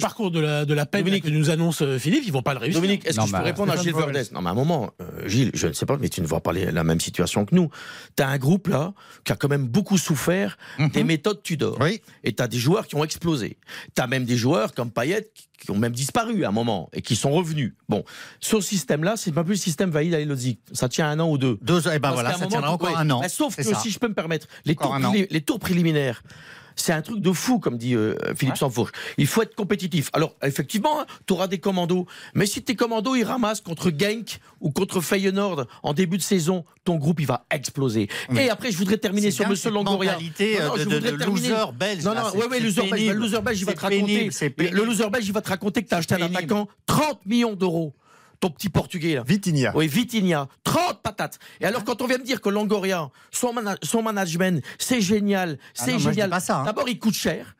parcours, 0.00 0.30
de 0.30 0.40
la, 0.40 0.86
peine 0.86 1.02
Dominique. 1.02 1.24
que 1.24 1.30
nous 1.30 1.50
annonce 1.50 1.82
euh, 1.82 1.98
Philippe, 1.98 2.24
ils 2.26 2.32
vont 2.32 2.42
pas 2.42 2.54
le 2.54 2.60
réussir. 2.60 2.80
Dominique, 2.80 3.06
est-ce 3.06 3.16
que 3.16 3.22
je 3.22 3.26
peux 3.26 3.32
bah, 3.32 3.40
répondre 3.40 3.72
à 3.72 3.76
Gilles. 3.76 3.94
Verdez 3.94 4.22
Non, 4.32 4.42
mais 4.42 4.48
à 4.48 4.52
un 4.52 4.54
moment, 4.54 4.90
euh, 5.00 5.28
Gilles, 5.28 5.50
je 5.54 5.68
ne 5.68 5.72
sais 5.72 5.86
pas, 5.86 5.96
mais 5.96 6.08
tu 6.08 6.20
ne 6.20 6.26
vois 6.26 6.40
pas 6.40 6.52
la 6.52 6.84
même 6.84 7.00
situation 7.00 7.44
que 7.44 7.54
nous. 7.54 7.70
Tu 8.16 8.22
as 8.22 8.28
un 8.28 8.38
groupe 8.38 8.68
là 8.68 8.94
qui 9.24 9.32
a 9.32 9.36
quand 9.36 9.48
même 9.48 9.66
beaucoup 9.66 9.98
souffert 9.98 10.58
des 10.92 11.04
méthodes 11.04 11.42
Tudor. 11.42 11.78
Oui. 11.80 12.00
Et 12.24 12.32
tu 12.32 12.42
as 12.42 12.48
des 12.48 12.58
joueurs 12.58 12.86
qui 12.86 12.96
ont 12.96 13.04
explosé. 13.04 13.58
Tu 13.94 14.02
as 14.02 14.06
même 14.06 14.24
des 14.24 14.36
joueurs 14.36 14.74
comme 14.74 14.90
Payet 14.90 15.30
qui- 15.58 15.70
ont 15.70 15.78
même 15.78 15.92
disparu 15.92 16.44
à 16.44 16.48
un 16.48 16.52
moment 16.52 16.88
et 16.92 17.02
qui 17.02 17.16
sont 17.16 17.32
revenus. 17.32 17.74
Bon, 17.88 18.04
ce 18.38 18.60
système-là, 18.60 19.16
c'est 19.16 19.32
pas 19.32 19.42
plus 19.42 19.54
le 19.54 19.58
système 19.58 19.90
Vaïd 19.90 20.14
à 20.14 20.20
Elodzik. 20.20 20.60
Ça 20.72 20.88
tient 20.88 21.08
un 21.08 21.18
an 21.18 21.28
ou 21.28 21.38
deux. 21.38 21.58
Deux, 21.60 21.80
et 21.88 21.98
ben 21.98 22.00
Parce 22.00 22.14
voilà, 22.14 22.34
ça 22.34 22.46
tiendra 22.46 22.70
encore 22.70 22.90
ouais. 22.90 22.94
un 22.96 23.10
an. 23.10 23.20
Bah, 23.20 23.28
sauf 23.28 23.56
que 23.56 23.62
ça. 23.64 23.74
si 23.80 23.90
je 23.90 23.98
peux 23.98 24.06
me 24.08 24.14
permettre, 24.14 24.46
tours, 24.76 24.94
les 25.30 25.40
tours 25.40 25.58
préliminaires. 25.58 26.22
C'est 26.78 26.92
un 26.92 27.00
truc 27.02 27.20
de 27.20 27.32
fou, 27.32 27.58
comme 27.58 27.78
dit 27.78 27.94
euh, 27.94 28.14
Philippe 28.36 28.58
Sanfourche. 28.58 28.92
Il 29.16 29.26
faut 29.26 29.42
être 29.42 29.54
compétitif. 29.54 30.10
Alors, 30.12 30.34
effectivement, 30.42 31.04
tu 31.26 31.32
auras 31.32 31.46
des 31.48 31.58
commandos. 31.58 32.06
Mais 32.34 32.44
si 32.44 32.62
tes 32.62 32.76
commandos, 32.76 33.16
ils 33.16 33.24
ramassent 33.24 33.62
contre 33.62 33.90
Genk 33.90 34.38
ou 34.60 34.70
contre 34.70 35.00
Feyenoord 35.00 35.64
en 35.82 35.94
début 35.94 36.18
de 36.18 36.22
saison, 36.22 36.64
ton 36.84 36.96
groupe, 36.96 37.18
il 37.20 37.26
va 37.26 37.46
exploser. 37.50 38.08
Mais 38.30 38.46
Et 38.46 38.50
après, 38.50 38.70
je 38.70 38.76
voudrais 38.76 38.98
terminer 38.98 39.30
sur 39.30 39.48
Monsieur 39.48 39.70
Longoria. 39.70 40.12
mentalité, 40.12 40.58
Non, 40.60 40.66
non, 40.66 40.74
euh, 40.74 40.76
je 40.76 40.84
de- 40.84 40.88
de- 40.90 40.94
voudrais 40.96 41.12
de 41.12 41.16
terminer. 41.16 41.48
loser 41.48 41.72
belge, 41.72 42.04
Non, 42.04 42.12
là, 42.12 42.22
non, 42.22 42.28
c'est- 42.30 42.36
ouais, 42.38 42.46
ouais, 42.46 42.60
loser 42.60 42.90
belge. 42.90 43.06
Le 43.08 43.12
loser 43.14 43.40
belge, 43.40 43.60
il 43.60 43.64
va 43.64 43.72
te 43.72 43.80
raconter. 43.80 44.00
pénible, 44.04 44.32
c'est 44.32 44.50
pénible. 44.50 44.76
Le 44.76 44.84
loser 44.84 45.10
belge, 45.10 45.26
il 45.26 45.32
va 45.32 45.40
te 45.40 45.48
raconter 45.48 45.82
que 45.82 45.88
tu 45.88 45.94
as 45.94 45.98
acheté 45.98 46.14
un 46.14 46.18
pénible. 46.18 46.36
attaquant 46.36 46.68
30 46.84 47.24
millions 47.24 47.54
d'euros. 47.54 47.94
Ton 48.40 48.50
petit 48.50 48.68
portugais, 48.68 49.14
là. 49.14 49.22
Vitinha. 49.26 49.72
Oui, 49.74 49.86
Vitinha, 49.88 50.48
30 50.64 51.00
patates. 51.02 51.38
Et 51.60 51.64
alors, 51.64 51.84
quand 51.84 52.02
on 52.02 52.06
vient 52.06 52.18
me 52.18 52.24
dire 52.24 52.40
que 52.40 52.48
Longoria, 52.50 53.10
son, 53.30 53.54
son 53.82 54.02
management, 54.02 54.62
c'est 54.78 55.00
génial, 55.00 55.58
Ah 55.60 55.82
c'est 55.86 55.92
je 55.98 56.10
génial. 56.10 56.28
dis 56.28 56.30
pas 56.30 56.40
ça, 56.40 56.58
hein. 56.58 56.64
D'abord, 56.64 56.88
il 56.88 56.98
coûte 56.98 57.14
cher. 57.14 57.55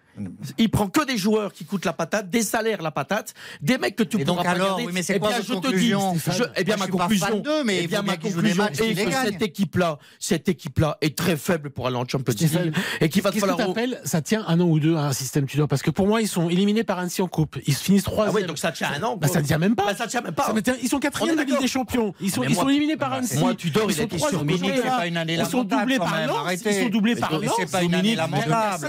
Il 0.59 0.71
prend 0.71 0.89
que 0.89 1.05
des 1.05 1.17
joueurs 1.19 1.53
qui 1.53 1.65
coûtent 1.65 1.85
la 1.85 1.93
patate, 1.93 2.31
des 2.31 2.43
salaires 2.43 2.83
la 2.83 2.91
patate, 2.91 3.35
des 3.61 3.79
mecs 3.79 3.97
que 3.97 4.03
tu 4.03 4.19
Et 4.21 4.25
pourras 4.25 4.37
donc 4.37 4.45
pas 4.47 4.51
alors, 4.53 4.79
oui, 4.79 4.89
mais 4.93 5.03
c'est 5.03 5.17
Eh 5.17 5.19
quoi 5.19 5.29
bien, 5.31 5.39
je 5.39 5.43
te 5.47 5.53
dis, 5.53 5.61
conclusion, 5.61 6.15
je- 6.15 6.43
eh 6.57 6.65
bien, 6.65 6.77
Moi, 6.77 6.87
ma 6.87 6.93
conclusion, 6.93 7.43
mais 7.65 7.81
eh 7.83 7.87
bien, 7.87 8.03
ma 8.03 8.17
conclusion 8.17 8.65
matchs, 8.65 8.81
est 8.81 8.95
que 8.95 9.13
cette 9.13 9.43
équipe-là, 9.43 9.99
cette 10.19 10.49
équipe-là 10.49 10.97
est 11.01 11.17
très 11.17 11.37
faible 11.37 11.71
pour 11.71 11.87
aller 11.87 11.97
en 11.97 12.07
Champions 12.09 12.33
Stéphane, 12.33 12.65
League 12.65 12.75
et 13.01 13.09
qu'il 13.09 13.23
va 13.23 13.31
te 13.31 13.35
Qu'est-ce 13.35 13.45
que 13.45 13.51
falloir. 13.51 13.69
t'appelles 13.69 14.01
ça 14.05 14.23
tient 14.23 14.45
un 14.47 14.61
an 14.61 14.65
ou 14.65 14.81
deux 14.81 14.97
à 14.97 15.07
un 15.07 15.13
système 15.13 15.47
Tudor 15.47 15.69
Parce 15.69 15.83
que 15.83 15.91
pour 15.91 16.07
moi, 16.07 16.21
ils 16.23 16.29
sont 16.29 16.49
éliminés 16.49 16.85
par 16.85 16.99
Annecy 16.99 17.23
en 17.23 17.29
coupe. 17.29 17.59
Ils 17.67 17.75
finissent 17.75 18.05
Ah 18.07 18.11
troisième. 18.11 18.37
oui, 18.37 18.45
donc 18.47 18.59
ça 18.59 18.73
tient 18.73 18.91
un 18.93 19.03
an. 19.03 19.17
Bah, 19.17 19.29
ça 19.29 19.41
ne 19.41 19.47
tient 19.47 19.59
même 19.59 19.75
pas. 19.75 19.85
Bah, 19.87 19.95
ça 19.97 20.07
tient 20.07 20.21
même 20.23 20.35
pas. 20.35 20.45
Ça 20.47 20.53
me 20.53 20.63
tient- 20.63 20.77
Ils 20.83 20.89
sont 20.89 20.97
On 20.97 21.01
quatrième 21.01 21.35
de 21.37 21.41
la 21.41 21.47
Ligue 21.47 21.61
des 21.61 21.69
Champions. 21.69 22.15
Ils 22.21 22.31
sont, 22.31 22.43
ils 22.43 22.55
moi- 22.55 22.63
sont 22.65 22.69
éliminés 22.69 22.97
par 22.97 23.13
Annecy. 23.13 23.39
moi, 23.39 23.55
Tudor, 23.55 23.85
il 23.87 23.91
Ils 23.93 23.97
sont 23.97 24.03
était 24.05 24.17
trois 24.17 24.31
sur 24.31 24.41
c'est 24.41 24.83
pas 24.83 25.07
une 25.07 25.17
année 25.17 25.35
Ils 25.39 25.47
sont 25.47 25.65
doublés 25.65 25.99
par 25.99 26.27
Lens. 26.27 26.37
arrêtez. 26.41 26.71
Ils 26.79 26.83
sont 26.85 26.89
doublés 26.89 27.17
par 27.17 27.33
Lens. 27.33 27.53
c'est 27.59 27.71
pas 27.71 27.83
une 27.83 27.95
année 27.95 28.15
lamentable. 28.15 28.89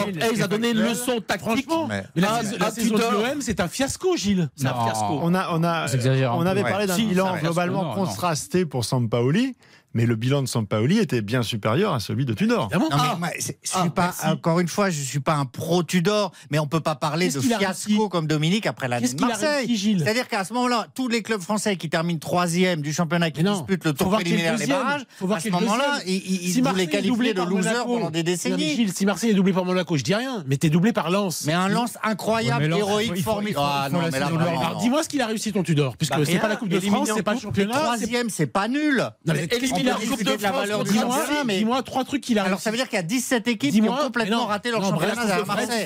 Franck 0.00 0.16
Hayes 0.22 0.42
a 0.42 0.46
donné 0.48 0.70
une 0.70 0.80
leçon 0.80 1.20
tactique. 1.20 1.68
La, 2.14 2.28
Ah, 2.30 2.40
saison- 2.42 2.56
la 2.60 2.70
saison 2.70 2.94
de 2.96 3.00
l'OM, 3.00 3.40
c'est 3.40 3.60
un 3.60 3.68
fiasco, 3.68 4.16
Gilles. 4.16 4.48
C'est 4.56 4.66
un 4.66 4.84
fiasco. 4.84 5.20
On 5.22 5.34
a, 5.34 5.48
on 5.52 5.62
a, 5.64 5.86
un 5.86 6.32
on 6.34 6.46
avait 6.46 6.62
parlé 6.62 6.86
d'un 6.86 6.96
bilan 6.96 7.36
globalement 7.40 7.82
non, 7.82 7.88
non. 7.96 8.04
contrasté 8.06 8.64
pour 8.66 8.84
Sampaoli, 8.84 9.54
mais 9.94 10.06
le 10.06 10.16
bilan 10.16 10.42
de 10.42 10.48
Sampaoli 10.48 10.98
était 10.98 11.22
bien 11.22 11.42
supérieur 11.42 11.94
à 11.94 12.00
celui 12.00 12.24
de 12.24 12.34
Tudor. 12.34 12.68
Évidemment. 12.72 12.88
Non, 12.90 13.18
mais 13.20 13.28
Ah. 13.38 13.52
Ah, 13.74 13.80
suis 13.82 13.90
pas, 13.90 14.02
merci. 14.04 14.26
encore 14.26 14.60
une 14.60 14.68
fois, 14.68 14.90
je 14.90 15.00
suis 15.00 15.20
pas 15.20 15.34
un 15.34 15.44
pro 15.44 15.82
Tudor, 15.82 16.32
mais 16.50 16.58
on 16.58 16.66
peut 16.66 16.80
pas 16.80 16.94
parler 16.94 17.26
Qu'est-ce 17.26 17.38
de 17.38 17.54
fiasco 17.54 18.08
comme 18.08 18.26
Dominique 18.26 18.66
après 18.66 18.88
l'année 18.88 19.02
Qu'est-ce 19.06 19.16
de 19.16 19.20
Marseille. 19.24 19.76
C'est-à-dire 19.98 20.28
qu'à 20.28 20.44
ce 20.44 20.52
moment-là, 20.54 20.86
tous 20.94 21.08
les 21.08 21.22
clubs 21.22 21.40
français 21.40 21.76
qui 21.76 21.88
terminent 21.88 22.18
troisième 22.18 22.80
du 22.82 22.92
championnat, 22.92 23.30
qui 23.30 23.42
non. 23.42 23.52
disputent 23.58 23.84
le 23.84 23.92
tour 23.92 24.10
préliminaire, 24.10 24.52
les 24.54 24.58
deuxième. 24.60 24.78
barrages, 24.78 25.02
Faut 25.18 25.26
voir 25.26 25.38
à 25.38 25.40
qui 25.40 25.48
ce 25.50 25.56
est 25.56 25.60
moment-là, 25.60 25.98
deuxième. 26.00 26.22
ils, 26.26 26.42
ils, 26.44 26.52
Si 26.52 26.58
est 26.60 26.86
qualifier 26.86 27.00
doublé 27.10 27.32
de 27.34 27.38
par 27.40 27.46
losers 27.50 27.72
Monaco. 27.72 27.94
pendant 27.98 28.10
des 28.10 28.18
Non, 28.20 28.24
décennies. 28.24 28.74
Gilles, 28.74 28.92
si 28.92 29.06
Marseille 29.06 29.30
est 29.30 29.34
doublé 29.34 29.52
par 29.52 29.64
Monaco, 29.64 29.96
je 29.96 30.04
dis 30.04 30.14
rien. 30.14 30.44
Mais 30.46 30.56
t'es 30.56 30.70
doublé 30.70 30.92
par 30.92 31.10
Lens. 31.10 31.44
Mais 31.46 31.52
un 31.54 31.68
lance 31.68 31.96
incroyable, 32.02 32.62
Ouais, 32.64 32.68
Lens, 32.68 32.78
héroïque, 32.78 33.22
formidable. 33.22 33.66
Ah 33.66 33.88
la 33.90 34.74
dis-moi 34.80 35.02
ce 35.02 35.08
qu'il 35.08 35.20
a 35.22 35.26
réussi 35.26 35.52
ton 35.52 35.62
Tudor, 35.62 35.96
puisque 35.96 36.12
Bah, 36.16 36.20
c'est 36.24 36.38
pas 36.38 36.48
la 36.48 36.56
Coupe 36.56 36.68
de 36.68 36.80
France, 36.80 37.08
c'est 37.14 37.22
pas 37.22 37.34
le 37.34 37.40
championnat. 37.40 37.74
Troisième, 37.74 38.30
c'est 38.30 38.46
pas 38.46 38.68
nul. 38.68 39.08
Coupe 39.94 40.18
de 40.24 40.36
de 40.36 40.42
la 40.42 40.48
France 40.48 40.60
valeur 40.62 40.78
contre 40.78 40.92
du 40.92 40.98
Dis-moi, 40.98 41.16
championnat, 41.18 41.44
mais- 41.44 41.58
dis-moi 41.58 41.82
trois 41.82 42.04
trucs 42.04 42.20
qu'il 42.22 42.38
a 42.38 42.42
réussi. 42.42 42.48
Alors 42.50 42.60
ça 42.60 42.70
veut 42.70 42.76
dire 42.76 42.88
qu'il 42.88 42.96
y 42.96 43.00
a 43.00 43.02
17 43.02 43.48
équipes 43.48 43.72
qui 43.72 43.82
ont 43.82 43.96
complètement 43.96 44.46
raté 44.46 44.70
leur 44.70 44.82
championnat 44.82 45.14
Marseille. 45.14 45.32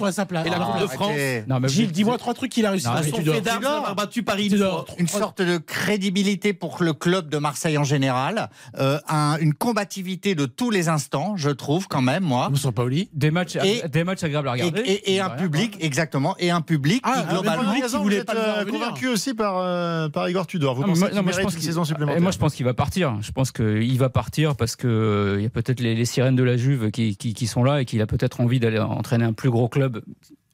à 0.05 0.12
sa 0.12 0.26
place. 0.26 0.46
Et 0.46 0.50
la 0.50 0.59
Coupe 0.59 0.80
de 0.80 0.86
France. 0.86 1.12
Non, 1.48 1.61
mais 1.61 1.68
Gilles, 1.68 1.92
dis-moi 1.92 2.18
trois 2.18 2.34
trucs 2.34 2.53
qu'il 2.53 2.66
a 2.66 2.70
réussi. 2.70 2.86
Son 2.86 3.16
Tudor. 3.18 3.34
fait 3.36 3.40
d'armes, 3.40 3.64
a 3.86 3.94
battu 3.94 4.22
Paris 4.22 4.53
une 4.98 5.09
sorte 5.09 5.40
de 5.42 5.59
crédibilité 5.59 6.53
pour 6.53 6.82
le 6.82 6.92
club 6.92 7.28
de 7.28 7.38
Marseille 7.38 7.78
en 7.78 7.84
général, 7.84 8.48
euh, 8.78 8.98
un- 9.09 9.36
une 9.40 9.55
combativité 9.55 10.34
de 10.34 10.46
tous 10.46 10.70
les 10.70 10.88
instants, 10.88 11.34
je 11.36 11.50
trouve 11.50 11.88
quand 11.88 12.03
même 12.03 12.22
moi, 12.24 12.48
Nous 12.50 12.57
sommes 12.57 12.72
pas. 12.72 12.82
Des 13.12 13.30
matchs, 13.30 13.57
Et- 13.62 13.86
des 13.88 14.03
matchs 14.05 14.24
agréables 14.24 14.48
à 14.48 14.57
et, 14.57 14.62
regarder. 14.62 14.80
et- 14.80 15.14
et 15.14 15.20
un 15.20 15.30
public 15.30 15.76
quoi. 15.76 15.86
exactement, 15.86 16.34
et 16.40 16.50
un 16.50 16.61
public 16.61 17.00
Ah, 17.05 17.12
qui 17.12 17.26
mais 17.26 17.32
globalement 17.32 17.72
voulait 18.03 18.24
pas 18.24 18.64
convaincu 18.68 19.07
aussi 19.09 19.34
par, 19.34 19.59
euh, 19.59 20.09
par 20.09 20.28
Igor 20.28 20.46
Tudor. 20.46 20.74
Vous 20.74 20.82
pensez 20.82 20.98
moi- 20.98 21.09
qu'il 21.11 21.14
moi, 21.14 21.22
je 21.22 21.26
mérite 21.28 21.42
pense 21.44 21.53
une 21.55 21.59
qu'il- 21.61 21.68
saison 21.68 21.82
et 21.82 21.86
supplémentaire 21.86 22.20
Moi, 22.20 22.30
je 22.32 22.38
pense 22.38 22.55
qu'il 22.55 22.64
va 22.64 22.74
partir. 22.74 23.16
Je 23.20 23.30
pense 23.30 23.53
qu'il 23.86 23.98
va 23.98 24.08
partir 24.08 24.56
parce 24.56 24.76
que 24.76 24.86
euh, 24.86 25.34
il 25.38 25.42
y 25.42 25.46
a 25.46 25.50
peut-être 25.50 25.80
les, 25.80 25.94
les 25.94 26.04
sirènes 26.04 26.36
de 26.36 26.42
la 26.42 26.56
Juve 26.56 26.90
qui, 26.90 27.16
qui- 27.16 27.34
qui 27.34 27.46
sont 27.46 27.64
là 27.64 27.80
et 27.80 27.84
qu'il 27.84 28.00
a 28.02 28.06
peut-être 28.06 28.40
envie 28.40 28.60
d'aller 28.60 28.78
entraîner 28.78 29.24
un 29.24 29.32
plus 29.32 29.50
gros 29.50 29.68
club 29.68 30.02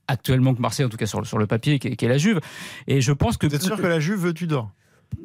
actuellement 0.07 0.55
que 0.55 0.61
Marseille, 0.61 0.87
en 0.87 0.89
tout 0.89 0.97
cas 0.97 1.07
sur, 1.07 1.21
le- 1.21 1.27
sur 1.27 1.39
le 1.39 1.47
papier, 1.47 1.79
qui 1.79 1.89
est, 1.89 1.97
qui 1.97 2.05
est 2.05 2.09
la 2.09 2.19
Juve. 2.19 2.41
Et 2.87 3.01
je 3.01 3.13
pense 3.13 3.37
que 3.37 3.47
Vous 3.47 3.55
êtes 3.55 3.63
sûr 3.63 3.77
que 3.77 3.87
la 3.87 4.01
Juve 4.01 4.21
veut 4.21 4.33
Tudor? 4.35 4.71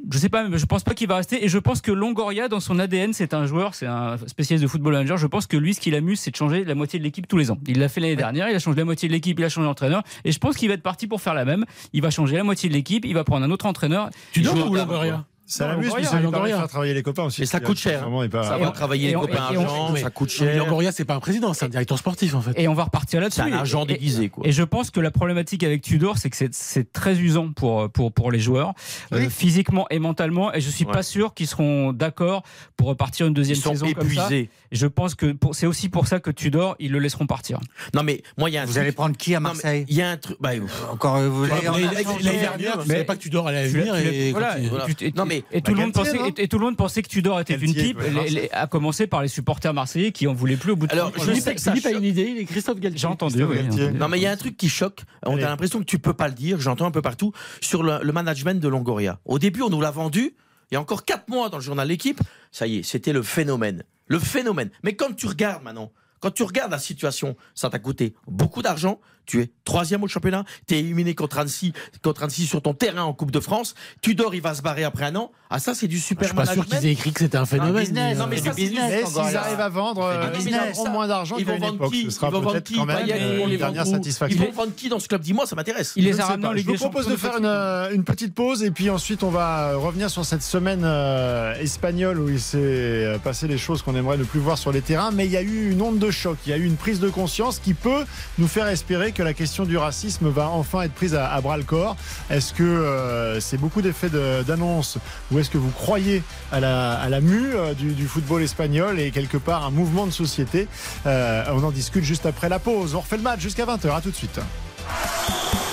Je 0.09 0.17
sais 0.17 0.29
pas, 0.29 0.47
mais 0.47 0.57
je 0.57 0.65
pense 0.65 0.83
pas 0.85 0.93
qu'il 0.93 1.09
va 1.09 1.17
rester. 1.17 1.43
Et 1.43 1.49
je 1.49 1.57
pense 1.57 1.81
que 1.81 1.91
Longoria, 1.91 2.47
dans 2.47 2.61
son 2.61 2.79
ADN, 2.79 3.11
c'est 3.11 3.33
un 3.33 3.45
joueur, 3.45 3.75
c'est 3.75 3.85
un 3.85 4.15
spécialiste 4.27 4.63
de 4.63 4.67
football 4.69 4.93
manager. 4.93 5.17
Je 5.17 5.27
pense 5.27 5.45
que 5.45 5.57
lui, 5.57 5.73
ce 5.73 5.81
qui 5.81 5.91
l'amuse, 5.91 6.21
c'est 6.21 6.31
de 6.31 6.37
changer 6.37 6.63
la 6.63 6.73
moitié 6.73 6.99
de 6.99 7.03
l'équipe 7.03 7.27
tous 7.27 7.37
les 7.37 7.51
ans. 7.51 7.57
Il 7.67 7.79
l'a 7.79 7.89
fait 7.89 7.99
l'année 7.99 8.15
dernière, 8.15 8.47
il 8.49 8.55
a 8.55 8.59
changé 8.59 8.77
la 8.77 8.85
moitié 8.85 9.09
de 9.09 9.13
l'équipe, 9.13 9.37
il 9.37 9.43
a 9.43 9.49
changé 9.49 9.67
d'entraîneur. 9.67 10.01
Et 10.23 10.31
je 10.31 10.39
pense 10.39 10.55
qu'il 10.55 10.69
va 10.69 10.75
être 10.75 10.83
parti 10.83 11.05
pour 11.07 11.19
faire 11.21 11.33
la 11.33 11.43
même. 11.43 11.65
Il 11.91 12.01
va 12.01 12.11
changer 12.11 12.37
la 12.37 12.45
moitié 12.45 12.69
de 12.69 12.73
l'équipe, 12.73 13.03
il 13.03 13.13
va 13.13 13.25
prendre 13.25 13.45
un 13.45 13.51
autre 13.51 13.65
entraîneur. 13.65 14.09
Tudor 14.31 14.55
joue 14.55 14.71
ou 14.71 14.75
Longoria? 14.75 15.25
Ça 15.57 15.67
l'amuse, 15.67 15.91
mais 15.95 16.03
ça 16.03 16.19
lui 16.19 16.27
permet 16.29 16.51
de 16.51 16.55
faire 16.57 16.67
travailler 16.67 16.93
les 16.93 17.03
copains 17.03 17.23
aussi. 17.23 17.41
Mais 17.41 17.45
ça 17.47 17.59
coûte 17.59 17.77
cher. 17.77 18.07
Ça 18.43 18.57
Et 18.57 18.61
va 18.63 18.71
travailler 18.71 19.05
et 19.09 19.13
les 19.13 19.13
copains 19.13 19.49
et 19.51 19.55
argent, 19.57 19.91
mais- 19.93 20.01
ça 20.01 20.09
coûte 20.09 20.29
Mais 20.41 20.47
cher. 20.53 20.57
Longoria, 20.63 20.91
c'est 20.91 21.05
pas 21.05 21.15
un 21.15 21.19
président, 21.19 21.53
c'est 21.53 21.65
un 21.65 21.69
directeur 21.69 21.97
sportif 21.97 22.35
en 22.35 22.41
fait. 22.41 22.53
Et 22.55 22.67
on 22.67 22.73
va 22.73 22.83
repartir 22.85 23.21
là-dessus. 23.21 23.41
C'est 23.41 23.51
un 23.51 23.57
Et- 23.57 23.61
agent 23.61 23.83
et- 23.83 23.93
déguisé, 23.93 24.29
quoi. 24.29 24.45
Et 24.47 24.51
je 24.51 24.63
pense 24.63 24.89
que 24.91 24.99
la 24.99 25.11
problématique 25.11 25.63
avec 25.63 25.81
Tudor, 25.81 26.17
c'est 26.17 26.29
que 26.29 26.35
c'est- 26.51 26.91
très 26.93 27.17
usant 27.19 27.51
pour, 27.51 27.89
pour, 27.89 28.11
pour 28.11 28.31
les 28.31 28.39
joueurs, 28.39 28.73
euh, 29.13 29.19
Oui. 29.19 29.29
physiquement 29.29 29.85
et 29.89 29.99
mentalement. 29.99 30.53
Et 30.53 30.61
je 30.61 30.69
suis 30.69 30.85
Ouais. 30.85 30.91
pas 30.91 31.03
sûr 31.03 31.33
qu'ils 31.33 31.47
seront 31.47 31.93
d'accord 31.93 32.43
pour 32.77 32.87
repartir 32.87 33.27
une 33.27 33.33
deuxième 33.33 33.57
Ils 33.57 33.61
sont 33.61 33.71
saison 33.71 33.91
comme 33.93 34.09
ça. 34.09 34.25
épuisés. 34.25 34.49
Et 34.71 34.75
je 34.75 34.87
pense 34.87 35.15
que 35.15 35.35
c'est 35.51 35.67
aussi 35.67 35.89
pour 35.89 36.07
ça 36.07 36.19
que 36.19 36.31
Tudor, 36.31 36.75
ils 36.79 36.91
le 36.91 36.99
laisseront 36.99 37.25
partir. 37.27 37.59
Non, 37.93 38.03
mais 38.03 38.23
moi, 38.37 38.49
il 38.49 38.53
y 38.53 38.57
a 38.57 38.61
un 38.61 38.65
Vous 38.65 38.71
truc- 38.71 38.81
allez 38.81 38.91
prendre 38.91 39.15
qui 39.17 39.35
à 39.35 39.39
mais 39.39 39.49
Marseille 39.49 39.85
Il 39.87 39.95
y 39.95 40.01
a 40.01 40.09
un 40.09 40.17
truc. 40.17 40.37
bah, 40.39 40.51
Encore 40.91 41.17
euh, 41.17 41.29
vous 41.29 41.45
L'année 41.45 41.61
dernière, 41.61 42.79
tu 42.79 42.87
savais 42.87 43.03
pas 43.03 43.15
que 43.15 43.21
Tudor 43.21 43.47
allait 43.47 43.67
venir 43.67 43.95
et 43.95 44.31
voilà, 44.31 44.49
continue. 44.51 44.67
voilà. 44.69 44.89
et 44.89 44.93
tu- 44.95 45.05
et- 45.05 45.13
Non, 45.15 45.25
mais- 45.25 45.42
et 45.51 45.61
tout 45.61 45.71
le 45.73 45.81
monde 45.81 45.93
pensait 45.93 46.17
non 46.17 46.27
et, 46.37 46.43
et 46.43 46.47
tout 46.47 46.57
le 46.57 46.65
monde 46.65 46.77
pensait 46.77 47.01
que 47.01 47.07
Tudor 47.07 47.39
était 47.39 47.55
une 47.55 47.73
pipe, 47.73 47.97
ouais, 47.97 48.05
les- 48.09 48.11
Marseille. 48.13 48.33
les- 48.35 48.51
à 48.51 48.67
commencer 48.67 49.07
par 49.07 49.21
les 49.21 49.27
supporters 49.27 49.73
marseillais 49.73 50.11
qui 50.11 50.27
en 50.27 50.33
voulaient 50.33 50.57
plus 50.57 50.71
au 50.71 50.75
bout 50.75 50.87
de 50.87 50.91
Alors, 50.93 51.11
je 51.15 51.19
ans. 51.21 51.25
sais 51.25 51.31
Philippe, 51.41 51.55
que 51.55 51.61
ça 51.61 51.71
Philippe 51.71 51.85
a 51.87 51.91
une 51.91 52.03
idée, 52.03 52.23
il 52.35 52.37
est 52.39 52.45
Christophe 52.45 52.79
Galtier. 52.79 52.99
J'ai 52.99 53.07
entendu. 53.07 53.43
Oui, 53.43 53.55
Galtier. 53.57 53.91
Non, 53.91 54.07
mais 54.07 54.19
il 54.19 54.23
y 54.23 54.27
a 54.27 54.31
un 54.31 54.37
truc 54.37 54.55
qui 54.57 54.69
choque. 54.69 55.01
On 55.25 55.33
Allez. 55.35 55.43
a 55.43 55.49
l'impression 55.49 55.79
que 55.79 55.85
tu 55.85 55.99
peux 55.99 56.13
pas 56.13 56.27
le 56.27 56.33
dire. 56.33 56.59
J'entends 56.59 56.85
un 56.85 56.91
peu 56.91 57.01
partout 57.01 57.31
sur 57.61 57.83
le, 57.83 57.99
le 58.01 58.11
management 58.11 58.59
de 58.59 58.67
Longoria. 58.67 59.19
Au 59.25 59.39
début, 59.39 59.61
on 59.61 59.69
nous 59.69 59.81
l'a 59.81 59.91
vendu. 59.91 60.35
Il 60.71 60.75
y 60.75 60.77
a 60.77 60.81
encore 60.81 61.05
quatre 61.05 61.27
mois 61.29 61.49
dans 61.49 61.57
le 61.57 61.63
journal 61.63 61.87
L'équipe. 61.87 62.19
Ça 62.51 62.65
y 62.67 62.77
est, 62.77 62.83
c'était 62.83 63.13
le 63.13 63.21
phénomène. 63.21 63.83
Le 64.07 64.19
phénomène. 64.19 64.69
Mais 64.83 64.95
quand 64.95 65.15
tu 65.15 65.27
regardes 65.27 65.63
maintenant, 65.63 65.91
Quand 66.19 66.31
tu 66.31 66.43
regardes 66.43 66.71
la 66.71 66.79
situation, 66.79 67.35
ça 67.53 67.69
t'a 67.69 67.79
coûté 67.79 68.13
beaucoup 68.27 68.61
d'argent. 68.61 69.01
Tu 69.25 69.41
es 69.41 69.49
troisième 69.65 70.03
au 70.03 70.07
championnat. 70.07 70.43
Tu 70.67 70.75
es 70.75 70.79
éliminé 70.79 71.15
contre 71.15 71.39
Annecy, 71.39 71.73
contre 72.01 72.23
Annecy 72.23 72.45
sur 72.45 72.61
ton 72.61 72.73
terrain 72.73 73.03
en 73.03 73.13
Coupe 73.13 73.31
de 73.31 73.39
France. 73.39 73.75
Tudor, 74.01 74.35
il 74.35 74.41
va 74.41 74.53
se 74.53 74.61
barrer 74.61 74.83
après 74.83 75.05
un 75.05 75.15
an. 75.15 75.31
Ah, 75.49 75.59
ça, 75.59 75.75
c'est 75.75 75.87
du 75.87 75.99
super 75.99 76.23
Je 76.23 76.33
suis 76.33 76.35
pas 76.35 76.45
sûr 76.45 76.65
qu'ils 76.65 76.85
aient 76.85 76.91
écrit 76.91 77.13
que 77.13 77.19
c'était 77.19 77.37
un 77.37 77.45
phénomène. 77.45 77.83
business, 77.83 78.17
Non, 78.17 78.27
mais 78.27 78.37
C'est 78.37 78.45
ça, 78.45 78.53
business, 78.53 79.05
s'ils 79.07 79.37
arrivent 79.37 79.59
à 79.59 79.69
vendre, 79.69 80.03
euh, 80.03 80.31
ils 80.39 80.75
ça. 80.75 80.89
moins 80.89 81.07
d'argent 81.07 81.35
Ils 81.37 81.45
vont 81.45 81.57
vendre 81.57 81.89
qui 81.91 82.05
Ce 82.05 82.09
sera 82.11 82.27
Ils 82.27 82.31
vont 82.31 82.39
vendre 82.41 82.53
peut-être 82.53 82.63
qui 82.65 82.75
quand 82.75 82.85
même 82.85 82.97
Payet, 82.97 83.13
euh, 83.13 83.33
ils 83.33 83.37
vont 83.37 83.45
une 83.45 83.51
les 83.51 83.57
dernière 83.57 83.83
vendre 83.83 83.95
où 83.95 83.99
satisfaction. 83.99 84.39
Ils 84.41 84.47
vont 84.47 84.51
vendre 84.51 84.75
qui 84.75 84.89
dans 84.89 84.99
ce 84.99 85.07
club 85.07 85.21
Dis-moi, 85.21 85.45
ça 85.45 85.55
m'intéresse. 85.55 85.93
Il 85.95 86.05
les 86.05 86.13
Je 86.13 86.21
a 86.21 86.25
ramenés 86.25 86.61
Je 86.61 86.67
vous 86.67 86.75
propose 86.75 87.07
de 87.07 87.15
faire 87.15 87.37
une, 87.37 87.45
euh, 87.45 87.97
petite 88.03 88.33
pause 88.33 88.63
et 88.63 88.71
puis 88.71 88.89
ensuite 88.89 89.23
on 89.23 89.29
va 89.29 89.69
euh, 89.69 89.77
revenir 89.77 90.09
sur 90.09 90.25
cette 90.25 90.43
semaine 90.43 90.81
euh, 90.83 91.55
espagnole 91.55 92.19
où 92.19 92.29
il 92.29 92.39
s'est 92.39 92.57
euh, 92.57 93.17
passé 93.17 93.47
des 93.47 93.57
choses 93.57 93.81
qu'on 93.81 93.95
aimerait 93.95 94.17
ne 94.17 94.23
plus 94.23 94.39
voir 94.39 94.57
sur 94.57 94.71
les 94.71 94.81
terrains. 94.81 95.11
Mais 95.11 95.25
il 95.25 95.31
y 95.31 95.37
a 95.37 95.41
eu 95.41 95.71
une 95.71 95.81
onde 95.81 95.99
de 95.99 96.11
choc, 96.11 96.37
il 96.45 96.49
y 96.49 96.53
a 96.53 96.57
eu 96.57 96.65
une 96.65 96.75
prise 96.75 96.99
de 96.99 97.09
conscience 97.09 97.59
qui 97.59 97.73
peut 97.73 98.05
nous 98.37 98.47
faire 98.47 98.67
espérer 98.67 99.12
que 99.13 99.23
la 99.23 99.33
question 99.33 99.63
du 99.65 99.77
racisme 99.77 100.27
va 100.29 100.49
enfin 100.49 100.81
être 100.81 100.93
prise 100.93 101.15
à, 101.15 101.31
à 101.31 101.39
bras 101.41 101.57
le 101.57 101.63
corps. 101.63 101.95
Est-ce 102.29 102.53
que 102.53 102.63
euh, 102.63 103.39
c'est 103.39 103.57
beaucoup 103.57 103.81
d'effets 103.81 104.09
de- 104.09 104.43
d'annonce 104.43 104.97
ou 105.31 105.39
est-ce 105.39 105.49
que 105.49 105.57
vous 105.57 105.71
croyez 105.71 106.23
à 106.51 106.59
la, 106.59 106.93
à 106.99 107.07
la 107.09 107.21
mue 107.21 107.53
euh, 107.55 107.73
du, 107.73 107.93
du 107.93 108.07
football 108.07 108.41
espagnol 108.43 108.99
et 108.99 109.11
quelque 109.11 109.37
part 109.37 109.63
un 109.65 109.71
mouvement 109.71 110.05
de 110.05 110.11
société? 110.11 110.67
Euh, 111.05 111.43
On 111.51 111.63
en 111.63 111.71
discute 111.71 112.03
juste 112.03 112.25
après 112.25 112.49
la 112.49 112.59
pause. 112.59 112.95
On 112.95 112.99
refait 112.99 113.17
le 113.17 113.23
match 113.23 113.39
jusqu'à 113.39 113.65
20h. 113.65 113.95
À 113.95 114.01
tout 114.01 114.11
de 114.11 114.15
suite. 114.15 114.39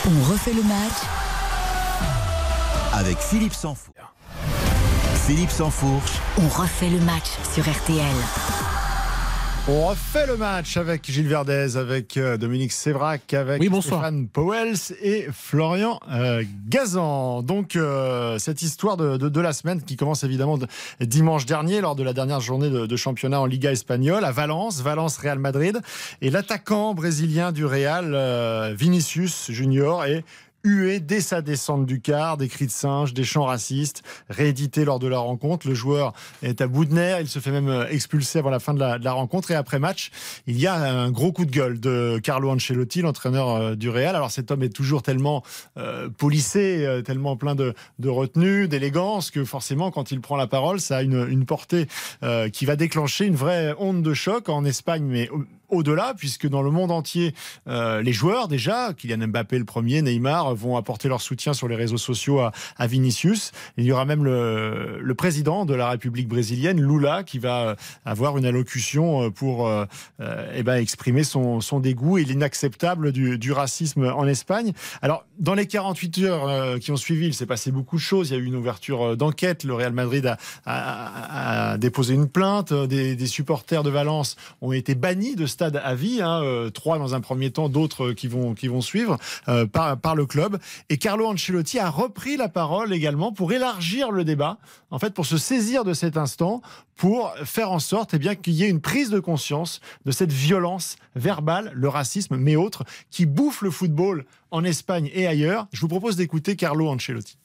On 0.07 0.30
refait 0.32 0.53
le 0.55 0.62
match 0.62 0.99
avec 2.93 3.18
Philippe 3.18 3.55
Sansfourche. 3.55 3.97
Philippe 5.26 5.51
Sansfourche, 5.51 6.12
On 6.38 6.49
refait 6.49 6.88
le 6.88 6.99
match 7.01 7.26
sur 7.55 7.62
RTL. 7.62 8.05
On 9.68 9.86
refait 9.86 10.26
le 10.26 10.36
match 10.36 10.76
avec 10.78 11.08
Gilles 11.08 11.28
Verdez, 11.28 11.76
avec 11.76 12.16
euh, 12.16 12.36
Dominique 12.36 12.72
Sévrac, 12.72 13.32
avec 13.34 13.61
Oui, 13.61 13.68
bonsoir. 13.68 14.00
Stéphane 14.00 14.26
Powels 14.26 14.74
et 15.00 15.26
Florian 15.32 16.00
euh, 16.11 16.42
Gazan. 16.68 17.42
Donc, 17.42 17.76
euh, 17.76 18.38
cette 18.38 18.62
histoire 18.62 18.96
de, 18.96 19.16
de- 19.16 19.28
de 19.28 19.40
la 19.40 19.52
semaine 19.52 19.80
qui 19.82 19.96
commence 19.96 20.24
évidemment 20.24 20.58
de- 20.58 20.66
dimanche 21.00 21.46
dernier, 21.46 21.80
lors 21.82 21.94
de 21.94 22.02
la 22.02 22.12
dernière 22.14 22.40
journée 22.40 22.68
de, 22.70 22.86
de 22.86 22.96
championnat 22.96 23.40
en 23.40 23.46
Liga 23.46 23.70
espagnole, 23.70 24.24
à 24.24 24.32
Valence, 24.32 24.80
Valence-Real 24.80 25.38
Madrid. 25.38 25.78
Et 26.20 26.30
l'attaquant 26.30 26.94
brésilien 26.94 27.52
du 27.52 27.64
Real, 27.64 28.11
euh, 28.14 28.74
Vinicius 28.76 29.50
Junior, 29.52 30.04
est 30.04 30.24
hué 30.64 31.00
dès 31.00 31.20
sa 31.20 31.42
descente 31.42 31.86
du 31.86 32.00
car, 32.00 32.36
des 32.36 32.48
cris 32.48 32.66
de 32.66 32.70
singe, 32.70 33.14
des 33.14 33.24
chants 33.24 33.44
racistes, 33.44 34.02
réédités 34.28 34.84
lors 34.84 34.98
de 34.98 35.08
la 35.08 35.18
rencontre. 35.18 35.68
Le 35.68 35.74
joueur 35.74 36.12
est 36.42 36.61
à 36.61 36.66
bout 36.66 36.84
de 36.84 36.94
nerfs, 36.94 37.20
il 37.20 37.28
se 37.28 37.38
fait 37.38 37.50
même 37.50 37.68
euh, 37.68 37.88
expulser 37.88 38.38
avant 38.38 38.50
la 38.50 38.61
fin 38.61 38.74
de 38.74 38.80
la, 38.80 38.98
de 38.98 39.04
la 39.04 39.12
rencontre. 39.12 39.50
Et 39.50 39.54
après 39.54 39.78
match, 39.78 40.11
il 40.46 40.58
y 40.58 40.66
a 40.66 40.74
un 40.74 41.11
gros 41.11 41.32
coup 41.32 41.44
de 41.44 41.50
gueule 41.50 41.80
de 41.80 42.20
Carlo 42.22 42.50
Ancelotti, 42.50 43.02
l'entraîneur 43.02 43.48
euh, 43.48 43.74
du 43.74 43.88
Real. 43.88 44.14
Alors 44.16 44.30
cet 44.30 44.50
homme 44.50 44.62
est 44.62 44.74
toujours 44.74 45.02
tellement 45.02 45.42
euh, 45.76 46.08
polissé, 46.08 46.84
euh, 46.84 47.02
tellement 47.02 47.36
plein 47.36 47.54
de, 47.54 47.74
de 47.98 48.08
retenue, 48.08 48.68
d'élégance, 48.68 49.30
que 49.30 49.44
forcément, 49.44 49.90
quand 49.90 50.11
il 50.11 50.20
prend 50.20 50.36
la 50.36 50.46
parole, 50.46 50.80
ça 50.80 50.98
a 50.98 51.02
une, 51.02 51.26
une 51.28 51.46
portée 51.46 51.86
euh, 52.22 52.48
qui 52.48 52.66
va 52.66 52.76
déclencher 52.76 53.26
une 53.26 53.36
vraie 53.36 53.74
onde 53.78 54.02
de 54.02 54.14
choc 54.14 54.48
en 54.48 54.64
Espagne, 54.64 55.04
mais 55.04 55.28
au-delà, 55.70 56.14
puisque 56.16 56.48
dans 56.48 56.62
le 56.62 56.70
monde 56.70 56.90
entier, 56.90 57.34
euh, 57.68 58.02
les 58.02 58.12
joueurs 58.12 58.48
déjà, 58.48 58.92
Kylian 58.94 59.28
Mbappé 59.28 59.58
le 59.58 59.64
premier, 59.64 60.02
Neymar, 60.02 60.54
vont 60.54 60.76
apporter 60.76 61.08
leur 61.08 61.20
soutien 61.20 61.52
sur 61.52 61.68
les 61.68 61.76
réseaux 61.76 61.98
sociaux 61.98 62.40
à, 62.40 62.86
Vinicius. 62.86 63.52
Il 63.76 63.84
y 63.84 63.92
aura 63.92 64.04
même 64.04 64.24
le, 64.24 65.14
président 65.16 65.66
de 65.66 65.74
la 65.74 65.90
République 65.90 66.28
brésilienne, 66.28 66.80
Lula, 66.80 67.24
qui 67.24 67.38
va 67.38 67.60
euh, 67.60 67.74
avoir 68.04 68.38
une 68.38 68.46
allocution 68.46 69.24
euh, 69.24 69.30
pour 69.30 69.70
eh 70.20 70.62
ben, 70.62 70.76
exprimer 70.76 71.24
son, 71.24 71.60
dégoût 71.80 72.18
et 72.18 72.24
l'inacceptable 72.24 73.12
du, 73.12 73.52
racisme 73.52 74.04
en 74.04 74.26
Espagne. 74.26 74.72
Alors, 75.02 75.24
dans 75.38 75.54
les 75.54 75.66
48 75.66 76.18
heures 76.18 76.78
qui 76.78 76.92
ont 76.92 76.96
suivi, 76.96 77.26
il 77.26 77.34
s'est 77.34 77.46
passé 77.46 77.70
beaucoup 77.70 77.96
de 77.96 78.00
choses. 78.00 78.30
Il 78.30 78.34
y 78.34 78.36
a 78.36 78.40
eu 78.40 78.44
une 78.44 78.54
ouverture 78.54 79.16
d'enquête. 79.16 79.64
Le 79.64 79.74
Real 79.74 79.92
Madrid 79.92 80.36
a, 80.66 81.76
déposé 81.78 82.14
une 82.14 82.28
plainte. 82.28 82.72
Des, 82.72 83.16
des 83.16 83.26
supporters 83.26 83.82
de 83.82 83.90
Valence 83.90 84.36
ont 84.60 84.72
été 84.72 84.94
bannis 84.94 85.36
de 85.36 85.46
stade 85.61 85.76
à 85.84 85.94
vie. 85.94 86.22
hein, 86.22 86.42
euh, 86.42 86.70
trois 86.70 86.98
dans 86.98 87.14
un 87.14 87.20
premier 87.20 87.50
temps, 87.50 87.68
d'autres 87.68 88.08
euh, 88.08 88.14
qui 88.14 88.28
vont, 88.28 88.54
qui 88.54 88.66
vont 88.66 88.80
suivre 88.80 89.18
euh, 89.48 89.66
par, 89.66 90.14
le 90.14 90.24
club. 90.24 90.58
Et 90.88 90.96
Carlo 90.96 91.26
Ancelotti 91.26 91.78
a 91.78 91.90
repris 91.90 92.38
la 92.38 92.48
parole 92.48 92.94
également 92.94 93.30
pour 93.30 93.52
élargir 93.52 94.11
le 94.11 94.24
débat, 94.24 94.56
en 94.90 94.98
fait, 94.98 95.12
pour 95.12 95.26
se 95.26 95.36
saisir 95.36 95.84
de 95.84 95.92
cet 95.92 96.16
instant, 96.16 96.62
pour 96.96 97.34
faire 97.44 97.70
en 97.70 97.78
sorte 97.78 98.14
eh 98.14 98.36
qu'il 98.36 98.54
y 98.54 98.64
ait 98.64 98.70
une 98.70 98.80
prise 98.80 99.11
de 99.11 99.20
conscience 99.20 99.80
de 100.06 100.12
cette 100.12 100.32
violence 100.32 100.96
verbale, 101.14 101.70
le 101.74 101.88
racisme, 101.88 102.36
mais 102.36 102.56
autres, 102.56 102.84
qui 103.11 103.26
bouffe 103.26 103.61
le 103.61 103.70
football 103.70 104.24
en 104.50 104.64
Espagne 104.64 105.11
et 105.12 105.26
ailleurs. 105.26 105.66
Je 105.72 105.82
vous 105.82 105.88
propose 105.88 106.16
d'écouter 106.16 106.56
Carlo 106.56 106.88
Ancelotti. 106.88 107.36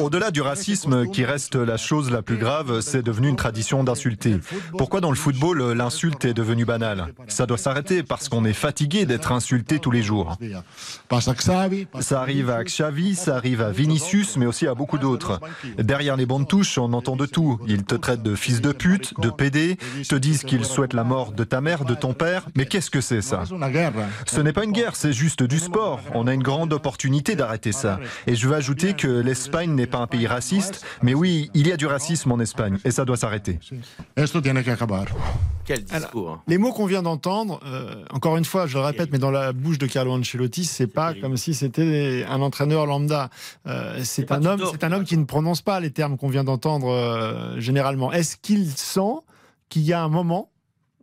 Au-delà 0.00 0.30
du 0.30 0.40
racisme, 0.40 1.06
qui 1.10 1.24
reste 1.24 1.56
la 1.56 1.76
chose 1.76 2.10
la 2.10 2.22
plus 2.22 2.36
grave, 2.36 2.80
c'est 2.80 3.02
devenu 3.02 3.28
une 3.28 3.36
tradition 3.36 3.84
d'insulter. 3.84 4.36
Pourquoi 4.78 5.00
dans 5.00 5.10
le 5.10 5.16
football, 5.16 5.72
l'insulte 5.72 6.24
est 6.24 6.34
devenue 6.34 6.64
banale? 6.64 7.08
Ça 7.28 7.46
doit 7.46 7.58
s'arrêter 7.58 8.02
parce 8.02 8.28
qu'on 8.28 8.44
est 8.44 8.52
fatigué 8.52 9.06
d'être 9.06 9.32
insulté 9.32 9.78
tous 9.78 9.90
les 9.90 10.02
jours. 10.02 10.36
Ça 12.00 12.20
arrive 12.20 12.50
à 12.50 12.64
Xavi, 12.64 13.14
ça 13.14 13.36
arrive 13.36 13.60
à 13.60 13.70
Vinicius, 13.70 14.36
mais 14.36 14.46
aussi 14.46 14.66
à 14.66 14.74
beaucoup 14.74 14.98
d'autres. 14.98 15.40
Derrière 15.78 16.16
les 16.16 16.26
bandes 16.26 16.48
touches, 16.48 16.78
on 16.78 16.92
entend 16.92 17.16
de 17.16 17.26
tout. 17.26 17.58
Ils 17.66 17.84
te 17.84 17.94
traitent 17.94 18.22
de 18.22 18.34
fils 18.34 18.60
de 18.60 18.72
pute, 18.72 19.12
de 19.20 19.30
PD, 19.30 19.76
te 20.08 20.14
disent 20.14 20.44
qu'ils 20.44 20.64
souhaitent 20.64 20.94
la 20.94 21.04
mort 21.04 21.32
de 21.32 21.44
ta 21.44 21.60
mère, 21.60 21.84
de 21.84 21.94
ton 21.94 22.14
père. 22.14 22.46
Mais 22.56 22.66
qu'est-ce 22.66 22.90
que 22.90 23.00
c'est 23.00 23.22
ça? 23.22 23.44
Ce 24.26 24.40
n'est 24.40 24.52
pas 24.52 24.64
une 24.64 24.72
guerre, 24.72 24.96
c'est 24.96 25.12
juste 25.12 25.42
du 25.42 25.58
sport. 25.58 26.00
On 26.14 26.26
a 26.26 26.34
une 26.34 26.42
grande 26.42 26.72
opportunité 26.72 27.36
d'arrêter 27.36 27.65
ça. 27.72 27.98
Et 28.26 28.34
je 28.34 28.48
veux 28.48 28.54
ajouter 28.54 28.94
que 28.94 29.06
l'Espagne 29.08 29.74
n'est 29.74 29.86
pas 29.86 29.98
un 29.98 30.06
pays 30.06 30.26
raciste, 30.26 30.84
mais 31.02 31.14
oui, 31.14 31.50
il 31.54 31.66
y 31.68 31.72
a 31.72 31.76
du 31.76 31.86
racisme 31.86 32.32
en 32.32 32.40
Espagne, 32.40 32.78
et 32.84 32.90
ça 32.90 33.04
doit 33.04 33.16
s'arrêter. 33.16 33.58
Quel 35.64 35.82
discours. 35.82 36.30
hein. 36.30 36.42
Les 36.46 36.58
mots 36.58 36.72
qu'on 36.72 36.86
vient 36.86 37.02
d'entendre, 37.02 37.60
euh, 37.66 38.04
encore 38.10 38.36
une 38.36 38.44
fois, 38.44 38.66
je 38.66 38.78
le 38.78 38.84
répète, 38.84 39.10
mais 39.10 39.18
dans 39.18 39.32
la 39.32 39.52
bouche 39.52 39.78
de 39.78 39.86
Carlo 39.86 40.12
Ancelotti, 40.12 40.64
c'est 40.64 40.86
pas 40.86 41.12
comme 41.14 41.36
si 41.36 41.54
c'était 41.54 42.24
un 42.28 42.40
entraîneur 42.40 42.86
lambda. 42.86 43.30
Euh, 43.66 44.00
c'est 44.04 44.30
un 44.30 44.44
homme, 44.44 44.62
c'est 44.70 44.84
un 44.84 44.92
homme 44.92 45.04
qui 45.04 45.16
ne 45.16 45.24
prononce 45.24 45.62
pas 45.62 45.80
les 45.80 45.90
termes 45.90 46.16
qu'on 46.16 46.28
vient 46.28 46.44
d'entendre 46.44 46.88
euh, 46.90 47.58
généralement. 47.58 48.12
Est-ce 48.12 48.36
qu'il 48.36 48.70
sent 48.70 49.16
qu'il 49.68 49.82
y 49.82 49.92
a 49.92 50.02
un 50.02 50.08
moment 50.08 50.50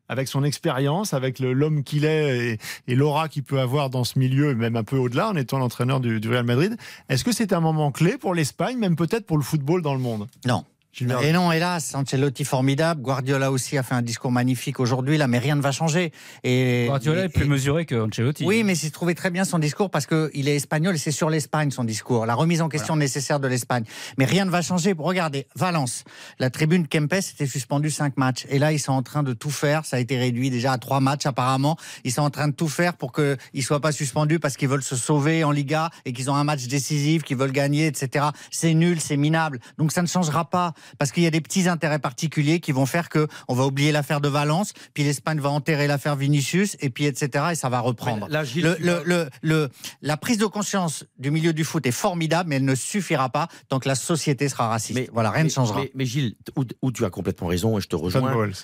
avec 0.09 0.27
son 0.27 0.43
expérience, 0.43 1.13
avec 1.13 1.39
l'homme 1.39 1.83
qu'il 1.83 2.05
est 2.05 2.59
et, 2.87 2.95
l'aura 2.95 3.29
qu'il 3.29 3.43
peut 3.43 3.59
avoir 3.59 3.89
dans 3.89 4.03
ce 4.03 4.19
milieu, 4.19 4.55
même 4.55 4.75
un 4.75 4.83
peu 4.83 4.97
au-delà, 4.97 5.29
en 5.29 5.35
étant 5.35 5.57
l'entraîneur 5.57 5.99
du 5.99 6.29
Real 6.29 6.45
Madrid. 6.45 6.77
Est-ce 7.09 7.23
que 7.23 7.31
c'est 7.31 7.53
un 7.53 7.59
moment 7.59 7.91
clé 7.91 8.17
pour 8.17 8.33
l'Espagne, 8.33 8.77
même 8.77 8.95
peut-être 8.95 9.25
pour 9.25 9.37
le 9.37 9.43
football 9.43 9.81
dans 9.81 9.93
le 9.93 9.99
monde? 9.99 10.27
Non. 10.45 10.65
Et 11.01 11.31
non, 11.31 11.51
hélas, 11.51 11.95
Ancelotti 11.95 12.43
formidable. 12.45 13.01
Guardiola 13.01 13.51
aussi 13.51 13.77
a 13.79 13.83
fait 13.83 13.95
un 13.95 14.03
discours 14.03 14.31
magnifique 14.31 14.79
aujourd'hui, 14.79 15.17
là, 15.17 15.27
mais 15.27 15.39
rien 15.39 15.55
ne 15.55 15.61
va 15.61 15.71
changer. 15.71 16.11
Et 16.43 16.85
Guardiola 16.87 17.25
est 17.25 17.29
plus 17.29 17.45
et- 17.45 17.47
mesuré 17.47 17.85
que 17.85 17.95
Ancelotti. 17.95 18.45
Oui, 18.45 18.63
mais 18.63 18.75
j'ai 18.75 18.91
trouvé 18.91 19.15
très 19.15 19.31
bien 19.31 19.43
son 19.43 19.57
discours 19.57 19.89
parce 19.89 20.05
qu'il 20.05 20.47
est 20.47 20.55
espagnol 20.55 20.93
et 20.93 20.99
c'est 20.99 21.11
sur 21.11 21.31
l'Espagne 21.31 21.71
son 21.71 21.83
discours, 21.83 22.25
la 22.27 22.35
remise 22.35 22.61
en 22.61 22.69
question 22.69 22.95
nécessaire 22.95 23.39
de 23.39 23.47
l'Espagne. 23.47 23.85
Mais 24.19 24.25
rien 24.25 24.45
ne 24.45 24.51
va 24.51 24.61
changer. 24.61 24.93
Regardez, 24.97 25.47
Valence, 25.55 26.03
la 26.39 26.49
tribune 26.51 26.87
Kempes 26.87 27.13
était 27.13 27.47
suspendue 27.47 27.89
cinq 27.89 28.15
matchs 28.17 28.45
et 28.49 28.59
là 28.59 28.71
ils 28.71 28.79
sont 28.79 28.93
en 28.93 29.01
train 29.01 29.23
de 29.23 29.33
tout 29.33 29.49
faire. 29.49 29.85
Ça 29.85 29.97
a 29.97 29.99
été 29.99 30.17
réduit 30.19 30.51
déjà 30.51 30.73
à 30.73 30.77
trois 30.77 30.99
matchs 30.99 31.25
apparemment. 31.25 31.75
Ils 32.03 32.11
sont 32.11 32.21
en 32.21 32.29
train 32.29 32.47
de 32.49 32.53
tout 32.53 32.67
faire 32.67 32.93
pour 32.93 33.13
qu'ils 33.13 33.37
ne 33.55 33.61
soient 33.61 33.81
pas 33.81 33.91
suspendus 33.91 34.39
parce 34.39 34.57
qu'ils 34.57 34.69
veulent 34.69 34.83
se 34.83 34.95
sauver 34.95 35.43
en 35.43 35.51
Liga 35.51 35.89
et 36.05 36.13
qu'ils 36.13 36.29
ont 36.29 36.35
un 36.35 36.43
match 36.43 36.67
décisif, 36.67 37.23
qu'ils 37.23 37.37
veulent 37.37 37.51
gagner, 37.51 37.87
etc. 37.87 38.27
C'est 38.51 38.73
nul, 38.75 38.99
c'est 39.01 39.17
minable. 39.17 39.59
Donc 39.79 39.91
ça 39.91 40.01
ne 40.03 40.07
changera 40.07 40.45
pas 40.49 40.73
parce 40.97 41.11
qu'il 41.11 41.23
y 41.23 41.27
a 41.27 41.31
des 41.31 41.41
petits 41.41 41.67
intérêts 41.67 41.99
particuliers 41.99 42.59
qui 42.59 42.71
vont 42.71 42.85
faire 42.85 43.09
que 43.09 43.27
on 43.47 43.53
va 43.55 43.65
oublier 43.65 43.91
l'affaire 43.91 44.21
de 44.21 44.27
Valence, 44.29 44.73
puis 44.93 45.03
l'Espagne 45.03 45.39
va 45.39 45.49
enterrer 45.49 45.87
l'affaire 45.87 46.15
Vinicius 46.15 46.77
et 46.79 46.89
puis 46.89 47.05
etc. 47.05 47.45
Et 47.51 47.55
ça 47.55 47.69
va 47.69 47.79
reprendre. 47.79 48.27
Mais 48.27 48.33
là, 48.33 48.43
Gilles, 48.43 48.63
Le- 48.63 48.75
tu 48.75 48.83
le- 48.83 48.93
vas- 48.93 49.03
le- 49.05 49.29
le- 49.41 49.69
la 50.01 50.17
prise 50.17 50.37
de 50.37 50.45
conscience 50.45 51.05
du 51.17 51.31
milieu 51.31 51.53
du 51.53 51.63
foot 51.63 51.85
est 51.85 51.91
formidable, 51.91 52.49
mais 52.49 52.55
elle 52.57 52.65
ne 52.65 52.75
suffira 52.75 53.29
pas 53.29 53.47
tant 53.69 53.79
que 53.79 53.87
la 53.87 53.95
société 53.95 54.49
sera 54.49 54.67
raciste. 54.69 54.99
voilà, 55.13 55.29
rien 55.31 55.43
mais- 55.43 55.49
ne 55.49 55.53
changera. 55.53 55.79
Mais, 55.81 55.91
mais 55.95 56.05
Gilles, 56.05 56.35
où, 56.55 56.63
où 56.81 56.91
tu 56.91 57.05
as 57.05 57.09
complètement 57.09 57.47
raison, 57.47 57.77
et 57.77 57.81
je 57.81 57.87
te 57.87 57.95
rejoins, 57.95 58.21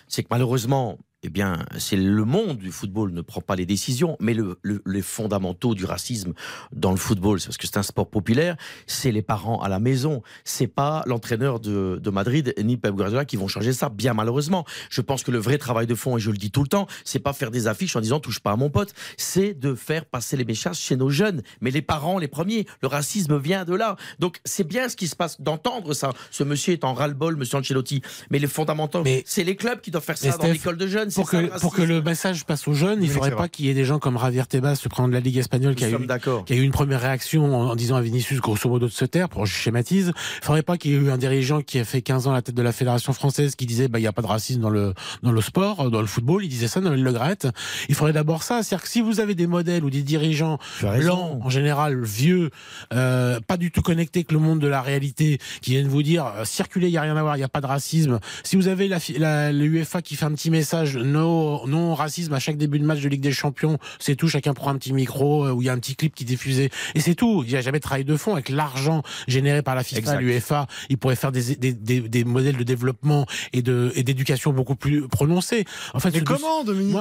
c'est 0.08 0.24
que 0.24 0.28
malheureusement, 0.32 0.98
eh 1.24 1.30
bien, 1.30 1.66
c'est 1.78 1.98
le 1.98 2.24
monde 2.24 2.58
du 2.58 2.72
football 2.72 3.12
ne 3.12 3.22
prend 3.22 3.42
pas 3.42 3.56
les 3.56 3.66
décisions, 3.66 4.16
mais 4.22 4.34
le, 4.34 4.58
les 4.64 5.02
fondamentaux 5.02 5.76
du 5.76 5.84
racisme 5.84 6.34
dans 6.72 6.92
le 6.92 6.98
football, 6.98 7.40
c'est 7.40 7.48
parce 7.48 7.58
que 7.58 7.68
c'est 7.68 7.78
un 7.78 7.84
sport 7.84 8.10
populaire, 8.10 8.56
c'est 8.88 9.12
les 9.12 9.22
parents 9.22 9.62
à 9.62 9.68
la 9.68 9.80
maison, 9.80 10.24
c'est 10.46 10.68
pas 10.68 11.04
l'entraîneur 11.08 11.60
de, 11.60 12.00
de, 12.02 12.10
Madrid 12.10 12.54
ni 12.64 12.78
Pep 12.78 12.96
Guardiola 12.96 13.26
qui 13.26 13.36
vont 13.36 13.48
changer 13.48 13.74
ça, 13.74 13.90
bien 13.90 14.14
malheureusement. 14.14 14.66
Je 14.90 15.02
pense 15.02 15.24
que 15.24 15.32
le 15.32 15.40
vrai 15.40 15.58
travail 15.58 15.88
de 15.88 15.96
fond, 15.96 16.16
et 16.16 16.20
je 16.22 16.32
le 16.32 16.38
dis 16.38 16.52
tout 16.52 16.64
le 16.64 16.70
temps, 16.70 16.88
c'est 17.04 17.20
pas 17.20 17.34
faire 17.34 17.52
des 17.52 17.68
affiches 17.68 17.96
en 17.96 18.02
disant 18.02 18.20
touche 18.20 18.40
pas 18.40 18.52
à 18.52 18.56
mon 18.56 18.70
pote, 18.70 18.94
c'est 19.18 19.54
de 19.54 19.76
faire 19.76 20.06
passer 20.06 20.38
les 20.38 20.46
messages 20.46 20.78
chez 20.78 20.96
nos 20.96 21.10
jeunes, 21.10 21.42
mais 21.60 21.72
les 21.72 21.82
parents 21.82 22.18
les 22.18 22.28
premiers. 22.30 22.66
Le 22.82 22.88
racisme 22.88 23.38
vient 23.38 23.66
de 23.66 23.76
là, 23.76 23.98
donc 24.20 24.40
c'est 24.46 24.66
bien 24.66 24.88
ce 24.88 24.96
qui 24.96 25.08
se 25.08 25.16
passe 25.18 25.42
d'entendre 25.42 25.94
ça. 25.94 26.14
Ce 26.32 26.44
monsieur 26.44 26.74
est 26.74 26.86
en 26.86 26.94
ras-le-bol, 26.94 27.36
monsieur 27.36 27.58
Ancelotti, 27.58 28.02
mais 28.30 28.40
les 28.40 28.48
fondamentaux, 28.48 29.04
c'est 29.26 29.44
les 29.44 29.58
clubs 29.58 29.82
qui 29.82 29.92
doivent 29.92 30.04
faire 30.04 30.18
ça 30.18 30.38
dans 30.38 30.48
l'école 30.48 30.78
de 30.78 30.88
jeunes 30.88 31.09
pour, 31.16 31.30
que, 31.30 31.60
pour 31.60 31.74
que 31.74 31.82
le 31.82 32.02
message 32.02 32.46
passe 32.46 32.68
aux 32.68 32.74
jeunes, 32.74 33.02
il 33.02 33.08
ne 33.08 33.14
faudrait 33.14 33.36
pas 33.36 33.48
qu'il 33.48 33.66
y 33.66 33.70
ait 33.70 33.74
des 33.74 33.86
gens 33.86 34.00
comme 34.00 34.18
Javier 34.20 34.46
Tebas, 34.46 34.82
le 34.84 34.90
président 34.90 35.08
de 35.08 35.14
la 35.14 35.20
Ligue 35.20 35.38
espagnole, 35.38 35.76
qui 35.76 35.86
a, 35.86 35.90
eu, 35.90 36.08
qui 36.46 36.54
a, 36.54 36.56
eu, 36.56 36.62
une 36.62 36.72
première 36.72 37.02
réaction 37.02 37.54
en, 37.54 37.76
disant 37.76 37.96
à 37.96 38.02
Vinicius, 38.02 38.40
grosso 38.40 38.70
modo, 38.70 38.88
de 38.88 38.92
se 38.92 39.06
taire, 39.06 39.30
pour 39.30 39.46
je 39.46 39.54
schématise. 39.54 40.08
Il 40.08 40.40
ne 40.42 40.46
faudrait 40.46 40.64
pas 40.64 40.78
qu'il 40.78 40.92
y 40.92 40.94
ait 40.96 40.98
eu 40.98 41.12
un 41.12 41.18
dirigeant 41.18 41.62
qui 41.62 41.80
a 41.80 41.86
fait 41.86 42.02
15 42.02 42.28
ans 42.28 42.32
à 42.32 42.36
la 42.36 42.42
tête 42.42 42.56
de 42.56 42.62
la 42.62 42.72
Fédération 42.72 43.14
française 43.14 43.56
qui 43.56 43.66
disait, 43.66 43.88
bah, 43.88 44.00
il 44.00 44.04
n'y 44.04 44.08
a 44.08 44.14
pas 44.14 44.22
de 44.22 44.28
racisme 44.28 44.62
dans 44.62 44.70
le, 44.70 44.94
dans 45.24 45.32
le 45.32 45.42
sport, 45.42 45.90
dans 45.90 46.02
le 46.02 46.08
football. 46.08 46.44
Il 46.44 46.50
disait 46.50 46.68
ça, 46.68 46.82
Noël 46.82 47.02
Le 47.02 47.12
Grette. 47.12 47.48
Il 47.88 47.96
faudrait 47.96 48.14
d'abord 48.14 48.44
ça. 48.44 48.64
C'est-à-dire 48.64 48.84
que 48.84 48.90
si 48.90 49.02
vous 49.02 49.20
avez 49.20 49.36
des 49.36 49.48
modèles 49.48 49.84
ou 49.84 49.90
des 49.90 50.04
dirigeants 50.04 50.60
blancs, 50.82 51.40
en 51.42 51.50
général, 51.50 52.04
vieux, 52.04 52.50
euh, 52.94 53.40
pas 53.46 53.58
du 53.58 53.72
tout 53.72 53.82
connectés 53.82 54.20
avec 54.20 54.32
le 54.32 54.40
monde 54.40 54.60
de 54.60 54.68
la 54.68 54.82
réalité, 54.82 55.40
qui 55.62 55.72
viennent 55.72 55.88
vous 55.88 56.04
dire, 56.04 56.26
euh, 56.26 56.46
circuler, 56.46 56.88
il 56.88 56.92
n'y 56.92 56.98
a 56.98 57.02
rien 57.02 57.18
à 57.18 57.22
voir, 57.22 57.36
il 57.36 57.40
n'y 57.40 57.46
a 57.46 57.50
pas 57.50 57.62
de 57.62 57.68
racisme. 57.68 58.20
Si 58.44 58.56
vous 58.56 58.68
avez 58.68 58.88
la, 58.88 58.98
la, 59.18 59.52
l'UEFA 59.52 60.02
qui 60.02 60.16
fait 60.16 60.26
un 60.26 60.32
petit 60.32 60.52
message, 60.52 60.98
no, 61.04 61.66
non 61.68 61.94
racisme 61.94 62.34
à 62.34 62.40
chaque 62.40 62.58
début 62.58 62.80
de 62.80 62.86
match 62.86 63.02
de 63.02 63.10
Ligue 63.10 63.22
des 63.22 63.32
Champions, 63.32 63.78
c'est 64.00 64.16
tout, 64.16 64.28
chacun 64.28 64.54
prend 64.54 64.72
un 64.72 64.78
petit 64.78 64.94
micro 64.94 65.46
euh, 65.46 65.52
où 65.52 65.62
il 65.62 65.66
y 65.66 65.70
a 65.70 65.74
un 65.74 65.80
petit 65.80 65.96
clip 65.96 66.14
qui 66.16 66.24
est 66.24 66.28
diffusé 66.28 66.70
et 66.96 67.00
c'est 67.00 67.16
tout. 67.16 67.44
Il 67.46 67.52
n'y 67.52 67.58
a 67.58 67.62
jamais 67.62 67.80
de 67.80 67.84
travail 67.84 68.06
de 68.06 68.18
fond 68.18 68.34
avec 68.34 68.50
l'argent 68.50 69.04
généré 69.28 69.62
par 69.62 69.76
la 69.76 69.84
FIFA, 69.84 70.20
l'UEFA. 70.20 70.68
Il 70.90 70.98
pourrait 70.98 71.16
faire 71.16 71.32
des, 71.32 71.56
des, 71.56 71.74
des, 71.74 72.02
des, 72.02 72.24
modèles 72.24 72.58
de 72.58 72.64
développement 72.64 73.26
et 73.54 73.62
de 73.62 73.92
et 73.96 74.04
d'éducation 74.04 74.54
beaucoup 74.54 74.76
plus 74.76 75.08
prononcés. 75.08 75.66
En 75.94 76.00
fait, 76.00 76.12
mais 76.12 76.22
comment, 76.22 76.64
Dominique 76.64 76.98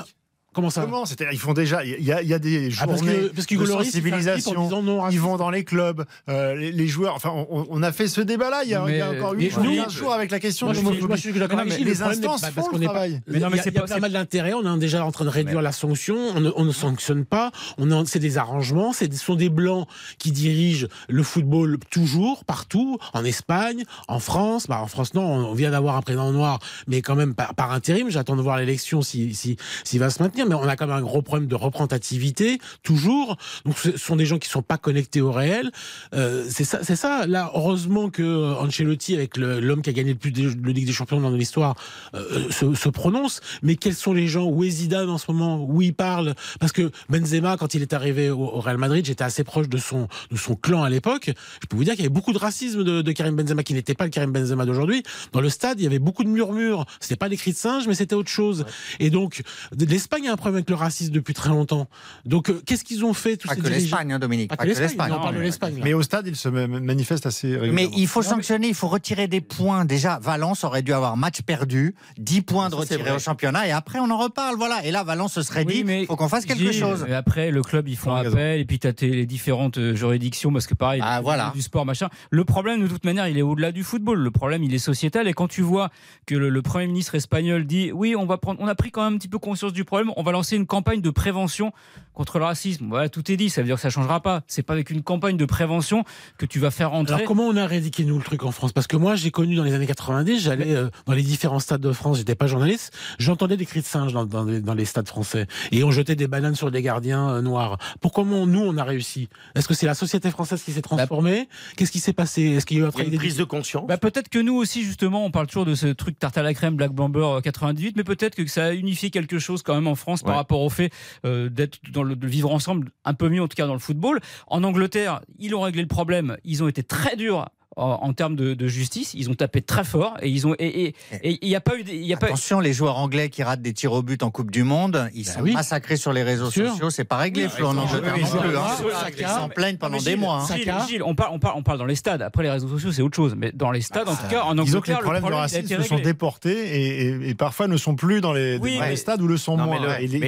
Comment 0.59 0.71
ça 0.71 0.83
Comment 0.83 1.05
Ils 1.31 1.39
font 1.39 1.53
déjà. 1.53 1.85
Il 1.85 2.03
y 2.03 2.11
a, 2.11 2.21
y 2.21 2.35
a 2.35 2.41
des 2.41 2.67
ah, 2.67 2.85
journées 2.85 3.29
parce 3.35 3.47
que, 3.47 3.55
parce 3.55 3.79
de 3.79 3.85
sensibilisation. 3.85 4.83
Non, 4.83 5.09
ils 5.09 5.21
vont 5.21 5.37
dans 5.37 5.51
les 5.51 5.63
clubs. 5.63 6.05
Euh, 6.29 6.57
les, 6.57 6.73
les, 6.73 6.89
joueurs. 6.89 7.15
Enfin, 7.15 7.31
on, 7.33 7.69
on, 7.71 7.83
a 7.85 7.93
fait 7.93 8.09
ce 8.09 8.21
débat-là 8.21 8.63
il 8.65 8.71
y 8.71 8.75
a, 8.75 8.85
il 8.89 8.97
y 8.97 9.01
a 9.01 9.11
encore 9.11 9.35
8 9.35 9.91
jours 9.91 10.13
avec 10.13 10.33
la 10.33 10.41
question 10.41 10.67
moi, 10.67 10.75
de 10.75 10.79
l'homophobie. 10.79 11.07
Moi, 11.07 11.17
je 11.17 11.21
suis 11.21 11.33
d'accord 11.33 11.61
avec 11.61 11.79
Les 11.79 12.03
instances 12.03 12.45
font 12.47 12.51
parce 12.55 12.73
le 12.73 12.81
travail. 12.81 13.21
Mais 13.29 13.39
non, 13.39 13.51
mais 13.51 13.59
c'est 13.63 13.71
pas 13.71 13.83
pas 13.83 14.01
mal 14.01 14.11
d'intérêt. 14.11 14.53
On 14.53 14.75
est 14.75 14.79
déjà 14.79 15.05
en 15.05 15.13
train 15.13 15.25
de 15.25 15.31
réduire 15.31 15.63
la 15.63 15.71
sanction. 15.71 16.17
On 16.35 16.41
ne, 16.41 16.51
on 16.57 16.65
ne 16.65 16.73
sanctionne 16.73 17.25
pas. 17.25 17.53
On 17.79 18.05
c'est 18.05 18.19
des 18.19 18.37
arrangements. 18.37 18.93
Ce 18.93 19.05
sont 19.13 19.37
des 19.37 19.51
blancs 19.51 19.87
qui 20.19 20.33
dirigent 20.33 20.89
le 21.09 21.23
football 21.23 21.79
toujours, 21.91 22.45
partout, 22.45 22.99
en 23.13 23.25
Espagne, 23.25 23.85
en 24.09 24.19
France. 24.19 24.67
Bah, 24.67 24.81
en 24.83 24.89
France, 24.89 25.15
non, 25.15 25.23
on 25.23 25.55
vient 25.55 25.71
d'avoir 25.71 25.97
un 25.97 26.03
président 26.03 26.33
noir, 26.33 26.59
mais 26.89 27.01
quand 27.01 27.15
même 27.15 27.35
par, 27.35 27.55
par 27.55 27.73
intérim. 27.73 28.11
J'attends 28.11 28.37
de 28.37 28.43
voir 28.43 28.59
l'élection 28.59 29.03
s'il 29.03 29.37
si, 29.37 29.57
si, 29.85 29.99
va 29.99 30.11
se 30.11 30.23
maintenir 30.23 30.48
mais 30.49 30.55
on 30.55 30.69
a 30.69 30.77
quand 30.77 30.87
même 30.87 30.97
un 30.97 31.03
gros 31.03 31.23
problème 31.23 31.49
de 31.49 31.55
représentativité, 31.55 32.59
toujours. 32.83 33.37
Donc 33.65 33.79
ce 33.79 33.97
sont 33.97 34.17
des 34.17 34.27
gens 34.27 34.39
qui 34.39 34.49
sont 34.49 34.63
pas 34.63 34.79
connectés 34.79 35.21
au 35.21 35.33
réel. 35.33 35.71
Euh, 36.15 36.47
c'est 36.49 36.65
ça, 36.65 36.81
c'est 36.83 36.97
ça. 36.97 37.27
Là, 37.27 37.51
heureusement 37.55 38.11
que 38.11 38.23
euh, 38.23 38.55
Ancelotti, 38.55 39.15
avec 39.15 39.37
l'homme 39.37 39.83
qui 39.83 39.91
a 39.91 39.93
gagné 39.93 40.13
le 40.13 40.19
plus 40.19 40.33
de, 40.33 40.49
Ligue 40.71 40.87
des 40.87 40.93
Champions 40.93 41.21
dans 41.21 41.31
l'histoire, 41.31 41.77
euh, 42.15 42.51
se, 42.51 42.75
se, 42.75 42.89
prononce. 42.89 43.41
Mais 43.63 43.77
quels 43.77 43.95
sont 43.95 44.13
les 44.13 44.29
gens? 44.29 44.47
Où 44.47 44.65
est 44.65 44.71
Zidane 44.71 45.11
en 45.11 45.19
ce 45.19 45.31
moment? 45.31 45.65
Où 45.65 45.83
il 45.83 45.95
parle? 45.95 46.35
Parce 46.61 46.73
que 46.73 46.91
Benzema, 47.09 47.57
quand 47.57 47.75
il 47.75 47.83
est 47.83 47.93
arrivé 47.93 48.31
au, 48.31 48.61
Real 48.61 48.79
Madrid, 48.79 49.05
j'étais 49.05 49.25
assez 49.25 49.45
proche 49.45 49.69
de 49.69 49.79
son 49.79 50.09
de 50.31 50.37
son 50.37 50.55
clan 50.55 50.83
à 50.83 50.91
l'époque. 50.91 51.31
Je 51.63 51.67
peux 51.67 51.77
vous 51.77 51.85
dire 51.85 51.95
qu'il 51.95 52.03
y 52.03 52.07
avait 52.07 52.15
beaucoup 52.15 52.33
de 52.33 52.39
racisme 52.39 52.85
de, 52.85 53.03
de 53.03 53.13
Karim 53.13 53.37
Benzema, 53.37 53.63
qui 53.63 53.75
n'était 53.75 53.95
pas 53.95 54.05
le 54.05 54.11
Karim 54.11 54.33
Benzema 54.33 54.65
d'aujourd'hui. 54.67 55.03
Dans 55.33 55.41
le 55.41 55.49
stade, 55.49 55.81
il 55.81 55.85
y 55.85 55.87
avait 55.87 55.99
beaucoup 55.99 56.25
de 56.25 56.29
murmures. 56.29 56.87
C'était 57.01 57.17
pas 57.17 57.29
des 57.29 57.37
cris 57.37 57.53
de 57.53 57.57
singe, 57.57 57.87
mais 57.87 57.95
c'était 57.95 58.15
autre 58.15 58.31
chose. 58.31 58.65
Et 59.01 59.11
donc, 59.11 59.43
l'Espagne 59.79 60.29
a 60.29 60.33
un 60.33 60.37
problème 60.39 60.57
avec 60.57 60.71
le 60.71 60.77
racisme 60.77 61.13
depuis 61.13 61.35
très 61.35 61.51
longtemps. 61.51 61.89
Donc, 62.25 62.49
euh, 62.49 62.63
qu'est-ce 62.65 62.85
qu'ils 62.85 63.05
ont 63.05 63.13
fait 63.13 63.37
tous 63.37 63.49
pas 63.49 63.57
que 63.57 63.69
l'Espagne, 63.69 64.13
hein, 64.13 64.19
Dominique. 64.19 64.49
Pas, 64.49 64.57
que 64.57 64.67
l'Espagne. 64.67 65.13
On 65.13 65.21
parle 65.21 65.37
de 65.37 65.41
l'Espagne. 65.41 65.81
Mais 65.83 65.93
au 65.93 66.03
stade, 66.03 66.27
ils 66.27 66.37
se 66.37 66.49
manifestent 66.49 67.27
assez 67.27 67.49
régulièrement. 67.49 67.75
Mais 67.75 67.89
il 67.97 68.07
faut 68.07 68.23
sanctionner, 68.23 68.69
il 68.69 68.75
faut 68.75 68.89
retirer 68.89 69.29
des 69.29 69.41
points. 69.41 69.85
Déjà, 69.85 70.19
Valence 70.23 70.65
aurait 70.65 70.83
dû 70.83 70.93
avoir 70.93 71.17
match 71.17 71.43
perdu, 71.43 71.95
10 72.19 72.43
points 72.43 72.69
de 72.71 72.75
retirés 72.75 73.13
au 73.13 73.19
championnat, 73.19 73.67
et 73.67 73.73
après 73.73 73.99
on 73.99 74.11
en 74.11 74.19
reparle. 74.19 74.57
Voilà. 74.57 74.85
Et 74.85 74.91
là, 74.91 75.05
Valence 75.05 75.35
se 75.35 75.43
serait 75.43 75.65
dit, 75.65 75.85
il 75.87 76.07
faut 76.07 76.17
qu'on 76.17 76.29
fasse 76.29 76.47
quelque 76.47 76.73
chose. 76.73 77.05
Et 77.09 77.15
après, 77.15 77.51
le 77.51 77.63
club, 77.63 77.89
ils 77.89 77.97
font 77.97 78.15
appel, 78.15 78.61
et 78.61 78.65
puis 78.65 78.79
tu 78.79 78.87
as 78.87 78.93
les 79.01 79.27
différentes 79.27 79.79
euh, 79.79 79.95
juridictions, 79.95 80.53
parce 80.53 80.67
que 80.67 80.75
pareil, 80.75 81.01
ah, 81.05 81.21
voilà. 81.21 81.53
du 81.55 81.63
sport, 81.63 81.85
machin. 81.85 82.09
Le 82.31 82.45
problème, 82.45 82.83
de 82.83 82.89
toute 82.89 83.05
manière, 83.05 83.29
il 83.29 83.39
est 83.39 83.43
au-delà 83.43 83.73
du 83.73 83.83
football. 83.83 84.19
Le 84.19 84.31
problème, 84.31 84.63
il 84.63 84.75
est 84.75 84.79
sociétal. 84.79 85.29
Et 85.29 85.33
quand 85.33 85.49
tu 85.49 85.63
vois 85.63 85.91
que 86.27 86.35
le, 86.35 86.49
le 86.49 86.63
Premier 86.63 86.87
ministre 86.87 87.15
espagnol 87.15 87.67
dit, 87.67 87.91
oui, 87.93 88.15
on 88.17 88.27
va 88.27 88.39
prendre, 88.39 88.61
on 88.61 88.69
a 88.69 88.75
pris 88.75 88.91
quand 88.91 89.05
même 89.05 89.15
un 89.15 89.19
petit 89.19 89.29
peu 89.29 89.39
conscience 89.39 89.73
du 89.73 89.85
problème, 89.85 90.13
on 90.19 90.25
va 90.25 90.33
lancer 90.33 90.57
une 90.57 90.67
campagne 90.67 91.01
de 91.01 91.11
prévention 91.11 91.73
contre 92.13 92.41
le 92.41 92.45
racisme. 92.45 92.87
Voilà, 92.89 93.09
tout 93.09 93.31
est 93.31 93.37
dit. 93.37 93.49
Ça 93.49 93.61
veut 93.61 93.67
dire 93.67 93.77
que 93.77 93.81
ça 93.81 93.91
changera 93.91 94.21
pas. 94.21 94.43
C'est 94.49 94.65
pas 94.65 94.73
avec 94.73 94.91
une 94.91 95.05
campagne 95.05 95.37
de 95.37 95.45
prévention 95.45 96.03
que 96.37 96.45
tu 96.45 96.59
vas 96.59 96.73
faire 96.73 96.93
entrer. 96.93 97.15
Alors 97.15 97.27
comment 97.27 97.47
on 97.47 97.57
a 97.57 97.63
éradiqué 97.63 98.05
nous 98.05 98.19
le 98.19 98.25
truc 98.25 98.43
en 98.43 98.51
France? 98.51 98.73
Parce 98.73 98.89
que 98.89 98.97
moi, 98.97 99.15
j'ai 99.15 99.31
connu 99.31 99.55
dans 99.55 99.63
les 99.63 99.73
années 99.73 99.87
90, 99.87 100.41
j'allais 100.41 100.75
euh, 100.75 100.91
dans 101.07 101.13
les 101.13 101.23
différents 101.23 101.61
stades 101.61 101.81
de 101.81 101.93
France. 101.93 102.19
J'étais 102.19 102.35
pas 102.35 102.49
journaliste. 102.49 102.93
J'entendais 103.21 103.57
des 103.57 103.65
cris 103.65 103.83
de 103.83 103.87
singes 103.87 104.13
dans, 104.13 104.27
dans, 104.27 104.45
les, 104.45 104.61
dans, 104.61 104.75
les, 104.75 104.85
stades 104.85 105.07
français 105.07 105.47
et 105.71 105.85
on 105.85 105.93
jetait 105.93 106.17
des 106.17 106.27
bananes 106.27 106.57
sur 106.57 106.73
des 106.73 106.83
gardiens 106.83 107.31
euh, 107.31 107.41
noirs. 107.41 107.79
Pourquoi 108.01 108.25
nous 108.25 108.61
on 108.61 108.77
a 108.77 108.85
réussi? 108.85 109.29
Est-ce 109.55 109.69
que 109.69 109.75
c'est 109.75 109.87
la 109.87 109.95
société 109.95 110.33
française 110.33 110.61
qui 110.65 110.73
s'est 110.73 110.83
transformée? 110.83 111.49
Qu'est-ce 111.77 111.93
qui 111.93 112.01
s'est 112.01 112.13
passé? 112.13 112.43
Est-ce 112.43 112.67
qu'il 112.67 112.79
y 112.79 112.83
a 112.83 112.87
eu 112.87 112.89
une 112.89 113.17
prise 113.17 113.37
de 113.37 113.45
conscience 113.45 113.87
bah, 113.87 113.97
Peut-être 113.97 114.29
que 114.29 114.41
nous 114.41 114.57
aussi, 114.57 114.83
justement, 114.83 115.25
on 115.25 115.31
parle 115.31 115.47
toujours 115.47 115.67
de 115.67 115.77
ce 115.77 115.87
truc 115.87 116.19
tarte 116.19 116.37
à 116.37 116.43
la 116.43 116.53
crème 116.53 116.75
Black 116.75 116.91
Bomber 116.91 117.39
98, 117.45 117.89
euh, 117.89 117.93
mais 117.95 118.03
peut-être 118.03 118.35
que 118.35 118.45
ça 118.49 118.65
a 118.65 118.73
unifié 118.73 119.11
quelque 119.11 119.39
chose 119.39 119.63
quand 119.63 119.77
même 119.77 119.87
en 119.87 119.95
France 119.95 120.08
par 120.17 120.37
rapport 120.37 120.61
au 120.61 120.71
fait 120.71 120.91
d'être 121.25 121.79
dans 121.93 122.03
le 122.03 122.17
de 122.17 122.27
vivre 122.27 122.53
ensemble 122.53 122.91
un 123.05 123.15
peu 123.15 123.29
mieux 123.29 123.43
en 123.43 123.49
tout 123.49 123.57
cas 123.57 123.67
dans 123.67 123.75
le 123.75 123.79
football. 123.79 124.21
En 124.47 124.65
Angleterre, 124.65 125.21
ils 125.39 125.55
ont 125.55 125.61
réglé 125.61 125.83
le 125.83 125.89
problème. 125.89 126.37
Ils 126.45 126.63
ont 126.63 126.69
été 126.69 126.83
très 126.83 127.17
durs 127.17 127.47
en, 127.79 128.13
termes 128.13 128.37
de, 128.37 128.69
justice. 128.69 129.15
Ils 129.15 129.31
ont 129.31 129.35
tapé 129.35 129.63
très 129.63 129.85
fort 129.85 130.17
et 130.21 130.29
ils 130.29 130.47
ont 130.47 130.55
et 130.59 130.95
il 131.23 131.49
n'y 131.49 131.57
a 131.57 131.61
pas 131.61 131.77
eu 131.77 131.85
il 131.89 132.05
y 132.05 132.13
a 132.13 132.17
attention 132.17 132.61
les 132.61 132.73
joueurs 132.73 132.99
anglais 132.99 133.29
qui 133.29 133.43
ratent 133.43 133.63
des 133.63 133.73
tirs 133.73 133.93
au 133.93 134.03
but 134.03 134.23
en 134.23 134.31
Coupe 134.31 134.51
du 134.51 134.65
Monde, 134.65 135.09
ils 135.15 135.25
bah 135.25 135.33
sont 135.33 135.43
massacrés 135.43 135.97
sur 135.97 136.13
les 136.13 136.23
réseaux 136.23 136.51
sociaux. 136.51 136.91
C'est 136.91 137.05
pas 137.05 137.17
réglé, 137.17 137.49
Flo, 137.49 137.69
en 137.69 137.77
Angleterre 137.77 138.15
hein. 138.15 139.11
Ils 139.19 139.27
s'en 139.27 139.49
plaignent 139.49 139.77
pendant 139.77 139.99
des 139.99 140.17
mois. 140.17 140.47
Hein. 140.51 140.87
Gilles, 140.87 141.03
on 141.03 141.15
parle 141.15 141.31
on 141.33 141.39
parle 141.39 141.55
on 141.57 141.63
parle 141.63 141.79
dans 141.79 141.87
les 141.87 141.95
stades. 141.95 142.23
Après 142.23 142.43
les 142.43 142.51
réseaux 142.51 142.69
sociaux 142.69 142.93
c'est 142.93 143.03
autre 143.03 143.17
chose, 143.17 143.35
mais 143.37 143.53
dans 143.53 143.71
les 143.71 143.81
stades 143.81 144.09
en 144.09 144.17
tout 144.17 144.29
cas 144.29 144.43
en 144.43 144.59
Angleterre 144.59 144.99
les 144.99 145.03
problèmes 145.03 145.15
le 145.15 145.21
problème 145.21 145.31
de 145.31 145.37
racisme 145.37 145.83
se 145.83 145.89
sont 145.89 145.99
déportés 145.99 147.29
et, 147.29 147.35
parfois 147.35 147.69
ne 147.69 147.77
sont 147.77 147.95
plus 147.95 148.21
dans 148.21 148.33
les, 148.33 148.59
stades 148.97 149.23
ou 149.23 149.29
le 149.29 149.37
sont 149.37 149.57
moins. 149.57 149.79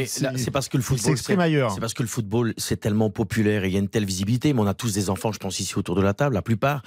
C'est 0.07 0.51
parce 0.51 0.69
que 0.69 0.77
le 0.77 0.83
football 0.83 1.17
s'exprime 1.17 1.41
ailleurs. 1.41 1.73
C'est 1.73 1.81
parce 1.81 1.95
que 1.95 2.03
le 2.03 2.09
football 2.09 2.55
c'est 2.57 2.79
tellement 2.79 3.11
populaire 3.11 3.65
et 3.65 3.69
il 3.69 3.73
y 3.73 3.77
a 3.77 3.81
une 3.81 3.89
telle 3.89 4.05
visibilité. 4.05 4.53
Mais 4.53 4.61
on 4.61 4.67
a 4.67 4.75
tous 4.75 4.95
des 4.95 5.11
enfants, 5.11 5.33
je 5.33 5.39
pense 5.39 5.61
ici 5.61 5.77
autour 5.77 5.95
de 5.97 6.03
la 6.03 6.15
table, 6.15 6.35
la 6.35 6.43
plupart. 6.43 6.83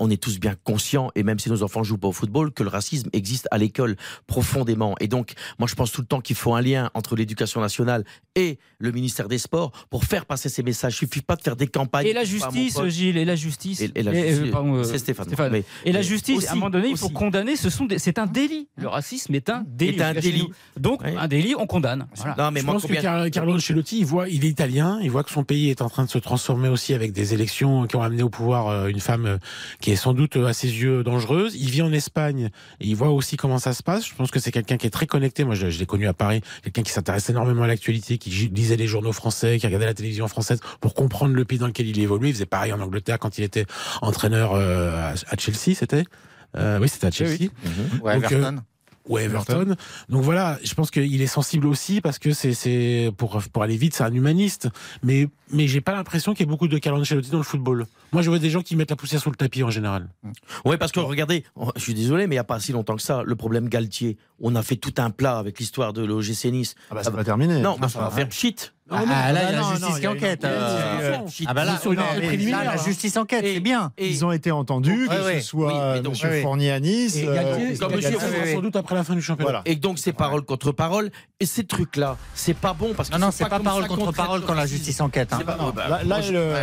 Euh, 0.00 0.04
on 0.04 0.10
est 0.10 0.20
tous 0.20 0.40
bien 0.40 0.54
conscients, 0.64 1.10
et 1.14 1.22
même 1.22 1.38
si 1.38 1.50
nos 1.50 1.62
enfants 1.62 1.82
jouent 1.82 1.98
pas 1.98 2.08
au 2.08 2.12
football, 2.12 2.52
que 2.52 2.62
le 2.62 2.68
racisme 2.68 3.10
existe 3.12 3.46
à 3.50 3.58
l'école 3.58 3.96
profondément. 4.26 4.94
Et 5.00 5.08
donc, 5.08 5.34
moi, 5.58 5.68
je 5.68 5.74
pense 5.74 5.92
tout 5.92 6.00
le 6.00 6.06
temps 6.06 6.20
qu'il 6.20 6.36
faut 6.36 6.54
un 6.54 6.62
lien 6.62 6.90
entre 6.94 7.16
l'éducation 7.16 7.60
nationale 7.60 8.04
et 8.34 8.58
le 8.78 8.92
ministère 8.92 9.28
des 9.28 9.38
Sports 9.38 9.72
pour 9.90 10.04
faire 10.04 10.26
passer 10.26 10.48
ces 10.48 10.62
messages. 10.62 10.94
Il 10.94 11.06
suffit 11.06 11.22
pas 11.22 11.36
de 11.36 11.42
faire 11.42 11.56
des 11.56 11.66
campagnes. 11.66 12.06
Et 12.06 12.12
la 12.12 12.24
justice, 12.24 12.80
Gilles, 12.88 13.16
et 13.16 13.24
la 13.24 13.36
justice. 13.36 13.80
Et, 13.80 14.02
la 14.02 14.12
justice. 14.12 14.54
Euh, 14.54 14.84
c'est 14.84 14.98
Stéphane. 14.98 15.62
et 15.84 15.92
la 15.92 16.02
justice, 16.02 16.48
à 16.48 16.52
un 16.52 16.54
moment 16.54 16.70
donné, 16.70 16.88
il 16.88 16.96
faut 16.96 17.08
condamner. 17.08 17.56
Ce 17.56 17.70
sont 17.70 17.86
c'est 17.98 18.18
un 18.18 18.26
délit. 18.26 18.68
Le 18.76 18.88
racisme 18.88 19.34
est 19.34 19.50
un 19.50 19.64
délit. 19.66 19.98
Est 19.98 20.02
un 20.02 20.14
délit. 20.14 20.48
Donc, 20.78 21.02
un 21.04 21.28
délit, 21.28 21.54
on 21.56 21.66
condamne. 21.66 22.06
Non, 22.38 22.50
mais 22.50 22.60
je 22.60 22.66
pense 22.66 22.86
que 22.86 23.28
Carlo 23.28 23.54
Ancelotti, 23.54 24.00
il 24.00 24.06
voit, 24.06 24.28
il 24.28 24.44
est 24.44 24.48
italien, 24.48 24.98
il 25.02 25.10
voit 25.10 25.24
que 25.24 25.30
son 25.30 25.44
pays 25.44 25.70
est 25.70 25.82
en 25.82 25.88
train 25.88 26.04
de 26.04 26.10
se 26.10 26.18
transformer 26.18 26.68
aussi 26.68 26.94
avec 26.94 27.12
des 27.12 27.34
élections 27.34 27.86
qui 27.86 27.96
ont 27.96 28.02
amené 28.02 28.22
au 28.22 28.30
pouvoir 28.30 28.68
euh, 28.68 28.86
une 28.88 29.00
femme 29.00 29.26
euh, 29.26 29.38
qui 29.90 29.94
est 29.94 29.96
sans 29.96 30.14
doute 30.14 30.36
à 30.36 30.52
ses 30.52 30.68
yeux 30.68 31.02
dangereuse. 31.02 31.56
Il 31.56 31.68
vit 31.68 31.82
en 31.82 31.92
Espagne 31.92 32.50
et 32.78 32.86
il 32.86 32.94
voit 32.94 33.08
aussi 33.08 33.36
comment 33.36 33.58
ça 33.58 33.72
se 33.72 33.82
passe. 33.82 34.06
Je 34.06 34.14
pense 34.14 34.30
que 34.30 34.38
c'est 34.38 34.52
quelqu'un 34.52 34.76
qui 34.76 34.86
est 34.86 34.90
très 34.90 35.08
connecté. 35.08 35.42
Moi, 35.42 35.56
je, 35.56 35.66
l'ai 35.66 35.84
connu 35.84 36.06
à 36.06 36.12
Paris, 36.12 36.42
quelqu'un 36.62 36.84
qui 36.84 36.92
s'intéresse 36.92 37.28
énormément 37.28 37.64
à 37.64 37.66
l'actualité, 37.66 38.16
qui 38.16 38.30
lisait 38.30 38.76
les 38.76 38.86
journaux 38.86 39.12
français, 39.12 39.58
qui 39.58 39.66
regardait 39.66 39.86
la 39.86 39.94
télévision 39.94 40.28
française 40.28 40.60
pour 40.80 40.94
comprendre 40.94 41.34
le 41.34 41.44
pays 41.44 41.58
dans 41.58 41.66
lequel 41.66 41.88
il 41.88 41.98
évoluait. 41.98 42.28
Il 42.28 42.34
faisait 42.34 42.46
pareil 42.46 42.72
en 42.72 42.78
Angleterre 42.78 43.18
quand 43.18 43.36
il 43.38 43.42
était 43.42 43.66
entraîneur 44.00 44.52
euh, 44.54 45.12
à, 45.26 45.36
Chelsea, 45.36 45.74
c'était? 45.74 46.04
Euh, 46.56 46.78
oui, 46.80 46.88
c'était 46.88 47.08
à 47.08 47.10
Chelsea. 47.10 47.38
Oui. 47.40 47.50
Mhm. 47.64 48.00
Ouais, 48.02 48.60
ou 49.08 49.18
Everton. 49.18 49.76
Donc 50.08 50.22
voilà, 50.22 50.58
je 50.62 50.74
pense 50.74 50.90
qu'il 50.90 51.20
est 51.20 51.26
sensible 51.26 51.66
aussi 51.66 52.00
parce 52.00 52.18
que 52.18 52.32
c'est 52.32 53.10
pour 53.16 53.42
pour 53.52 53.62
aller 53.62 53.76
vite, 53.76 53.94
c'est 53.94 54.04
un 54.04 54.12
humaniste. 54.12 54.68
Mais 55.02 55.28
mais 55.52 55.66
j'ai 55.66 55.80
pas 55.80 55.92
l'impression 55.92 56.32
qu'il 56.32 56.46
y 56.46 56.48
ait 56.48 56.50
beaucoup 56.50 56.68
de 56.68 56.78
Carlo 56.78 57.00
Ancelotti 57.00 57.30
dans 57.30 57.38
le 57.38 57.44
football. 57.44 57.86
Moi, 58.12 58.22
je 58.22 58.30
vois 58.30 58.38
des 58.38 58.50
gens 58.50 58.62
qui 58.62 58.76
mettent 58.76 58.90
la 58.90 58.96
poussière 58.96 59.20
sous 59.20 59.30
le 59.30 59.36
tapis 59.36 59.62
en 59.62 59.70
général. 59.70 60.08
Oui, 60.64 60.76
parce 60.76 60.92
que 60.92 61.00
regardez, 61.00 61.44
je 61.76 61.80
suis 61.80 61.94
désolé, 61.94 62.26
mais 62.26 62.34
il 62.34 62.38
n'y 62.38 62.40
a 62.40 62.44
pas 62.44 62.58
si 62.60 62.72
longtemps 62.72 62.96
que 62.96 63.02
ça, 63.02 63.22
le 63.24 63.36
problème 63.36 63.68
Galtier, 63.68 64.16
on 64.40 64.54
a 64.56 64.62
fait 64.62 64.76
tout 64.76 64.94
un 64.98 65.10
plat 65.10 65.38
avec 65.38 65.58
l'histoire 65.58 65.92
de 65.92 66.04
l'OGC 66.04 66.46
Nice. 66.46 66.74
Ah 66.90 66.94
bah, 66.94 67.00
c'est 67.04 67.12
pas 67.12 67.24
terminé. 67.24 67.60
Non, 67.60 67.76
ça 67.88 68.00
va 68.00 68.10
faire 68.10 68.30
shit. 68.30 68.74
Ah, 68.92 69.02
ah, 69.08 69.32
là, 69.32 69.40
il 69.42 69.52
y 69.52 69.56
a 69.56 69.60
la 69.60 69.62
justice 69.70 70.00
qui 70.00 70.06
enquête. 70.08 70.44
Ah 70.44 71.54
bah 71.54 71.64
là, 71.64 71.78
la 72.64 72.76
justice 72.76 73.16
enquête, 73.16 73.44
c'est 73.44 73.60
bien. 73.60 73.92
Ils 73.98 74.24
ont 74.24 74.32
été 74.32 74.50
entendus, 74.50 75.08
que 75.08 75.40
ce 75.40 75.46
soit 75.46 75.96
M. 75.96 76.42
Fournier 76.42 76.72
à 76.72 76.80
Nice. 76.80 77.16
Et 77.16 77.26
comme 77.78 77.92
M. 77.92 78.02
Fournier, 78.02 78.54
sans 78.54 78.60
doute 78.60 78.76
après 78.76 78.94
la 78.94 79.04
fin 79.04 79.14
du 79.14 79.22
championnat. 79.22 79.62
Et 79.64 79.76
donc, 79.76 79.98
c'est 79.98 80.12
parole 80.12 80.42
contre 80.42 80.72
parole. 80.72 81.10
Et 81.42 81.46
ces 81.46 81.64
trucs-là, 81.64 82.18
c'est 82.34 82.56
pas 82.56 82.74
bon 82.74 82.92
parce 82.94 83.08
que. 83.08 83.14
Non, 83.14 83.26
non, 83.26 83.30
c'est 83.30 83.48
pas 83.48 83.60
parole 83.60 83.86
contre 83.86 84.12
parole 84.12 84.42
quand 84.42 84.54
la 84.54 84.66
justice 84.66 85.00
enquête. 85.00 85.30
Là, 86.04 86.20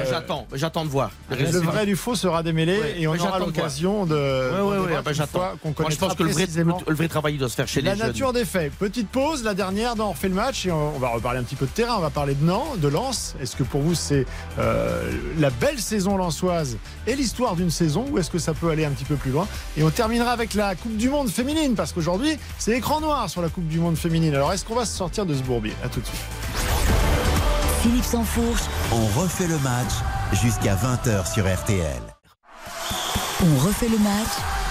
j'attends, 0.09 0.47
j'attends 0.53 0.85
de 0.85 0.89
voir. 0.89 1.11
Le 1.29 1.59
vrai 1.59 1.85
du 1.85 1.95
faux 1.95 2.15
sera 2.15 2.43
démêlé 2.43 2.79
et 2.97 3.07
on 3.07 3.15
aura 3.15 3.39
l'occasion 3.39 4.05
de. 4.05 4.51
Oui, 4.61 4.77
oui, 4.77 4.87
oui. 4.87 5.13
J'attends. 5.13 5.53
Je 5.89 5.95
pense 5.95 6.15
que 6.15 6.23
le 6.23 6.95
vrai 6.95 7.07
travail 7.07 7.37
doit 7.37 7.49
se 7.49 7.55
faire 7.55 7.67
chez 7.67 7.81
les 7.81 7.91
jeunes. 7.91 7.99
La 7.99 8.07
nature 8.07 8.33
des 8.33 8.45
faits. 8.45 8.73
Petite 8.73 9.09
pause, 9.09 9.43
la 9.43 9.53
dernière, 9.53 9.93
on 9.97 10.11
refait 10.11 10.29
le 10.29 10.35
match 10.35 10.65
et 10.65 10.71
on 10.71 10.99
va 10.99 11.09
reparler 11.09 11.39
un 11.39 11.43
petit 11.43 11.55
peu 11.55 11.65
de 11.65 11.71
terrain. 11.71 11.99
On 12.17 12.21
va 12.21 12.25
parler 12.25 12.41
de 12.41 12.45
Nantes, 12.47 12.79
de 12.79 12.87
Lens. 12.87 13.35
Est-ce 13.39 13.55
que 13.55 13.61
pour 13.61 13.81
vous 13.81 13.93
c'est 13.93 14.25
euh, 14.57 15.11
la 15.37 15.51
belle 15.51 15.77
saison 15.77 16.17
lensoise 16.17 16.79
et 17.05 17.15
l'histoire 17.15 17.55
d'une 17.55 17.69
saison 17.69 18.07
ou 18.09 18.17
est-ce 18.17 18.31
que 18.31 18.39
ça 18.39 18.55
peut 18.55 18.71
aller 18.71 18.85
un 18.85 18.89
petit 18.89 19.03
peu 19.03 19.17
plus 19.17 19.29
loin? 19.29 19.47
Et 19.77 19.83
on 19.83 19.91
terminera 19.91 20.31
avec 20.31 20.55
la 20.55 20.73
Coupe 20.73 20.97
du 20.97 21.09
Monde 21.09 21.29
féminine 21.29 21.75
parce 21.75 21.93
qu'aujourd'hui 21.93 22.39
c'est 22.57 22.71
écran 22.71 23.01
noir 23.01 23.29
sur 23.29 23.43
la 23.43 23.49
Coupe 23.49 23.67
du 23.67 23.77
Monde 23.77 23.97
féminine. 23.97 24.33
Alors 24.33 24.51
est-ce 24.51 24.65
qu'on 24.65 24.73
va 24.73 24.85
se 24.85 24.97
sortir 24.97 25.27
de 25.27 25.35
ce 25.35 25.43
bourbier? 25.43 25.75
À 25.83 25.89
tout 25.89 25.99
de 25.99 26.07
suite. 26.07 26.19
Philippe 27.83 28.05
Sansfourche. 28.05 28.63
On 28.91 29.21
refait 29.21 29.47
le 29.47 29.59
match 29.59 29.93
jusqu'à 30.41 30.75
20h 30.75 31.31
sur 31.31 31.45
RTL. 31.45 32.01
On 33.43 33.59
refait 33.63 33.89
le 33.89 33.99
match 33.99 34.66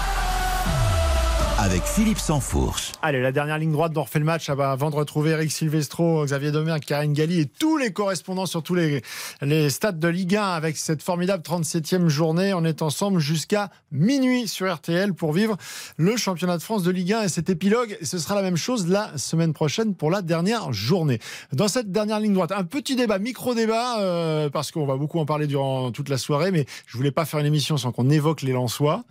avec 1.59 1.83
Philippe 1.83 2.19
Sansfourche. 2.19 2.91
Allez, 3.01 3.19
la 3.19 3.31
dernière 3.31 3.57
ligne 3.57 3.71
droite 3.71 3.91
d'On 3.91 4.03
refait 4.03 4.19
le 4.19 4.25
match 4.25 4.49
avant 4.49 4.91
de 4.91 4.95
retrouver 4.95 5.31
Eric 5.31 5.51
Silvestro, 5.51 6.23
Xavier 6.23 6.51
Domergue, 6.51 6.83
Karine 6.83 7.13
Galli 7.13 7.39
et 7.41 7.45
tous 7.47 7.77
les 7.77 7.91
correspondants 7.91 8.45
sur 8.45 8.61
tous 8.61 8.75
les, 8.75 9.01
les 9.41 9.69
stades 9.71 9.97
de 9.97 10.07
Ligue 10.07 10.35
1 10.35 10.43
avec 10.43 10.77
cette 10.77 11.01
formidable 11.01 11.41
37e 11.41 12.09
journée. 12.09 12.53
On 12.53 12.63
est 12.63 12.83
ensemble 12.83 13.19
jusqu'à 13.19 13.71
minuit 13.91 14.47
sur 14.47 14.71
RTL 14.71 15.15
pour 15.15 15.33
vivre 15.33 15.57
le 15.97 16.15
championnat 16.15 16.57
de 16.57 16.61
France 16.61 16.83
de 16.83 16.91
Ligue 16.91 17.13
1 17.13 17.23
et 17.23 17.29
cet 17.29 17.49
épilogue. 17.49 17.97
Ce 18.03 18.19
sera 18.19 18.35
la 18.35 18.43
même 18.43 18.57
chose 18.57 18.87
la 18.87 19.17
semaine 19.17 19.53
prochaine 19.53 19.95
pour 19.95 20.11
la 20.11 20.21
dernière 20.21 20.71
journée. 20.73 21.19
Dans 21.53 21.67
cette 21.67 21.91
dernière 21.91 22.19
ligne 22.19 22.33
droite, 22.33 22.51
un 22.51 22.65
petit 22.65 22.95
débat, 22.95 23.17
micro-débat, 23.17 23.99
euh, 23.99 24.49
parce 24.49 24.71
qu'on 24.71 24.85
va 24.85 24.95
beaucoup 24.95 25.19
en 25.19 25.25
parler 25.25 25.47
durant 25.47 25.91
toute 25.91 26.09
la 26.09 26.19
soirée, 26.19 26.51
mais 26.51 26.65
je 26.85 26.97
voulais 26.97 27.11
pas 27.11 27.25
faire 27.25 27.39
une 27.39 27.47
émission 27.47 27.77
sans 27.77 27.91
qu'on 27.91 28.09
évoque 28.11 28.43
les 28.43 28.51
Lensois. 28.51 29.05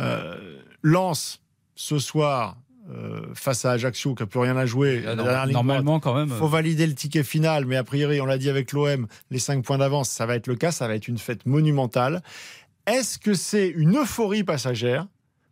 Euh, 0.00 0.58
Lens 0.82 1.41
ce 1.82 1.98
soir 1.98 2.56
euh, 2.90 3.22
face 3.34 3.64
à 3.64 3.72
Ajaccio 3.72 4.14
qui 4.14 4.22
n'a 4.22 4.26
plus 4.26 4.38
rien 4.38 4.56
à 4.56 4.66
jouer. 4.66 5.02
Ah 5.06 5.46
normalement, 5.46 5.98
quand 5.98 6.14
même. 6.14 6.28
Il 6.28 6.34
faut 6.34 6.46
valider 6.46 6.86
le 6.86 6.94
ticket 6.94 7.24
final, 7.24 7.64
mais 7.66 7.76
a 7.76 7.84
priori, 7.84 8.20
on 8.20 8.24
l'a 8.24 8.38
dit 8.38 8.48
avec 8.48 8.72
l'OM, 8.72 9.08
les 9.30 9.38
5 9.40 9.64
points 9.64 9.78
d'avance, 9.78 10.08
ça 10.08 10.24
va 10.24 10.36
être 10.36 10.46
le 10.46 10.54
cas, 10.54 10.70
ça 10.70 10.86
va 10.86 10.94
être 10.94 11.08
une 11.08 11.18
fête 11.18 11.44
monumentale. 11.44 12.22
Est-ce 12.86 13.18
que 13.18 13.34
c'est 13.34 13.68
une 13.68 13.96
euphorie 13.98 14.44
passagère 14.44 15.06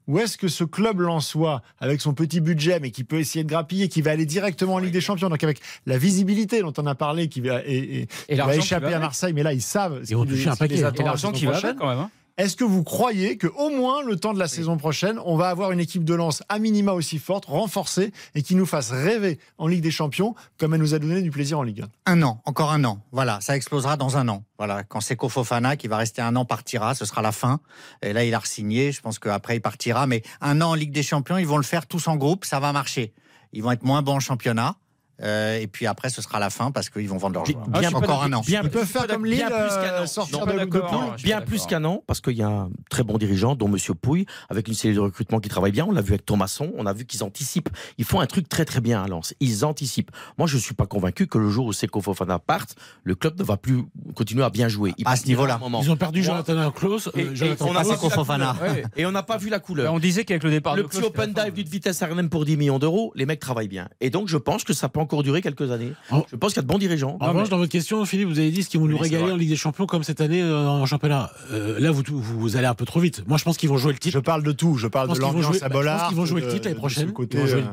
ou 0.07 0.19
est-ce 0.19 0.37
que 0.37 0.49
ce 0.49 0.65
club 0.65 1.01
lensois, 1.01 1.63
avec 1.79 2.01
son 2.01 2.15
petit 2.15 2.41
budget, 2.41 2.81
mais 2.81 2.91
qui 2.91 3.05
peut 3.05 3.21
essayer 3.21 3.45
de 3.45 3.49
grappiller, 3.49 3.89
qui 3.89 4.03
va 4.03 4.11
aller 4.11 4.27
directement 4.27 4.75
en 4.75 4.79
Ligue 4.79 4.93
des 4.93 5.01
Champions, 5.01 5.29
donc 5.29 5.45
avec 5.45 5.61
la 5.87 5.99
visibilité 5.99 6.63
dont 6.63 6.73
on 6.79 6.87
a 6.87 6.97
parlé, 6.97 7.29
qui 7.29 7.41
va, 7.41 7.61
et, 7.65 8.09
va 8.29 8.57
échapper 8.57 8.93
à 8.93 8.99
Marseille, 8.99 9.33
mais 9.33 9.45
là, 9.45 9.53
ils 9.53 9.63
savent. 9.63 10.01
Ils 10.09 10.17
ont 10.17 10.27
touché 10.27 10.49
un 10.49 10.57
paquet. 10.57 10.79
Et 10.79 11.03
l'argent 11.03 11.31
qui 11.31 11.47
va 11.47 11.61
quand 11.75 11.89
même. 11.89 11.99
Hein. 11.99 12.11
Est-ce 12.41 12.57
que 12.57 12.65
vous 12.65 12.83
croyez 12.83 13.37
que 13.37 13.49
au 13.49 13.69
moins 13.69 14.03
le 14.03 14.17
temps 14.17 14.33
de 14.33 14.39
la 14.39 14.49
saison 14.49 14.79
prochaine, 14.79 15.21
on 15.27 15.37
va 15.37 15.51
avoir 15.51 15.73
une 15.73 15.79
équipe 15.79 16.05
de 16.05 16.15
lance 16.15 16.43
à 16.49 16.59
minima 16.59 16.95
aussi 16.95 17.19
forte, 17.19 17.45
renforcée 17.45 18.15
et 18.35 18.41
qui 18.41 18.55
nous 18.55 18.65
fasse 18.65 18.93
rêver 18.93 19.39
en 19.59 19.67
Ligue 19.67 19.83
des 19.83 19.91
Champions, 19.91 20.35
comme 20.57 20.73
elle 20.73 20.81
nous 20.81 20.95
a 20.95 20.99
donné 20.99 21.21
du 21.21 21.31
plaisir 21.31 21.59
en 21.59 21.63
Ligue 21.65 21.85
1 22.07 22.13
Un 22.15 22.23
an, 22.23 22.41
encore 22.47 22.73
un 22.73 22.83
an. 22.85 23.03
Voilà, 23.13 23.43
ça 23.43 23.57
explosera 23.57 23.99
dans 23.99 24.17
un 24.17 24.27
an. 24.29 24.43
Voilà, 24.57 24.85
quand 24.85 25.03
c'est 25.03 25.21
Fofana 25.21 25.77
qui 25.77 25.87
va 25.87 25.99
rester 25.99 26.23
un 26.23 26.35
an 26.35 26.47
partira, 26.47 26.95
ce 26.95 27.05
sera 27.05 27.21
la 27.21 27.33
fin. 27.33 27.61
Et 28.01 28.15
là, 28.15 28.25
il 28.25 28.35
a 28.35 28.41
signé. 28.43 28.91
Je 28.91 29.03
pense 29.03 29.19
qu'après 29.19 29.57
il 29.57 29.61
partira, 29.61 30.07
mais 30.07 30.23
un 30.41 30.63
an 30.63 30.71
en 30.71 30.75
Ligue 30.75 30.93
des 30.93 31.03
Champions, 31.03 31.37
ils 31.37 31.47
vont 31.47 31.59
le 31.59 31.63
faire 31.63 31.87
tous 31.87 32.09
en 32.09 32.17
groupe, 32.17 32.47
ça 32.47 32.59
va 32.59 32.73
marcher. 32.73 33.13
Ils 33.53 33.63
vont 33.63 33.73
être 33.73 33.83
moins 33.83 34.01
bons 34.01 34.15
en 34.15 34.21
championnat. 34.21 34.77
Euh, 35.23 35.59
et 35.59 35.67
puis 35.67 35.87
après, 35.87 36.11
ce 36.11 36.23
sera 36.23 36.39
la 36.39 36.51
fin 36.51 36.71
parce 36.71 36.89
qu'ils 36.91 37.09
vont 37.09 37.17
vendre 37.17 37.35
leur 37.35 37.47
joueurs. 37.47 37.69
Bien, 37.69 37.93
encore 37.93 38.23
un 38.23 38.33
an. 38.33 38.43
Bien, 38.47 38.63
Ils 38.63 38.71
peuvent 38.71 38.87
faire 38.87 39.07
comme 39.07 39.27
Lille, 39.27 39.37
bien 39.37 39.49
plus 39.49 39.75
qu'un 39.75 40.03
an. 40.03 40.07
sortir 40.07 40.47
de, 40.47 41.23
Bien 41.23 41.41
plus 41.41 41.67
qu'un 41.67 41.85
an, 41.85 42.03
parce 42.07 42.21
qu'il 42.21 42.37
y 42.37 42.43
a 42.43 42.49
un 42.49 42.71
très 42.89 43.03
bon 43.03 43.19
dirigeant, 43.19 43.55
dont 43.55 43.69
Monsieur 43.69 43.95
Pouille, 43.95 44.27
avec 44.49 44.69
une 44.69 44.75
cellule 44.75 44.97
de 44.97 45.01
recrutement 45.01 45.41
qui 45.41 45.49
travaille 45.49 45.73
bien. 45.73 45.87
On 45.87 45.93
l'a 45.93 46.01
vu 46.01 46.13
avec 46.13 46.27
Thomasson. 46.27 46.73
On 46.77 46.87
a 46.87 46.93
vu 46.93 47.05
qu'ils 47.05 47.23
anticipent. 47.23 47.71
Ils 47.99 48.05
font 48.05 48.21
un 48.21 48.27
truc 48.27 48.49
très 48.49 48.65
très 48.65 48.81
bien 48.81 49.03
à 49.03 49.09
Lens. 49.09 49.35
Ils 49.41 49.65
anticipent. 49.65 50.11
Moi, 50.39 50.47
je 50.47 50.59
suis 50.59 50.75
pas 50.75 50.87
convaincu 50.87 51.27
que 51.27 51.39
le 51.39 51.49
jour 51.49 51.67
où 51.67 51.73
Seko 51.73 52.01
Fofana 52.01 52.39
parte, 52.39 52.77
le 53.05 53.15
club 53.15 53.39
ne 53.39 53.45
va 53.45 53.57
plus 53.57 53.85
continuer 54.15 54.45
à 54.45 54.51
bien 54.51 54.69
jouer. 54.69 54.95
à 55.05 55.17
ce 55.17 55.27
niveau-là. 55.27 55.61
Ils 55.83 55.91
ont 55.91 55.97
perdu 55.97 56.23
Jonathan 56.23 56.71
Klaus. 56.71 57.09
Euh, 57.09 57.35
et, 57.35 57.57
on 57.61 57.77
a 57.77 57.85
Fofana. 57.85 58.57
Et 58.97 59.07
on 59.07 59.13
n'a 59.13 59.23
pas 59.23 59.37
vu 59.37 59.49
la 59.49 59.59
couleur. 59.59 59.93
On 59.93 59.99
disait 59.99 60.25
qu'avec 60.25 60.45
le 60.45 60.51
départ 60.51 60.77
le 60.77 60.85
petit 60.85 61.03
open 61.03 61.33
dive 61.33 61.53
d'une 61.53 61.69
vitesse 61.69 62.03
Arnhem 62.03 62.29
pour 62.29 62.45
10 62.45 62.57
millions 62.57 62.79
d'euros, 62.79 63.13
les 63.15 63.27
mecs 63.27 63.41
travaillent 63.41 63.69
bien. 63.69 63.89
Et 64.01 64.11
donc, 64.11 64.29
je 64.29 64.37
pense 64.37 64.65
que 64.65 64.73
ça 64.73 64.89
peut 64.89 65.01
encore 65.11 65.25
durer 65.25 65.43
quelques 65.43 65.73
années. 65.73 65.93
Je 66.31 66.37
pense 66.37 66.53
qu'il 66.53 66.59
y 66.59 66.61
a 66.61 66.63
de 66.63 66.69
bons 66.69 66.79
dirigeants. 66.79 67.17
En 67.21 67.29
revanche, 67.29 67.49
dans 67.49 67.59
votre 67.59 67.73
question, 67.73 68.05
Philippe, 68.05 68.29
vous 68.29 68.39
avez 68.39 68.51
dit 68.51 68.63
ce 68.63 68.69
qu'ils 68.69 68.79
vont 68.79 68.87
nous 68.87 68.97
régaler 68.97 69.33
en 69.33 69.37
Ligue 69.37 69.49
des 69.49 69.57
Champions 69.57 69.87
comme 69.87 70.05
cette 70.05 70.21
année 70.21 70.41
euh, 70.41 70.69
en 70.69 70.87
championnat. 70.87 71.31
Euh, 71.51 71.81
là, 71.81 71.91
vous, 71.91 72.03
vous, 72.07 72.57
allez 72.57 72.67
un 72.67 72.75
peu 72.75 72.85
trop 72.85 73.01
vite. 73.01 73.25
Moi, 73.27 73.37
je 73.39 73.45
pense 73.45 73.57
qu'ils 73.57 73.69
vont 73.69 73.77
jouer 73.77 73.93
le 73.93 73.99
titre. 73.99 74.15
Je 74.15 74.21
parle 74.21 74.45
de 74.45 74.53
tout. 74.53 74.77
Je 74.77 74.87
parle 74.87 75.13
de 75.13 75.19
l'ambiance 75.19 75.63
à 75.63 75.69
Bollard. 75.69 75.97
Je 75.97 76.01
pense 76.01 76.09
qu'ils 76.09 76.19
vont 76.19 76.25
jouer 76.27 76.41
le 76.43 76.49
titre 76.49 76.67
l'année 76.67 76.77
prochaine. 76.77 77.13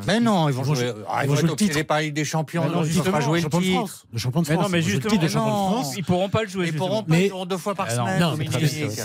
Mais 0.07 0.19
non, 0.19 0.49
ils 0.49 0.55
vont 0.55 0.63
jouer. 0.63 0.91
Ils 1.23 1.29
vont 1.29 1.35
jouer 1.35 1.49
le 1.49 1.55
titre. 1.55 1.83
pas 1.83 2.01
Ligue 2.01 2.13
des 2.13 2.25
Champions. 2.25 2.63
Ils 2.65 2.71
vont 2.71 3.21
jouer 3.21 3.41
le 3.41 3.49
titre. 3.49 4.05
Le 4.11 4.19
champion 4.19 4.41
de 4.41 4.47
France. 4.47 4.63
Non, 4.63 4.69
mais 4.69 4.81
justement, 4.81 5.21
de 5.21 5.27
France. 5.27 5.93
Ils 5.95 6.03
pourront 6.03 6.29
pas 6.29 6.43
le 6.43 6.49
jouer. 6.49 6.67
Ils 6.67 6.75
pourront 6.75 7.03
pas 7.03 7.15
le 7.15 7.45
deux 7.45 7.57
fois 7.57 7.75
par 7.75 7.91
semaine. 7.91 8.23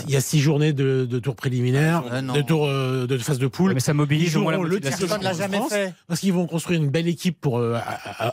Il 0.07 0.13
y 0.13 0.15
a 0.15 0.21
six 0.21 0.39
journées 0.39 0.73
de 0.73 1.19
tours 1.19 1.35
préliminaires, 1.35 2.03
de 2.33 2.41
tours 2.41 2.65
euh, 2.67 3.05
de 3.07 3.17
phase 3.17 3.39
de 3.39 3.47
poule. 3.47 3.73
Mais 3.73 3.79
ça 3.79 3.93
mobilise 3.93 4.35
au 4.37 4.41
moins 4.41 4.57
le 4.57 4.79
titre. 4.79 5.05
Parce 6.07 6.19
qu'ils 6.19 6.33
vont 6.33 6.47
construire 6.47 6.81
une 6.81 6.89
belle 6.89 7.07
équipe 7.07 7.39
pour. 7.39 7.61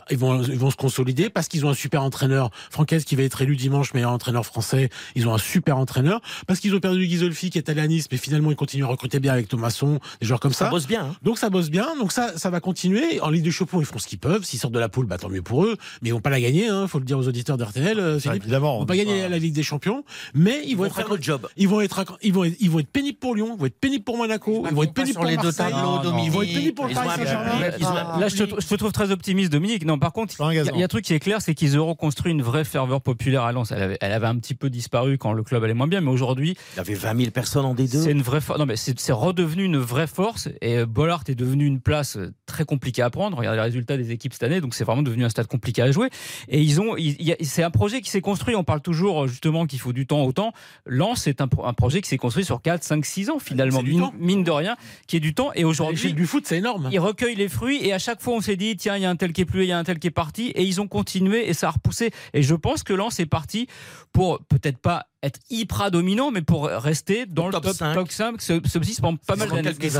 Ils 0.09 0.17
vont 0.17 0.71
se 0.71 0.75
consolider 0.75 1.29
parce 1.29 1.47
qu'ils 1.47 1.65
ont 1.65 1.69
un 1.69 1.73
super 1.73 2.03
entraîneur, 2.03 2.51
Francaise 2.69 3.03
qui 3.03 3.15
va 3.15 3.23
être 3.23 3.41
élu 3.41 3.55
dimanche 3.55 3.93
meilleur 3.93 4.11
entraîneur 4.11 4.45
français. 4.45 4.89
Ils 5.15 5.27
ont 5.27 5.33
un 5.33 5.37
super 5.37 5.77
entraîneur 5.77 6.21
parce 6.47 6.59
qu'ils 6.59 6.75
ont 6.75 6.79
perdu 6.79 7.05
Ghisolfi 7.07 7.49
qui 7.49 7.57
est 7.57 7.69
allé 7.69 7.81
à 7.81 7.87
Nice, 7.87 8.07
mais 8.11 8.17
finalement 8.17 8.51
ils 8.51 8.55
continuent 8.55 8.85
à 8.85 8.87
recruter 8.87 9.19
bien 9.19 9.33
avec 9.33 9.47
Thomasson, 9.47 9.99
des 10.19 10.27
joueurs 10.27 10.39
comme 10.39 10.53
ça. 10.53 10.65
Ça 10.65 10.71
bosse 10.71 10.87
bien. 10.87 11.05
Hein. 11.05 11.15
Donc 11.21 11.37
ça 11.37 11.49
bosse 11.49 11.69
bien. 11.69 11.87
Donc 11.99 12.11
ça, 12.11 12.37
ça 12.37 12.49
va 12.49 12.59
continuer. 12.59 13.19
En 13.21 13.29
Ligue 13.29 13.43
des 13.43 13.51
Champions, 13.51 13.79
ils 13.79 13.85
font 13.85 13.99
ce 13.99 14.07
qu'ils 14.07 14.19
peuvent. 14.19 14.43
S'ils 14.43 14.59
sortent 14.59 14.73
de 14.73 14.79
la 14.79 14.89
poule, 14.89 15.05
bah, 15.05 15.17
tant 15.17 15.29
mieux 15.29 15.41
pour 15.41 15.65
eux. 15.65 15.77
Mais 16.01 16.09
ils 16.09 16.13
vont 16.13 16.21
pas 16.21 16.29
la 16.29 16.41
gagner. 16.41 16.67
Hein, 16.67 16.87
faut 16.87 16.99
le 16.99 17.05
dire 17.05 17.17
aux 17.17 17.27
auditeurs 17.27 17.57
d'RTL. 17.57 17.99
Euh, 17.99 18.19
évidemment. 18.19 18.77
Ils 18.77 18.79
vont 18.79 18.85
pas 18.85 18.97
gagner 18.97 19.27
la 19.27 19.37
Ligue 19.37 19.53
des 19.53 19.63
Champions, 19.63 20.03
mais 20.33 20.61
ils, 20.65 20.75
vont, 20.75 20.85
être 20.85 20.95
faire 20.95 21.09
le 21.09 21.21
job. 21.21 21.47
Ils 21.57 21.67
vont 21.67 21.81
être, 21.81 22.05
ils 22.21 22.33
vont, 22.33 22.43
ils 22.43 22.69
vont 22.69 22.79
être 22.79 22.91
pénibles 22.91 23.19
pour 23.19 23.35
Lyon. 23.35 23.55
Ils 23.55 23.59
vont 23.59 23.65
être 23.65 23.79
pénibles 23.79 24.03
pour 24.03 24.17
Monaco. 24.17 24.65
Ils 24.69 24.75
vont 24.75 24.83
être 24.83 24.93
pénibles 24.93 25.15
pour 25.15 25.25
les 25.25 25.37
deux 25.37 25.51
tableaux. 25.51 26.01
Ils 26.23 26.31
vont 26.31 26.41
être 26.41 26.53
pénibles 26.53 26.75
pour 26.75 26.87
le 26.87 26.93
Paris 26.93 27.09
Saint-Germain. 27.17 28.19
Là, 28.19 28.27
je 28.27 28.43
te 28.43 28.75
trouve 28.75 28.91
très 28.91 29.11
optimiste, 29.11 29.51
Dominique. 29.51 29.80
Non, 29.85 29.99
par 29.99 30.13
contre, 30.13 30.35
il 30.51 30.55
y 30.55 30.81
a 30.81 30.85
un 30.85 30.87
truc 30.87 31.05
qui 31.05 31.13
est 31.13 31.19
clair, 31.19 31.41
c'est 31.41 31.53
qu'ils 31.53 31.77
auront 31.77 31.95
construit 31.95 32.31
une 32.31 32.41
vraie 32.41 32.63
ferveur 32.63 33.01
populaire 33.01 33.43
à 33.43 33.51
Lens. 33.51 33.71
Elle 33.71 33.83
avait, 33.83 33.97
elle 34.01 34.11
avait 34.11 34.27
un 34.27 34.37
petit 34.37 34.55
peu 34.55 34.69
disparu 34.69 35.17
quand 35.17 35.33
le 35.33 35.43
club 35.43 35.63
allait 35.63 35.73
moins 35.73 35.87
bien, 35.87 36.01
mais 36.01 36.11
aujourd'hui. 36.11 36.55
Il 36.73 36.77
y 36.77 36.79
avait 36.79 36.93
20 36.93 37.17
000 37.17 37.31
personnes 37.31 37.65
en 37.65 37.75
D2. 37.75 38.03
C'est 38.03 38.11
une 38.11 38.21
vraie 38.21 38.39
Non, 38.57 38.65
mais 38.65 38.75
c'est 38.75 39.11
redevenu 39.11 39.63
une 39.63 39.77
vraie 39.77 40.07
force 40.07 40.49
et 40.61 40.77
euh, 40.77 40.85
Bollard 40.85 41.23
est 41.27 41.35
devenu 41.35 41.65
une 41.65 41.79
place 41.79 42.17
euh, 42.17 42.33
très 42.45 42.65
compliquée 42.65 43.01
à 43.01 43.09
prendre. 43.09 43.37
Regardez 43.37 43.57
les 43.57 43.63
résultats 43.63 43.97
des 43.97 44.11
équipes 44.11 44.33
cette 44.33 44.43
année, 44.43 44.61
donc 44.61 44.73
c'est 44.73 44.83
vraiment 44.83 45.01
devenu 45.01 45.25
un 45.25 45.29
stade 45.29 45.47
compliqué 45.47 45.81
à 45.81 45.91
jouer. 45.91 46.09
Et 46.47 46.61
ils 46.61 46.81
ont, 46.81 46.95
c'est 47.41 47.63
un 47.63 47.71
projet 47.71 48.01
qui 48.01 48.09
s'est 48.09 48.21
construit. 48.21 48.55
On 48.55 48.63
parle 48.63 48.81
toujours 48.81 49.23
euh, 49.23 49.27
justement 49.27 49.65
qu'il 49.65 49.79
faut 49.79 49.93
du 49.93 50.07
temps 50.07 50.23
au 50.23 50.31
temps. 50.31 50.53
Lens, 50.85 51.21
c'est 51.23 51.41
un, 51.41 51.49
un, 51.63 51.73
projet 51.73 52.01
qui 52.01 52.09
s'est 52.09 52.17
construit 52.17 52.45
sur 52.45 52.61
4, 52.61 52.83
5, 52.83 53.05
6 53.05 53.29
ans 53.29 53.39
finalement, 53.39 53.81
mine, 53.81 54.09
mine, 54.19 54.43
de 54.43 54.51
rien, 54.51 54.75
qui 55.07 55.17
est 55.17 55.21
du 55.21 55.33
temps. 55.33 55.51
Et 55.55 55.63
aujourd'hui, 55.63 56.13
du 56.13 56.25
foot, 56.25 56.45
c'est 56.45 56.57
énorme. 56.57 56.89
Ils 56.91 56.99
recueillent 56.99 57.35
les 57.35 57.49
fruits 57.49 57.79
et 57.85 57.93
à 57.93 57.99
chaque 57.99 58.21
fois 58.21 58.33
on 58.33 58.41
s'est 58.41 58.55
dit, 58.55 58.75
tiens, 58.75 58.97
il 58.97 59.03
y 59.03 59.05
a 59.05 59.09
un 59.09 59.15
tel 59.15 59.33
qui 59.33 59.41
est 59.41 59.45
plus, 59.45 59.60
il 59.63 59.69
y 59.69 59.71
a 59.71 59.77
un 59.77 59.83
tel 59.83 59.99
qui 59.99 60.07
est 60.07 60.11
parti, 60.11 60.47
et 60.49 60.63
ils 60.63 60.81
ont 60.81 60.87
continué 60.87 61.49
et 61.49 61.53
ça 61.53 61.67
a 61.67 61.71
repoussé. 61.71 62.11
Et 62.33 62.41
je 62.41 62.55
pense 62.55 62.83
que 62.83 62.93
Lens 62.93 63.19
est 63.19 63.25
parti 63.25 63.67
pour 64.11 64.39
peut-être 64.45 64.77
pas 64.77 65.07
être 65.23 65.39
hyper 65.49 65.91
dominant, 65.91 66.31
mais 66.31 66.41
pour 66.41 66.65
rester 66.65 67.25
dans 67.27 67.45
le 67.47 67.51
top 67.53 67.63
top, 67.63 67.75
5. 67.75 67.93
top 67.93 68.11
5, 68.11 68.41
ce 68.41 68.59
subsiste 68.65 69.01
pendant 69.01 69.17
pas 69.17 69.35
mal 69.35 69.49
d'années. 69.49 69.61
quelques 69.73 69.91
Ce 69.91 69.99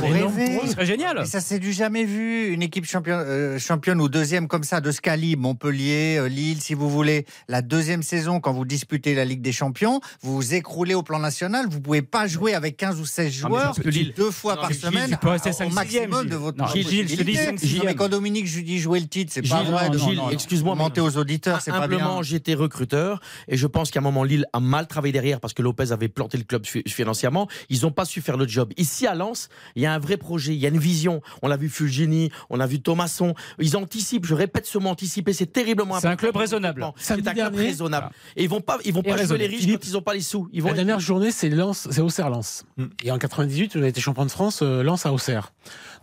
serait 0.72 0.86
génial. 0.86 1.17
Mais 1.19 1.26
ça, 1.26 1.39
c'est 1.41 1.59
du 1.59 1.74
jamais 1.74 2.05
vu. 2.05 2.47
Une 2.51 2.61
équipe 2.63 2.86
championne, 2.86 3.24
euh, 3.28 3.59
championne 3.59 4.01
ou 4.01 4.09
deuxième 4.09 4.47
comme 4.47 4.63
ça, 4.63 4.82
de 4.82 4.91
ce 4.91 4.99
calibre, 5.01 5.41
Montpellier, 5.43 6.17
euh, 6.19 6.28
Lille, 6.28 6.59
si 6.61 6.74
vous 6.74 6.89
voulez, 6.89 7.26
la 7.47 7.61
deuxième 7.61 8.01
saison, 8.03 8.39
quand 8.39 8.51
vous 8.53 8.65
disputez 8.65 9.13
la 9.13 9.26
Ligue 9.26 9.41
des 9.41 9.51
Champions, 9.51 10.01
vous 10.22 10.36
vous 10.36 10.53
écroulez 10.55 10.93
au 10.95 11.03
plan 11.03 11.19
national. 11.19 11.67
Vous 11.69 11.82
pouvez 11.82 12.01
pas 12.01 12.26
jouer 12.28 12.53
avec 12.55 12.78
15 12.78 12.99
ou 12.99 13.05
16 13.05 13.28
Ah, 13.28 13.47
joueurs 13.47 13.63
parce 13.65 13.80
que 13.80 13.89
Lille- 13.89 14.13
deux 14.15 14.32
fois 14.32 14.55
Non, 14.55 14.61
par 14.61 14.72
Gilles, 14.72 14.82
semaine 14.82 15.09
tu 15.11 15.17
peux 15.17 15.30
rester 15.30 15.49
au 15.49 15.53
5, 15.53 15.74
maximum 15.74 16.24
6e, 16.24 16.30
de 16.30 16.36
votre 16.36 16.57
Non, 16.57 16.67
Gilles, 16.67 16.84
je 16.84 16.88
te 17.15 17.24
dis 17.24 17.34
possibilité. 17.34 17.45
5, 17.67 17.78
Non, 17.78 17.84
mais 17.86 17.95
quand 17.95 18.09
Dominique 18.09 18.47
je 18.47 18.59
dis 18.61 18.80
jouer 18.80 18.99
le 18.99 19.07
titre, 19.07 19.32
c'est 19.34 19.47
pas 19.47 19.63
vrai. 19.63 19.89
excuse-moi, 20.32 20.76
Monter 20.76 21.01
aux 21.01 21.17
auditeurs, 21.17 21.61
c'est 21.61 21.72
pas 21.72 21.88
bien. 21.88 21.99
Simplement, 21.99 22.24
j'étais 22.24 22.53
recruteur 22.55 23.19
et 23.47 23.55
je 23.57 23.67
pense 23.67 23.91
qu'à 23.91 23.99
un 23.99 24.03
moment, 24.03 24.24
Lille 24.24 24.45
a 24.53 24.59
mal 24.59 24.88
travaillé 24.88 25.11
derrière 25.12 25.39
parce 25.39 25.53
que 25.53 25.62
Lopez 25.62 25.91
avait 25.91 26.07
planté 26.07 26.38
le 26.38 26.43
club 26.43 26.66
fi- 26.66 26.84
financièrement. 26.88 27.47
Ils 27.70 27.82
n'ont 27.84 27.91
pas 27.91 28.05
su 28.05 28.22
faire 28.22 28.38
le 28.38 28.47
job. 28.47 28.72
Ici, 28.78 29.07
à 29.07 29.16
Lens, 29.16 29.49
il 29.76 29.82
y 29.82 29.86
a 29.86 29.93
un 29.93 29.99
vrai 29.99 30.18
projet, 30.18 30.53
il 30.53 30.59
y 30.59 30.66
a 30.66 30.70
une 30.70 30.78
vision. 30.78 31.22
On 31.41 31.47
l'a 31.47 31.57
vu 31.57 31.70
Fulgini, 31.70 32.32
on 32.49 32.59
a 32.59 32.68
vu 32.68 32.80
Thomasson. 32.82 33.34
Ils 33.59 33.76
anticipent, 33.78 34.26
je 34.26 34.34
répète 34.36 34.66
ce 34.66 34.78
mot 34.78 34.89
anticiper, 34.89 35.34
c'est 35.34 35.45
terriblement 35.51 35.99
C'est 35.99 36.07
un 36.07 36.12
important. 36.12 36.32
club 36.32 36.38
raisonnable. 36.41 36.86
C'est 36.95 37.14
un 37.14 37.16
Samedi 37.18 37.24
club 37.24 37.36
dernier, 37.53 37.57
raisonnable. 37.70 38.09
Et 38.36 38.43
ils 38.43 38.49
vont 38.49 38.62
pas, 38.62 38.78
ils 38.86 38.93
vont 38.93 39.01
Et 39.01 39.09
pas 39.09 39.24
jouer 39.26 39.38
les 39.38 39.47
riches 39.47 39.59
Philippe, 39.62 39.82
quand 39.82 39.88
ils 39.88 39.93
n'ont 39.93 40.01
pas 40.01 40.14
les 40.14 40.22
sous. 40.22 40.49
Ils 40.53 40.62
vont 40.62 40.70
La 40.70 40.76
dernière 40.76 40.99
journée, 40.99 41.32
c'est 41.32 41.49
Lens, 41.49 41.88
c'est 41.91 42.01
Auxerre-Lens. 42.01 42.64
Et 43.03 43.12
en 43.12 43.18
98, 43.18 43.76
on 43.76 43.84
a 43.84 43.88
été 43.88 44.01
champion 44.01 44.26
de 44.26 44.32
France, 44.32 44.59
euh, 44.62 44.84
Lens 44.84 45.05
à 45.05 45.14
Auxerre. 45.14 45.51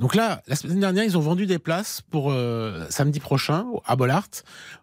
Donc 0.01 0.15
là, 0.15 0.43
la 0.47 0.55
semaine 0.57 0.81
dernière, 0.81 1.05
ils 1.05 1.17
ont 1.19 1.21
vendu 1.21 1.47
des 1.47 1.59
places 1.59 2.03
pour 2.11 2.31
euh, 2.31 2.87
samedi 2.91 3.19
prochain 3.21 3.67
à 3.85 3.97
Bollard. 3.97 4.29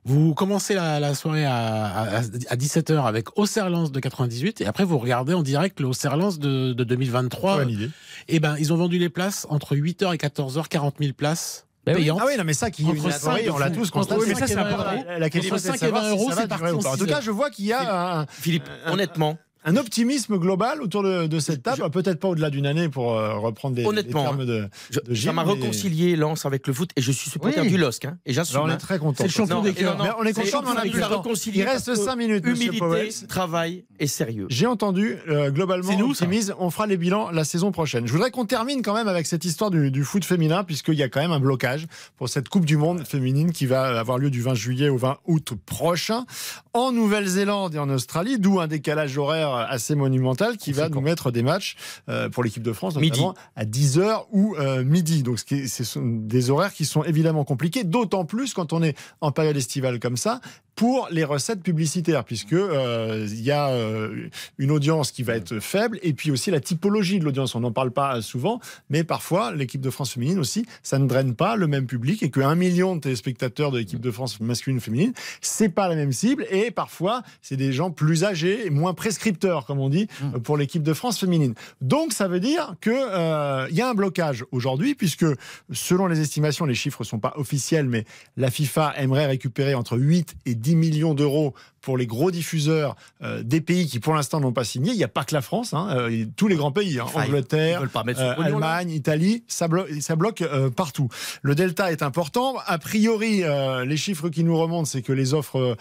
Vous 0.03 0.33
commencez 0.33 0.73
la, 0.73 0.99
la 0.99 1.15
soirée 1.15 1.45
à, 1.45 1.55
à, 1.55 2.17
à 2.17 2.21
17h 2.55 3.05
avec 3.05 3.37
Auxerre-Lens 3.37 3.91
de 3.91 3.99
98 3.99 4.14
et 4.59 4.65
après 4.65 4.83
vous 4.83 4.97
regardez 4.97 5.33
en 5.33 5.43
direct 5.43 5.79
le 5.79 5.87
Auxerre-Lens 5.87 6.39
de, 6.39 6.73
de 6.73 6.83
2023. 6.83 7.57
Bonne 7.57 7.69
idée. 7.69 7.89
Et 8.27 8.39
ben, 8.39 8.55
ils 8.59 8.73
ont 8.73 8.77
vendu 8.77 8.97
les 8.97 9.09
places 9.09 9.45
entre 9.49 9.75
8h 9.75 10.13
et 10.13 10.17
14h, 10.17 10.67
40 10.67 10.95
000 10.99 11.13
places 11.13 11.67
Ben 11.85 11.95
oui. 11.95 12.01
payantes. 12.01 12.19
Ah 12.21 12.25
oui, 12.27 12.37
non, 12.37 12.43
mais 12.43 12.53
ça 12.53 12.71
qui 12.71 12.83
est 12.83 12.85
Entre 12.85 13.05
une 13.05 13.11
soirée, 13.11 13.49
on 13.49 13.57
l'a 13.57 13.69
tous 13.69 13.81
Entre 13.81 13.91
constaté. 13.91 14.21
Oui, 14.21 14.27
mais 14.29 14.35
ça, 14.35 14.47
c'est 14.47 14.53
cinq 14.53 14.61
et 14.61 14.73
important. 14.73 14.91
vingt. 14.91 15.19
La 15.19 15.29
question, 15.29 15.55
Entre 15.55 15.63
c'est 15.63 15.71
de 15.71 15.77
5 15.77 15.83
et 15.83 15.85
savoir 15.91 16.03
20 16.03 16.09
si 16.09 16.15
euros, 16.15 16.31
c'est 16.35 16.47
parti 16.47 16.87
en 16.87 16.97
tout 16.97 17.05
cas, 17.05 17.21
je 17.21 17.31
vois 17.31 17.49
qu'il 17.49 17.65
y 17.65 17.73
a 17.73 18.19
un, 18.19 18.25
Philippe, 18.27 18.69
honnêtement, 18.87 19.37
un 19.65 19.75
optimisme 19.77 20.37
global 20.37 20.81
autour 20.81 21.03
de, 21.03 21.27
de 21.27 21.39
cette 21.39 21.63
table. 21.63 21.89
Peut-être 21.91 22.19
pas 22.19 22.27
au-delà 22.29 22.49
d'une 22.49 22.65
année 22.65 22.87
pour 22.87 23.13
euh, 23.17 23.33
reprendre 23.37 23.75
des, 23.75 23.81
des 23.81 23.87
Honnêtement, 23.87 24.23
termes 24.23 24.45
de, 24.45 24.67
je- 24.91 24.99
de 25.01 25.13
ça 25.15 25.33
m'a 25.33 25.43
mais- 25.43 25.53
réconcilié 25.53 26.15
Lens 26.15 26.45
avec 26.45 26.65
le 26.67 26.73
foot 26.73 26.89
et 26.95 27.01
je 27.01 27.11
suis 27.11 27.29
supporter 27.29 27.61
Oui. 27.61 27.67
du 27.69 27.77
LOSC. 27.77 28.05
hein, 28.05 28.17
et 28.25 28.33
j'assume. 28.33 28.55
Alors, 28.57 28.67
on 28.67 28.69
est 28.69 28.73
hein. 28.73 28.77
très 28.77 28.99
content. 28.99 29.15
C'est 29.17 29.23
le 29.25 29.29
champion 29.31 29.61
des 29.61 29.73
cœurs. 29.73 29.97
on 30.19 30.23
est 30.25 30.33
content, 30.33 30.61
mais 30.61 30.69
on 30.69 30.77
a 30.77 30.81
plus 30.81 31.47
Il 31.53 31.63
reste 31.63 31.85
parce 31.87 31.97
que 31.99 32.05
5 32.05 32.15
minutes, 32.15 32.45
Humilité, 32.45 32.77
Powell. 32.77 33.09
travail 33.27 33.85
et 33.99 34.07
sérieux. 34.07 34.45
J'ai 34.49 34.67
entendu, 34.67 35.17
euh, 35.29 35.49
globalement, 35.51 35.89
C'est 35.89 35.95
nous, 35.97 36.13
ça. 36.13 36.25
on 36.59 36.69
fera 36.69 36.85
les 36.87 36.97
bilans 36.97 37.31
la 37.31 37.43
saison 37.43 37.71
prochaine. 37.71 38.05
Je 38.07 38.11
voudrais 38.13 38.31
qu'on 38.31 38.45
termine 38.45 38.81
quand 38.81 38.93
même 38.93 39.07
avec 39.07 39.25
cette 39.25 39.45
histoire 39.45 39.71
du, 39.71 39.89
du 39.91 40.03
foot 40.03 40.23
féminin, 40.25 40.63
puisqu'il 40.63 40.95
y 40.95 41.03
a 41.03 41.09
quand 41.09 41.21
même 41.21 41.31
un 41.31 41.39
blocage 41.39 41.87
pour 42.17 42.29
cette 42.29 42.49
Coupe 42.49 42.65
du 42.65 42.77
Monde 42.77 43.03
féminine 43.05 43.51
qui 43.51 43.65
va 43.65 43.99
avoir 43.99 44.17
lieu 44.19 44.29
du 44.29 44.41
20 44.41 44.53
juillet 44.53 44.89
au 44.89 44.97
20 44.97 45.17
août 45.25 45.53
prochain 45.65 46.25
en 46.73 46.91
Nouvelle-Zélande 46.91 47.75
et 47.75 47.79
en 47.79 47.89
Australie, 47.89 48.37
d'où 48.37 48.59
un 48.59 48.67
décalage 48.67 49.17
horaire 49.17 49.54
assez 49.57 49.95
monumental 49.95 50.57
qui 50.57 50.71
va 50.71 50.89
nous 50.89 51.01
mettre 51.01 51.31
des 51.31 51.43
matchs 51.43 51.75
euh, 52.09 52.29
pour 52.29 52.43
l'équipe 52.43 52.63
de 52.63 52.73
France, 52.73 52.95
notamment 53.19 53.35
à 53.55 53.65
10h 53.65 54.25
ou 54.31 54.55
euh, 54.57 54.83
midi. 54.83 55.23
Donc, 55.23 55.39
ce 55.39 55.45
qui 55.45 55.55
est- 55.55 55.67
ce 55.67 55.83
sont 55.83 56.01
des 56.05 56.49
horaires 56.49 56.73
qui 56.73 56.85
sont 56.85 57.03
évidemment 57.03 57.43
compliqués, 57.43 57.83
d'autant 57.83 58.25
plus 58.25 58.53
quand 58.53 58.73
on 58.73 58.83
est 58.83 58.97
en 59.21 59.31
période 59.31 59.57
estivale 59.57 59.99
comme 59.99 60.17
ça, 60.17 60.41
pour 60.75 61.07
les 61.09 61.23
recettes 61.23 61.63
publicitaires, 61.63 62.25
puisque 62.25 62.51
euh, 62.51 63.25
il 63.31 63.41
y 63.41 63.51
a 63.51 63.71
une 64.57 64.71
audience 64.71 65.11
qui 65.11 65.23
va 65.23 65.35
être 65.35 65.59
faible, 65.61 65.99
et 66.03 66.11
puis 66.13 66.31
aussi 66.31 66.51
la 66.51 66.59
typologie 66.59 67.17
de 67.19 67.23
l'audience. 67.23 67.55
On 67.55 67.61
n'en 67.61 67.71
parle 67.71 67.91
pas 67.91 68.21
souvent, 68.21 68.59
mais 68.89 69.05
parfois 69.05 69.53
l'équipe 69.53 69.79
de 69.79 69.89
France 69.89 70.11
féminine 70.11 70.37
aussi, 70.37 70.65
ça 70.83 70.99
ne 70.99 71.07
draine 71.07 71.33
pas 71.33 71.55
le 71.55 71.67
même 71.67 71.85
public, 71.87 72.21
et 72.23 72.29
qu'un 72.29 72.55
million 72.55 72.97
de 72.97 72.99
téléspectateurs 73.01 73.71
de 73.71 73.77
l'équipe 73.77 74.01
de 74.01 74.11
France 74.11 74.41
masculine 74.41 74.81
féminine, 74.81 75.13
c'est 75.39 75.69
pas 75.69 75.87
la 75.87 75.95
même 75.95 76.11
cible, 76.11 76.45
et 76.49 76.71
parfois 76.71 77.23
c'est 77.41 77.55
des 77.55 77.71
gens 77.71 77.89
plus 77.89 78.25
âgés, 78.25 78.65
et 78.67 78.69
moins 78.69 78.93
prescripteurs, 78.93 79.44
comme 79.65 79.79
on 79.79 79.89
dit, 79.89 80.07
euh, 80.23 80.39
pour 80.39 80.57
l'équipe 80.57 80.83
de 80.83 80.93
France 80.93 81.19
féminine. 81.19 81.53
Donc 81.81 82.13
ça 82.13 82.27
veut 82.27 82.39
dire 82.39 82.75
que 82.81 82.89
euh, 82.91 83.67
il 83.69 83.75
y 83.75 83.81
a 83.81 83.89
un 83.89 83.93
blocage 83.93 84.45
aujourd'hui, 84.51 84.95
puisque 84.95 85.25
selon 85.71 86.07
les 86.07 86.19
estimations, 86.19 86.65
les 86.65 86.75
chiffres 86.75 87.03
sont 87.03 87.19
pas 87.19 87.33
officiels, 87.37 87.87
mais 87.87 88.05
la 88.37 88.49
FIFA 88.51 88.93
aimerait 88.97 89.25
récupérer 89.27 89.73
entre 89.75 89.97
8 89.97 90.35
et 90.45 90.55
10 90.55 90.75
millions 90.75 91.13
d'euros 91.13 91.53
pour 91.81 91.97
les 91.99 92.07
gros 92.07 92.31
diffuseurs 92.31 92.95
euh, 93.21 93.43
des 93.43 93.61
pays 93.61 93.85
qui 93.85 93.99
pour 93.99 94.15
l'instant 94.15 94.39
n'ont 94.39 94.53
pas 94.53 94.63
signé. 94.63 94.91
Il 94.91 94.97
n'y 94.97 95.03
a 95.03 95.07
pas 95.07 95.23
que 95.23 95.35
la 95.35 95.41
France, 95.43 95.73
hein, 95.73 95.87
euh, 95.91 96.25
tous 96.35 96.47
les 96.47 96.55
grands 96.55 96.71
pays, 96.71 96.99
hein, 96.99 97.03
Enfin, 97.05 97.19
Angleterre, 97.27 97.79
euh. 98.19 98.33
Allemagne, 98.55 98.89
Italie, 98.89 99.43
ça, 99.47 99.67
blo- 99.67 100.01
ça 100.01 100.15
bloque 100.15 100.43
partout. 100.75 101.09
Le 101.43 101.53
delta 101.53 101.91
est 101.91 102.01
important. 102.01 102.55
A 102.65 102.79
priori, 102.79 103.43
les 103.85 103.97
chiffres 103.97 104.29
qui 104.29 104.43
nous 104.43 104.57
remontent, 104.57 104.85
c'est 104.85 105.03
que 105.03 105.13
les 105.13 105.33
offres 105.35 105.77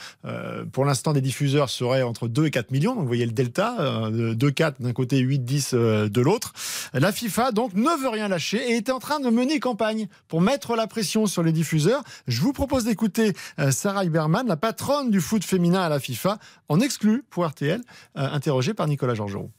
pour 0.72 0.84
l'instant 0.84 1.12
des 1.14 1.20
diffuseurs 1.22 1.70
seraient 1.70 2.02
entre 2.02 2.28
2 2.28 2.46
et 2.46 2.50
4 2.50 2.70
millions. 2.70 2.92
Donc 2.94 3.02
vous 3.02 3.06
voyez 3.08 3.24
le 3.26 3.32
delta, 3.32 3.53
euh, 3.58 4.34
2, 4.34 4.50
4 4.50 4.82
d'un 4.82 4.92
côté, 4.92 5.18
8, 5.18 5.44
10 5.44 5.70
euh, 5.74 6.08
de 6.08 6.20
l'autre. 6.20 6.52
La 6.92 7.12
FIFA 7.12 7.52
donc 7.52 7.74
ne 7.74 8.00
veut 8.00 8.08
rien 8.08 8.28
lâcher 8.28 8.58
et 8.70 8.76
est 8.76 8.90
en 8.90 8.98
train 8.98 9.20
de 9.20 9.30
mener 9.30 9.60
campagne 9.60 10.08
pour 10.28 10.40
mettre 10.40 10.76
la 10.76 10.86
pression 10.86 11.26
sur 11.26 11.42
les 11.42 11.52
diffuseurs. 11.52 12.02
Je 12.26 12.40
vous 12.40 12.52
propose 12.52 12.84
d'écouter 12.84 13.32
euh, 13.58 13.70
Sarah 13.70 14.04
Iberman, 14.04 14.46
la 14.46 14.56
patronne 14.56 15.10
du 15.10 15.20
foot 15.20 15.44
féminin 15.44 15.82
à 15.82 15.88
la 15.88 16.00
FIFA, 16.00 16.38
en 16.68 16.80
exclu 16.80 17.24
pour 17.30 17.46
RTL, 17.46 17.80
euh, 18.16 18.28
interrogée 18.32 18.74
par 18.74 18.86
Nicolas 18.86 19.14
Georgerot. 19.14 19.50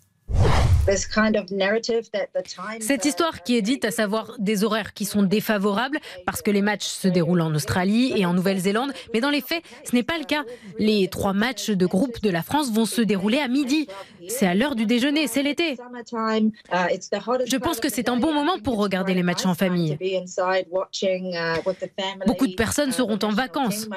Cette 2.79 3.05
histoire 3.05 3.43
qui 3.43 3.57
est 3.57 3.61
dite, 3.61 3.85
à 3.85 3.91
savoir 3.91 4.35
des 4.37 4.63
horaires 4.63 4.93
qui 4.93 5.05
sont 5.05 5.23
défavorables 5.23 5.99
parce 6.25 6.41
que 6.41 6.51
les 6.51 6.61
matchs 6.61 6.85
se 6.85 7.07
déroulent 7.07 7.41
en 7.41 7.53
Australie 7.55 8.13
et 8.15 8.25
en 8.25 8.33
Nouvelle-Zélande, 8.33 8.93
mais 9.13 9.19
dans 9.19 9.31
les 9.31 9.41
faits, 9.41 9.63
ce 9.83 9.95
n'est 9.95 10.03
pas 10.03 10.17
le 10.19 10.25
cas. 10.25 10.43
Les 10.77 11.07
trois 11.07 11.33
matchs 11.33 11.71
de 11.71 11.85
groupe 11.85 12.21
de 12.21 12.29
la 12.29 12.43
France 12.43 12.71
vont 12.71 12.85
se 12.85 13.01
dérouler 13.01 13.39
à 13.39 13.47
midi. 13.47 13.87
C'est 14.29 14.47
à 14.47 14.55
l'heure 14.55 14.75
du 14.75 14.85
déjeuner, 14.85 15.27
c'est 15.27 15.43
l'été. 15.43 15.77
Je 17.45 17.57
pense 17.57 17.79
que 17.79 17.89
c'est 17.89 18.09
un 18.09 18.17
bon 18.17 18.33
moment 18.33 18.59
pour 18.59 18.77
regarder 18.77 19.13
les 19.13 19.23
matchs 19.23 19.45
en 19.45 19.53
famille. 19.53 19.97
Beaucoup 22.27 22.47
de 22.47 22.55
personnes 22.55 22.91
seront 22.91 23.19
en 23.21 23.31
vacances. 23.31 23.87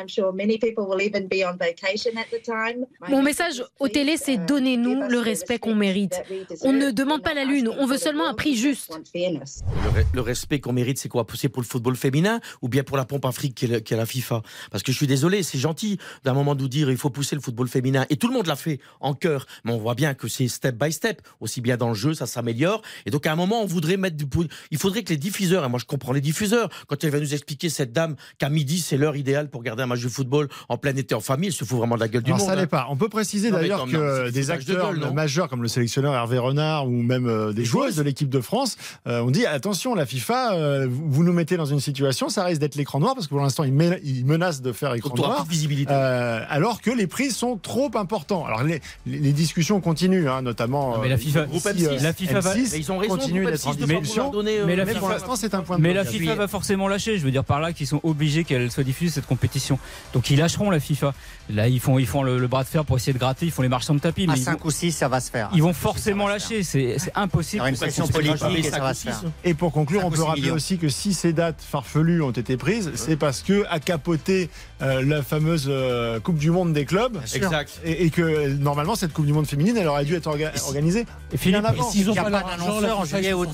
Mon 3.09 3.22
message 3.22 3.64
aux 3.79 3.89
télé, 3.89 4.16
c'est 4.16 4.37
donnez-nous 4.37 5.09
le 5.09 5.18
respect 5.18 5.59
qu'on 5.59 5.74
mérite. 5.74 6.22
On 6.62 6.72
ne 6.72 6.91
demande 6.91 7.22
pas 7.22 7.35
la 7.35 7.45
lune, 7.45 7.70
on 7.79 7.87
veut 7.87 7.99
seulement 7.99 8.26
un 8.26 8.35
prix 8.35 8.57
juste. 8.57 8.91
Le, 9.14 10.01
re- 10.01 10.07
le 10.14 10.20
respect 10.20 10.61
qu'on 10.61 10.72
mérite, 10.72 10.99
c'est 10.99 11.09
quoi? 11.09 11.26
C'est 11.35 11.49
pour 11.49 11.62
le 11.62 11.66
football 11.66 11.97
féminin 11.97 12.41
ou 12.62 12.68
bien 12.68 12.83
pour 12.83 12.97
la 12.97 13.05
pompe 13.05 13.24
Afrique 13.24 13.55
qui 13.55 13.66
est, 13.66 13.91
la 13.91 14.07
FIFA? 14.07 14.43
Parce 14.70 14.83
que 14.83 14.93
je 14.93 14.97
suis 14.97 15.07
désolé, 15.07 15.43
c'est 15.43 15.59
gentil 15.59 15.99
d'un 16.24 16.33
moment 16.35 16.55
nous 16.55 16.68
dire 16.68 16.91
il 16.91 16.97
faut 16.97 17.11
pousser 17.11 17.37
le 17.37 17.41
football 17.41 17.68
féminin. 17.68 18.07
Et 18.11 18.16
tout 18.16 18.29
le 18.29 18.35
monde 18.35 18.47
l'a 18.47 18.57
fait 18.57 18.81
en 19.01 19.14
cœur. 19.14 19.47
Mais 19.64 19.72
on 19.72 19.79
voit 19.79 19.95
bien 19.95 20.14
que 20.19 20.29
c'est 20.29 20.49
step 20.49 20.77
by 20.77 20.93
step. 20.93 21.23
Aussi 21.41 21.61
bien 21.61 21.77
dans 21.77 21.89
le 21.89 21.95
jeu, 21.95 22.14
ça 22.14 22.27
s'améliore. 22.27 22.83
Et 23.07 23.11
donc 23.11 23.27
à 23.27 23.33
un 23.33 23.37
moment, 23.37 23.62
on 23.62 23.66
voudrait 23.66 23.97
mettre 23.97 24.16
du. 24.16 24.27
Il 24.71 24.79
faudrait 24.79 25.03
que 25.03 25.11
les 25.11 25.16
diffuseurs, 25.16 25.64
et 25.64 25.69
moi 25.69 25.79
je 25.79 25.87
comprends 25.87 26.12
les 26.12 26.21
diffuseurs, 26.21 26.69
quand 26.87 27.03
elle 27.03 27.11
va 27.11 27.21
nous 27.21 27.33
expliquer 27.33 27.69
cette 27.69 27.93
dame 27.93 28.16
qu'à 28.39 28.49
midi, 28.49 28.81
c'est 28.81 28.97
l'heure 28.97 29.16
idéale 29.16 29.49
pour 29.49 29.61
regarder 29.61 29.83
un 29.83 29.87
match 29.87 30.03
de 30.03 30.09
football 30.09 30.49
en 30.69 30.77
plein 30.77 30.95
été 30.97 31.14
en 31.14 31.21
famille, 31.21 31.49
elle 31.49 31.55
se 31.55 31.64
fout 31.64 31.79
vraiment 31.79 31.95
de 31.95 32.01
la 32.01 32.09
gueule 32.09 32.23
du 32.23 32.31
Alors 32.31 32.41
monde. 32.41 32.49
ça 32.49 32.55
hein. 32.55 32.61
n'est 32.61 32.66
pas. 32.66 32.87
On 32.91 32.97
peut 32.97 33.09
préciser 33.09 33.51
d'ailleurs 33.51 33.87
que 33.87 34.31
des 34.31 34.47
de 34.47 34.51
acteurs 34.51 34.95
gueule, 34.95 35.12
majeurs 35.12 35.49
comme 35.49 35.62
le 35.62 35.69
sélectionneur 35.69 36.14
Hervé 36.14 36.39
Renard 36.39 36.87
ou 36.87 37.03
même 37.03 37.27
euh, 37.27 37.53
des 37.53 37.64
joueuses 37.64 37.97
de 37.97 38.03
l'équipe 38.03 38.29
de 38.29 38.41
France 38.41 38.77
euh, 39.07 39.21
ont 39.21 39.31
dit 39.31 39.47
attention 39.47 39.95
la 39.95 40.07
FIFA, 40.07 40.55
euh, 40.55 40.89
vous 40.91 41.25
nous 41.25 41.33
mettez 41.33 41.57
dans 41.57 41.64
une 41.64 41.81
situation, 41.81 42.29
ça 42.29 42.45
risque 42.45 42.61
d'être 42.61 42.77
l'écran 42.77 43.01
noir 43.01 43.14
parce 43.14 43.27
que 43.27 43.35
pour 43.35 43.41
l'instant 43.41 43.64
ils, 43.64 43.73
menacent 44.25 44.62
de 44.62 44.73
faire 44.73 44.95
écran 44.95 45.14
noir. 45.14 45.45
visibilité. 45.45 45.93
euh, 45.93 46.45
alors 46.49 46.81
que 46.81 46.91
les 46.91 47.07
prix 47.07 47.31
sont 47.31 47.57
trop 47.57 47.91
importants. 47.95 48.45
Alors 48.47 48.62
les 48.62 49.33
discussions 49.33 49.81
continuent, 49.81 50.07
hein, 50.16 50.42
notamment. 50.42 50.96
Non, 50.96 51.02
mais 51.02 51.09
la 51.09 51.14
euh, 51.14 51.18
FIFA- 51.18 51.44
ici, 51.46 51.48
groupe 51.61 51.66
M6, 51.66 51.86
euh, 51.86 51.98
la 52.02 52.12
FIFA 52.12 52.40
va- 52.40 52.54
M6 52.54 52.68
Mais 52.72 52.78
ils 52.78 52.92
ont 52.92 52.98
raison, 52.98 53.16
continue 53.16 53.44
d'être 53.44 53.66
en 53.66 53.70
M6 53.72 53.74
de 53.76 53.80
pas 53.80 53.84
vouloir 53.86 54.00
discussion. 54.00 54.30
donner, 54.30 54.59
euh, 54.61 54.64
Mais 54.66 54.76
la 54.76 54.84
FIFA- 54.86 54.98
pour 54.98 55.09
l'instant 55.11 55.36
c'est 55.36 55.54
un 55.54 55.61
point 55.61 55.76
de 55.76 55.82
Mais 55.82 55.92
la. 55.94 56.04
FIFA 56.04 56.34
va 56.34 56.48
forcément 56.48 56.88
lâcher. 56.88 57.18
Je 57.18 57.24
veux 57.24 57.30
dire 57.30 57.44
par 57.44 57.61
là 57.61 57.72
qu'ils 57.72 57.86
sont 57.86 58.00
obligés 58.02 58.44
qu'elle 58.44 58.70
soit 58.70 58.84
diffusée 58.84 59.12
cette 59.12 59.26
compétition. 59.26 59.78
Donc 60.14 60.30
ils 60.30 60.38
lâcheront 60.38 60.70
la 60.70 60.80
FIFA. 60.80 61.12
Là 61.51 61.68
ils 61.68 61.80
font 61.80 61.99
ils 61.99 62.07
font 62.07 62.22
le, 62.22 62.38
le 62.38 62.46
bras 62.46 62.62
de 62.64 62.68
fer 62.68 62.84
pour 62.84 62.96
essayer 62.96 63.12
de 63.12 63.18
gratter. 63.18 63.46
Ils 63.46 63.53
font 63.53 63.62
les 63.62 63.68
marchands 63.68 63.94
de 63.94 64.01
tapis. 64.01 64.24
À 64.24 64.32
Mais 64.32 64.38
ils 64.38 64.44
vont, 64.44 64.53
5 64.53 64.64
ou 64.64 64.70
6, 64.70 64.92
ça 64.92 65.09
va 65.09 65.20
se 65.20 65.30
faire. 65.30 65.51
ils 65.55 65.62
vont 65.62 65.72
forcément 65.72 66.28
lâcher. 66.28 66.62
C'est 66.62 66.96
c'est 66.99 67.12
impossible. 67.14 67.57
Il 67.57 67.59
y 67.59 67.61
aura 67.61 67.70
une 67.70 67.76
pression 67.76 68.07
politique 68.09 68.59
et 68.59 68.62
ça 68.70 68.80
va 68.80 68.94
se 68.94 69.05
faire. 69.05 69.22
Et 69.44 69.55
pour 69.55 69.72
conclure, 69.72 70.05
on 70.05 70.11
peut 70.11 70.22
rappeler 70.22 70.42
millions. 70.42 70.55
aussi 70.55 70.78
que 70.78 70.88
si 70.88 71.14
ces 71.14 71.32
dates 71.32 71.61
farfelues 71.61 72.22
ont 72.22 72.30
été 72.30 72.57
prises, 72.57 72.90
c'est 72.94 73.16
parce 73.16 73.42
que 73.42 73.64
a 73.70 73.80
capoté 73.80 74.51
euh, 74.82 75.03
la 75.05 75.22
fameuse 75.22 75.66
euh, 75.68 76.20
Coupe 76.20 76.38
du 76.38 76.51
Monde 76.51 76.72
des 76.72 76.84
clubs. 76.84 77.18
Exact. 77.34 77.80
Et, 77.84 78.05
et 78.07 78.11
que 78.11 78.49
normalement 78.49 78.94
cette 78.94 79.12
Coupe 79.12 79.26
du 79.26 79.32
Monde 79.32 79.46
féminine, 79.46 79.76
elle 79.76 79.88
aurait 79.88 80.05
dû 80.05 80.14
être 80.14 80.28
orga- 80.30 80.53
organisé. 80.66 81.07
Et 81.32 81.36
Philippe, 81.36 81.64
s'ils 81.90 82.07
pas 82.07 82.30
pas 82.30 82.30
d'annonceur 82.30 83.01
en 83.01 83.05
juillet, 83.05 83.32
août. 83.32 83.49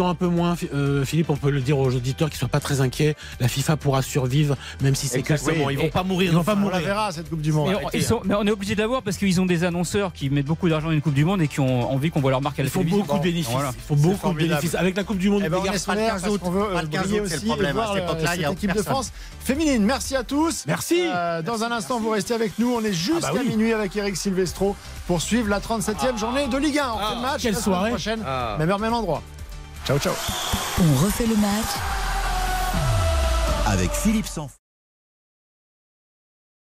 ont 0.00 0.08
un 0.08 0.14
peu 0.14 0.26
moins, 0.26 0.56
euh, 0.74 1.04
Philippe, 1.04 1.30
on 1.30 1.36
peut 1.36 1.50
le 1.50 1.60
dire 1.60 1.78
aux 1.78 1.94
auditeurs 1.94 2.28
qu'ils 2.28 2.36
ne 2.36 2.40
soient 2.40 2.48
pas 2.48 2.60
très 2.60 2.80
inquiets. 2.80 3.16
La 3.40 3.48
FIFA 3.48 3.76
pourra 3.76 4.02
survivre, 4.02 4.56
même 4.80 4.94
si 4.94 5.06
c'est 5.08 5.22
que 5.22 5.32
Exactement, 5.32 5.70
ils 5.70 5.78
vont 5.78 5.88
pas 5.88 6.02
mourir. 6.02 6.30
Ils 6.32 6.36
vont 6.36 6.44
pas 6.44 6.54
mourir. 6.54 6.99
Verra 7.00 7.12
cette 7.12 7.28
Coupe 7.30 7.40
du 7.40 7.52
Monde. 7.52 7.70
Mais 7.70 7.76
on, 7.84 7.88
ils 7.92 8.04
sont- 8.04 8.20
mais 8.24 8.34
on 8.34 8.46
est 8.46 8.50
obligé 8.50 8.74
de 8.74 8.80
l'avoir 8.80 9.02
parce 9.02 9.16
qu'ils 9.16 9.40
ont 9.40 9.46
des 9.46 9.64
annonceurs 9.64 10.12
qui 10.12 10.30
mettent 10.30 10.46
beaucoup 10.46 10.68
d'argent 10.68 10.86
dans 10.88 10.92
une 10.92 11.00
Coupe 11.02 11.14
du 11.14 11.24
Monde 11.24 11.42
et 11.42 11.48
qui 11.48 11.60
ont 11.60 11.90
envie 11.90 12.10
qu'on 12.10 12.20
voit 12.20 12.30
leur 12.30 12.40
marque 12.42 12.58
à 12.58 12.62
la 12.62 12.68
Ils 12.68 12.72
font 12.72 12.84
beaucoup 12.84 13.18
de 13.18 13.22
bénéfices. 13.22 13.50
Voilà. 13.52 13.72
Ils 13.76 13.82
font 13.82 13.96
beaucoup 13.96 14.32
de 14.32 14.38
bénéfices. 14.38 14.74
Avec 14.74 14.96
la 14.96 15.04
Coupe 15.04 15.18
du 15.18 15.30
Monde 15.30 15.42
Eh 15.44 15.48
ben, 15.48 15.58
on 15.58 15.62
garçons. 15.62 15.76
espère 15.76 15.94
pas 15.94 16.00
le 16.00 16.06
15 16.08 16.22
parce 16.22 16.34
août. 16.34 16.40
qu'on 16.42 16.50
veut 16.50 16.68
Pas 16.72 16.82
le 16.82 16.88
15 16.88 17.02
briller 17.02 17.22
c'est 17.24 17.30
le 17.30 17.36
aussi 17.38 17.46
problème. 17.46 17.70
et 17.70 17.72
voir 17.72 17.92
À 17.92 18.26
cette 18.36 18.52
équipe 18.52 18.74
de. 18.74 18.82
France 18.82 19.12
féminine. 19.40 19.84
Merci 19.84 20.16
à 20.16 20.22
tous. 20.24 20.64
Merci. 20.66 21.02
Euh, 21.06 21.42
dans 21.42 21.64
un 21.64 21.72
instant, 21.72 21.98
vous 22.00 22.10
restez 22.10 22.34
avec 22.34 22.58
nous. 22.58 22.72
On 22.74 22.84
est 22.84 22.92
jusqu'à 22.92 23.28
Ah 23.28 23.32
bah 23.32 23.40
oui. 23.42 23.48
minuit 23.50 23.72
avec 23.72 23.94
Eric 23.96 24.16
Silvestro 24.16 24.76
pour 25.06 25.20
suivre 25.22 25.48
la 25.48 25.60
37e 25.60 26.18
journée 26.18 26.46
de 26.48 26.56
Ligue 26.58 26.78
1. 26.78 26.92
On 26.94 26.98
fait 26.98 27.14
le 27.16 27.20
match 27.22 27.42
quelle 27.42 27.56
soirée. 27.56 27.90
prochaine. 27.90 28.20
Ah. 28.26 28.56
Même 28.58 28.70
heure, 28.70 28.78
même 28.78 28.92
endroit. 28.94 29.22
Ciao, 29.86 29.98
ciao. 29.98 30.12
On 30.78 31.04
refait 31.04 31.26
le 31.26 31.36
match 31.36 31.70
Avec 33.66 33.90
Philippe 33.92 34.26
Sanfour. 34.26 34.59